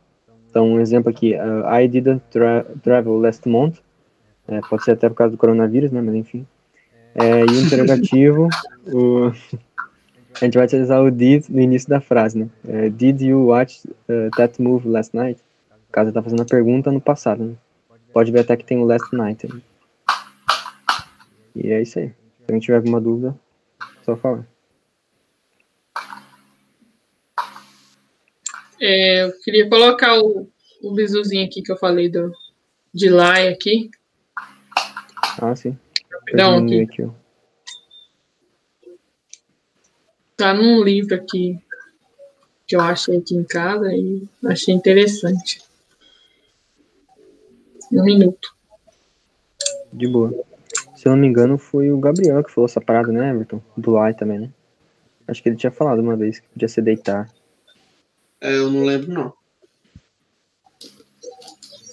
Então, 0.49 0.73
um 0.73 0.79
exemplo 0.81 1.09
aqui, 1.09 1.33
uh, 1.35 1.73
I 1.73 1.87
didn't 1.87 2.21
tra 2.29 2.65
travel 2.83 3.19
last 3.19 3.47
month. 3.47 3.77
É, 4.49 4.59
pode 4.69 4.83
ser 4.83 4.91
até 4.91 5.07
por 5.07 5.15
causa 5.15 5.31
do 5.31 5.37
coronavírus, 5.37 5.93
né? 5.93 6.01
Mas 6.01 6.15
enfim. 6.15 6.45
É, 7.15 7.45
e 7.45 7.45
o 7.45 7.61
interrogativo, 7.61 8.49
o, 8.91 9.31
a 10.35 10.45
gente 10.45 10.55
vai 10.57 10.65
utilizar 10.65 11.01
o 11.03 11.11
did 11.11 11.45
no 11.49 11.59
início 11.59 11.89
da 11.89 11.99
frase, 11.99 12.37
né? 12.37 12.49
É, 12.67 12.89
did 12.89 13.21
you 13.21 13.47
watch 13.47 13.81
uh, 13.87 14.29
that 14.37 14.61
movie 14.61 14.87
last 14.87 15.15
night? 15.15 15.41
Caso 15.91 16.11
tá 16.11 16.21
fazendo 16.21 16.43
a 16.43 16.45
pergunta 16.45 16.91
no 16.91 17.01
passado, 17.01 17.43
né? 17.43 17.55
Pode 18.13 18.31
ver 18.31 18.39
até 18.39 18.55
que 18.55 18.65
tem 18.65 18.77
o 18.77 18.85
last 18.85 19.13
night. 19.13 19.47
Né? 19.47 19.61
E 21.55 21.71
é 21.71 21.81
isso 21.81 21.99
aí. 21.99 22.09
Se 22.09 22.43
alguém 22.47 22.59
tiver 22.59 22.77
alguma 22.77 23.01
dúvida, 23.01 23.35
só 24.03 24.15
falar. 24.15 24.47
É, 28.81 29.23
eu 29.23 29.33
queria 29.43 29.67
colocar 29.69 30.19
o, 30.19 30.47
o 30.81 30.93
bisuzinho 30.93 31.45
aqui 31.45 31.61
que 31.61 31.71
eu 31.71 31.77
falei 31.77 32.09
do, 32.09 32.31
de 32.93 33.09
Lai 33.09 33.49
aqui. 33.49 33.89
Ah, 35.41 35.55
sim. 35.55 35.77
Rapidão 36.11 36.63
aqui. 36.63 36.81
aqui, 36.81 37.03
ó. 37.03 37.09
Tá 40.39 40.53
num 40.53 40.81
livro 40.81 41.13
aqui 41.13 41.59
que 42.65 42.73
eu 42.73 42.79
achei 42.79 43.17
aqui 43.17 43.35
em 43.35 43.43
casa 43.43 43.91
e 43.93 44.25
achei 44.45 44.73
interessante. 44.73 45.61
Um 47.91 48.05
minuto. 48.05 48.55
De 49.91 50.07
boa. 50.07 50.33
Se 50.95 51.09
eu 51.09 51.11
não 51.11 51.19
me 51.19 51.27
engano, 51.27 51.57
foi 51.57 51.91
o 51.91 51.99
Gabriel 51.99 52.41
que 52.41 52.53
falou 52.53 52.69
essa 52.69 52.79
parada, 52.79 53.11
né, 53.11 53.31
Everton? 53.31 53.61
Do 53.75 53.91
Lai 53.91 54.13
também, 54.13 54.39
né? 54.39 54.49
Acho 55.27 55.43
que 55.43 55.49
ele 55.49 55.57
tinha 55.57 55.73
falado 55.73 55.99
uma 55.99 56.15
vez 56.15 56.39
que 56.39 56.47
podia 56.47 56.69
ser 56.69 56.83
deitar. 56.83 57.29
É, 58.39 58.55
eu 58.55 58.71
não 58.71 58.85
lembro, 58.85 59.11
não. 59.11 59.33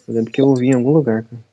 Eu 0.07 0.15
lembro 0.15 0.31
que 0.31 0.41
eu 0.41 0.47
ouvi 0.47 0.69
em 0.69 0.75
algum 0.75 0.93
lugar, 0.93 1.25
cara. 1.25 1.45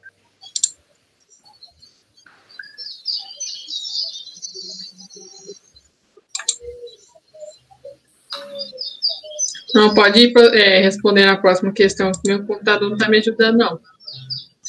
Não, 9.74 9.94
pode 9.94 10.20
ir 10.20 10.34
é, 10.54 10.82
responder 10.82 11.26
na 11.26 11.38
próxima 11.38 11.74
questão, 11.74 12.12
que 12.12 12.28
meu 12.28 12.46
computador 12.46 12.90
não 12.90 12.98
tá 12.98 13.08
me 13.10 13.18
ajudando, 13.18 13.58
não. 13.58 13.80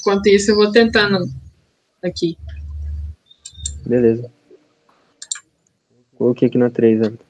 Enquanto 0.01 0.27
isso, 0.29 0.51
eu 0.51 0.57
vou 0.57 0.73
tentando 0.73 1.19
aqui. 2.03 2.39
Beleza. 3.85 4.33
Coloquei 6.17 6.49
aqui 6.49 6.57
na 6.57 6.71
3, 6.71 7.01
Everton. 7.01 7.25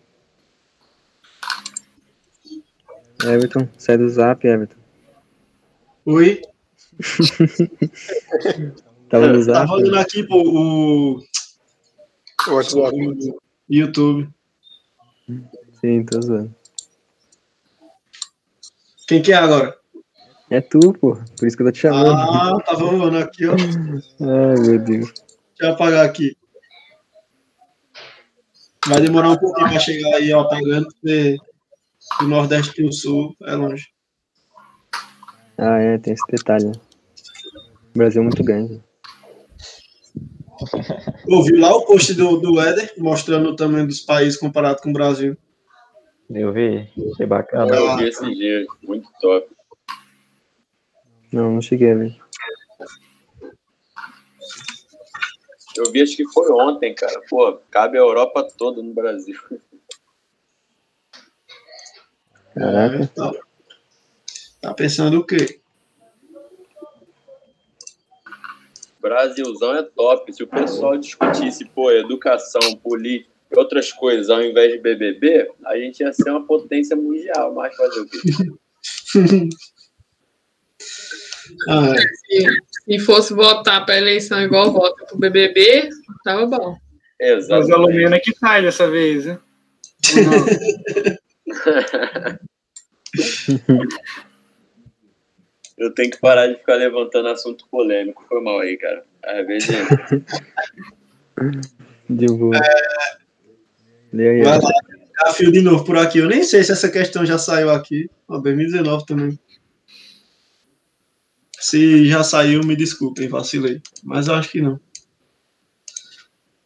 Everton, 3.25 3.69
sai 3.79 3.99
do 3.99 4.09
zap, 4.09 4.47
Everton. 4.47 4.77
Oi? 6.07 6.41
Tava 9.09 9.29
no 9.29 9.43
zap? 9.43 9.67
Tava 9.67 9.73
olhando 9.73 9.99
aqui, 9.99 10.23
pô, 10.25 10.37
o, 10.37 11.19
WhatsApp. 12.49 12.95
o 12.95 13.41
YouTube. 13.69 14.29
Sim, 15.81 16.05
tô 16.05 16.21
zoando. 16.21 16.55
Quem 19.07 19.23
que 19.23 19.33
é 19.33 19.37
agora? 19.37 19.77
É 20.51 20.61
tu, 20.61 20.93
pô. 20.95 21.17
Por 21.39 21.47
isso 21.47 21.57
que 21.57 21.63
eu 21.63 21.67
tô 21.67 21.73
te 21.73 21.81
chamando. 21.81 22.13
Ah, 22.13 22.59
tava 22.65 22.85
olhando 22.85 23.19
aqui, 23.19 23.47
ó. 23.47 23.53
Ai, 23.53 24.61
meu 24.61 24.79
Deus. 24.79 25.13
Deixa 25.13 25.63
eu 25.63 25.73
apagar 25.73 26.05
aqui. 26.05 26.37
Vai 28.87 29.01
demorar 29.01 29.31
um 29.31 29.39
pouquinho 29.39 29.69
pra 29.69 29.79
chegar 29.79 30.17
aí, 30.17 30.33
ó, 30.33 30.41
apagando, 30.41 30.87
porque 30.89 31.37
do 32.21 32.29
Nordeste 32.29 32.75
pro 32.75 32.93
Sul 32.93 33.35
é 33.43 33.55
longe. 33.55 33.89
Ah, 35.57 35.79
é, 35.79 35.99
tem 35.99 36.13
esse 36.13 36.27
detalhe, 36.31 36.67
né? 36.67 36.73
O 37.95 37.99
Brasil 37.99 38.21
é 38.21 38.25
muito 38.25 38.45
grande. 38.45 38.83
Ouviu 41.27 41.61
lá 41.61 41.75
o 41.75 41.87
post 41.87 42.13
do, 42.15 42.39
do 42.39 42.61
Éder, 42.61 42.93
mostrando 42.99 43.51
o 43.51 43.57
tamanho 43.57 43.87
dos 43.87 44.01
países 44.01 44.39
comparado 44.39 44.81
com 44.83 44.91
o 44.91 44.93
Brasil. 44.93 45.37
Eu 46.31 46.53
vi, 46.53 46.91
achei 47.13 47.27
bacana. 47.27 47.75
Eu 47.75 47.97
vi 47.97 48.09
esses 48.09 48.37
dias, 48.37 48.67
muito 48.83 49.09
top. 49.21 49.49
Não, 51.33 51.53
não 51.53 51.61
cheguei 51.61 51.93
a 51.93 51.95
ver. 51.95 52.17
Eu 55.77 55.91
vi, 55.91 56.03
acho 56.03 56.17
que 56.17 56.27
foi 56.29 56.51
ontem, 56.53 56.95
cara. 56.95 57.21
Pô, 57.29 57.59
cabe 57.71 57.99
a 57.99 58.01
Europa 58.01 58.49
toda 58.57 58.83
no 58.83 58.95
Brasil. 58.95 59.39
Caraca. 62.55 63.07
Tá, 63.09 63.33
tá 64.61 64.75
pensando 64.75 65.19
o 65.19 65.27
quê? 65.27 65.61
Brasilzão 69.01 69.75
é 69.75 69.83
top. 69.83 70.33
Se 70.33 70.43
o 70.43 70.47
pessoal 70.47 70.97
discutisse, 70.97 71.65
pô, 71.67 71.91
educação, 71.91 72.77
política 72.77 73.34
e 73.55 73.59
outras 73.59 73.93
coisas 73.93 74.31
ao 74.31 74.43
invés 74.43 74.73
de 74.73 74.79
BBB, 74.79 75.51
a 75.67 75.77
gente 75.77 76.01
ia 76.01 76.11
ser 76.13 76.31
uma 76.31 76.47
potência 76.47 76.97
mundial. 76.97 77.55
Mas 77.55 77.77
fazer 77.77 78.01
o 78.01 78.07
quê? 78.07 78.21
Ah, 81.69 81.93
é. 81.95 81.99
Se, 81.99 82.47
se 82.85 82.99
fosse 83.01 83.35
votar 83.35 83.85
para 83.85 83.99
eleição 83.99 84.41
igual 84.41 84.73
vota 84.73 85.05
pro 85.07 85.19
BBB, 85.19 85.91
tava 86.25 86.47
bom. 86.47 86.79
Mas 87.21 87.51
a 87.51 87.59
Exatamente. 87.59 87.77
Lumena 87.77 88.19
que 88.21 88.35
sai 88.37 88.63
dessa 88.63 88.89
vez, 88.91 89.27
né? 89.27 89.39
Eu 95.77 95.93
tenho 95.93 96.09
que 96.11 96.21
parar 96.21 96.47
de 96.47 96.55
ficar 96.57 96.77
levantando 96.77 97.29
assunto 97.29 97.67
polêmico. 97.69 98.25
Foi 98.29 98.41
mal 98.41 98.61
aí, 98.61 98.77
cara. 98.77 99.05
Às 99.25 99.45
vezes 99.47 99.69
De 102.09 102.27
boa. 102.27 102.57
Aí, 102.57 102.63
Vai 104.17 104.43
lá, 104.43 104.59
desafio 105.19 105.51
de 105.51 105.61
novo 105.61 105.85
por 105.85 105.97
aqui. 105.97 106.19
Eu 106.19 106.29
nem 106.29 106.45
sei 106.45 106.63
se 106.63 106.71
essa 106.71 106.89
questão 106.89 107.27
já 107.27 107.37
saiu 107.37 107.71
aqui. 107.71 108.09
Ó, 108.29 108.39
2019 108.39 109.07
também. 109.07 109.39
Se 111.59 112.07
já 112.07 112.23
saiu, 112.23 112.63
me 112.63 112.77
desculpem, 112.77 113.29
vacilei. 113.29 113.81
Mas 114.05 114.29
eu 114.29 114.35
acho 114.35 114.51
que 114.51 114.61
não. 114.61 114.79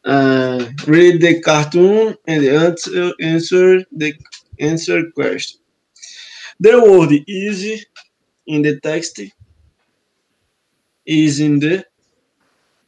Uh, 0.04 0.64
read 0.86 1.18
the 1.20 1.40
cartoon 1.40 2.14
and 2.26 2.48
answer, 2.48 3.12
answer 3.20 3.86
the 3.96 4.12
answer 4.60 5.10
question. 5.12 5.60
The 6.60 6.76
word 6.76 7.24
easy 7.28 7.86
in 8.46 8.62
the 8.62 8.78
text 8.80 9.20
is 11.06 11.40
in 11.40 11.60
the. 11.60 11.84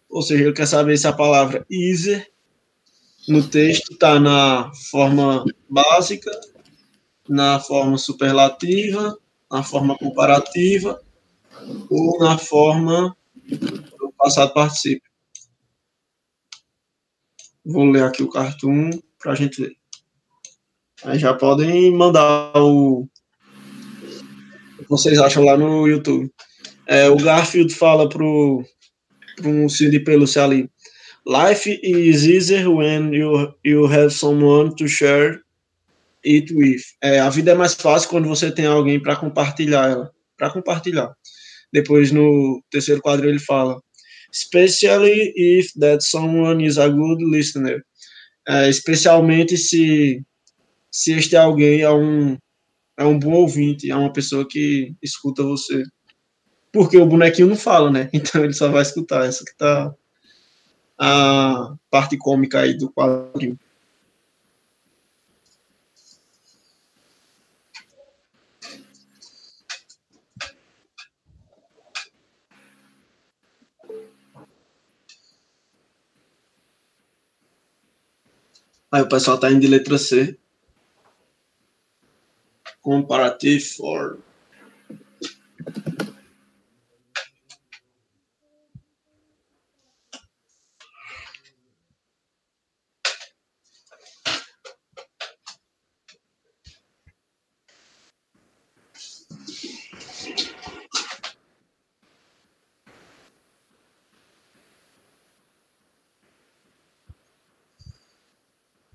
Ou 0.08 0.22
seja, 0.22 0.44
ele 0.44 0.52
quer 0.52 0.66
saber 0.66 0.98
se 0.98 1.06
a 1.06 1.12
palavra 1.12 1.64
easy 1.70 2.26
no 3.30 3.46
texto 3.46 3.92
está 3.92 4.18
na 4.18 4.72
forma 4.90 5.44
básica, 5.68 6.30
na 7.28 7.60
forma 7.60 7.96
superlativa, 7.96 9.16
na 9.50 9.62
forma 9.62 9.96
comparativa 9.96 11.00
ou 11.88 12.18
na 12.18 12.36
forma 12.36 13.16
do 13.46 14.12
passado 14.18 14.52
participio. 14.52 15.08
Vou 17.64 17.84
ler 17.84 18.02
aqui 18.02 18.22
o 18.22 18.30
cartoon 18.30 18.90
para 19.18 19.32
a 19.32 19.34
gente 19.36 19.62
ver. 19.62 19.76
Aí 21.04 21.18
já 21.18 21.32
podem 21.32 21.94
mandar 21.96 22.52
o, 22.56 23.02
o 24.78 24.82
que 24.82 24.88
vocês 24.88 25.18
acham 25.20 25.44
lá 25.44 25.56
no 25.56 25.86
YouTube. 25.86 26.32
É, 26.86 27.08
o 27.08 27.16
Garfield 27.16 27.72
fala 27.72 28.08
pro, 28.08 28.64
pro 29.36 29.48
um 29.48 29.66
de 29.66 30.00
pelúcia 30.00 30.42
ali. 30.42 30.68
Life 31.30 31.64
is 31.68 32.26
easier 32.26 32.68
when 32.68 33.12
you, 33.12 33.54
you 33.62 33.86
have 33.86 34.12
someone 34.12 34.74
to 34.74 34.88
share 34.88 35.40
it 36.24 36.52
with. 36.52 36.82
É, 37.00 37.20
a 37.20 37.30
vida 37.30 37.52
é 37.52 37.54
mais 37.54 37.72
fácil 37.74 38.08
quando 38.08 38.26
você 38.26 38.50
tem 38.50 38.66
alguém 38.66 39.00
para 39.00 39.14
compartilhar 39.14 39.90
ela. 39.90 40.10
Para 40.36 40.50
compartilhar. 40.50 41.14
Depois, 41.72 42.10
no 42.10 42.60
terceiro 42.68 43.00
quadro, 43.00 43.28
ele 43.28 43.38
fala: 43.38 43.80
Especially 44.32 45.32
if 45.36 45.72
that 45.78 46.02
someone 46.02 46.66
is 46.66 46.78
a 46.78 46.88
good 46.88 47.24
listener. 47.24 47.80
É, 48.48 48.68
especialmente 48.68 49.56
se, 49.56 50.20
se 50.90 51.12
este 51.12 51.36
alguém 51.36 51.82
é 51.82 51.92
um, 51.92 52.36
é 52.98 53.04
um 53.04 53.16
bom 53.16 53.34
ouvinte, 53.34 53.88
é 53.88 53.94
uma 53.94 54.12
pessoa 54.12 54.44
que 54.48 54.96
escuta 55.00 55.44
você. 55.44 55.84
Porque 56.72 56.96
o 56.96 57.06
bonequinho 57.06 57.46
não 57.46 57.56
fala, 57.56 57.88
né? 57.88 58.10
Então 58.12 58.42
ele 58.42 58.52
só 58.52 58.68
vai 58.68 58.82
escutar. 58.82 59.26
Essa 59.26 59.44
que 59.44 59.56
tá 59.56 59.94
a 61.02 61.74
parte 61.90 62.18
cômica 62.18 62.60
aí 62.60 62.74
do 62.74 62.92
quadrinho. 62.92 63.58
Aí 78.92 79.02
o 79.02 79.08
pessoal 79.08 79.38
tá 79.38 79.50
indo 79.50 79.60
de 79.60 79.68
letra 79.68 79.96
C. 79.96 80.36
Comparative 82.82 83.60
for. 83.60 84.18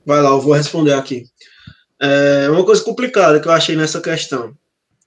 Vai 0.05 0.21
lá, 0.21 0.29
eu 0.29 0.39
vou 0.39 0.53
responder 0.53 0.93
aqui. 0.93 1.25
É 1.99 2.49
uma 2.49 2.63
coisa 2.63 2.83
complicada 2.83 3.39
que 3.39 3.47
eu 3.47 3.51
achei 3.51 3.75
nessa 3.75 3.99
questão, 3.99 4.55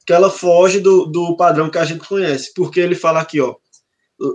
que 0.05 0.13
ela 0.13 0.31
foge 0.31 0.81
do, 0.81 1.07
do 1.07 1.37
padrão 1.37 1.71
que 1.71 1.79
a 1.79 1.85
gente 1.85 2.07
conhece, 2.07 2.53
porque 2.55 2.81
ele 2.81 2.95
fala 2.95 3.21
aqui, 3.21 3.41
ó, 3.41 3.55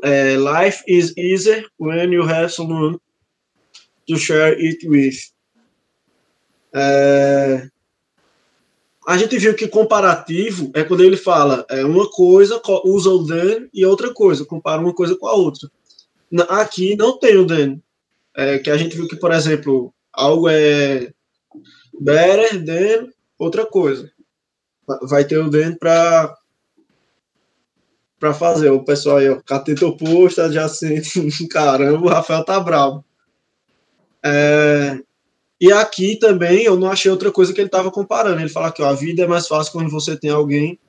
é, 0.04 0.36
life 0.36 0.84
is 0.88 1.14
easier 1.18 1.66
when 1.80 2.14
you 2.14 2.24
have 2.24 2.50
someone 2.50 2.98
to 4.08 4.18
share 4.18 4.56
it 4.56 4.88
with. 4.88 5.18
É, 6.74 7.68
a 9.06 9.18
gente 9.18 9.38
viu 9.38 9.54
que 9.54 9.68
comparativo 9.68 10.72
é 10.74 10.84
quando 10.84 11.04
ele 11.04 11.18
fala 11.18 11.66
é 11.70 11.84
uma 11.84 12.10
coisa, 12.10 12.62
usa 12.86 13.10
o 13.10 13.28
then 13.28 13.70
e 13.74 13.86
outra 13.86 14.14
coisa, 14.14 14.46
compara 14.46 14.82
uma 14.82 14.94
coisa 14.94 15.16
com 15.16 15.28
a 15.28 15.34
outra. 15.34 15.70
Aqui 16.50 16.96
não 16.96 17.20
tem 17.20 17.36
o 17.36 17.46
then. 17.46 17.82
É, 18.36 18.58
que 18.58 18.72
a 18.72 18.78
gente 18.78 18.96
viu 18.96 19.08
que, 19.08 19.16
por 19.16 19.32
exemplo, 19.32 19.94
algo 20.14 20.48
é 20.48 21.12
better 22.00 22.64
than 22.64 23.10
outra 23.38 23.66
coisa. 23.66 24.12
Vai 25.04 25.26
ter 25.26 25.38
o 25.38 25.50
then 25.50 25.76
para 25.76 26.36
para 28.20 28.34
fazer. 28.34 28.70
O 28.70 28.84
pessoal 28.86 29.18
aí, 29.18 29.30
ó, 29.30 29.42
cateta 29.42 29.86
oposta, 29.86 30.52
já 30.52 30.68
caramba, 31.52 32.06
o 32.06 32.10
Rafael 32.10 32.46
tá 32.46 32.60
bravo. 32.60 33.04
É, 34.24 34.98
e 35.60 35.72
aqui 35.72 36.18
também 36.18 36.64
eu 36.64 36.78
não 36.78 36.90
achei 36.90 37.12
outra 37.12 37.32
coisa 37.32 37.54
que 37.54 37.60
ele 37.60 37.68
estava 37.68 37.92
comparando. 37.92 38.40
Ele 38.40 38.50
fala 38.50 38.72
que 38.72 38.82
ó, 38.82 38.88
a 38.88 38.94
vida 38.94 39.24
é 39.24 39.28
mais 39.28 39.48
fácil 39.48 39.74
quando 39.74 39.90
você 39.90 40.16
tem 40.16 40.30
alguém 40.30 40.80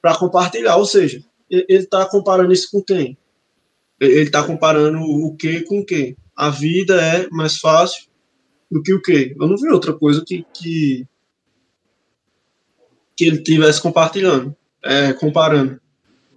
para 0.00 0.16
compartilhar. 0.16 0.76
Ou 0.76 0.84
seja, 0.84 1.22
ele 1.50 1.64
está 1.68 2.06
comparando 2.06 2.52
isso 2.52 2.68
com 2.70 2.82
quem? 2.82 3.18
Ele 4.00 4.22
está 4.22 4.44
comparando 4.44 5.00
o 5.00 5.34
que 5.36 5.62
com 5.62 5.84
quem? 5.84 6.16
A 6.36 6.50
vida 6.50 7.00
é 7.00 7.28
mais 7.30 7.58
fácil 7.58 8.07
do 8.70 8.82
que 8.82 8.92
o 8.92 9.00
quê? 9.00 9.34
Eu 9.38 9.46
não 9.46 9.56
vi 9.56 9.68
outra 9.68 9.92
coisa 9.92 10.22
que, 10.26 10.44
que, 10.52 11.06
que 13.16 13.24
ele 13.24 13.42
tivesse 13.42 13.80
compartilhando, 13.80 14.54
é, 14.84 15.12
comparando. 15.12 15.80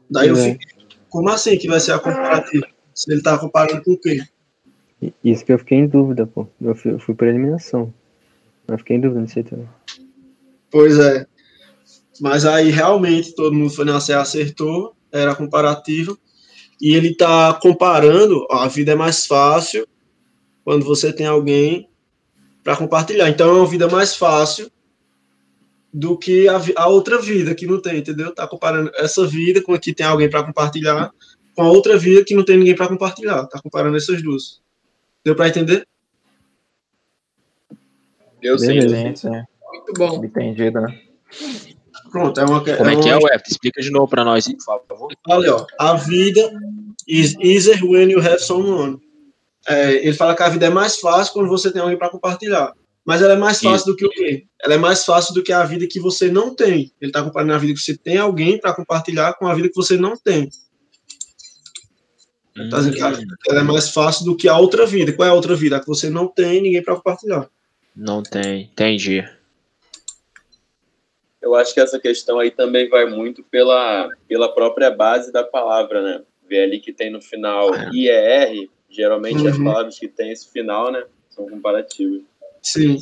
Daí 0.09 0.29
é. 0.29 0.31
eu 0.31 0.35
fiquei, 0.35 0.67
como 1.09 1.29
assim 1.29 1.57
que 1.57 1.67
vai 1.67 1.79
ser 1.79 1.91
a 1.91 1.99
comparativa? 1.99 2.65
Se 2.93 3.11
ele 3.11 3.21
tá 3.21 3.37
comparando 3.37 3.83
com 3.83 3.91
o 3.91 3.97
quê? 3.97 4.23
Isso 5.23 5.43
que 5.43 5.51
eu 5.51 5.59
fiquei 5.59 5.79
em 5.79 5.87
dúvida, 5.87 6.27
pô. 6.27 6.47
Eu 6.61 6.75
fui, 6.75 6.91
eu 6.91 6.99
fui 6.99 7.15
por 7.15 7.27
eliminação. 7.27 7.93
Eu 8.67 8.77
fiquei 8.77 8.97
em 8.97 9.01
dúvida, 9.01 9.21
não 9.21 9.27
sei 9.27 9.43
também. 9.43 9.67
Pois 10.69 10.97
é. 10.99 11.25
Mas 12.19 12.45
aí 12.45 12.69
realmente 12.69 13.33
todo 13.33 13.55
mundo 13.55 13.73
foi 13.73 13.83
nascer 13.83 14.15
acertou, 14.15 14.95
era 15.11 15.35
comparativo. 15.35 16.17
E 16.79 16.93
ele 16.93 17.15
tá 17.15 17.53
comparando, 17.61 18.45
ó, 18.49 18.59
a 18.59 18.67
vida 18.67 18.91
é 18.91 18.95
mais 18.95 19.25
fácil 19.25 19.87
quando 20.63 20.85
você 20.85 21.11
tem 21.11 21.25
alguém 21.25 21.89
para 22.63 22.75
compartilhar. 22.75 23.29
Então 23.29 23.49
é 23.49 23.53
uma 23.53 23.67
vida 23.67 23.88
mais 23.88 24.15
fácil 24.15 24.71
do 25.93 26.17
que 26.17 26.47
a, 26.47 26.59
a, 26.77 26.88
outra 26.88 27.19
vida 27.19 27.53
que 27.53 27.67
não 27.67 27.81
tem, 27.81 27.97
entendeu? 27.97 28.33
Tá 28.33 28.47
comparando 28.47 28.91
essa 28.95 29.25
vida 29.27 29.61
com 29.61 29.73
a 29.73 29.79
que 29.79 29.93
tem 29.93 30.05
alguém 30.05 30.29
para 30.29 30.43
compartilhar 30.43 31.11
com 31.53 31.63
a 31.63 31.69
outra 31.69 31.97
vida 31.97 32.23
que 32.23 32.33
não 32.33 32.45
tem 32.45 32.57
ninguém 32.57 32.75
para 32.75 32.88
compartilhar. 32.88 33.45
Tá 33.47 33.61
comparando 33.61 33.97
essas 33.97 34.21
duas. 34.23 34.61
Deu 35.23 35.35
para 35.35 35.49
entender? 35.49 35.88
Deu 38.41 38.57
sim. 38.57 38.67
Beleza, 38.67 39.29
é. 39.29 39.43
Muito 39.69 39.93
bom. 39.97 40.23
Entendido, 40.23 40.81
né? 40.81 41.01
Pronto, 42.09 42.39
é 42.39 42.45
uma 42.45 42.63
Como 42.63 42.89
é, 42.89 43.01
que 43.01 43.09
é, 43.09 43.15
Web? 43.15 43.43
Explica 43.47 43.81
de 43.81 43.89
novo 43.89 44.07
para 44.07 44.23
nós, 44.25 44.45
por 44.47 44.83
favor. 44.88 45.13
Olha, 45.27 45.55
ó, 45.55 45.65
a 45.79 45.93
vida 45.95 46.51
is 47.07 47.35
easier 47.39 47.83
when 47.83 48.09
you 48.11 48.19
have 48.19 48.39
someone 48.39 48.99
é, 49.67 49.93
ele 50.05 50.13
fala 50.13 50.35
que 50.35 50.43
a 50.43 50.49
vida 50.49 50.65
é 50.65 50.69
mais 50.69 50.97
fácil 50.97 51.33
quando 51.33 51.49
você 51.49 51.71
tem 51.71 51.81
alguém 51.81 51.97
para 51.97 52.09
compartilhar. 52.09 52.73
Mas 53.05 53.21
ela 53.21 53.33
é 53.33 53.38
mais 53.38 53.59
fácil 53.59 53.77
Isso. 53.77 53.85
do 53.85 53.95
que 53.95 54.05
o 54.05 54.09
quê? 54.09 54.45
Ela 54.61 54.75
é 54.75 54.77
mais 54.77 55.03
fácil 55.03 55.33
do 55.33 55.41
que 55.41 55.51
a 55.51 55.63
vida 55.63 55.88
que 55.88 55.99
você 55.99 56.31
não 56.31 56.53
tem. 56.53 56.91
Ele 57.01 57.09
está 57.09 57.23
comparando 57.23 57.53
a 57.53 57.57
vida 57.57 57.73
que 57.73 57.79
você 57.79 57.97
tem 57.97 58.17
alguém 58.17 58.59
para 58.59 58.73
compartilhar 58.73 59.33
com 59.33 59.47
a 59.47 59.55
vida 59.55 59.69
que 59.69 59.75
você 59.75 59.97
não 59.97 60.15
tem. 60.15 60.49
Hum. 62.55 62.69
Tá 62.69 62.77
dizendo 62.77 62.95
que 62.95 63.51
ela 63.51 63.61
é 63.61 63.63
mais 63.63 63.89
fácil 63.89 64.25
do 64.25 64.35
que 64.35 64.47
a 64.47 64.57
outra 64.57 64.85
vida. 64.85 65.13
Qual 65.13 65.27
é 65.27 65.31
a 65.31 65.33
outra 65.35 65.55
vida? 65.55 65.77
A 65.77 65.79
que 65.79 65.88
você 65.88 66.09
não 66.09 66.27
tem 66.27 66.61
ninguém 66.61 66.83
para 66.83 66.95
compartilhar. 66.95 67.49
Não 67.95 68.21
tem, 68.21 68.63
entendi. 68.71 69.27
Eu 71.41 71.55
acho 71.55 71.73
que 71.73 71.79
essa 71.79 71.99
questão 71.99 72.38
aí 72.38 72.51
também 72.51 72.88
vai 72.88 73.05
muito 73.05 73.43
pela, 73.43 74.09
pela 74.27 74.53
própria 74.53 74.91
base 74.91 75.31
da 75.31 75.43
palavra, 75.43 76.03
né? 76.03 76.21
Ver 76.47 76.63
ali 76.63 76.79
que 76.79 76.93
tem 76.93 77.09
no 77.09 77.21
final 77.21 77.73
é. 77.73 77.89
IER, 77.91 78.69
Geralmente 78.91 79.41
uhum. 79.41 79.47
as 79.47 79.57
palavras 79.57 79.99
que 79.99 80.07
tem 80.07 80.31
esse 80.31 80.51
final, 80.51 80.91
né, 80.91 81.03
são 81.30 81.47
comparativas. 81.47 82.22
Sim. 82.61 82.97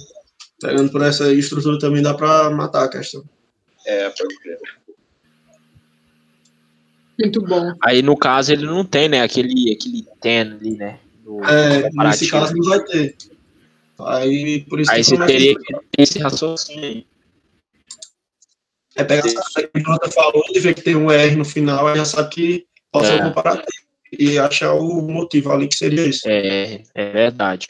Pegando 0.61 0.91
por 0.91 1.01
essa 1.01 1.33
estrutura 1.33 1.79
também 1.79 2.03
dá 2.03 2.13
para 2.13 2.49
matar 2.51 2.83
a 2.83 2.89
questão. 2.89 3.23
É, 3.85 4.09
pode 4.09 4.37
crer. 4.39 4.59
Muito 7.19 7.41
bom. 7.41 7.73
Aí 7.81 8.01
no 8.01 8.15
caso 8.15 8.53
ele 8.53 8.65
não 8.65 8.85
tem, 8.85 9.09
né? 9.09 9.21
Aquele, 9.21 9.73
aquele 9.73 10.05
ten 10.21 10.41
ali, 10.41 10.77
né? 10.77 10.99
No 11.25 11.43
é, 11.43 11.89
nesse 11.89 12.29
caso 12.29 12.53
não 12.55 12.69
vai 12.69 12.83
ter. 12.83 13.15
Aí 13.99 14.61
por 14.69 14.79
isso 14.79 14.91
aí 14.91 15.03
você 15.03 15.17
teria 15.25 15.55
que 15.55 15.73
ter 15.73 16.03
esse 16.03 16.19
raciocínio 16.19 16.85
aí. 16.85 17.07
É 18.95 19.03
pegar 19.03 19.25
o 19.25 19.27
que 19.27 19.79
o 19.79 19.81
Jonathan 19.81 20.11
falou 20.11 20.43
e 20.53 20.59
ver 20.59 20.73
que 20.73 20.81
tem 20.81 20.95
um 20.95 21.11
R 21.11 21.35
no 21.35 21.45
final, 21.45 21.87
aí 21.87 21.97
já 21.97 22.05
sabe 22.05 22.29
que 22.29 22.67
pode 22.91 23.07
é. 23.07 23.21
comparativo 23.21 23.88
e 24.11 24.37
achar 24.39 24.73
o 24.73 25.01
motivo 25.01 25.51
ali 25.51 25.67
que 25.67 25.75
seria 25.75 26.05
isso. 26.07 26.27
É, 26.27 26.83
é 26.93 27.11
verdade. 27.11 27.67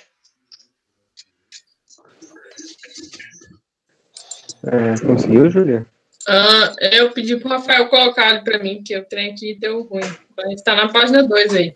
É, 4.64 5.00
conseguiu, 5.06 5.50
Julia? 5.50 5.86
Ah, 6.28 6.76
eu 6.92 7.12
pedi 7.12 7.38
pro 7.38 7.50
Rafael 7.50 7.90
colocar 7.90 8.28
ali 8.28 8.44
para 8.44 8.60
mim, 8.60 8.84
que 8.84 8.96
o 8.98 9.06
trem 9.06 9.32
aqui 9.32 9.58
deu 9.58 9.84
ruim. 9.84 10.04
A 10.38 10.50
gente 10.50 10.64
tá 10.64 10.76
na 10.76 10.92
página 10.92 11.24
2 11.24 11.54
aí. 11.54 11.72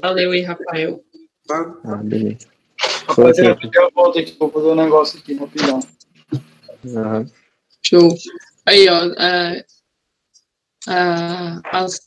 Valeu 0.00 0.32
aí, 0.32 0.42
Rafael. 0.42 1.02
Ah, 1.50 1.96
beleza. 2.02 2.48
Rapaziada, 3.06 3.58
eu 3.72 3.90
volto 3.94 4.18
aqui, 4.18 4.36
vou 4.38 4.50
fazer 4.50 4.66
um 4.66 4.74
negócio 4.74 5.18
aqui, 5.18 5.34
rapidão. 5.34 5.80
Aham. 6.96 7.26
Show. 7.84 8.08
Aí, 8.66 8.88
ó, 8.88 9.12
a- 9.16 9.64
a- 10.88 11.60
as 11.72 12.00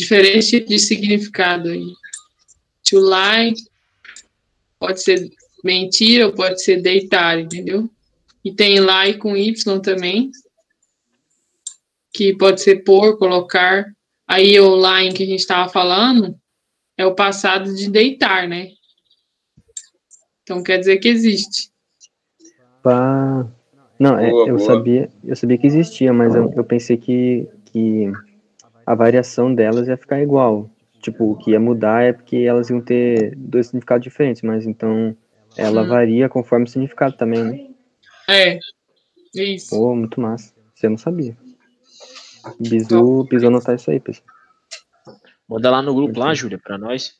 diferentes 0.00 0.48
tipos 0.48 0.68
de 0.68 0.78
significado 0.78 1.68
aí. 1.68 1.92
To 2.88 2.98
lie 2.98 3.54
pode 4.78 5.02
ser 5.02 5.30
mentira 5.62 6.26
ou 6.26 6.32
pode 6.32 6.62
ser 6.62 6.80
deitar, 6.80 7.38
entendeu? 7.38 7.88
E 8.44 8.52
tem 8.52 8.78
lie 8.80 9.18
com 9.18 9.36
Y 9.36 9.80
também, 9.80 10.30
que 12.12 12.34
pode 12.36 12.62
ser 12.62 12.82
pôr, 12.82 13.18
colocar. 13.18 13.86
Aí 14.26 14.58
o 14.58 14.76
line 14.76 15.14
que 15.14 15.22
a 15.22 15.26
gente 15.26 15.40
estava 15.40 15.68
falando 15.68 16.38
é 16.96 17.04
o 17.04 17.14
passado 17.14 17.74
de 17.74 17.90
deitar, 17.90 18.48
né? 18.48 18.70
Então 20.42 20.62
quer 20.62 20.78
dizer 20.78 20.98
que 20.98 21.08
existe. 21.08 21.70
Pá. 22.82 23.46
Não, 23.98 24.18
é, 24.18 24.30
Boa, 24.30 24.48
eu 24.48 24.56
boa. 24.56 24.66
sabia, 24.66 25.10
eu 25.22 25.36
sabia 25.36 25.58
que 25.58 25.66
existia, 25.66 26.10
mas 26.10 26.34
eu, 26.34 26.50
eu 26.56 26.64
pensei 26.64 26.96
que, 26.96 27.46
que 27.66 28.10
a 28.90 28.94
variação 28.96 29.54
delas 29.54 29.86
ia 29.86 29.96
ficar 29.96 30.20
igual. 30.20 30.68
Tipo, 31.00 31.30
o 31.30 31.36
que 31.38 31.52
ia 31.52 31.60
mudar 31.60 32.02
é 32.02 32.12
porque 32.12 32.38
elas 32.38 32.68
iam 32.70 32.80
ter 32.80 33.36
dois 33.36 33.68
significados 33.68 34.02
diferentes, 34.02 34.42
mas 34.42 34.66
então 34.66 35.16
ela 35.56 35.82
Hum. 35.82 35.86
varia 35.86 36.28
conforme 36.28 36.64
o 36.64 36.68
significado 36.68 37.16
também, 37.16 37.44
né? 37.44 37.68
É. 38.28 38.58
Isso. 39.32 39.70
Pô, 39.70 39.94
muito 39.94 40.20
massa. 40.20 40.52
Você 40.74 40.88
não 40.88 40.98
sabia. 40.98 41.36
Bizu, 42.58 43.22
Bizu 43.30 43.46
anotar 43.46 43.76
isso 43.76 43.92
aí, 43.92 44.00
pessoal. 44.00 44.26
Manda 45.48 45.70
lá 45.70 45.80
no 45.82 45.94
grupo 45.94 46.18
lá, 46.18 46.34
Júlia, 46.34 46.58
pra 46.58 46.76
nós. 46.76 47.12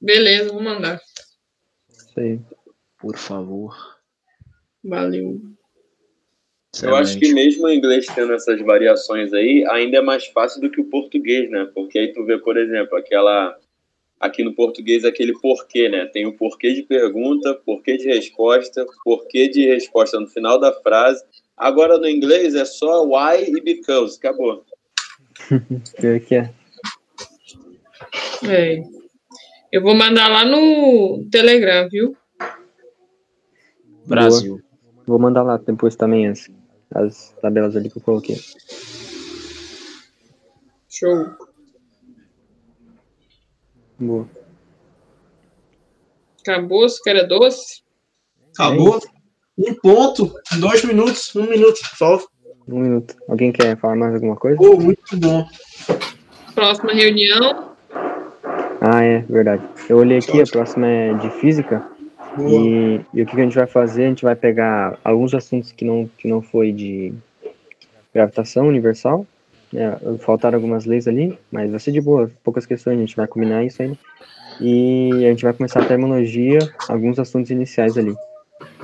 Beleza, 0.00 0.52
vou 0.52 0.62
mandar. 0.62 1.00
Isso 1.88 2.18
aí. 2.18 2.40
Por 2.98 3.16
favor. 3.16 3.76
Valeu. 4.82 5.40
Eu 6.80 6.96
acho 6.96 7.18
que 7.18 7.34
mesmo 7.34 7.66
o 7.66 7.70
inglês 7.70 8.06
tendo 8.06 8.32
essas 8.32 8.58
variações 8.62 9.32
aí, 9.34 9.62
ainda 9.68 9.98
é 9.98 10.00
mais 10.00 10.26
fácil 10.28 10.60
do 10.60 10.70
que 10.70 10.80
o 10.80 10.88
português, 10.88 11.50
né? 11.50 11.68
Porque 11.74 11.98
aí 11.98 12.12
tu 12.14 12.24
vê, 12.24 12.38
por 12.38 12.56
exemplo, 12.56 12.96
aquela. 12.96 13.56
Aqui 14.18 14.44
no 14.44 14.54
português, 14.54 15.04
aquele 15.04 15.32
porquê, 15.40 15.88
né? 15.88 16.06
Tem 16.06 16.26
o 16.26 16.32
porquê 16.32 16.72
de 16.72 16.84
pergunta, 16.84 17.54
porquê 17.66 17.96
de 17.96 18.06
resposta, 18.06 18.86
porquê 19.04 19.48
de 19.48 19.66
resposta 19.66 20.18
no 20.18 20.28
final 20.28 20.58
da 20.58 20.72
frase. 20.72 21.22
Agora 21.56 21.98
no 21.98 22.08
inglês 22.08 22.54
é 22.54 22.64
só 22.64 23.04
why 23.04 23.44
e 23.48 23.60
because. 23.60 24.16
Acabou. 24.18 24.64
Pior 26.00 26.20
que 26.20 26.36
é. 26.36 26.54
É. 28.48 28.82
Eu 29.72 29.82
vou 29.82 29.94
mandar 29.94 30.28
lá 30.28 30.44
no 30.44 31.26
Telegram, 31.30 31.88
viu? 31.90 32.16
Brasil. 34.06 34.58
Boa. 34.58 34.72
Vou 35.06 35.18
mandar 35.18 35.42
lá 35.42 35.56
depois 35.56 35.96
também 35.96 36.28
as, 36.28 36.48
as 36.94 37.34
tabelas 37.40 37.76
ali 37.76 37.90
que 37.90 37.98
eu 37.98 38.02
coloquei. 38.02 38.36
Show. 40.88 41.26
Boa. 43.98 44.28
Acabou, 46.40 46.84
açúcar 46.84 47.12
é 47.12 47.26
doce? 47.26 47.82
Acabou. 48.58 49.00
Um 49.56 49.74
ponto, 49.74 50.34
dois 50.58 50.84
minutos, 50.84 51.34
um 51.36 51.48
minuto. 51.48 51.78
Falta. 51.96 52.26
Um 52.66 52.80
minuto. 52.80 53.14
Alguém 53.28 53.52
quer 53.52 53.78
falar 53.78 53.96
mais 53.96 54.14
alguma 54.14 54.36
coisa? 54.36 54.56
Pô, 54.56 54.76
muito 54.76 55.16
bom. 55.16 55.46
Próxima 56.54 56.92
reunião. 56.92 57.72
Ah, 58.80 59.02
é, 59.04 59.20
verdade. 59.20 59.62
Eu 59.88 59.98
olhei 59.98 60.18
aqui, 60.18 60.40
a 60.40 60.44
próxima 60.44 60.86
é 60.86 61.14
de 61.14 61.30
física. 61.30 61.91
E, 62.38 63.00
e 63.12 63.22
o 63.22 63.26
que 63.26 63.40
a 63.40 63.44
gente 63.44 63.56
vai 63.56 63.66
fazer? 63.66 64.04
A 64.04 64.08
gente 64.08 64.24
vai 64.24 64.34
pegar 64.34 64.98
alguns 65.04 65.34
assuntos 65.34 65.72
que 65.72 65.84
não, 65.84 66.08
que 66.16 66.28
não 66.28 66.40
foi 66.40 66.72
de 66.72 67.12
gravitação 68.14 68.68
universal. 68.68 69.26
né? 69.72 69.98
faltaram 70.18 70.56
algumas 70.56 70.84
leis 70.84 71.08
ali, 71.08 71.38
mas 71.50 71.70
vai 71.70 71.80
ser 71.80 71.92
de 71.92 72.00
boa, 72.00 72.30
poucas 72.42 72.66
questões, 72.66 72.96
a 72.96 73.00
gente 73.00 73.16
vai 73.16 73.26
combinar 73.26 73.64
isso 73.64 73.82
aí. 73.82 73.98
E 74.60 75.24
a 75.24 75.28
gente 75.30 75.44
vai 75.44 75.52
começar 75.52 75.80
a 75.82 75.86
terminologia, 75.86 76.58
alguns 76.88 77.18
assuntos 77.18 77.50
iniciais 77.50 77.96
ali. 77.96 78.14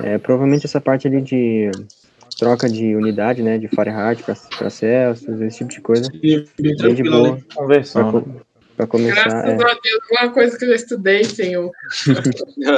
É, 0.01 0.17
provavelmente 0.17 0.65
essa 0.65 0.81
parte 0.81 1.07
ali 1.07 1.21
de 1.21 1.71
troca 2.37 2.69
de 2.69 2.95
unidade, 2.95 3.43
né, 3.43 3.57
de 3.57 3.67
Fahrenheit 3.67 4.23
para 4.23 4.69
Celsius, 4.69 5.41
esse 5.41 5.57
tipo 5.59 5.71
de 5.71 5.81
coisa, 5.81 6.09
Bem, 6.21 6.45
bem 6.59 6.95
de 6.95 7.03
boa. 7.03 7.37
Conversão. 7.53 8.11
né? 8.11 8.23
Pra 8.79 8.87
começar, 8.87 9.25
Graças 9.25 9.49
é. 9.49 9.53
a 9.53 9.79
Deus, 9.83 9.99
uma 10.09 10.31
coisa 10.31 10.57
que 10.57 10.63
eu 10.63 10.69
já 10.69 10.75
estudei, 10.75 11.25
Senhor. 11.25 11.69
Meu 12.57 12.73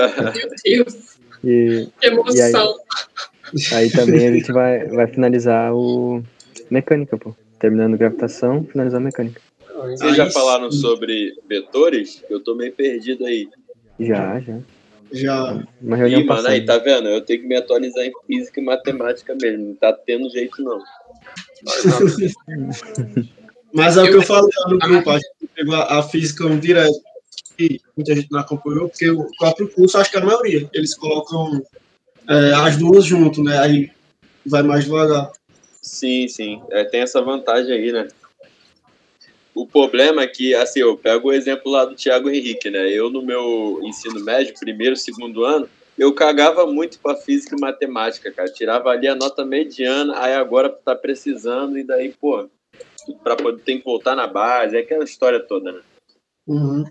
Deus, 0.64 1.22
E, 1.44 1.88
que 2.00 2.08
emoção. 2.08 2.76
Aí 3.74 3.90
também 3.92 4.28
a 4.28 4.32
gente 4.32 4.52
vai, 4.52 4.88
vai 4.88 5.08
finalizar 5.08 5.74
o 5.74 6.24
mecânica, 6.70 7.18
pô. 7.18 7.36
Terminando 7.60 7.98
gravitação, 7.98 8.64
finalizar 8.64 9.02
mecânica. 9.02 9.42
Vocês 9.76 10.16
já 10.16 10.30
falaram 10.30 10.72
sobre 10.72 11.36
vetores? 11.48 12.24
Eu 12.30 12.40
tô 12.40 12.56
meio 12.56 12.72
perdido 12.74 13.26
aí. 13.26 13.48
Já, 14.00 14.40
já. 14.40 14.60
Já. 15.12 15.64
Uma 15.82 15.98
reunião 15.98 16.22
Ih, 16.22 16.26
mano, 16.26 16.48
aí, 16.48 16.64
tá 16.64 16.78
vendo? 16.78 17.10
Eu 17.10 17.22
tenho 17.22 17.42
que 17.42 17.48
me 17.48 17.56
atualizar 17.56 18.06
em 18.06 18.12
física 18.28 18.60
e 18.60 18.64
matemática 18.64 19.36
mesmo. 19.40 19.66
Não 19.68 19.76
tá 19.76 19.94
tendo 19.94 20.30
jeito, 20.30 20.62
não. 20.64 20.80
Mas 23.74 23.98
é 23.98 24.04
o 24.04 24.06
que 24.06 24.16
eu 24.16 24.22
falei 24.22 24.52
lá 24.58 24.70
no 24.70 24.80
grupo, 24.80 25.10
a 25.10 25.16
gente 25.16 25.50
pegou 25.56 25.76
a, 25.76 26.00
a 26.00 26.04
física 26.04 26.46
um 26.46 26.60
direto, 26.60 27.02
e 27.58 27.80
muita 27.96 28.16
gente 28.16 28.32
não 28.32 28.40
acompanhou, 28.40 28.90
porque 28.90 29.10
o 29.10 29.28
próprio 29.38 29.70
curso, 29.70 29.98
acho 29.98 30.12
que 30.12 30.18
a 30.18 30.26
maioria, 30.26 30.70
eles 30.74 30.96
colocam 30.96 31.62
é, 32.28 32.54
as 32.54 32.78
duas 32.78 33.06
junto, 33.06 33.44
né? 33.44 33.58
Aí 33.60 33.92
vai 34.46 34.64
mais 34.64 34.86
devagar. 34.86 35.32
Sim, 35.82 36.28
sim. 36.28 36.62
É, 36.72 36.84
tem 36.84 37.02
essa 37.02 37.22
vantagem 37.22 37.74
aí, 37.74 37.92
né? 37.92 38.08
O 39.54 39.68
problema 39.68 40.24
é 40.24 40.28
que, 40.28 40.56
assim, 40.56 40.80
eu 40.80 40.98
pego 40.98 41.30
o 41.30 41.34
exemplo 41.34 41.72
lá 41.72 41.86
do 41.86 41.96
Thiago 41.96 42.30
Henrique, 42.30 42.70
né? 42.70 42.90
Eu, 42.90 43.10
no 43.10 43.22
meu 43.22 43.80
ensino 43.84 44.20
médio, 44.24 44.54
primeiro, 44.60 44.96
segundo 44.96 45.44
ano, 45.44 45.68
eu 45.98 46.14
cagava 46.14 46.66
muito 46.66 47.00
pra 47.00 47.16
física 47.16 47.56
e 47.56 47.60
matemática, 47.60 48.32
cara. 48.32 48.52
Tirava 48.52 48.90
ali 48.90 49.08
a 49.08 49.16
nota 49.16 49.44
mediana, 49.46 50.18
aí 50.20 50.34
agora 50.34 50.70
tá 50.70 50.96
precisando, 50.96 51.78
e 51.78 51.84
daí, 51.84 52.14
pô, 52.20 52.50
pra 53.24 53.36
poder 53.36 53.62
tem 53.64 53.78
que 53.80 53.86
voltar 53.86 54.16
na 54.16 54.28
base, 54.28 54.76
é 54.76 54.80
aquela 54.80 55.04
história 55.04 55.40
toda, 55.40 55.72
né? 55.72 55.82
Uhum. 56.48 56.86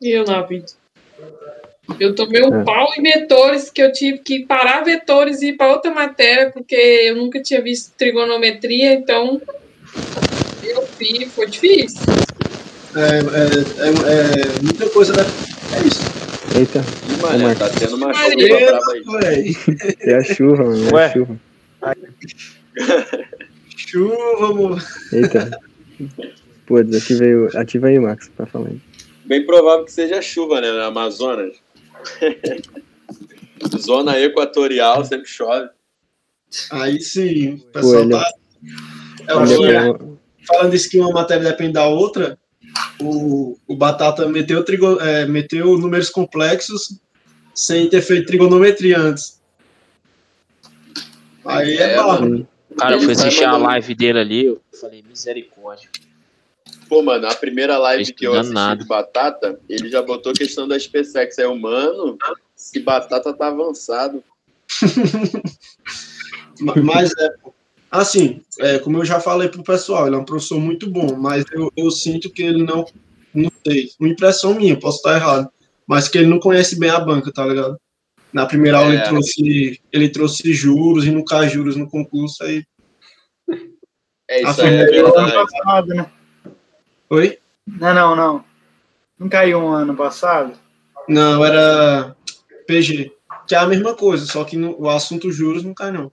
E 0.00 0.10
eu 0.10 0.24
na 0.24 0.42
vida. 0.42 0.66
Eu 1.98 2.14
tomei 2.14 2.42
um 2.42 2.60
É. 2.60 2.64
pau 2.64 2.88
em 2.96 3.02
vetores 3.02 3.68
que 3.68 3.82
eu 3.82 3.92
tive 3.92 4.18
que 4.18 4.46
parar 4.46 4.84
vetores 4.84 5.42
e 5.42 5.48
ir 5.48 5.56
para 5.56 5.72
outra 5.72 5.90
matéria, 5.90 6.50
porque 6.50 6.74
eu 6.76 7.16
nunca 7.16 7.42
tinha 7.42 7.60
visto 7.60 7.92
trigonometria, 7.96 8.92
então 8.94 9.42
eu 10.62 10.86
fiz, 10.86 11.32
foi 11.34 11.46
difícil. 11.48 12.00
É, 12.96 13.00
é, 13.00 13.86
é, 13.86 14.58
é 14.58 14.62
muita 14.62 14.88
coisa, 14.90 15.12
né? 15.12 15.22
É 15.76 15.86
isso. 15.86 16.00
Eita, 16.56 16.80
mané, 17.22 17.44
Marcos. 17.44 17.58
tá 17.58 17.78
tendo 17.78 17.96
uma 17.96 18.12
chuva 18.12 18.36
brava 18.36 19.28
aí. 19.28 19.54
É 20.00 20.14
a 20.16 20.22
chuva, 20.22 20.64
mano. 20.64 20.98
É 20.98 21.04
a 21.04 21.12
chuva. 21.12 21.40
Chuva, 23.86 24.46
amor. 24.50 24.82
Eita. 25.12 25.58
Pô, 26.66 26.82
desativa 26.82 27.24
aí, 27.24 27.34
o- 27.34 27.58
ativa 27.58 27.86
aí, 27.88 27.98
Max, 27.98 28.28
pra 28.36 28.46
falar 28.46 28.68
aí. 28.68 28.80
Bem 29.24 29.44
provável 29.46 29.84
que 29.84 29.92
seja 29.92 30.20
chuva, 30.20 30.60
né? 30.60 30.70
No 30.70 30.82
Amazonas. 30.82 31.56
Zona 33.78 34.18
equatorial 34.18 35.04
sempre 35.04 35.28
chove. 35.28 35.68
Aí 36.70 37.00
sim, 37.00 37.58
pessoal 37.72 38.02
ele, 38.02 38.10
tá. 38.10 38.26
É, 39.28 39.32
ele 39.42 39.56
o- 39.56 39.66
é 39.66 40.46
falando 40.46 40.74
isso 40.74 40.88
que 40.90 40.98
uma 40.98 41.10
matéria 41.12 41.44
depende 41.44 41.74
da 41.74 41.86
outra, 41.86 42.38
o, 43.00 43.56
o 43.68 43.76
Batata 43.76 44.26
meteu, 44.28 44.64
trigo, 44.64 45.00
é, 45.00 45.26
meteu 45.26 45.76
números 45.78 46.08
complexos 46.10 46.98
sem 47.54 47.88
ter 47.88 48.00
feito 48.02 48.26
trigonometria 48.26 48.98
antes. 48.98 49.40
Aí 51.44 51.76
é, 51.76 51.92
É, 51.92 51.96
barro. 51.96 52.46
Cara, 52.80 52.94
eu 52.96 53.00
fui 53.00 53.12
assistir 53.12 53.44
a 53.44 53.52
mandando. 53.52 53.66
live 53.66 53.94
dele 53.94 54.18
ali, 54.18 54.44
eu 54.46 54.60
falei, 54.80 55.02
misericórdia. 55.08 55.88
Pô, 56.88 57.02
mano, 57.02 57.26
a 57.28 57.34
primeira 57.34 57.78
live 57.78 58.12
que 58.12 58.26
eu 58.26 58.34
assisti 58.34 58.52
nada. 58.54 58.82
de 58.82 58.88
Batata, 58.88 59.60
ele 59.68 59.88
já 59.88 60.02
botou 60.02 60.32
a 60.32 60.34
questão 60.34 60.66
da 60.66 60.78
SpaceX. 60.78 61.38
Aí, 61.38 61.46
o 61.46 61.54
mano, 61.56 62.18
se 62.56 62.80
Batata 62.80 63.32
tá 63.32 63.46
avançado. 63.48 64.24
Ma- 66.60 66.74
Mas 66.82 67.12
é. 67.18 67.28
Assim, 67.90 68.40
é, 68.60 68.78
como 68.78 68.98
eu 68.98 69.04
já 69.04 69.18
falei 69.20 69.48
pro 69.48 69.64
pessoal, 69.64 70.06
ele 70.06 70.14
é 70.14 70.18
um 70.18 70.24
professor 70.24 70.60
muito 70.60 70.88
bom, 70.88 71.16
mas 71.16 71.44
eu, 71.52 71.72
eu 71.76 71.90
sinto 71.90 72.30
que 72.30 72.40
ele 72.42 72.62
não. 72.62 72.86
Não 73.34 73.50
sei. 73.66 73.90
Uma 73.98 74.08
impressão 74.08 74.54
minha, 74.54 74.78
posso 74.78 74.98
estar 74.98 75.16
errado. 75.16 75.48
Mas 75.86 76.06
que 76.08 76.18
ele 76.18 76.28
não 76.28 76.38
conhece 76.38 76.78
bem 76.78 76.88
a 76.90 77.00
banca, 77.00 77.32
tá 77.32 77.44
ligado? 77.44 77.76
Na 78.32 78.46
primeira 78.46 78.78
aula 78.78 78.92
É. 78.92 78.96
ele 78.96 79.04
trouxe, 79.08 79.80
ele 79.92 80.08
trouxe 80.08 80.52
juros 80.52 81.04
e 81.04 81.10
não 81.10 81.24
cai 81.24 81.48
juros 81.48 81.74
no 81.76 81.88
concurso, 81.88 82.44
aí. 82.44 82.64
É 84.30 84.42
isso 84.42 84.62
aí, 84.62 84.76
é 84.76 85.00
Ano 85.00 85.32
passado, 85.32 85.88
né? 85.88 86.06
Oi? 87.10 87.38
Não, 87.66 87.92
não, 87.92 88.14
não. 88.14 88.44
Não 89.18 89.28
caiu 89.28 89.58
um 89.58 89.72
ano 89.72 89.96
passado? 89.96 90.56
Não, 91.08 91.44
era 91.44 92.14
PG. 92.64 93.10
Que 93.48 93.56
é 93.56 93.58
a 93.58 93.66
mesma 93.66 93.96
coisa, 93.96 94.24
só 94.26 94.44
que 94.44 94.56
no, 94.56 94.80
o 94.80 94.88
assunto 94.88 95.32
juros 95.32 95.64
não 95.64 95.74
cai, 95.74 95.90
não. 95.90 96.12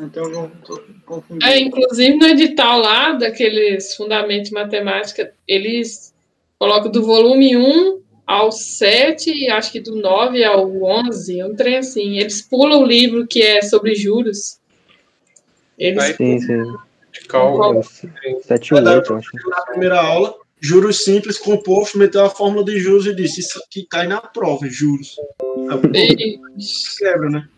Então, 0.00 0.24
eu 0.24 0.50
tô 0.64 0.82
confundindo. 1.04 1.44
É, 1.44 1.60
inclusive 1.60 2.16
no 2.16 2.26
edital 2.26 2.80
lá, 2.80 3.12
daqueles 3.12 3.94
fundamentos 3.94 4.48
de 4.48 4.54
matemática, 4.54 5.34
eles 5.46 6.14
colocam 6.58 6.90
do 6.90 7.04
volume 7.04 7.54
1 7.54 8.00
ao 8.26 8.50
7, 8.50 9.30
e 9.30 9.50
acho 9.50 9.70
que 9.70 9.80
do 9.80 9.96
9 9.96 10.42
ao 10.44 10.82
11, 10.82 11.44
um 11.44 11.54
trem 11.54 11.76
assim. 11.76 12.18
Eles 12.18 12.40
pulam 12.40 12.80
o 12.80 12.86
livro 12.86 13.26
que 13.26 13.42
é 13.42 13.60
sobre 13.60 13.94
juros. 13.94 14.58
Eles 15.78 16.16
Sim, 16.16 16.40
sim. 16.40 16.74
De 17.12 17.20
cálculo. 17.28 17.82
7 17.82 18.68
e 18.68 18.74
8, 18.74 19.12
eu 19.12 19.16
acho. 19.16 19.30
Na 19.48 19.60
primeira 19.66 20.00
aula, 20.00 20.34
juros 20.60 21.04
simples, 21.04 21.38
compôs, 21.38 21.94
meteu 21.94 22.24
a 22.24 22.30
fórmula 22.30 22.64
de 22.64 22.78
juros 22.80 23.06
e 23.06 23.14
disse: 23.14 23.40
Isso 23.40 23.60
aqui 23.66 23.86
cai 23.88 24.06
na 24.06 24.20
prova, 24.20 24.66
juros. 24.68 25.16
E- 25.94 26.38
Quebra, 26.98 27.28
né? 27.30 27.48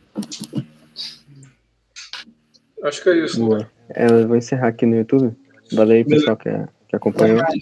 Acho 2.82 3.02
que 3.02 3.08
é 3.10 3.24
isso. 3.24 3.48
né? 3.48 3.68
É, 3.90 4.06
eu 4.06 4.26
vou 4.28 4.36
encerrar 4.36 4.68
aqui 4.68 4.84
no 4.86 4.96
YouTube. 4.96 5.34
Valeu 5.72 5.96
aí, 5.96 6.04
pessoal, 6.04 6.36
que, 6.36 6.50
que 6.88 6.96
acompanhou. 6.96 7.40
Até 7.40 7.56